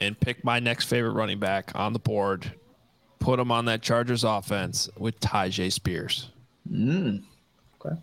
and 0.00 0.18
pick 0.18 0.44
my 0.44 0.60
next 0.60 0.86
favorite 0.86 1.12
running 1.12 1.38
back 1.38 1.72
on 1.74 1.92
the 1.92 1.98
board. 1.98 2.52
Put 3.18 3.38
him 3.38 3.50
on 3.50 3.64
that 3.66 3.82
Chargers 3.82 4.22
offense 4.22 4.88
with 4.98 5.18
Tyjae 5.20 5.72
Spears. 5.72 6.30
Mm. 6.70 7.22
Okay. 7.80 7.96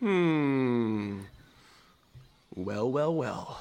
Hmm. 0.00 1.20
Well, 2.54 2.90
well, 2.90 3.14
well. 3.14 3.60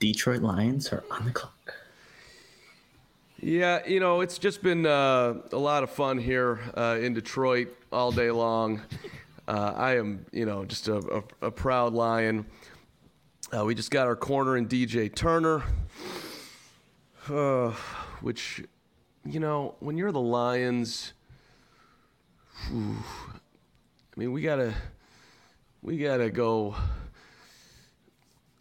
Detroit 0.00 0.42
Lions 0.42 0.92
are 0.92 1.04
on 1.10 1.24
the 1.24 1.30
clock. 1.30 1.74
Yeah, 3.40 3.86
you 3.86 4.00
know, 4.00 4.20
it's 4.20 4.36
just 4.36 4.64
been 4.64 4.84
uh, 4.84 5.34
a 5.52 5.56
lot 5.56 5.84
of 5.84 5.90
fun 5.90 6.18
here 6.18 6.58
uh, 6.76 6.98
in 7.00 7.14
Detroit 7.14 7.68
all 7.92 8.10
day 8.10 8.32
long. 8.32 8.82
Uh, 9.46 9.74
I 9.76 9.96
am, 9.96 10.26
you 10.32 10.44
know, 10.44 10.64
just 10.64 10.88
a, 10.88 11.22
a, 11.42 11.46
a 11.46 11.50
proud 11.52 11.94
lion. 11.94 12.46
Uh, 13.56 13.64
we 13.64 13.76
just 13.76 13.92
got 13.92 14.08
our 14.08 14.16
corner 14.16 14.56
in 14.56 14.66
DJ 14.66 15.14
Turner, 15.14 15.62
uh, 17.30 17.70
which, 18.22 18.64
you 19.24 19.38
know, 19.38 19.76
when 19.78 19.96
you're 19.96 20.12
the 20.12 20.20
Lions, 20.20 21.12
whew, 22.68 22.96
I 23.06 24.20
mean, 24.20 24.32
we 24.32 24.42
gotta, 24.42 24.74
we 25.80 25.96
gotta 25.96 26.28
go. 26.28 26.74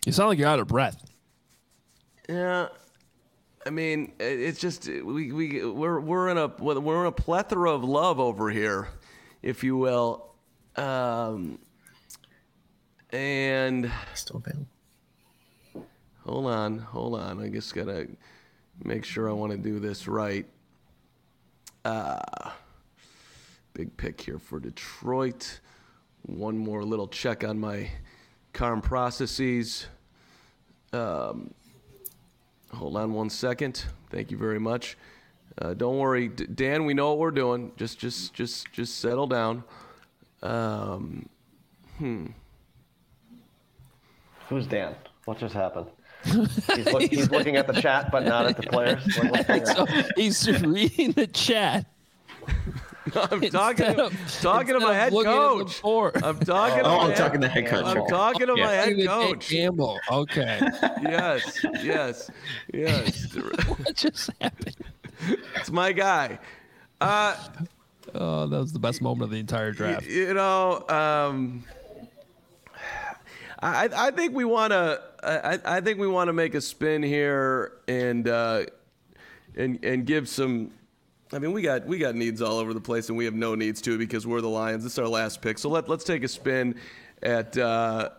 You 0.05 0.11
sound 0.11 0.29
like 0.29 0.37
you're 0.37 0.47
out 0.47 0.59
of 0.59 0.67
breath. 0.67 1.03
Yeah, 2.29 2.67
I 3.67 3.69
mean, 3.69 4.13
it's 4.17 4.61
just 4.61 4.87
we 4.87 5.33
we 5.33 5.65
we're 5.65 5.99
we're 5.99 6.29
in 6.29 6.37
a 6.37 6.47
we're 6.47 7.01
in 7.01 7.07
a 7.07 7.11
plethora 7.11 7.69
of 7.69 7.83
love 7.83 8.17
over 8.17 8.49
here, 8.49 8.87
if 9.41 9.61
you 9.61 9.75
will, 9.75 10.33
um, 10.77 11.59
and 13.11 13.91
still 14.13 14.37
available. 14.37 14.67
Hold 16.23 16.45
on, 16.45 16.79
hold 16.79 17.19
on. 17.19 17.43
I 17.43 17.49
just 17.49 17.75
gotta 17.75 18.07
make 18.85 19.03
sure 19.03 19.29
I 19.29 19.33
want 19.33 19.51
to 19.51 19.57
do 19.57 19.79
this 19.79 20.07
right. 20.07 20.45
Uh, 21.83 22.51
big 23.73 23.97
pick 23.97 24.21
here 24.21 24.39
for 24.39 24.61
Detroit. 24.61 25.59
One 26.21 26.57
more 26.57 26.83
little 26.83 27.09
check 27.09 27.43
on 27.43 27.59
my 27.59 27.89
Carm 28.53 28.79
processes. 28.79 29.87
Um, 30.93 31.53
Hold 32.77 32.95
on 32.95 33.11
one 33.13 33.31
second. 33.31 33.85
Thank 34.11 34.29
you 34.29 34.37
very 34.37 34.59
much. 34.59 34.97
Uh, 35.59 35.73
don't 35.73 35.97
worry, 35.97 36.27
D- 36.27 36.45
Dan. 36.45 36.85
We 36.85 36.93
know 36.93 37.09
what 37.09 37.17
we're 37.17 37.31
doing. 37.31 37.71
Just, 37.75 37.97
just, 37.97 38.35
just, 38.35 38.71
just 38.71 38.99
settle 38.99 39.25
down. 39.25 39.63
Um, 40.43 41.27
hmm. 41.97 42.27
Who's 44.47 44.67
Dan? 44.67 44.95
What 45.25 45.39
just 45.39 45.55
happened? 45.55 45.87
He's, 46.23 46.85
look, 46.85 47.01
he's 47.03 47.31
looking 47.31 47.55
at 47.55 47.67
the 47.67 47.79
chat, 47.81 48.11
but 48.11 48.25
not 48.25 48.45
at 48.45 48.57
the 48.57 48.63
players. 48.63 49.03
Like, 49.23 49.31
what's 49.31 49.47
going 49.47 49.65
So 49.65 49.85
he's 50.15 50.61
reading 50.61 51.13
the 51.13 51.27
chat. 51.27 51.85
I'm 53.31 53.41
talking, 53.49 53.99
of- 53.99 54.39
talking 54.41 54.73
to 54.73 54.79
my 54.79 54.93
head 54.93 55.13
looking 55.13 55.31
at 55.31 55.57
the 55.67 55.81
coach. 55.81 56.23
I'm 56.23 56.39
talking. 56.39 56.83
to 56.83 56.85
Oh, 56.89 56.97
my 56.97 57.03
I'm 57.03 57.09
head- 57.09 57.17
talking 57.17 57.41
to 57.41 57.47
head 57.47 57.65
coach. 57.67 57.85
I'm 57.85 58.05
talking 58.07 58.47
to 58.47 58.53
Yeah. 58.57 58.65
my 58.65 58.71
head 58.73 59.05
coach. 59.05 59.49
Campbell. 59.49 59.99
Okay. 60.11 60.59
Yes, 61.01 61.65
yes, 61.83 62.29
yes. 62.73 63.33
what 63.67 63.95
just 63.95 64.29
happened? 64.41 64.75
It's 65.55 65.71
my 65.71 65.91
guy. 65.91 66.39
Uh, 67.01 67.35
Oh, 68.15 68.47
that 68.47 68.57
was 68.57 68.71
the 68.73 68.79
best 68.79 69.01
moment 69.01 69.23
of 69.23 69.31
the 69.31 69.39
entire 69.39 69.71
draft. 69.73 70.07
you 70.07 70.33
know, 70.33 70.83
um, 70.87 71.63
I 73.59 73.89
I 73.95 74.11
think 74.11 74.33
we 74.33 74.45
want 74.45 74.71
to 74.71 75.01
I 75.23 75.59
I 75.77 75.81
think 75.81 75.99
we 75.99 76.07
want 76.07 76.27
to 76.29 76.33
make 76.33 76.55
a 76.55 76.61
spin 76.61 77.03
here 77.03 77.73
and 77.87 78.27
uh, 78.27 78.65
and 79.55 79.83
and 79.83 80.05
give 80.05 80.29
some. 80.29 80.71
I 81.33 81.39
mean, 81.39 81.51
we 81.51 81.61
got 81.61 81.85
we 81.85 81.97
got 81.97 82.15
needs 82.15 82.41
all 82.41 82.57
over 82.57 82.73
the 82.73 82.81
place, 82.81 83.09
and 83.09 83.17
we 83.17 83.25
have 83.25 83.33
no 83.33 83.55
needs 83.55 83.81
too 83.81 83.97
because 83.97 84.25
we're 84.25 84.41
the 84.41 84.49
Lions. 84.49 84.83
This 84.83 84.93
is 84.93 84.99
our 84.99 85.07
last 85.07 85.41
pick, 85.41 85.57
so 85.57 85.69
let 85.69 85.89
let's 85.89 86.03
take 86.03 86.23
a 86.23 86.27
spin 86.27 86.75
at 87.21 87.57
uh, 87.57 88.09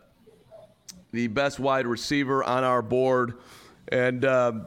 the 1.13 1.27
best 1.29 1.59
wide 1.59 1.87
receiver 1.87 2.45
on 2.45 2.65
our 2.65 2.83
board, 2.83 3.35
and. 3.89 4.25
Um, 4.25 4.67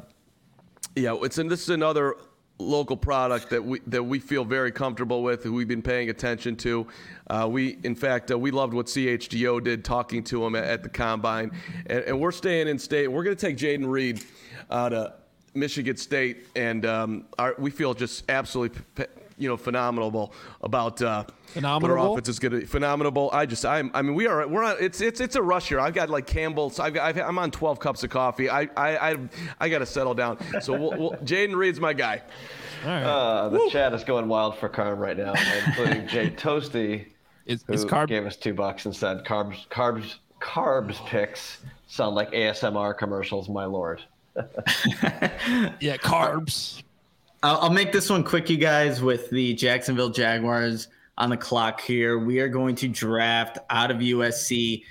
yeah, 0.95 1.15
it's 1.21 1.37
and 1.37 1.49
this 1.49 1.61
is 1.61 1.69
another 1.69 2.15
local 2.57 2.97
product 2.97 3.49
that 3.49 3.63
we 3.63 3.79
that 3.87 4.03
we 4.03 4.19
feel 4.19 4.43
very 4.43 4.71
comfortable 4.71 5.23
with. 5.23 5.43
Who 5.43 5.53
we've 5.53 5.67
been 5.67 5.81
paying 5.81 6.09
attention 6.09 6.55
to. 6.57 6.87
Uh, 7.29 7.47
we, 7.49 7.77
in 7.83 7.95
fact, 7.95 8.31
uh, 8.31 8.37
we 8.37 8.51
loved 8.51 8.73
what 8.73 8.87
CHGO 8.87 9.63
did 9.63 9.85
talking 9.85 10.23
to 10.25 10.45
him 10.45 10.55
at, 10.55 10.65
at 10.65 10.83
the 10.83 10.89
combine, 10.89 11.51
and, 11.85 12.03
and 12.03 12.19
we're 12.19 12.31
staying 12.31 12.67
in 12.67 12.77
state. 12.77 13.07
We're 13.07 13.23
going 13.23 13.35
to 13.35 13.47
take 13.47 13.57
Jayden 13.57 13.89
Reed 13.89 14.23
out 14.69 14.93
of 14.93 15.13
Michigan 15.53 15.97
State, 15.97 16.47
and 16.55 16.85
um, 16.85 17.25
our, 17.37 17.55
we 17.57 17.71
feel 17.71 17.93
just 17.93 18.29
absolutely. 18.29 18.81
You 19.37 19.47
know, 19.47 19.57
phenomenal 19.57 20.35
about 20.61 21.01
uh, 21.01 21.23
what 21.23 21.31
our 21.33 21.51
Phenomenal? 21.53 22.13
offense 22.13 22.29
is 22.29 22.37
going 22.37 22.51
to 22.51 22.59
be 22.59 22.65
phenomenal. 22.65 23.31
I 23.33 23.47
just, 23.47 23.65
I'm, 23.65 23.89
I 23.95 24.03
mean, 24.03 24.13
we 24.13 24.27
are, 24.27 24.47
we're 24.47 24.63
on. 24.63 24.75
It's, 24.79 25.01
it's, 25.01 25.19
it's 25.19 25.35
a 25.35 25.41
rush 25.41 25.69
here. 25.69 25.79
I've 25.79 25.95
got 25.95 26.11
like 26.11 26.27
Campbell's. 26.27 26.79
I've 26.79 26.93
got, 26.93 27.07
I've, 27.07 27.17
I'm 27.17 27.39
on 27.39 27.49
12 27.49 27.79
cups 27.79 28.03
of 28.03 28.11
coffee. 28.11 28.51
I, 28.51 28.69
I, 28.77 29.11
I, 29.11 29.17
I 29.59 29.69
got 29.69 29.79
to 29.79 29.87
settle 29.87 30.13
down. 30.13 30.37
So, 30.61 30.73
we'll, 30.77 30.91
we'll, 30.91 31.11
Jayden 31.23 31.55
Reed's 31.55 31.79
my 31.79 31.93
guy. 31.93 32.21
Uh, 32.85 33.49
the 33.49 33.67
chat 33.71 33.93
is 33.93 34.03
going 34.03 34.27
wild 34.27 34.59
for 34.59 34.69
Carm 34.69 34.99
right 34.99 35.17
now, 35.17 35.33
including 35.65 36.07
Jay 36.07 36.29
Toasty, 36.37 37.07
Is, 37.47 37.63
who 37.65 37.73
is 37.73 37.83
carb 37.85 38.09
gave 38.09 38.27
us 38.27 38.35
two 38.35 38.53
bucks 38.53 38.85
and 38.85 38.95
said 38.95 39.23
carbs, 39.25 39.67
carbs, 39.69 40.17
carbs 40.39 41.03
picks 41.07 41.61
sound 41.87 42.15
like 42.15 42.31
ASMR 42.31 42.95
commercials, 42.95 43.49
my 43.49 43.65
lord. 43.65 44.03
yeah 45.79 45.97
carbs? 45.97 46.83
I'll, 47.43 47.57
I'll 47.57 47.69
make 47.71 47.91
this 47.91 48.09
one 48.09 48.23
quick, 48.23 48.49
you 48.49 48.57
guys, 48.57 49.01
with 49.01 49.29
the 49.29 49.53
Jacksonville 49.53 50.09
Jaguars 50.09 50.87
on 51.17 51.29
the 51.29 51.37
clock 51.37 51.81
here. 51.81 52.19
We 52.19 52.39
are 52.39 52.47
going 52.47 52.75
to 52.75 52.87
draft 52.87 53.57
out 53.69 53.91
of 53.91 53.97
USC 53.97 54.83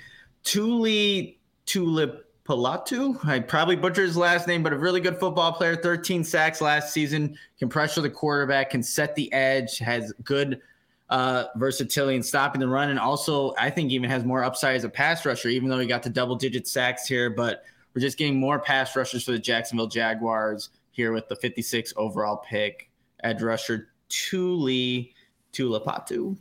Tuli 0.43 1.39
Tulipalatu. 1.65 3.25
I 3.25 3.39
probably 3.39 3.75
butchered 3.75 4.07
his 4.07 4.17
last 4.17 4.47
name, 4.47 4.63
but 4.63 4.73
a 4.73 4.77
really 4.77 5.01
good 5.01 5.19
football 5.19 5.53
player. 5.53 5.75
13 5.75 6.23
sacks 6.23 6.61
last 6.61 6.93
season, 6.93 7.37
can 7.57 7.69
pressure 7.69 8.01
the 8.01 8.09
quarterback, 8.09 8.71
can 8.71 8.83
set 8.83 9.15
the 9.15 9.31
edge, 9.33 9.77
has 9.79 10.13
good 10.23 10.61
uh, 11.09 11.45
versatility 11.57 12.15
in 12.15 12.23
stopping 12.23 12.61
the 12.61 12.67
run, 12.67 12.89
and 12.89 12.97
also 12.97 13.53
I 13.59 13.69
think 13.69 13.91
even 13.91 14.09
has 14.09 14.23
more 14.23 14.43
upside 14.43 14.77
as 14.77 14.85
a 14.85 14.89
pass 14.89 15.25
rusher, 15.25 15.49
even 15.49 15.69
though 15.69 15.79
he 15.79 15.85
got 15.85 16.03
to 16.03 16.09
double 16.09 16.35
digit 16.35 16.67
sacks 16.67 17.05
here. 17.05 17.29
But 17.29 17.63
we're 17.93 18.01
just 18.01 18.17
getting 18.17 18.39
more 18.39 18.59
pass 18.59 18.95
rushers 18.95 19.23
for 19.23 19.31
the 19.31 19.39
Jacksonville 19.39 19.87
Jaguars 19.87 20.69
here 20.91 21.11
with 21.11 21.27
the 21.27 21.35
56 21.35 21.93
overall 21.97 22.37
pick. 22.37 22.89
Edge 23.23 23.41
rusher 23.41 23.89
Tuli 24.09 25.13
Tulapatu. 25.53 26.37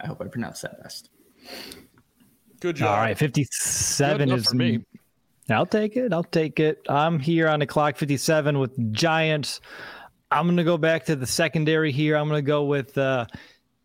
I 0.00 0.06
hope 0.06 0.20
I 0.20 0.26
pronounced 0.26 0.62
that 0.62 0.82
best. 0.82 1.10
Good 2.60 2.76
job. 2.76 2.90
All 2.90 2.96
right, 2.96 3.16
57 3.16 4.30
is 4.30 4.48
for 4.48 4.56
me. 4.56 4.84
I'll 5.50 5.66
take 5.66 5.96
it. 5.96 6.12
I'll 6.12 6.24
take 6.24 6.58
it. 6.58 6.80
I'm 6.88 7.18
here 7.18 7.48
on 7.48 7.60
the 7.60 7.66
clock 7.66 7.96
57 7.96 8.58
with 8.58 8.92
Giants. 8.92 9.60
I'm 10.30 10.46
going 10.46 10.56
to 10.56 10.64
go 10.64 10.78
back 10.78 11.04
to 11.06 11.16
the 11.16 11.26
secondary 11.26 11.92
here. 11.92 12.16
I'm 12.16 12.28
going 12.28 12.42
to 12.42 12.46
go 12.46 12.64
with 12.64 12.96
uh, 12.96 13.26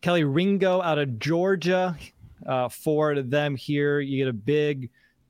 Kelee 0.02 0.24
Ringo 0.24 0.82
out 0.82 0.98
of 0.98 1.20
Georgia. 1.20 1.98
Uh, 2.46 2.70
for 2.70 3.22
them 3.22 3.56
here, 3.56 4.00
you 4.00 4.18
get 4.18 4.30
a 4.30 4.34
big, 4.34 4.90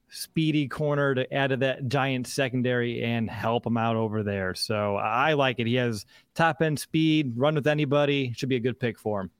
speedy 0.10 0.68
corner 0.68 1.16
to 1.16 1.32
add 1.34 1.48
to 1.52 1.58
that 1.58 1.88
Giant 1.88 2.28
secondary 2.28 3.04
and 3.04 3.30
help 3.30 3.66
him 3.66 3.78
out 3.78 3.96
over 3.96 4.24
there. 4.24 4.56
So 4.56 4.96
I 4.96 5.34
like 5.34 5.60
it. 5.60 5.68
He 5.68 5.76
has 5.76 6.06
top 6.36 6.62
end 6.62 6.80
speed, 6.80 7.34
run 7.36 7.56
with 7.56 7.68
anybody. 7.68 8.34
Should 8.34 8.50
be 8.50 8.56
a 8.56 8.60
good 8.60 8.80
pick 8.80 8.98
for 8.98 9.22
him. 9.22 9.32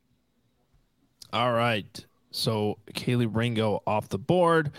All 1.34 1.54
right. 1.54 2.06
So 2.32 2.78
Kelee 2.94 3.28
Ringo 3.32 3.82
off 3.88 4.10
the 4.10 4.20
board. 4.20 4.72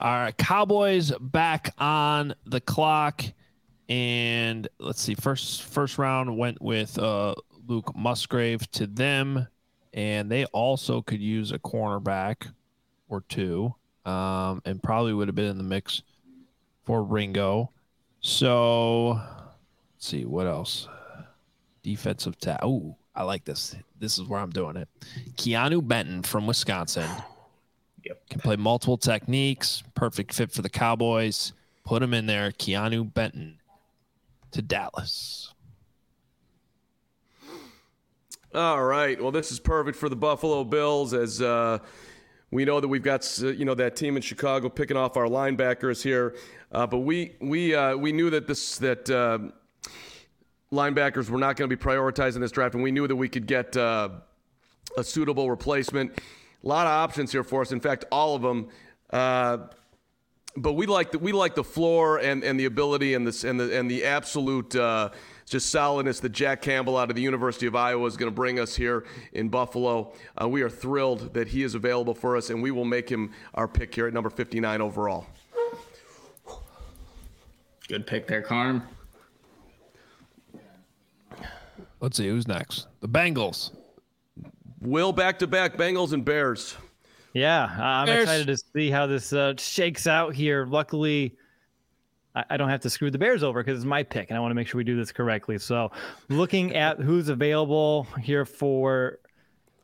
Right, 0.00 0.36
Cowboys 0.36 1.12
back 1.20 1.72
on 1.78 2.34
the 2.44 2.60
clock, 2.60 3.24
and 3.88 4.68
let's 4.78 5.00
see. 5.00 5.14
First 5.14 5.62
first 5.62 5.98
round 5.98 6.36
went 6.36 6.60
with 6.60 6.98
uh, 6.98 7.34
Luke 7.66 7.96
Musgrave 7.96 8.70
to 8.72 8.86
them, 8.86 9.46
and 9.92 10.30
they 10.30 10.44
also 10.46 11.00
could 11.00 11.20
use 11.20 11.52
a 11.52 11.58
cornerback 11.58 12.52
or 13.08 13.22
two, 13.22 13.74
um, 14.04 14.62
and 14.64 14.82
probably 14.82 15.12
would 15.12 15.28
have 15.28 15.34
been 15.34 15.50
in 15.50 15.58
the 15.58 15.64
mix 15.64 16.02
for 16.84 17.02
Ringo. 17.02 17.70
So 18.20 19.20
let's 19.94 20.06
see 20.06 20.24
what 20.24 20.46
else. 20.46 20.88
Defensive 21.82 22.38
ta 22.38 22.58
Oh, 22.62 22.96
I 23.14 23.22
like 23.22 23.44
this. 23.44 23.76
This 23.98 24.18
is 24.18 24.24
where 24.24 24.40
I'm 24.40 24.50
doing 24.50 24.76
it. 24.76 24.88
Keanu 25.36 25.86
Benton 25.86 26.22
from 26.22 26.46
Wisconsin. 26.46 27.08
Yep. 28.06 28.28
Can 28.28 28.40
play 28.42 28.56
multiple 28.56 28.98
techniques. 28.98 29.82
Perfect 29.94 30.34
fit 30.34 30.52
for 30.52 30.60
the 30.60 30.68
Cowboys. 30.68 31.54
Put 31.86 32.02
him 32.02 32.12
in 32.12 32.26
there. 32.26 32.50
Keanu 32.50 33.14
Benton 33.14 33.58
to 34.50 34.60
Dallas. 34.60 35.54
All 38.54 38.84
right. 38.84 39.18
Well, 39.20 39.32
this 39.32 39.50
is 39.50 39.58
perfect 39.58 39.96
for 39.96 40.10
the 40.10 40.16
Buffalo 40.16 40.64
Bills 40.64 41.14
as 41.14 41.40
uh, 41.40 41.78
we 42.54 42.64
know 42.64 42.78
that 42.78 42.86
we've 42.86 43.02
got 43.02 43.28
uh, 43.42 43.48
you 43.48 43.64
know 43.64 43.74
that 43.74 43.96
team 43.96 44.14
in 44.14 44.22
Chicago 44.22 44.68
picking 44.68 44.96
off 44.96 45.16
our 45.16 45.26
linebackers 45.26 46.00
here, 46.00 46.36
uh, 46.70 46.86
but 46.86 46.98
we 46.98 47.34
we 47.40 47.74
uh, 47.74 47.96
we 47.96 48.12
knew 48.12 48.30
that 48.30 48.46
this 48.46 48.78
that 48.78 49.10
uh, 49.10 49.38
linebackers 50.72 51.28
were 51.28 51.40
not 51.40 51.56
going 51.56 51.68
to 51.68 51.76
be 51.76 51.82
prioritized 51.82 52.36
in 52.36 52.40
this 52.40 52.52
draft, 52.52 52.74
and 52.74 52.82
we 52.84 52.92
knew 52.92 53.08
that 53.08 53.16
we 53.16 53.28
could 53.28 53.48
get 53.48 53.76
uh, 53.76 54.08
a 54.96 55.02
suitable 55.02 55.50
replacement. 55.50 56.16
A 56.16 56.68
lot 56.68 56.86
of 56.86 56.92
options 56.92 57.32
here 57.32 57.42
for 57.42 57.60
us. 57.60 57.72
In 57.72 57.80
fact, 57.80 58.04
all 58.12 58.36
of 58.36 58.42
them. 58.42 58.68
Uh, 59.10 59.58
but 60.56 60.74
we 60.74 60.86
like 60.86 61.10
the 61.10 61.18
we 61.18 61.32
like 61.32 61.56
the 61.56 61.64
floor 61.64 62.18
and, 62.18 62.44
and 62.44 62.58
the 62.58 62.66
ability 62.66 63.14
and 63.14 63.26
this 63.26 63.42
and 63.42 63.58
the 63.58 63.76
and 63.76 63.90
the 63.90 64.04
absolute 64.04 64.76
just 65.46 65.70
solidness 65.70 66.20
that 66.20 66.30
Jack 66.30 66.62
Campbell 66.62 66.96
out 66.96 67.10
of 67.10 67.16
the 67.16 67.22
University 67.22 67.66
of 67.66 67.76
Iowa 67.76 68.06
is 68.06 68.16
going 68.16 68.30
to 68.30 68.34
bring 68.34 68.58
us 68.58 68.74
here 68.74 69.04
in 69.32 69.48
Buffalo. 69.48 70.12
Uh, 70.40 70.48
we 70.48 70.62
are 70.62 70.70
thrilled 70.70 71.34
that 71.34 71.48
he 71.48 71.62
is 71.62 71.74
available 71.74 72.14
for 72.14 72.36
us, 72.36 72.50
and 72.50 72.62
we 72.62 72.70
will 72.70 72.84
make 72.84 73.08
him 73.08 73.32
our 73.54 73.68
pick 73.68 73.94
here 73.94 74.06
at 74.06 74.14
number 74.14 74.30
59 74.30 74.80
overall. 74.80 75.26
Good 77.88 78.06
pick 78.06 78.26
there, 78.26 78.42
Carm. 78.42 78.82
Let's 82.00 82.16
see 82.16 82.28
who's 82.28 82.48
next. 82.48 82.86
The 83.00 83.08
Bengals. 83.08 83.70
Will 84.80 85.12
back 85.12 85.38
to 85.38 85.46
back 85.46 85.76
Bengals 85.76 86.12
and 86.12 86.24
Bears. 86.24 86.76
Yeah, 87.32 87.64
I'm 87.78 88.06
Bears. 88.06 88.22
excited 88.22 88.46
to 88.46 88.56
see 88.56 88.90
how 88.90 89.06
this 89.06 89.32
uh, 89.32 89.54
shakes 89.56 90.06
out 90.06 90.34
here. 90.34 90.66
Luckily, 90.66 91.36
I, 92.34 92.44
I 92.50 92.56
don't 92.56 92.68
have 92.68 92.80
to 92.80 92.90
screw 92.90 93.10
the 93.10 93.18
Bears 93.18 93.42
over 93.42 93.62
because 93.62 93.78
it's 93.78 93.86
my 93.86 94.02
pick, 94.02 94.30
and 94.30 94.36
I 94.36 94.40
want 94.40 94.50
to 94.50 94.54
make 94.54 94.66
sure 94.66 94.78
we 94.78 94.84
do 94.84 94.96
this 94.96 95.12
correctly. 95.12 95.58
So, 95.58 95.90
looking 96.28 96.74
at 96.76 97.00
who's 97.00 97.28
available 97.28 98.06
here 98.20 98.44
for 98.44 99.18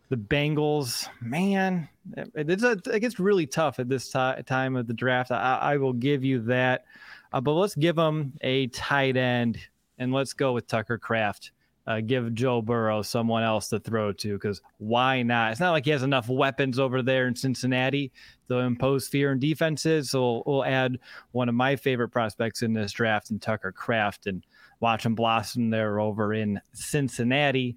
the 0.08 0.16
Bengals, 0.16 1.08
man, 1.20 1.88
it, 2.16 2.50
it's 2.50 2.62
a, 2.62 2.72
it 2.92 3.00
gets 3.00 3.18
really 3.20 3.46
tough 3.46 3.78
at 3.78 3.88
this 3.88 4.10
ti- 4.10 4.42
time 4.46 4.76
of 4.76 4.86
the 4.86 4.94
draft. 4.94 5.30
I, 5.30 5.58
I 5.60 5.76
will 5.76 5.92
give 5.92 6.24
you 6.24 6.40
that, 6.42 6.84
uh, 7.32 7.40
but 7.40 7.52
let's 7.52 7.74
give 7.74 7.96
them 7.96 8.32
a 8.40 8.66
tight 8.68 9.16
end, 9.16 9.58
and 9.98 10.12
let's 10.12 10.32
go 10.32 10.52
with 10.52 10.66
Tucker 10.66 10.98
Kraft 10.98 11.52
uh, 11.86 12.00
give 12.00 12.34
Joe 12.34 12.62
Burrow 12.62 13.02
someone 13.02 13.42
else 13.42 13.68
to 13.68 13.80
throw 13.80 14.12
to 14.12 14.34
because 14.34 14.60
why 14.78 15.22
not? 15.22 15.52
It's 15.52 15.60
not 15.60 15.72
like 15.72 15.84
he 15.84 15.90
has 15.90 16.02
enough 16.02 16.28
weapons 16.28 16.78
over 16.78 17.02
there 17.02 17.26
in 17.26 17.34
Cincinnati 17.34 18.12
to 18.48 18.58
impose 18.58 19.08
fear 19.08 19.32
in 19.32 19.38
defenses. 19.38 20.10
So 20.10 20.20
we'll, 20.20 20.42
we'll 20.46 20.64
add 20.64 20.98
one 21.32 21.48
of 21.48 21.54
my 21.54 21.76
favorite 21.76 22.10
prospects 22.10 22.62
in 22.62 22.72
this 22.72 22.92
draft, 22.92 23.30
and 23.30 23.40
Tucker 23.40 23.72
Kraft, 23.72 24.26
and 24.26 24.44
watch 24.80 25.06
him 25.06 25.14
blossom 25.14 25.70
there 25.70 26.00
over 26.00 26.34
in 26.34 26.60
Cincinnati. 26.72 27.76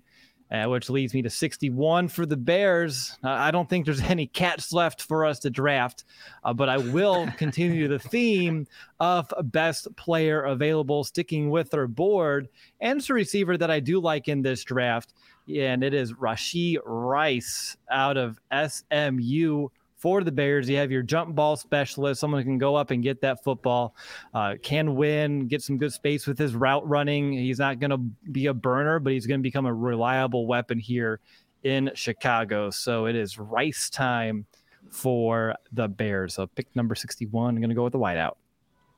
Uh, 0.53 0.65
which 0.65 0.89
leads 0.89 1.13
me 1.13 1.21
to 1.23 1.29
61 1.29 2.07
for 2.07 2.25
the 2.25 2.37
Bears. 2.37 3.17
Uh, 3.23 3.29
I 3.29 3.49
don't 3.49 3.67
think 3.67 3.85
there's 3.85 4.01
any 4.09 4.27
cats 4.27 4.71
left 4.71 5.01
for 5.01 5.25
us 5.25 5.39
to 5.39 5.49
draft, 5.49 6.05
uh, 6.43 6.53
but 6.53 6.69
I 6.69 6.77
will 6.77 7.27
continue 7.37 7.87
the 7.87 7.99
theme 7.99 8.67
of 8.99 9.33
best 9.45 9.93
player 9.95 10.43
available, 10.43 11.03
sticking 11.03 11.49
with 11.49 11.73
our 11.73 11.87
board. 11.87 12.49
And 12.79 12.99
it's 12.99 13.09
a 13.09 13.13
receiver 13.13 13.57
that 13.57 13.71
I 13.71 13.79
do 13.79 13.99
like 13.99 14.27
in 14.27 14.43
this 14.43 14.63
draft, 14.63 15.13
and 15.53 15.83
it 15.83 15.93
is 15.93 16.13
Rashee 16.13 16.77
Rice 16.85 17.75
out 17.89 18.17
of 18.17 18.39
SMU 18.51 19.69
for 20.03 20.21
the 20.21 20.33
Bears. 20.33 20.67
You 20.67 20.75
have 20.75 20.91
your 20.91 21.01
jump 21.01 21.33
ball 21.33 21.55
specialist, 21.55 22.19
someone 22.19 22.41
who 22.41 22.45
can 22.45 22.57
go 22.57 22.75
up 22.75 22.91
and 22.91 23.01
get 23.01 23.21
that 23.21 23.41
football, 23.41 23.95
uh, 24.33 24.55
can 24.61 24.95
win, 24.95 25.47
get 25.47 25.61
some 25.61 25.77
good 25.77 25.93
space 25.93 26.27
with 26.27 26.37
his 26.37 26.55
route 26.55 26.85
running. 26.85 27.31
He's 27.31 27.57
not 27.57 27.79
going 27.79 27.91
to 27.91 27.99
be 28.29 28.47
a 28.47 28.53
burner, 28.53 28.99
but 28.99 29.13
he's 29.13 29.25
going 29.25 29.39
to 29.39 29.41
become 29.41 29.65
a 29.65 29.73
reliable 29.73 30.45
weapon 30.45 30.77
here 30.77 31.21
in 31.63 31.89
Chicago. 31.95 32.69
So 32.69 33.05
it 33.05 33.15
is 33.15 33.39
Rice 33.39 33.89
time 33.89 34.45
for 34.89 35.55
the 35.71 35.87
Bears. 35.87 36.33
So 36.33 36.47
pick 36.47 36.67
number 36.75 36.95
61. 36.95 37.55
I'm 37.55 37.61
going 37.61 37.69
to 37.69 37.75
go 37.75 37.85
with 37.85 37.93
the 37.93 37.99
whiteout. 37.99 38.35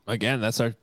Again, 0.08 0.42
that's 0.42 0.60
our 0.60 0.74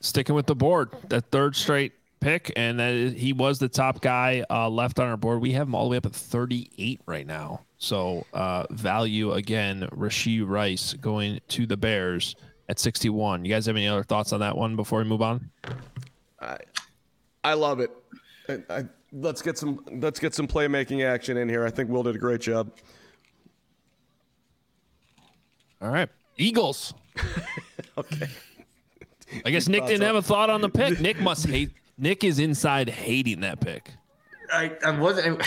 sticking 0.00 0.34
with 0.34 0.46
the 0.46 0.56
board. 0.56 0.90
That 1.08 1.30
third 1.30 1.54
straight 1.54 1.92
pick, 2.20 2.52
and 2.56 2.78
that 2.80 2.92
is, 2.92 3.12
he 3.14 3.32
was 3.32 3.58
the 3.58 3.68
top 3.68 4.00
guy 4.00 4.44
uh, 4.50 4.68
left 4.68 4.98
on 4.98 5.08
our 5.08 5.16
board. 5.16 5.40
We 5.40 5.52
have 5.52 5.68
him 5.68 5.74
all 5.74 5.84
the 5.84 5.90
way 5.90 5.96
up 5.96 6.06
at 6.06 6.12
38 6.12 7.00
right 7.06 7.26
now. 7.26 7.62
So 7.78 8.26
uh, 8.32 8.64
value 8.70 9.32
again, 9.32 9.88
Rashee 9.92 10.46
Rice 10.46 10.94
going 10.94 11.40
to 11.48 11.66
the 11.66 11.76
Bears 11.76 12.36
at 12.68 12.78
61. 12.78 13.44
You 13.44 13.52
guys 13.52 13.66
have 13.66 13.76
any 13.76 13.88
other 13.88 14.02
thoughts 14.02 14.32
on 14.32 14.40
that 14.40 14.56
one 14.56 14.76
before 14.76 15.00
we 15.00 15.04
move 15.04 15.22
on? 15.22 15.50
I, 16.40 16.58
I 17.44 17.54
love 17.54 17.80
it. 17.80 17.90
I, 18.48 18.58
I, 18.70 18.84
let's 19.12 19.42
get 19.42 19.58
some 19.58 19.84
let's 20.00 20.20
get 20.20 20.34
some 20.34 20.46
playmaking 20.46 21.04
action 21.04 21.36
in 21.36 21.48
here. 21.48 21.64
I 21.64 21.70
think 21.70 21.90
Will 21.90 22.02
did 22.02 22.16
a 22.16 22.18
great 22.18 22.40
job. 22.40 22.70
All 25.80 25.90
right, 25.90 26.08
Eagles. 26.38 26.94
okay. 27.98 28.28
I 29.44 29.50
guess 29.50 29.68
Nick 29.68 29.86
didn't 29.86 30.06
have 30.06 30.16
a 30.16 30.22
thought 30.22 30.50
on 30.50 30.60
the 30.60 30.68
pick. 30.68 31.00
Nick 31.00 31.20
must 31.20 31.46
hate. 31.46 31.70
Nick 31.98 32.24
is 32.24 32.38
inside 32.38 32.88
hating 32.88 33.40
that 33.40 33.60
pick. 33.60 33.90
I, 34.52 34.76
I 34.84 34.90
wasn't. 34.98 35.42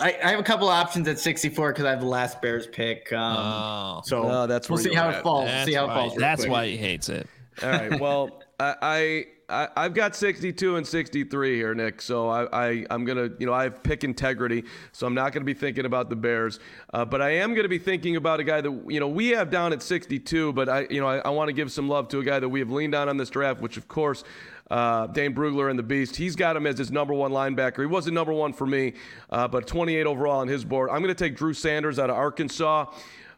I, 0.00 0.18
I 0.22 0.30
have 0.32 0.40
a 0.40 0.42
couple 0.42 0.68
options 0.68 1.08
at 1.08 1.18
64 1.18 1.72
because 1.72 1.84
I 1.86 1.90
have 1.90 2.00
the 2.00 2.06
last 2.06 2.42
Bears 2.42 2.66
pick. 2.66 3.10
Um, 3.12 3.36
Oh. 3.36 4.00
so 4.04 4.22
Oh, 4.28 4.46
that's 4.46 4.68
we'll 4.68 4.78
see 4.78 4.90
you're 4.92 5.00
how 5.00 5.10
at. 5.10 5.20
it 5.20 5.22
falls. 5.22 5.46
That's 5.46 5.66
see 5.66 5.74
how 5.74 5.84
it 5.84 5.88
why, 5.88 5.94
falls. 5.94 6.14
that's 6.16 6.42
quick. 6.42 6.52
why 6.52 6.66
he 6.68 6.76
hates 6.76 7.08
it. 7.08 7.26
All 7.62 7.70
right. 7.70 7.98
Well, 8.00 8.42
I, 8.60 9.24
I 9.48 9.68
I've 9.76 9.94
got 9.94 10.14
62 10.16 10.76
and 10.76 10.86
63 10.86 11.54
here, 11.56 11.74
Nick. 11.74 12.00
So 12.02 12.28
I, 12.28 12.46
I 12.70 12.86
I'm 12.90 13.04
gonna 13.04 13.30
you 13.38 13.46
know 13.46 13.52
I 13.54 13.64
have 13.64 13.82
pick 13.82 14.02
integrity, 14.04 14.64
so 14.92 15.06
I'm 15.06 15.14
not 15.14 15.32
gonna 15.32 15.44
be 15.44 15.54
thinking 15.54 15.86
about 15.86 16.10
the 16.10 16.16
Bears, 16.16 16.60
uh, 16.92 17.04
but 17.04 17.22
I 17.22 17.30
am 17.30 17.54
gonna 17.54 17.68
be 17.68 17.78
thinking 17.78 18.16
about 18.16 18.40
a 18.40 18.44
guy 18.44 18.60
that 18.60 18.84
you 18.88 19.00
know 19.00 19.08
we 19.08 19.28
have 19.30 19.50
down 19.50 19.72
at 19.72 19.82
62, 19.82 20.52
but 20.52 20.68
I 20.68 20.86
you 20.90 21.00
know 21.00 21.06
I, 21.06 21.18
I 21.18 21.28
want 21.30 21.48
to 21.48 21.52
give 21.54 21.70
some 21.72 21.88
love 21.88 22.08
to 22.08 22.18
a 22.20 22.24
guy 22.24 22.40
that 22.40 22.48
we 22.48 22.58
have 22.60 22.70
leaned 22.70 22.94
on 22.94 23.08
on 23.08 23.16
this 23.16 23.30
draft, 23.30 23.60
which 23.62 23.76
of 23.78 23.88
course. 23.88 24.22
Uh, 24.70 25.06
Dane 25.08 25.34
Brugler 25.34 25.68
and 25.68 25.78
the 25.78 25.82
Beast. 25.82 26.16
He's 26.16 26.36
got 26.36 26.56
him 26.56 26.66
as 26.66 26.78
his 26.78 26.90
number 26.90 27.12
one 27.12 27.32
linebacker. 27.32 27.80
He 27.80 27.86
wasn't 27.86 28.14
number 28.14 28.32
one 28.32 28.52
for 28.52 28.66
me, 28.66 28.94
uh, 29.28 29.46
but 29.46 29.66
28 29.66 30.06
overall 30.06 30.40
on 30.40 30.48
his 30.48 30.64
board. 30.64 30.88
I'm 30.90 31.02
going 31.02 31.14
to 31.14 31.24
take 31.24 31.36
Drew 31.36 31.52
Sanders 31.52 31.98
out 31.98 32.08
of 32.08 32.16
Arkansas 32.16 32.86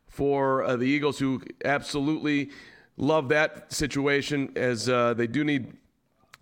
for 0.06 0.62
uh, 0.64 0.76
the 0.76 0.84
Eagles, 0.84 1.18
who 1.18 1.42
absolutely 1.64 2.50
love 2.96 3.28
that 3.28 3.72
situation 3.72 4.52
as 4.56 4.88
uh, 4.88 5.14
they 5.14 5.26
do 5.26 5.44
need 5.44 5.72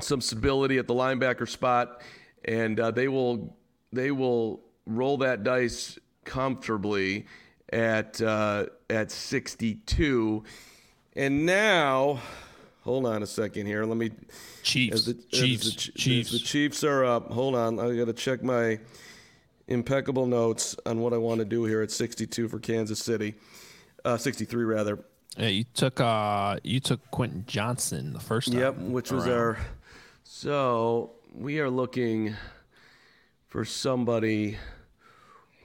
some 0.01 0.20
stability 0.20 0.78
at 0.78 0.86
the 0.86 0.94
linebacker 0.94 1.48
spot, 1.48 2.02
and 2.44 2.78
uh, 2.78 2.90
they 2.90 3.09
will 3.09 3.56
they 3.93 4.11
will 4.11 4.61
roll 4.86 5.19
that 5.19 5.44
dice 5.44 5.98
comfortably 6.24 7.27
at 7.73 8.20
uh, 8.20 8.66
at 8.90 9.11
62. 9.11 10.44
And 11.16 11.47
now, 11.47 12.20
hold 12.85 13.06
on 13.06 13.23
a 13.23 13.27
second 13.27 13.66
here. 13.66 13.85
Let 13.85 13.97
me. 13.97 14.11
Chiefs. 14.62 14.94
As 14.94 15.06
the, 15.06 15.19
as 15.32 15.40
Chiefs. 15.40 15.65
the, 15.65 15.93
Chiefs. 15.93 16.31
the 16.31 16.39
Chiefs 16.39 16.85
are 16.85 17.05
up. 17.05 17.31
Hold 17.31 17.56
on. 17.56 17.81
I 17.81 17.97
got 17.97 18.06
to 18.06 18.12
check 18.12 18.43
my 18.43 18.78
impeccable 19.66 20.27
notes 20.27 20.77
on 20.86 21.01
what 21.01 21.12
I 21.12 21.16
want 21.16 21.39
to 21.39 21.44
do 21.44 21.65
here 21.65 21.82
at 21.82 21.90
62 21.90 22.48
for 22.48 22.59
Kansas 22.59 22.98
City. 22.98 23.35
Uh, 24.05 24.19
63 24.19 24.65
rather. 24.65 24.98
Yeah, 25.36 25.48
you 25.48 25.65
took 25.74 25.98
uh 26.01 26.59
you 26.62 26.78
took 26.78 27.11
Quentin 27.11 27.44
Johnston 27.47 28.12
the 28.12 28.20
first 28.20 28.52
time. 28.52 28.61
Yep, 28.61 28.78
which 28.78 29.11
was 29.11 29.27
our. 29.27 29.59
So 30.23 31.12
we 31.32 31.59
are 31.59 31.70
looking 31.70 32.36
for 33.48 33.65
somebody 33.65 34.59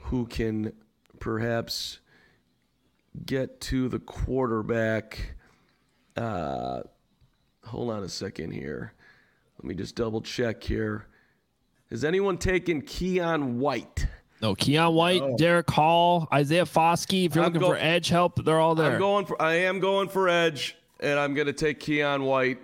who 0.04 0.26
can 0.26 0.74
perhaps 1.20 2.00
get 3.26 3.62
to 3.62 3.90
the 3.90 4.00
quarterback. 4.00 5.36
Uh, 6.16 6.82
hold 7.70 7.92
on 7.92 8.04
a 8.04 8.10
second 8.10 8.52
here. 8.52 8.94
Let 9.58 9.66
me 9.66 9.76
just 9.76 9.96
double 9.96 10.22
check 10.22 10.64
here. 10.64 11.06
Has 11.90 12.04
anyone 12.04 12.38
taken 12.38 12.82
Keion 12.82 13.56
White? 13.56 14.08
No, 14.42 14.56
Keion 14.56 14.94
White, 14.94 15.38
Derick 15.38 15.70
Hall, 15.70 16.28
Isaiah 16.32 16.66
Foskey. 16.66 17.26
If 17.26 17.36
you're 17.36 17.44
I'm 17.44 17.54
looking 17.54 17.68
go- 17.68 17.74
for 17.74 17.78
edge 17.78 18.10
help, 18.10 18.44
they're 18.44 18.60
all 18.60 18.76
there. 18.76 18.94
I'm 18.94 19.00
going 19.00 19.26
for. 19.26 19.42
I 19.42 19.56
am 19.56 19.80
going 19.80 20.08
for 20.08 20.30
edge, 20.30 20.78
and 21.00 21.20
I'm 21.20 21.34
going 21.34 21.48
to 21.48 21.54
take 21.54 21.80
Keon 21.80 22.24
White. 22.24 22.60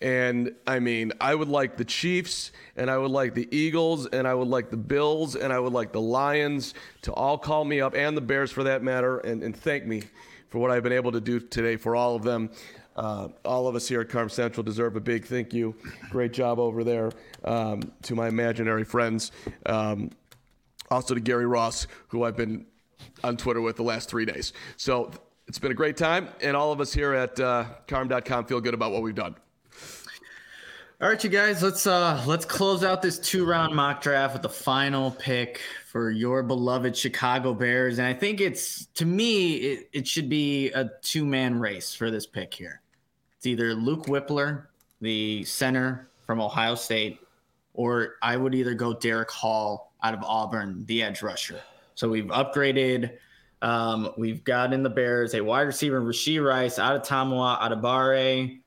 And 0.00 0.54
I 0.66 0.78
mean, 0.80 1.12
I 1.20 1.34
would 1.34 1.48
like 1.48 1.76
the 1.76 1.84
Chiefs, 1.84 2.52
and 2.76 2.90
I 2.90 2.98
would 2.98 3.10
like 3.10 3.34
the 3.34 3.48
Eagles, 3.56 4.06
and 4.06 4.28
I 4.28 4.34
would 4.34 4.48
like 4.48 4.70
the 4.70 4.76
Bills, 4.76 5.36
and 5.36 5.52
I 5.52 5.58
would 5.58 5.72
like 5.72 5.92
the 5.92 6.00
Lions 6.00 6.74
to 7.02 7.12
all 7.14 7.38
call 7.38 7.64
me 7.64 7.80
up, 7.80 7.94
and 7.94 8.16
the 8.16 8.20
Bears 8.20 8.50
for 8.50 8.64
that 8.64 8.82
matter, 8.82 9.18
and, 9.18 9.42
and 9.42 9.56
thank 9.56 9.86
me 9.86 10.02
for 10.48 10.58
what 10.58 10.70
I've 10.70 10.82
been 10.82 10.92
able 10.92 11.12
to 11.12 11.20
do 11.20 11.40
today 11.40 11.76
for 11.76 11.96
all 11.96 12.14
of 12.14 12.24
them. 12.24 12.50
Uh, 12.96 13.28
all 13.44 13.68
of 13.68 13.76
us 13.76 13.86
here 13.86 14.00
at 14.00 14.08
Carm 14.08 14.28
Central 14.28 14.64
deserve 14.64 14.96
a 14.96 15.00
big 15.00 15.26
thank 15.26 15.52
you. 15.52 15.74
Great 16.10 16.32
job 16.32 16.58
over 16.58 16.82
there 16.82 17.12
um, 17.44 17.92
to 18.02 18.14
my 18.14 18.26
imaginary 18.28 18.84
friends. 18.84 19.32
Um, 19.66 20.10
also 20.90 21.14
to 21.14 21.20
Gary 21.20 21.46
Ross, 21.46 21.86
who 22.08 22.24
I've 22.24 22.36
been 22.36 22.64
on 23.22 23.36
Twitter 23.36 23.60
with 23.60 23.76
the 23.76 23.82
last 23.82 24.08
three 24.08 24.24
days. 24.24 24.52
So 24.76 25.10
it's 25.46 25.58
been 25.58 25.72
a 25.72 25.74
great 25.74 25.96
time, 25.96 26.28
and 26.40 26.56
all 26.56 26.72
of 26.72 26.80
us 26.80 26.92
here 26.92 27.12
at 27.12 27.38
uh, 27.38 27.64
Carm.com 27.86 28.46
feel 28.46 28.60
good 28.60 28.74
about 28.74 28.92
what 28.92 29.02
we've 29.02 29.14
done. 29.14 29.36
All 30.98 31.10
right, 31.10 31.22
you 31.22 31.28
guys, 31.28 31.62
let's 31.62 31.86
uh 31.86 32.24
let's 32.26 32.46
close 32.46 32.82
out 32.82 33.02
this 33.02 33.18
two-round 33.18 33.76
mock 33.76 34.00
draft 34.00 34.32
with 34.32 34.40
the 34.40 34.48
final 34.48 35.10
pick 35.10 35.60
for 35.88 36.10
your 36.10 36.42
beloved 36.42 36.96
Chicago 36.96 37.52
Bears. 37.52 37.98
And 37.98 38.06
I 38.06 38.14
think 38.14 38.40
it's 38.40 38.86
to 38.94 39.04
me, 39.04 39.56
it, 39.56 39.90
it 39.92 40.08
should 40.08 40.30
be 40.30 40.70
a 40.70 40.90
two-man 41.02 41.60
race 41.60 41.92
for 41.92 42.10
this 42.10 42.26
pick 42.26 42.54
here. 42.54 42.80
It's 43.46 43.52
either 43.52 43.74
Luke 43.76 44.06
Wypler, 44.06 44.64
the 45.00 45.44
center 45.44 46.08
from 46.26 46.40
Ohio 46.40 46.74
State, 46.74 47.20
or 47.74 48.14
I 48.20 48.36
would 48.36 48.56
either 48.56 48.74
go 48.74 48.92
Derick 48.92 49.30
Hall 49.30 49.92
out 50.02 50.14
of 50.14 50.24
Auburn, 50.24 50.84
the 50.86 51.04
edge 51.04 51.22
rusher. 51.22 51.60
So 51.94 52.08
we've 52.08 52.24
upgraded. 52.24 53.18
Um, 53.62 54.10
we've 54.18 54.42
got 54.42 54.72
in 54.72 54.82
the 54.82 54.90
Bears 54.90 55.34
a 55.34 55.42
wide 55.42 55.60
receiver, 55.62 56.00
Rasheed 56.00 56.44
Rice, 56.44 56.80
out 56.80 56.96
of 56.96 57.02
Adetomiwa 57.02 57.60
Adebawore 57.60 58.58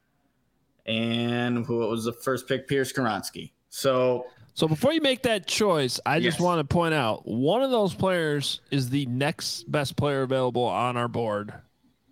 and 0.86 1.66
who 1.66 1.80
was 1.80 2.06
the 2.06 2.14
first 2.14 2.48
pick, 2.48 2.66
Peter 2.66 2.84
Skoronski. 2.84 3.52
So 3.68 4.28
So 4.54 4.66
before 4.66 4.94
you 4.94 5.02
make 5.02 5.24
that 5.24 5.46
choice, 5.46 6.00
I 6.06 6.22
just 6.22 6.40
want 6.40 6.60
to 6.60 6.64
point 6.64 6.94
out 6.94 7.28
one 7.28 7.64
of 7.64 7.72
those 7.72 7.94
players 7.94 8.62
is 8.72 8.90
the 8.90 9.06
next 9.08 9.70
best 9.70 9.98
player 9.98 10.22
available 10.22 10.64
on 10.64 10.96
our 10.96 11.10
board 11.10 11.54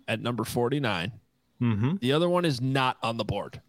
at 0.06 0.20
number 0.20 0.44
49. 0.44 1.12
Mm-hmm. 1.60 1.96
The 2.00 2.12
other 2.12 2.28
one 2.28 2.44
is 2.44 2.60
not 2.60 2.96
on 3.02 3.16
the 3.16 3.24
board. 3.24 3.60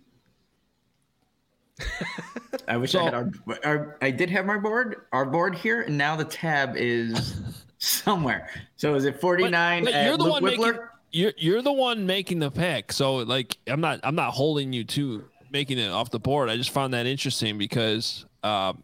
I 2.68 2.78
wish 2.78 2.92
So- 2.92 3.00
I 3.00 3.04
had 3.06 3.14
our, 3.14 3.32
our 3.64 3.98
I 4.02 4.12
did 4.12 4.30
have 4.30 4.46
my 4.46 4.58
board, 4.58 5.06
our 5.12 5.26
board 5.26 5.56
here, 5.56 5.82
and 5.82 5.98
now 5.98 6.16
the 6.16 6.26
tab 6.26 6.74
is 6.76 7.36
somewhere. 7.78 8.50
So 8.76 8.96
is 8.96 9.06
it 9.06 9.20
49 9.20 9.86
but 9.86 9.94
at 9.94 10.06
you're 10.06 10.18
the 10.18 10.24
Luke 10.24 10.32
one 10.34 10.44
Wypler? 10.44 10.58
making 10.60 10.80
you're 11.12 11.34
you're 11.38 11.62
the 11.62 11.72
one 11.74 12.06
making 12.06 12.40
the 12.40 12.52
pick. 12.52 12.92
So 12.92 13.18
like 13.18 13.58
I'm 13.68 13.82
not 13.82 14.02
I'm 14.04 14.16
not 14.16 14.32
holding 14.32 14.74
you 14.74 14.84
to 14.84 15.26
making 15.52 15.80
it 15.80 15.90
off 15.90 16.12
the 16.12 16.20
board. 16.20 16.50
I 16.50 16.58
just 16.58 16.70
found 16.70 16.94
that 16.94 17.06
interesting 17.08 17.58
because 17.58 18.26
um, 18.44 18.84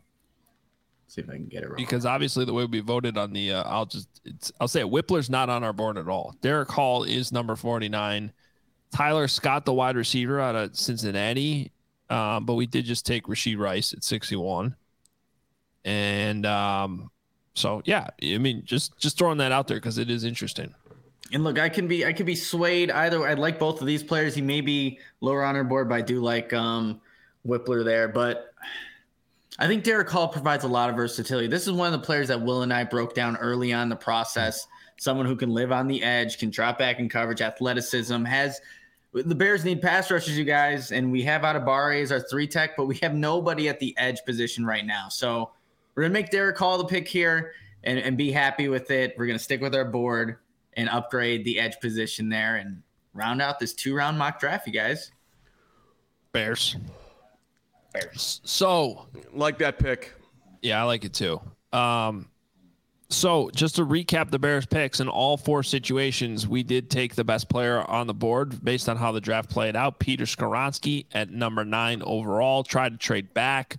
see 1.07 1.22
if 1.22 1.30
I 1.30 1.34
can 1.34 1.45
get 1.45 1.64
it 1.64 1.69
right. 1.69 1.77
because 1.77 2.06
obviously 2.06 2.45
the 2.45 2.53
way 2.53 2.65
we 2.65 2.80
voted 2.80 3.18
on 3.18 3.34
the 3.34 3.52
uh, 3.53 3.64
I'll 3.65 3.86
just 3.86 4.07
it's 4.23 4.52
I'll 4.60 4.68
say 4.68 4.80
it, 4.80 4.88
Wypler's 4.88 5.30
not 5.30 5.49
on 5.49 5.64
our 5.64 5.73
board 5.73 5.98
at 5.98 6.07
all. 6.07 6.34
Derick 6.41 6.69
Hall 6.72 7.03
is 7.03 7.32
number 7.32 7.56
49. 7.56 8.32
Tyler 8.94 9.28
Scott, 9.28 9.66
the 9.66 9.74
wide 9.74 9.95
receiver 9.95 10.40
out 10.40 10.56
of 10.56 10.76
Cincinnati, 10.76 11.72
um, 12.10 12.45
but 12.45 12.56
we 12.56 12.66
did 12.66 12.86
just 12.86 13.06
take 13.06 13.26
Rasheed 13.26 13.57
Rice 13.57 13.94
at 13.94 14.03
61. 14.03 14.76
And 15.84 16.45
um, 16.45 17.12
so 17.53 17.82
yeah, 17.86 18.07
I 18.22 18.38
mean 18.38 18.64
just 18.66 18.98
just 18.98 19.18
throwing 19.18 19.38
that 19.40 19.52
out 19.52 19.68
there 19.68 19.78
because 19.78 19.98
it 19.98 20.10
is 20.10 20.24
interesting. 20.24 20.74
And 21.34 21.44
look, 21.44 21.60
I 21.60 21.70
can 21.70 21.88
be 21.88 22.06
I 22.06 22.14
can 22.14 22.26
be 22.26 22.36
swayed 22.36 22.91
either. 22.91 23.28
I 23.28 23.34
like 23.34 23.60
both 23.60 23.82
of 23.82 23.88
these 23.88 24.03
players. 24.03 24.36
He 24.36 24.41
may 24.41 24.62
be 24.62 24.99
lower 25.22 25.44
on 25.44 25.56
our 25.56 25.64
board, 25.64 25.90
but 25.90 25.95
I 25.95 26.02
do 26.02 26.22
like 26.22 26.53
um 26.53 27.02
Wypler 27.45 27.84
there. 27.84 28.07
But 28.07 28.52
I 29.57 29.68
think 29.68 29.84
Derick 29.84 30.10
Hall 30.10 30.28
provides 30.28 30.64
a 30.66 30.68
lot 30.68 30.90
of 30.90 30.95
versatility. 30.95 31.48
This 31.48 31.66
is 31.66 31.72
one 31.72 31.94
of 31.94 31.99
the 31.99 32.06
players 32.06 32.28
that 32.28 32.41
Will 32.41 32.64
and 32.64 32.74
I 32.74 32.84
broke 32.84 33.14
down 33.14 33.38
early 33.38 33.72
on 33.74 33.90
the 33.90 33.95
process. 33.95 34.68
Someone 34.98 35.26
who 35.26 35.36
can 35.36 35.50
live 35.50 35.72
on 35.72 35.88
the 35.88 36.02
edge, 36.04 36.38
can 36.38 36.50
drop 36.50 36.80
back 36.80 37.00
in 37.00 37.10
coverage, 37.10 37.42
athleticism, 37.42 38.24
has 38.24 38.62
the 39.14 39.36
Bears 39.36 39.64
need 39.64 39.82
pass 39.82 40.12
rushers, 40.12 40.38
you 40.38 40.44
guys, 40.44 40.92
and 40.92 41.12
we 41.12 41.22
have 41.24 41.44
Adebawore 41.44 42.02
as 42.02 42.12
our 42.12 42.20
three 42.20 42.48
tech, 42.48 42.76
but 42.76 42.86
we 42.86 42.98
have 42.98 43.14
nobody 43.14 43.70
at 43.70 43.80
the 43.80 43.96
edge 43.98 44.20
position 44.26 44.66
right 44.66 44.86
now. 44.86 45.08
So 45.10 45.52
we're 45.96 46.04
gonna 46.04 46.14
make 46.14 46.32
Derick 46.32 46.58
Hall 46.58 46.78
the 46.78 46.86
pick 46.86 47.08
here 47.08 47.54
and, 47.84 47.98
and 47.98 48.18
be 48.18 48.32
happy 48.32 48.68
with 48.68 48.92
it. 48.92 49.16
We're 49.18 49.28
gonna 49.28 49.40
stick 49.40 49.62
with 49.62 49.74
our 49.74 49.86
board 49.86 50.38
and 50.74 50.90
upgrade 50.90 51.46
the 51.46 51.60
edge 51.60 51.80
position 51.80 52.28
there 52.28 52.58
and 52.58 52.82
round 53.14 53.42
out 53.42 53.58
this 53.60 53.74
two 53.74 53.96
round 53.96 54.18
mock 54.18 54.40
draft, 54.40 54.68
you 54.68 54.74
guys. 54.74 55.12
Bears. 56.34 56.76
Bears. 57.94 58.42
So 58.44 59.08
like 59.34 59.58
that 59.60 59.80
pick. 59.80 60.14
Yeah, 60.62 60.82
I 60.82 60.84
like 60.84 61.06
it 61.06 61.14
too. 61.14 61.40
Um, 61.72 62.28
so 63.16 63.50
just 63.56 63.78
to 63.78 63.86
recap 63.86 64.30
the 64.30 64.40
Bears 64.40 64.66
picks 64.66 65.00
in 65.00 65.08
all 65.08 65.38
four 65.38 65.64
situations, 65.64 66.48
we 66.48 66.64
did 66.64 66.90
take 66.90 67.16
the 67.16 67.24
best 67.24 67.50
player 67.50 67.82
on 67.90 68.08
the 68.08 68.14
board 68.14 68.64
based 68.64 68.90
on 68.90 68.98
how 68.98 69.12
the 69.12 69.22
draft 69.22 69.50
played 69.50 69.76
out. 69.76 70.00
Peter 70.00 70.26
Skoronski 70.26 71.06
at 71.14 71.32
number 71.32 71.64
nine 71.64 72.02
overall 72.04 72.64
tried 72.64 72.92
to 72.92 72.98
trade 72.98 73.34
back, 73.34 73.78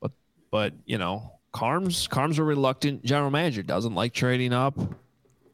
but 0.00 0.12
but 0.50 0.72
you 0.84 0.96
know 0.96 1.32
Carms 1.52 2.06
Carms 2.06 2.38
a 2.38 2.44
reluctant 2.44 3.04
general 3.04 3.30
manager 3.30 3.62
doesn't 3.62 3.94
like 3.94 4.12
trading 4.12 4.52
up, 4.52 4.78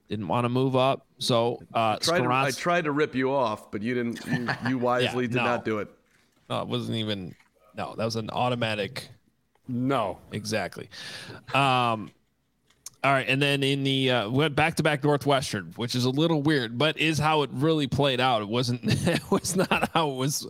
didn't 0.09 0.29
want 0.29 0.45
to 0.45 0.51
move 0.51 0.77
up. 0.77 1.07
So 1.19 1.63
uh, 1.75 1.97
I, 1.97 1.99
tried 2.01 2.21
to, 2.21 2.31
I 2.31 2.51
tried 2.51 2.85
to 2.85 2.93
rip 2.93 3.15
you 3.15 3.33
off, 3.33 3.71
but 3.71 3.81
you 3.81 3.95
didn't. 3.95 4.21
You, 4.27 4.49
you 4.69 4.79
wisely 4.79 5.25
yeah, 5.25 5.31
did 5.31 5.37
no. 5.37 5.45
not 5.45 5.65
do 5.65 5.79
it. 5.79 5.89
No, 6.51 6.61
it 6.61 6.69
wasn't 6.69 6.99
even. 6.99 7.35
No, 7.75 7.95
that 7.97 8.05
was 8.05 8.17
an 8.17 8.29
automatic. 8.31 9.09
No, 9.67 10.19
exactly. 10.33 10.91
Um, 11.55 12.11
all 13.05 13.13
right, 13.13 13.27
and 13.29 13.43
then 13.43 13.65
in 13.65 13.83
the 13.83 14.13
uh, 14.13 14.31
went 14.31 14.55
back 14.55 14.77
to 14.77 14.83
back 14.85 15.03
Northwestern, 15.03 15.73
which 15.75 15.97
is 15.97 16.05
a 16.05 16.11
little 16.11 16.41
weird, 16.41 16.79
but 16.79 16.97
is 16.99 17.19
how 17.19 17.43
it 17.43 17.51
really 17.53 17.89
played 17.89 18.21
out. 18.21 18.43
It 18.43 18.49
wasn't. 18.49 18.83
It 19.13 19.31
was 19.31 19.57
not 19.57 19.91
how 19.93 20.11
it 20.11 20.15
was 20.15 20.47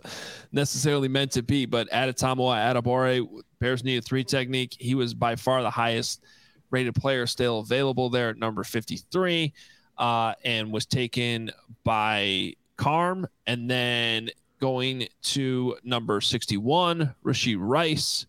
necessarily 0.51 1.07
meant 1.07 1.31
to 1.31 1.41
be. 1.41 1.65
But 1.65 1.89
Adetomiwa 1.89 2.73
Adebawore, 2.73 3.41
Bears 3.59 3.83
needed 3.83 4.05
three 4.05 4.23
technique. 4.23 4.75
He 4.79 4.93
was 4.93 5.15
by 5.15 5.35
far 5.35 5.63
the 5.63 5.71
highest 5.71 6.23
rated 6.69 6.93
player 6.93 7.25
still 7.25 7.59
available 7.59 8.11
there 8.11 8.29
at 8.29 8.37
number 8.37 8.63
fifty 8.63 8.97
three, 8.97 9.53
uh, 9.97 10.33
and 10.45 10.71
was 10.71 10.85
taken 10.85 11.51
by 11.83 12.53
Carm, 12.77 13.27
and 13.47 13.67
then 13.69 14.29
going 14.59 15.07
to 15.23 15.75
number 15.83 16.21
sixty 16.21 16.57
one, 16.57 17.15
Rashee 17.25 17.57
Rice, 17.59 18.27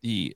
the 0.00 0.34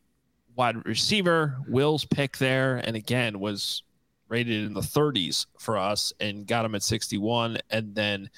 wide 0.57 0.85
receiver, 0.87 1.59
Will's 1.69 2.05
pick 2.05 2.39
there, 2.39 2.77
and 2.77 2.97
again 2.97 3.41
was 3.41 3.83
rated 4.29 4.65
in 4.65 4.73
the 4.73 4.81
30s 4.81 5.47
for 5.59 5.77
us 5.77 6.13
and 6.19 6.47
got 6.47 6.65
him 6.65 6.75
at 6.75 6.83
61. 6.83 7.59
And 7.69 7.95
then 7.95 8.31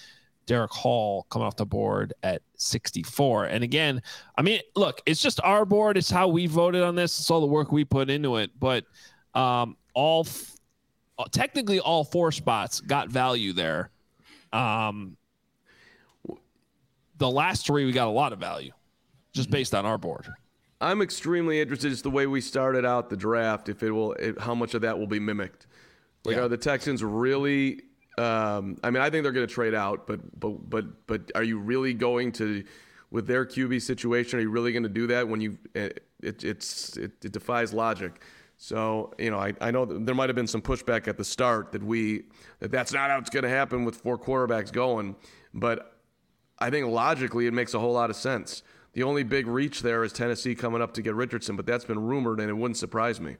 Derick 0.46 0.72
Hall 0.72 1.24
coming 1.30 1.46
off 1.46 1.56
the 1.56 1.64
board 1.64 2.12
at 2.24 2.42
64. 2.56 3.46
And 3.46 3.62
again, 3.62 4.02
I 4.36 4.42
mean, 4.42 4.60
look, 4.74 5.00
it's 5.06 5.22
just 5.22 5.40
our 5.42 5.64
board. 5.64 5.96
It's 5.96 6.10
how 6.10 6.28
we 6.28 6.46
voted 6.46 6.82
on 6.82 6.96
this. 6.96 7.18
It's 7.18 7.30
all 7.30 7.40
the 7.40 7.46
work 7.46 7.70
we 7.70 7.84
put 7.84 8.10
into 8.10 8.36
it. 8.36 8.50
But 8.58 8.84
um, 9.34 9.76
all 9.94 10.26
f- 10.26 10.56
technically 11.30 11.78
all 11.78 12.02
four 12.02 12.32
spots 12.32 12.80
got 12.80 13.08
value 13.08 13.52
there. 13.52 13.90
Um, 14.52 15.16
the 17.18 17.30
last 17.30 17.66
three 17.66 17.84
we 17.84 17.92
got 17.92 18.08
a 18.08 18.10
lot 18.10 18.32
of 18.32 18.40
value 18.40 18.72
just 19.32 19.48
based 19.48 19.74
on 19.74 19.86
our 19.86 19.98
board. 19.98 20.26
I'm 20.84 21.00
extremely 21.00 21.60
interested 21.60 21.88
just 21.88 22.02
the 22.02 22.10
way 22.10 22.26
we 22.26 22.42
started 22.42 22.84
out 22.84 23.08
the 23.08 23.16
draft. 23.16 23.70
If 23.70 23.82
it 23.82 23.90
will, 23.90 24.12
if, 24.12 24.36
how 24.36 24.54
much 24.54 24.74
of 24.74 24.82
that 24.82 24.98
will 24.98 25.06
be 25.06 25.18
mimicked? 25.18 25.66
Like, 26.24 26.36
yeah. 26.36 26.42
are 26.42 26.48
the 26.48 26.58
Texans 26.58 27.02
really? 27.02 27.80
Um, 28.18 28.76
I 28.84 28.90
mean, 28.90 29.02
I 29.02 29.08
think 29.08 29.22
they're 29.22 29.32
going 29.32 29.46
to 29.46 29.52
trade 29.52 29.74
out, 29.74 30.06
but 30.06 30.20
but 30.38 30.68
but 30.68 31.06
but 31.06 31.32
are 31.34 31.42
you 31.42 31.58
really 31.58 31.94
going 31.94 32.32
to, 32.32 32.64
with 33.10 33.26
their 33.26 33.46
QB 33.46 33.80
situation, 33.80 34.38
are 34.38 34.42
you 34.42 34.50
really 34.50 34.72
going 34.72 34.82
to 34.82 34.88
do 34.90 35.06
that 35.06 35.26
when 35.26 35.40
you? 35.40 35.58
It, 35.74 36.06
it 36.22 36.44
it's 36.44 36.96
it, 36.98 37.12
it 37.24 37.32
defies 37.32 37.72
logic. 37.72 38.20
So 38.58 39.14
you 39.18 39.30
know, 39.30 39.38
I, 39.38 39.54
I 39.62 39.70
know 39.70 39.86
there 39.86 40.14
might 40.14 40.28
have 40.28 40.36
been 40.36 40.46
some 40.46 40.62
pushback 40.62 41.08
at 41.08 41.16
the 41.16 41.24
start 41.24 41.72
that 41.72 41.82
we 41.82 42.24
that 42.60 42.70
that's 42.70 42.92
not 42.92 43.08
how 43.08 43.18
it's 43.18 43.30
going 43.30 43.42
to 43.42 43.48
happen 43.48 43.86
with 43.86 43.96
four 43.96 44.18
quarterbacks 44.18 44.70
going, 44.70 45.16
but 45.54 45.98
I 46.58 46.68
think 46.68 46.86
logically 46.88 47.46
it 47.46 47.54
makes 47.54 47.72
a 47.72 47.78
whole 47.78 47.94
lot 47.94 48.10
of 48.10 48.16
sense. 48.16 48.62
The 48.94 49.02
only 49.02 49.24
big 49.24 49.46
reach 49.46 49.82
there 49.82 50.04
is 50.04 50.12
Tennessee 50.12 50.54
coming 50.54 50.80
up 50.80 50.94
to 50.94 51.02
get 51.02 51.14
Richardson, 51.14 51.56
but 51.56 51.66
that's 51.66 51.84
been 51.84 51.98
rumored, 51.98 52.40
and 52.40 52.48
it 52.48 52.54
wouldn't 52.54 52.76
surprise 52.76 53.20
me. 53.20 53.36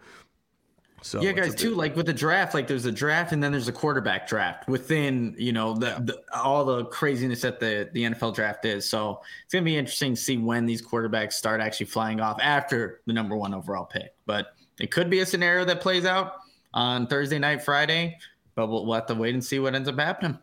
So 1.04 1.20
yeah, 1.20 1.32
guys, 1.32 1.54
too. 1.54 1.74
Like 1.74 1.96
with 1.96 2.06
the 2.06 2.14
draft, 2.14 2.54
like 2.54 2.66
there's 2.66 2.86
a 2.86 2.92
draft 2.92 3.32
and 3.32 3.42
then 3.42 3.52
there's 3.52 3.68
a 3.68 3.72
quarterback 3.72 4.26
draft 4.26 4.66
within 4.66 5.34
you 5.36 5.52
know 5.52 5.74
the, 5.74 6.02
the, 6.02 6.22
all 6.34 6.64
the 6.64 6.86
craziness 6.86 7.42
that 7.42 7.60
the 7.60 7.90
the 7.92 8.04
NFL 8.04 8.34
draft 8.34 8.64
is. 8.64 8.88
So 8.88 9.20
it's 9.44 9.52
gonna 9.52 9.66
be 9.66 9.76
interesting 9.76 10.14
to 10.14 10.20
see 10.20 10.38
when 10.38 10.64
these 10.64 10.80
quarterbacks 10.80 11.34
start 11.34 11.60
actually 11.60 11.86
flying 11.86 12.20
off 12.20 12.38
after 12.40 13.02
the 13.06 13.12
number 13.12 13.36
one 13.36 13.52
overall 13.52 13.84
pick. 13.84 14.14
But 14.24 14.56
it 14.80 14.90
could 14.90 15.10
be 15.10 15.20
a 15.20 15.26
scenario 15.26 15.66
that 15.66 15.82
plays 15.82 16.06
out 16.06 16.36
on 16.72 17.06
Thursday 17.06 17.38
night, 17.38 17.62
Friday. 17.62 18.16
But 18.54 18.68
we'll, 18.68 18.86
we'll 18.86 18.94
have 18.94 19.06
to 19.06 19.14
wait 19.14 19.34
and 19.34 19.44
see 19.44 19.58
what 19.58 19.74
ends 19.74 19.90
up 19.90 19.98
happening. 19.98 20.38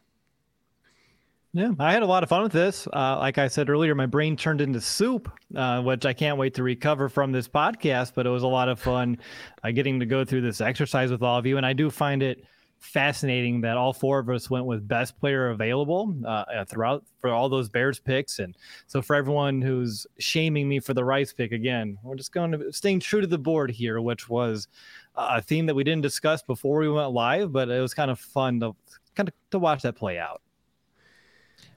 Yeah, 1.53 1.71
I 1.79 1.91
had 1.91 2.01
a 2.01 2.05
lot 2.05 2.23
of 2.23 2.29
fun 2.29 2.43
with 2.43 2.53
this. 2.53 2.87
Uh, 2.87 3.17
like 3.19 3.37
I 3.37 3.49
said 3.49 3.69
earlier, 3.69 3.93
my 3.93 4.05
brain 4.05 4.37
turned 4.37 4.61
into 4.61 4.79
soup, 4.79 5.29
uh, 5.53 5.81
which 5.81 6.05
I 6.05 6.13
can't 6.13 6.37
wait 6.37 6.53
to 6.53 6.63
recover 6.63 7.09
from 7.09 7.33
this 7.33 7.49
podcast. 7.49 8.13
But 8.15 8.25
it 8.25 8.29
was 8.29 8.43
a 8.43 8.47
lot 8.47 8.69
of 8.69 8.79
fun 8.79 9.17
uh, 9.61 9.71
getting 9.71 9.99
to 9.99 10.05
go 10.05 10.23
through 10.23 10.41
this 10.41 10.61
exercise 10.61 11.11
with 11.11 11.21
all 11.21 11.37
of 11.37 11.45
you. 11.45 11.57
And 11.57 11.65
I 11.65 11.73
do 11.73 11.89
find 11.89 12.23
it 12.23 12.45
fascinating 12.79 13.59
that 13.61 13.75
all 13.75 13.91
four 13.91 14.19
of 14.19 14.29
us 14.29 14.49
went 14.49 14.65
with 14.65 14.87
best 14.87 15.19
player 15.19 15.49
available 15.49 16.15
uh, 16.25 16.45
uh, 16.55 16.65
throughout 16.65 17.03
for 17.19 17.31
all 17.31 17.49
those 17.49 17.67
Bears 17.67 17.99
picks. 17.99 18.39
And 18.39 18.55
so 18.87 19.01
for 19.01 19.17
everyone 19.17 19.61
who's 19.61 20.07
shaming 20.19 20.69
me 20.69 20.79
for 20.79 20.93
the 20.93 21.03
Rice 21.03 21.33
pick 21.33 21.51
again, 21.51 21.97
we're 22.01 22.15
just 22.15 22.31
going 22.31 22.53
to 22.53 22.71
staying 22.71 23.01
true 23.01 23.19
to 23.19 23.27
the 23.27 23.37
board 23.37 23.71
here, 23.71 23.99
which 23.99 24.29
was 24.29 24.69
a 25.15 25.41
theme 25.41 25.65
that 25.65 25.75
we 25.75 25.83
didn't 25.83 26.01
discuss 26.01 26.41
before 26.41 26.79
we 26.79 26.89
went 26.89 27.11
live, 27.11 27.51
but 27.51 27.69
it 27.69 27.81
was 27.81 27.93
kind 27.93 28.09
of 28.09 28.19
fun 28.19 28.61
to 28.61 28.73
kind 29.15 29.27
of 29.27 29.35
to 29.51 29.59
watch 29.59 29.81
that 29.81 29.97
play 29.97 30.17
out. 30.17 30.41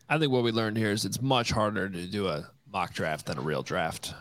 I 0.08 0.18
think 0.18 0.32
what 0.32 0.44
we 0.44 0.52
learned 0.52 0.76
here 0.76 0.90
is 0.90 1.04
it's 1.04 1.22
much 1.22 1.50
harder 1.50 1.88
to 1.88 2.06
do 2.06 2.28
a 2.28 2.48
mock 2.72 2.92
draft 2.92 3.26
than 3.26 3.38
a 3.38 3.42
real 3.42 3.62
draft. 3.62 4.14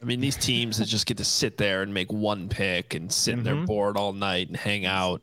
I 0.00 0.04
mean, 0.04 0.20
these 0.20 0.36
teams 0.36 0.78
that 0.78 0.86
just 0.86 1.06
get 1.06 1.16
to 1.16 1.24
sit 1.24 1.56
there 1.56 1.82
and 1.82 1.92
make 1.92 2.12
one 2.12 2.48
pick 2.48 2.94
and 2.94 3.10
sit 3.10 3.32
mm-hmm. 3.32 3.38
in 3.38 3.44
their 3.44 3.54
mm-hmm. 3.54 3.64
board 3.64 3.96
all 3.96 4.12
night 4.12 4.48
and 4.48 4.56
hang 4.56 4.84
out 4.84 5.22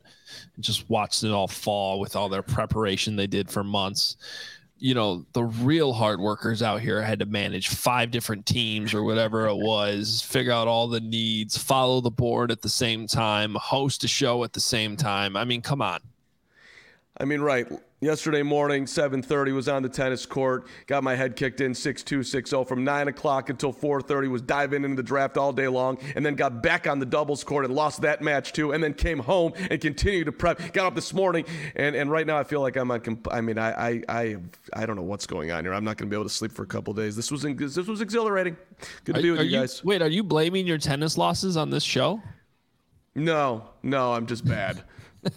and 0.56 0.64
just 0.64 0.90
watch 0.90 1.24
it 1.24 1.32
all 1.32 1.48
fall 1.48 2.00
with 2.00 2.16
all 2.16 2.28
their 2.28 2.42
preparation 2.42 3.16
they 3.16 3.28
did 3.28 3.50
for 3.50 3.64
months. 3.64 4.18
You 4.80 4.96
know, 4.96 5.26
the 5.32 5.44
real 5.44 5.94
hard 5.94 6.20
workers 6.20 6.62
out 6.62 6.82
here 6.82 7.02
had 7.02 7.20
to 7.20 7.26
manage 7.26 7.70
five 7.70 8.12
different 8.12 8.46
teams 8.46 8.94
or 8.94 9.04
whatever 9.04 9.48
it 9.48 9.56
was, 9.56 10.22
figure 10.22 10.52
out 10.52 10.68
all 10.68 10.90
the 10.90 11.00
needs, 11.00 11.58
follow 11.58 12.02
the 12.02 12.12
board 12.12 12.52
at 12.52 12.62
the 12.62 12.68
same 12.68 13.08
time, 13.08 13.56
host 13.56 14.04
a 14.04 14.08
show 14.10 14.44
at 14.44 14.52
the 14.52 14.60
same 14.60 14.98
time. 14.98 15.38
I 15.38 15.46
mean, 15.46 15.62
come 15.62 15.82
on. 15.82 16.02
I 17.18 17.26
mean, 17.26 17.40
right 17.40 17.68
Yesterday 18.04 18.44
morning, 18.44 18.86
7:30 18.86 19.54
was 19.54 19.70
on 19.70 19.82
the 19.82 19.88
tennis 19.88 20.26
court. 20.26 20.68
Got 20.88 21.04
my 21.04 21.16
head 21.16 21.38
kicked 21.38 21.62
in 21.62 21.72
6-2, 21.72 22.20
6-0 22.20 22.68
from 22.68 22.84
9 22.84 23.08
o'clock 23.08 23.50
until 23.50 23.72
4:30. 23.72 24.28
Was 24.30 24.42
diving 24.42 24.84
into 24.84 24.98
the 24.98 25.04
draft 25.04 25.38
all 25.38 25.54
day 25.54 25.70
long, 25.70 25.98
and 26.14 26.26
then 26.26 26.36
got 26.36 26.62
back 26.62 26.86
on 26.86 27.00
the 27.00 27.06
doubles 27.06 27.46
court 27.46 27.64
and 27.64 27.74
lost 27.74 28.02
that 28.02 28.22
match 28.22 28.52
too. 28.52 28.74
And 28.74 28.84
then 28.84 28.94
came 28.94 29.20
home 29.20 29.54
and 29.70 29.80
continued 29.80 30.26
to 30.26 30.34
prep. 30.34 30.74
Got 30.74 30.88
up 30.88 30.96
this 30.96 31.14
morning, 31.14 31.46
and, 31.78 31.96
and 31.96 32.12
right 32.12 32.28
now 32.28 32.38
I 32.38 32.44
feel 32.44 32.60
like 32.60 32.76
I'm 32.76 32.92
on. 32.92 33.00
Comp- 33.00 33.32
I 33.32 33.40
mean, 33.40 33.58
I 33.58 33.72
I 33.72 34.04
I 34.10 34.36
I 34.74 34.86
don't 34.86 34.98
know 34.98 35.04
what's 35.04 35.26
going 35.26 35.52
on 35.52 35.64
here. 35.64 35.74
I'm 35.74 35.86
not 35.86 35.96
going 35.96 36.10
to 36.10 36.14
be 36.14 36.18
able 36.18 36.28
to 36.28 36.36
sleep 36.36 36.52
for 36.52 36.64
a 36.64 36.68
couple 36.68 36.94
days. 36.94 37.16
This 37.16 37.32
was 37.32 37.44
this 37.44 37.88
was 37.88 38.02
exhilarating. 38.02 38.58
Good 39.06 39.16
to 39.16 39.20
are, 39.20 39.24
be 39.24 39.32
with 39.32 39.42
you 39.42 39.60
guys. 39.60 39.82
wait, 39.82 40.02
are 40.02 40.10
you 40.10 40.24
blaming 40.24 40.68
your 40.68 40.78
tennis 40.78 41.18
losses 41.18 41.56
on 41.56 41.70
this 41.70 41.84
show? 41.84 42.22
No, 43.16 43.70
no, 43.82 44.12
I'm 44.12 44.26
just 44.26 44.44
bad 44.44 44.84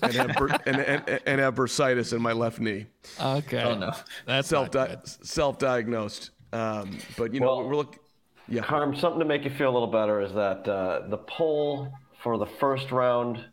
and, 0.02 0.12
have, 0.12 0.36
and, 0.66 0.76
and, 0.76 1.20
and, 1.26 1.40
have 1.40 1.54
bursitis 1.54 2.12
in 2.12 2.20
my 2.20 2.32
left 2.32 2.60
knee. 2.60 2.86
Okay. 3.20 3.62
Oh 3.62 3.76
no, 3.76 3.92
that's 4.26 4.48
self 4.48 4.70
self 5.04 5.58
diagnosed. 5.58 6.30
Um, 6.52 6.98
but 7.16 7.32
you 7.34 7.40
know, 7.40 7.46
well, 7.46 7.68
we're 7.68 7.76
looking. 7.76 8.00
Yeah. 8.48 8.62
Carm, 8.62 8.94
something 8.96 9.18
to 9.18 9.24
make 9.24 9.44
you 9.44 9.50
feel 9.50 9.70
a 9.70 9.74
little 9.74 9.90
better 9.90 10.20
is 10.20 10.32
that 10.34 10.68
uh, 10.68 11.08
the 11.08 11.18
poll 11.18 11.92
for 12.22 12.38
the 12.38 12.46
first 12.46 12.92
round, 12.92 13.44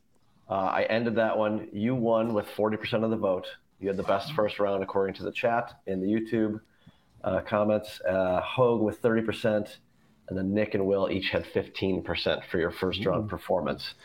uh, 0.50 0.54
I 0.54 0.84
ended 0.84 1.16
that 1.16 1.38
one. 1.38 1.68
You 1.74 1.96
won 1.96 2.34
with 2.34 2.46
40% 2.48 3.04
of 3.04 3.10
the 3.10 3.18
vote. 3.18 3.48
You 3.80 3.88
had 3.88 3.98
the 3.98 4.04
best 4.04 4.34
first 4.34 4.60
round 4.60 4.84
according 4.84 5.16
to 5.16 5.24
the 5.24 5.32
chat 5.32 5.80
in 5.88 6.00
the 6.00 6.08
YouTube 6.08 6.60
uh, 7.24 7.42
comments. 7.42 8.02
Uh, 8.08 8.40
Hoge 8.42 8.82
with 8.82 9.02
30%, 9.02 9.78
and 10.30 10.38
then 10.38 10.54
Nick 10.54 10.76
and 10.76 10.86
Will 10.86 11.10
each 11.10 11.30
had 11.32 11.44
15% 11.44 12.46
for 12.46 12.60
your 12.60 12.72
first 12.72 13.04
round 13.06 13.30
performance. 13.30 13.96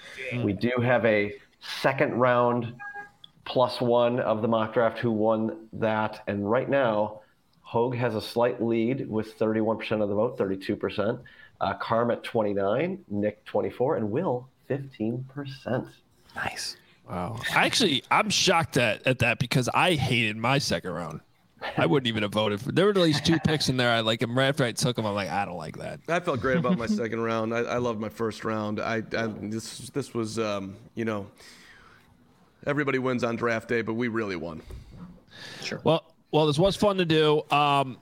We 0.42 0.52
do 0.52 0.72
have 0.82 1.04
a 1.04 1.34
second 1.60 2.14
round 2.14 2.74
plus 3.44 3.80
one 3.80 4.20
of 4.20 4.42
the 4.42 4.48
mock 4.48 4.74
draft 4.74 4.98
who 4.98 5.10
won 5.10 5.68
that. 5.72 6.22
And 6.26 6.48
right 6.48 6.68
now, 6.68 7.20
Hoge 7.62 7.96
has 7.96 8.14
a 8.14 8.20
slight 8.20 8.62
lead 8.62 9.08
with 9.08 9.38
31% 9.38 10.02
of 10.02 10.08
the 10.08 10.14
vote, 10.14 10.38
32%. 10.38 11.20
uh, 11.60 11.74
Carm 11.74 12.10
at 12.10 12.22
29, 12.22 13.04
Nick 13.08 13.44
24, 13.44 13.96
and 13.96 14.10
Will 14.10 14.48
15%. 14.70 15.88
Nice. 16.36 16.76
Wow. 17.08 17.40
Actually, 17.52 18.04
I'm 18.10 18.30
shocked 18.30 18.76
at, 18.76 19.06
at 19.06 19.18
that 19.20 19.38
because 19.38 19.68
I 19.72 19.94
hated 19.94 20.36
my 20.36 20.58
second 20.58 20.92
round. 20.92 21.20
I 21.76 21.86
wouldn't 21.86 22.06
even 22.06 22.22
have 22.22 22.32
voted 22.32 22.60
for. 22.60 22.72
There 22.72 22.84
were 22.84 22.90
at 22.90 22.96
least 22.96 23.26
two 23.26 23.38
picks 23.40 23.68
in 23.68 23.76
there. 23.76 23.90
I 23.90 24.00
like 24.00 24.22
him 24.22 24.36
right 24.36 24.46
after 24.46 24.64
I 24.64 24.72
took 24.72 24.98
him, 24.98 25.06
I'm 25.06 25.14
like, 25.14 25.30
I 25.30 25.44
don't 25.44 25.56
like 25.56 25.76
that. 25.78 26.00
I 26.08 26.20
felt 26.20 26.40
great 26.40 26.56
about 26.56 26.78
my 26.78 26.86
second 26.86 27.20
round. 27.20 27.54
I, 27.54 27.58
I 27.60 27.76
loved 27.78 28.00
my 28.00 28.08
first 28.08 28.44
round. 28.44 28.80
I, 28.80 29.02
I 29.16 29.26
this 29.26 29.90
this 29.90 30.14
was 30.14 30.38
um, 30.38 30.76
you 30.94 31.04
know 31.04 31.26
everybody 32.66 32.98
wins 32.98 33.24
on 33.24 33.36
draft 33.36 33.68
day, 33.68 33.82
but 33.82 33.94
we 33.94 34.08
really 34.08 34.36
won. 34.36 34.62
Sure. 35.62 35.80
Well, 35.84 36.04
well, 36.30 36.46
this 36.46 36.58
was 36.58 36.76
fun 36.76 36.98
to 36.98 37.04
do. 37.04 37.42
Um, 37.50 37.98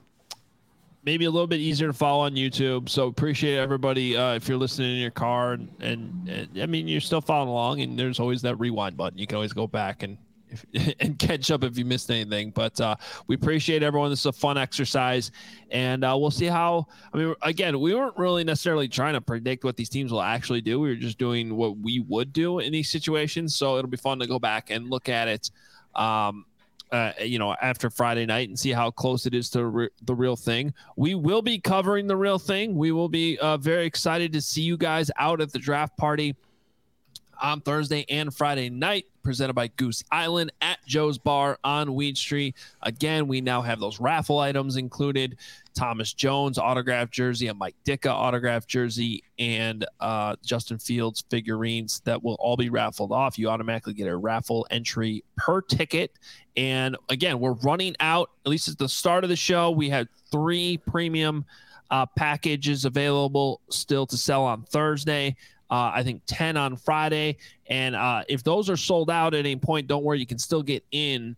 maybe 1.07 1.23
a 1.23 1.31
little 1.31 1.47
bit 1.47 1.61
easier 1.61 1.87
to 1.87 1.93
follow 1.93 2.25
on 2.25 2.35
YouTube. 2.35 2.89
So 2.89 3.07
appreciate 3.07 3.57
everybody 3.57 4.17
uh, 4.17 4.33
if 4.33 4.49
you're 4.49 4.57
listening 4.57 4.95
in 4.95 5.01
your 5.01 5.11
car 5.11 5.53
and, 5.53 5.69
and, 5.79 6.29
and 6.29 6.61
I 6.61 6.65
mean 6.65 6.87
you're 6.87 6.99
still 6.99 7.21
following 7.21 7.49
along 7.49 7.81
and 7.81 7.97
there's 7.97 8.19
always 8.19 8.41
that 8.41 8.55
rewind 8.55 8.97
button. 8.97 9.17
You 9.17 9.25
can 9.25 9.35
always 9.35 9.53
go 9.53 9.67
back 9.67 10.03
and 10.03 10.17
if, 10.49 10.95
and 10.99 11.17
catch 11.17 11.51
up 11.51 11.63
if 11.63 11.77
you 11.77 11.85
missed 11.85 12.09
anything. 12.09 12.51
But 12.51 12.79
uh, 12.79 12.95
we 13.27 13.35
appreciate 13.35 13.83
everyone. 13.83 14.09
This 14.09 14.21
is 14.21 14.25
a 14.27 14.33
fun 14.33 14.57
exercise, 14.57 15.31
and 15.71 16.03
uh, 16.03 16.15
we'll 16.17 16.31
see 16.31 16.45
how. 16.45 16.87
I 17.13 17.17
mean, 17.17 17.35
again, 17.41 17.79
we 17.79 17.93
weren't 17.93 18.17
really 18.17 18.43
necessarily 18.43 18.87
trying 18.87 19.13
to 19.13 19.21
predict 19.21 19.63
what 19.63 19.75
these 19.75 19.89
teams 19.89 20.11
will 20.11 20.21
actually 20.21 20.61
do. 20.61 20.79
We 20.79 20.89
were 20.89 20.95
just 20.95 21.17
doing 21.17 21.55
what 21.55 21.77
we 21.77 21.99
would 21.99 22.33
do 22.33 22.59
in 22.59 22.71
these 22.71 22.89
situations. 22.89 23.55
So 23.55 23.77
it'll 23.77 23.89
be 23.89 23.97
fun 23.97 24.19
to 24.19 24.27
go 24.27 24.39
back 24.39 24.69
and 24.69 24.89
look 24.89 25.09
at 25.09 25.27
it. 25.27 25.51
Um, 25.95 26.45
uh, 26.91 27.11
you 27.21 27.37
know, 27.37 27.53
after 27.61 27.89
Friday 27.89 28.25
night 28.25 28.47
and 28.47 28.57
see 28.57 28.71
how 28.71 28.89
close 28.89 29.25
it 29.25 29.33
is 29.33 29.49
to 29.49 29.65
re- 29.65 29.89
the 30.03 30.15
real 30.15 30.37
thing. 30.37 30.73
We 30.95 31.15
will 31.15 31.41
be 31.41 31.59
covering 31.59 32.07
the 32.07 32.15
real 32.15 32.39
thing. 32.39 32.75
We 32.75 32.91
will 32.91 33.09
be 33.09 33.37
uh, 33.39 33.57
very 33.57 33.85
excited 33.85 34.31
to 34.33 34.41
see 34.41 34.61
you 34.61 34.77
guys 34.77 35.11
out 35.17 35.41
at 35.41 35.51
the 35.51 35.59
draft 35.59 35.97
party 35.97 36.35
on 37.41 37.61
Thursday 37.61 38.05
and 38.09 38.33
Friday 38.33 38.69
night, 38.69 39.05
presented 39.23 39.53
by 39.53 39.67
Goose 39.67 40.03
Island 40.11 40.51
at 40.61 40.79
Joe's 40.85 41.17
Bar 41.17 41.59
on 41.63 41.93
Weed 41.95 42.17
Street. 42.17 42.55
Again, 42.83 43.27
we 43.27 43.41
now 43.41 43.61
have 43.61 43.79
those 43.79 43.99
raffle 43.99 44.39
items 44.39 44.77
included 44.77 45.37
Thomas 45.73 46.13
Jones 46.13 46.57
autographed 46.57 47.13
jersey, 47.13 47.47
a 47.47 47.53
Mike 47.53 47.75
Ditka 47.85 48.09
autographed 48.09 48.67
jersey, 48.67 49.23
and 49.37 49.85
uh, 49.99 50.35
Justin 50.43 50.79
Fields 50.79 51.23
figurines 51.29 52.01
that 52.05 52.23
will 52.23 52.37
all 52.39 52.57
be 52.57 52.69
raffled 52.69 53.11
off. 53.11 53.37
You 53.37 53.49
automatically 53.49 53.93
get 53.93 54.07
a 54.07 54.15
raffle 54.15 54.65
entry 54.71 55.23
per 55.35 55.61
ticket. 55.61 56.11
And 56.55 56.97
again, 57.09 57.39
we're 57.39 57.53
running 57.53 57.95
out, 57.99 58.31
at 58.45 58.49
least 58.49 58.67
at 58.69 58.77
the 58.77 58.89
start 58.89 59.23
of 59.23 59.29
the 59.29 59.35
show, 59.35 59.71
we 59.71 59.89
had 59.89 60.07
three 60.31 60.77
premium 60.77 61.45
uh, 61.91 62.05
packages 62.05 62.85
available 62.85 63.61
still 63.69 64.05
to 64.07 64.17
sell 64.17 64.43
on 64.43 64.63
Thursday 64.63 65.35
uh, 65.69 65.91
I 65.93 66.03
think 66.03 66.21
10 66.27 66.57
on 66.57 66.75
Friday. 66.75 67.37
And 67.67 67.95
uh, 67.95 68.23
if 68.27 68.43
those 68.43 68.69
are 68.69 68.77
sold 68.77 69.09
out 69.09 69.33
at 69.33 69.39
any 69.39 69.55
point, 69.55 69.87
don't 69.87 70.03
worry, 70.03 70.19
you 70.19 70.25
can 70.25 70.39
still 70.39 70.63
get 70.63 70.83
in 70.91 71.35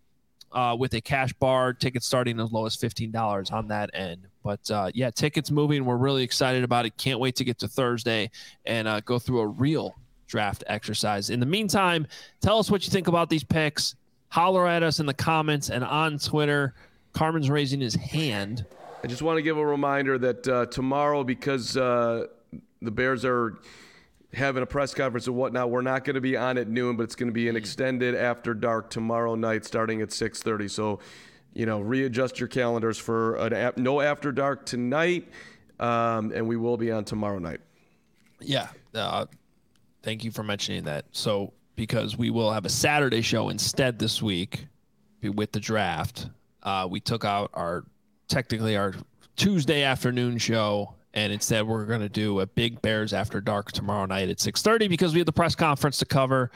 uh, 0.52 0.76
with 0.78 0.94
a 0.94 1.00
cash 1.00 1.32
bar, 1.34 1.72
ticket 1.72 2.02
starting 2.02 2.40
as 2.40 2.52
low 2.52 2.66
as 2.66 2.76
$15 2.76 3.52
on 3.52 3.68
that 3.68 3.90
end. 3.94 4.26
But 4.42 4.70
uh, 4.70 4.90
yeah, 4.94 5.10
tickets 5.10 5.50
moving. 5.50 5.84
We're 5.84 5.96
really 5.96 6.22
excited 6.22 6.64
about 6.64 6.86
it. 6.86 6.96
Can't 6.96 7.20
wait 7.20 7.36
to 7.36 7.44
get 7.44 7.58
to 7.58 7.68
Thursday 7.68 8.30
and 8.64 8.88
uh, 8.88 9.00
go 9.00 9.18
through 9.18 9.40
a 9.40 9.46
real 9.46 9.96
draft 10.26 10.64
exercise. 10.66 11.30
In 11.30 11.40
the 11.40 11.46
meantime, 11.46 12.06
tell 12.40 12.58
us 12.58 12.70
what 12.70 12.84
you 12.84 12.90
think 12.90 13.08
about 13.08 13.28
these 13.28 13.44
picks. 13.44 13.96
Holler 14.28 14.66
at 14.66 14.82
us 14.82 15.00
in 15.00 15.06
the 15.06 15.14
comments 15.14 15.70
and 15.70 15.84
on 15.84 16.18
Twitter. 16.18 16.74
Carman's 17.12 17.50
raising 17.50 17.80
his 17.80 17.94
hand. 17.94 18.64
I 19.02 19.08
just 19.08 19.22
want 19.22 19.38
to 19.38 19.42
give 19.42 19.56
a 19.56 19.66
reminder 19.66 20.18
that 20.18 20.46
uh, 20.48 20.66
tomorrow, 20.66 21.24
because 21.24 21.76
uh, 21.76 22.26
the 22.80 22.90
Bears 22.90 23.24
are 23.24 23.58
having 24.32 24.62
a 24.62 24.66
press 24.66 24.94
conference 24.94 25.26
and 25.26 25.36
whatnot. 25.36 25.70
We're 25.70 25.82
not 25.82 26.04
going 26.04 26.14
to 26.14 26.20
be 26.20 26.36
on 26.36 26.58
at 26.58 26.68
noon, 26.68 26.96
but 26.96 27.04
it's 27.04 27.16
going 27.16 27.28
to 27.28 27.32
be 27.32 27.48
an 27.48 27.56
extended 27.56 28.14
after 28.14 28.54
dark 28.54 28.90
tomorrow 28.90 29.34
night, 29.34 29.64
starting 29.64 30.02
at 30.02 30.10
6:30. 30.10 30.70
So, 30.70 31.00
you 31.52 31.66
know, 31.66 31.80
readjust 31.80 32.38
your 32.38 32.48
calendars 32.48 32.98
for 32.98 33.36
an 33.36 33.72
no 33.76 34.00
after 34.00 34.32
dark 34.32 34.66
tonight, 34.66 35.28
um, 35.78 36.32
and 36.32 36.46
we 36.46 36.56
will 36.56 36.76
be 36.76 36.90
on 36.92 37.04
tomorrow 37.04 37.38
night. 37.38 37.60
Yeah, 38.40 38.68
uh, 38.94 39.26
thank 40.02 40.24
you 40.24 40.30
for 40.30 40.42
mentioning 40.42 40.84
that. 40.84 41.06
So, 41.12 41.52
because 41.76 42.16
we 42.16 42.30
will 42.30 42.52
have 42.52 42.64
a 42.64 42.70
Saturday 42.70 43.22
show 43.22 43.48
instead 43.48 43.98
this 43.98 44.22
week 44.22 44.66
with 45.22 45.52
the 45.52 45.60
draft, 45.60 46.28
uh, 46.62 46.86
we 46.88 47.00
took 47.00 47.24
out 47.24 47.50
our 47.54 47.84
technically 48.28 48.76
our 48.76 48.94
Tuesday 49.36 49.82
afternoon 49.82 50.38
show 50.38 50.94
and 51.14 51.32
instead 51.32 51.66
we're 51.66 51.84
going 51.84 52.00
to 52.00 52.08
do 52.08 52.40
a 52.40 52.46
big 52.46 52.80
bears 52.82 53.12
after 53.12 53.40
dark 53.40 53.72
tomorrow 53.72 54.06
night 54.06 54.28
at 54.28 54.38
6.30 54.38 54.88
because 54.88 55.12
we 55.12 55.18
have 55.18 55.26
the 55.26 55.32
press 55.32 55.54
conference 55.54 55.98
to 55.98 56.06
cover 56.06 56.50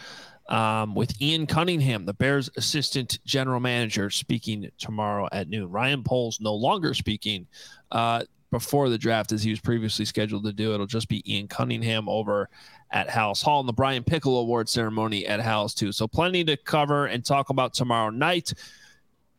um, 0.48 0.94
with 0.94 1.20
ian 1.22 1.46
cunningham 1.46 2.04
the 2.04 2.14
bears 2.14 2.50
assistant 2.56 3.18
general 3.24 3.60
manager 3.60 4.10
speaking 4.10 4.70
tomorrow 4.78 5.28
at 5.32 5.48
noon. 5.48 5.70
Ryan 5.70 6.02
poles 6.02 6.40
no 6.40 6.54
longer 6.54 6.94
speaking 6.94 7.46
uh, 7.90 8.22
before 8.50 8.88
the 8.88 8.98
draft 8.98 9.32
as 9.32 9.42
he 9.42 9.50
was 9.50 9.60
previously 9.60 10.04
scheduled 10.04 10.44
to 10.44 10.52
do. 10.52 10.72
It'll 10.74 10.86
just 10.86 11.08
be 11.08 11.24
ian 11.32 11.48
cunningham 11.48 12.08
over 12.08 12.48
at 12.92 13.08
Halas 13.08 13.42
Hall 13.42 13.58
and 13.60 13.68
the 13.68 13.72
Brian 13.72 14.04
Piccolo 14.04 14.40
award 14.40 14.68
ceremony 14.68 15.26
at 15.26 15.40
Halas 15.40 15.74
too. 15.74 15.90
So 15.90 16.06
plenty 16.06 16.44
to 16.44 16.56
cover 16.56 17.06
and 17.06 17.24
talk 17.24 17.50
about 17.50 17.74
tomorrow 17.74 18.10
night. 18.10 18.54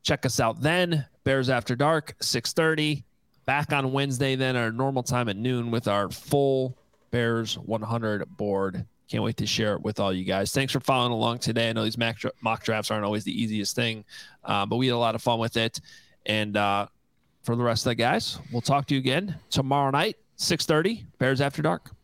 Check 0.03 0.25
us 0.25 0.39
out 0.39 0.61
then. 0.61 1.05
Bears 1.23 1.49
after 1.49 1.75
dark 1.75 2.15
6.30 2.19 3.03
back 3.45 3.71
on 3.71 3.91
Wednesday, 3.91 4.35
then 4.35 4.55
our 4.55 4.71
normal 4.71 5.03
time 5.03 5.29
at 5.29 5.37
noon 5.37 5.71
with 5.71 5.87
our 5.87 6.09
full 6.09 6.77
Bears 7.11 7.57
100 7.57 8.37
board. 8.37 8.85
Can't 9.07 9.23
wait 9.23 9.37
to 9.37 9.45
share 9.45 9.73
it 9.75 9.81
with 9.81 9.99
all 9.99 10.11
you 10.11 10.23
guys. 10.23 10.51
Thanks 10.51 10.73
for 10.73 10.79
following 10.79 11.11
along 11.11 11.39
today. 11.39 11.69
I 11.69 11.73
know 11.73 11.83
these 11.83 11.97
mock 11.97 12.63
drafts 12.63 12.91
aren't 12.91 13.05
always 13.05 13.23
the 13.23 13.39
easiest 13.41 13.75
thing, 13.75 14.03
uh, 14.43 14.65
but 14.65 14.77
we 14.77 14.87
had 14.87 14.93
a 14.93 14.97
lot 14.97 15.15
of 15.15 15.21
fun 15.21 15.39
with 15.39 15.57
it. 15.57 15.79
And 16.25 16.57
uh, 16.57 16.87
for 17.43 17.55
the 17.55 17.63
rest 17.63 17.85
of 17.85 17.91
the 17.91 17.95
guys, 17.95 18.39
we'll 18.51 18.61
talk 18.61 18.87
to 18.87 18.95
you 18.95 18.99
again 18.99 19.37
tomorrow 19.51 19.91
night, 19.91 20.17
6:30, 20.37 21.05
Bears 21.19 21.39
After 21.39 21.61
Dark. 21.61 21.94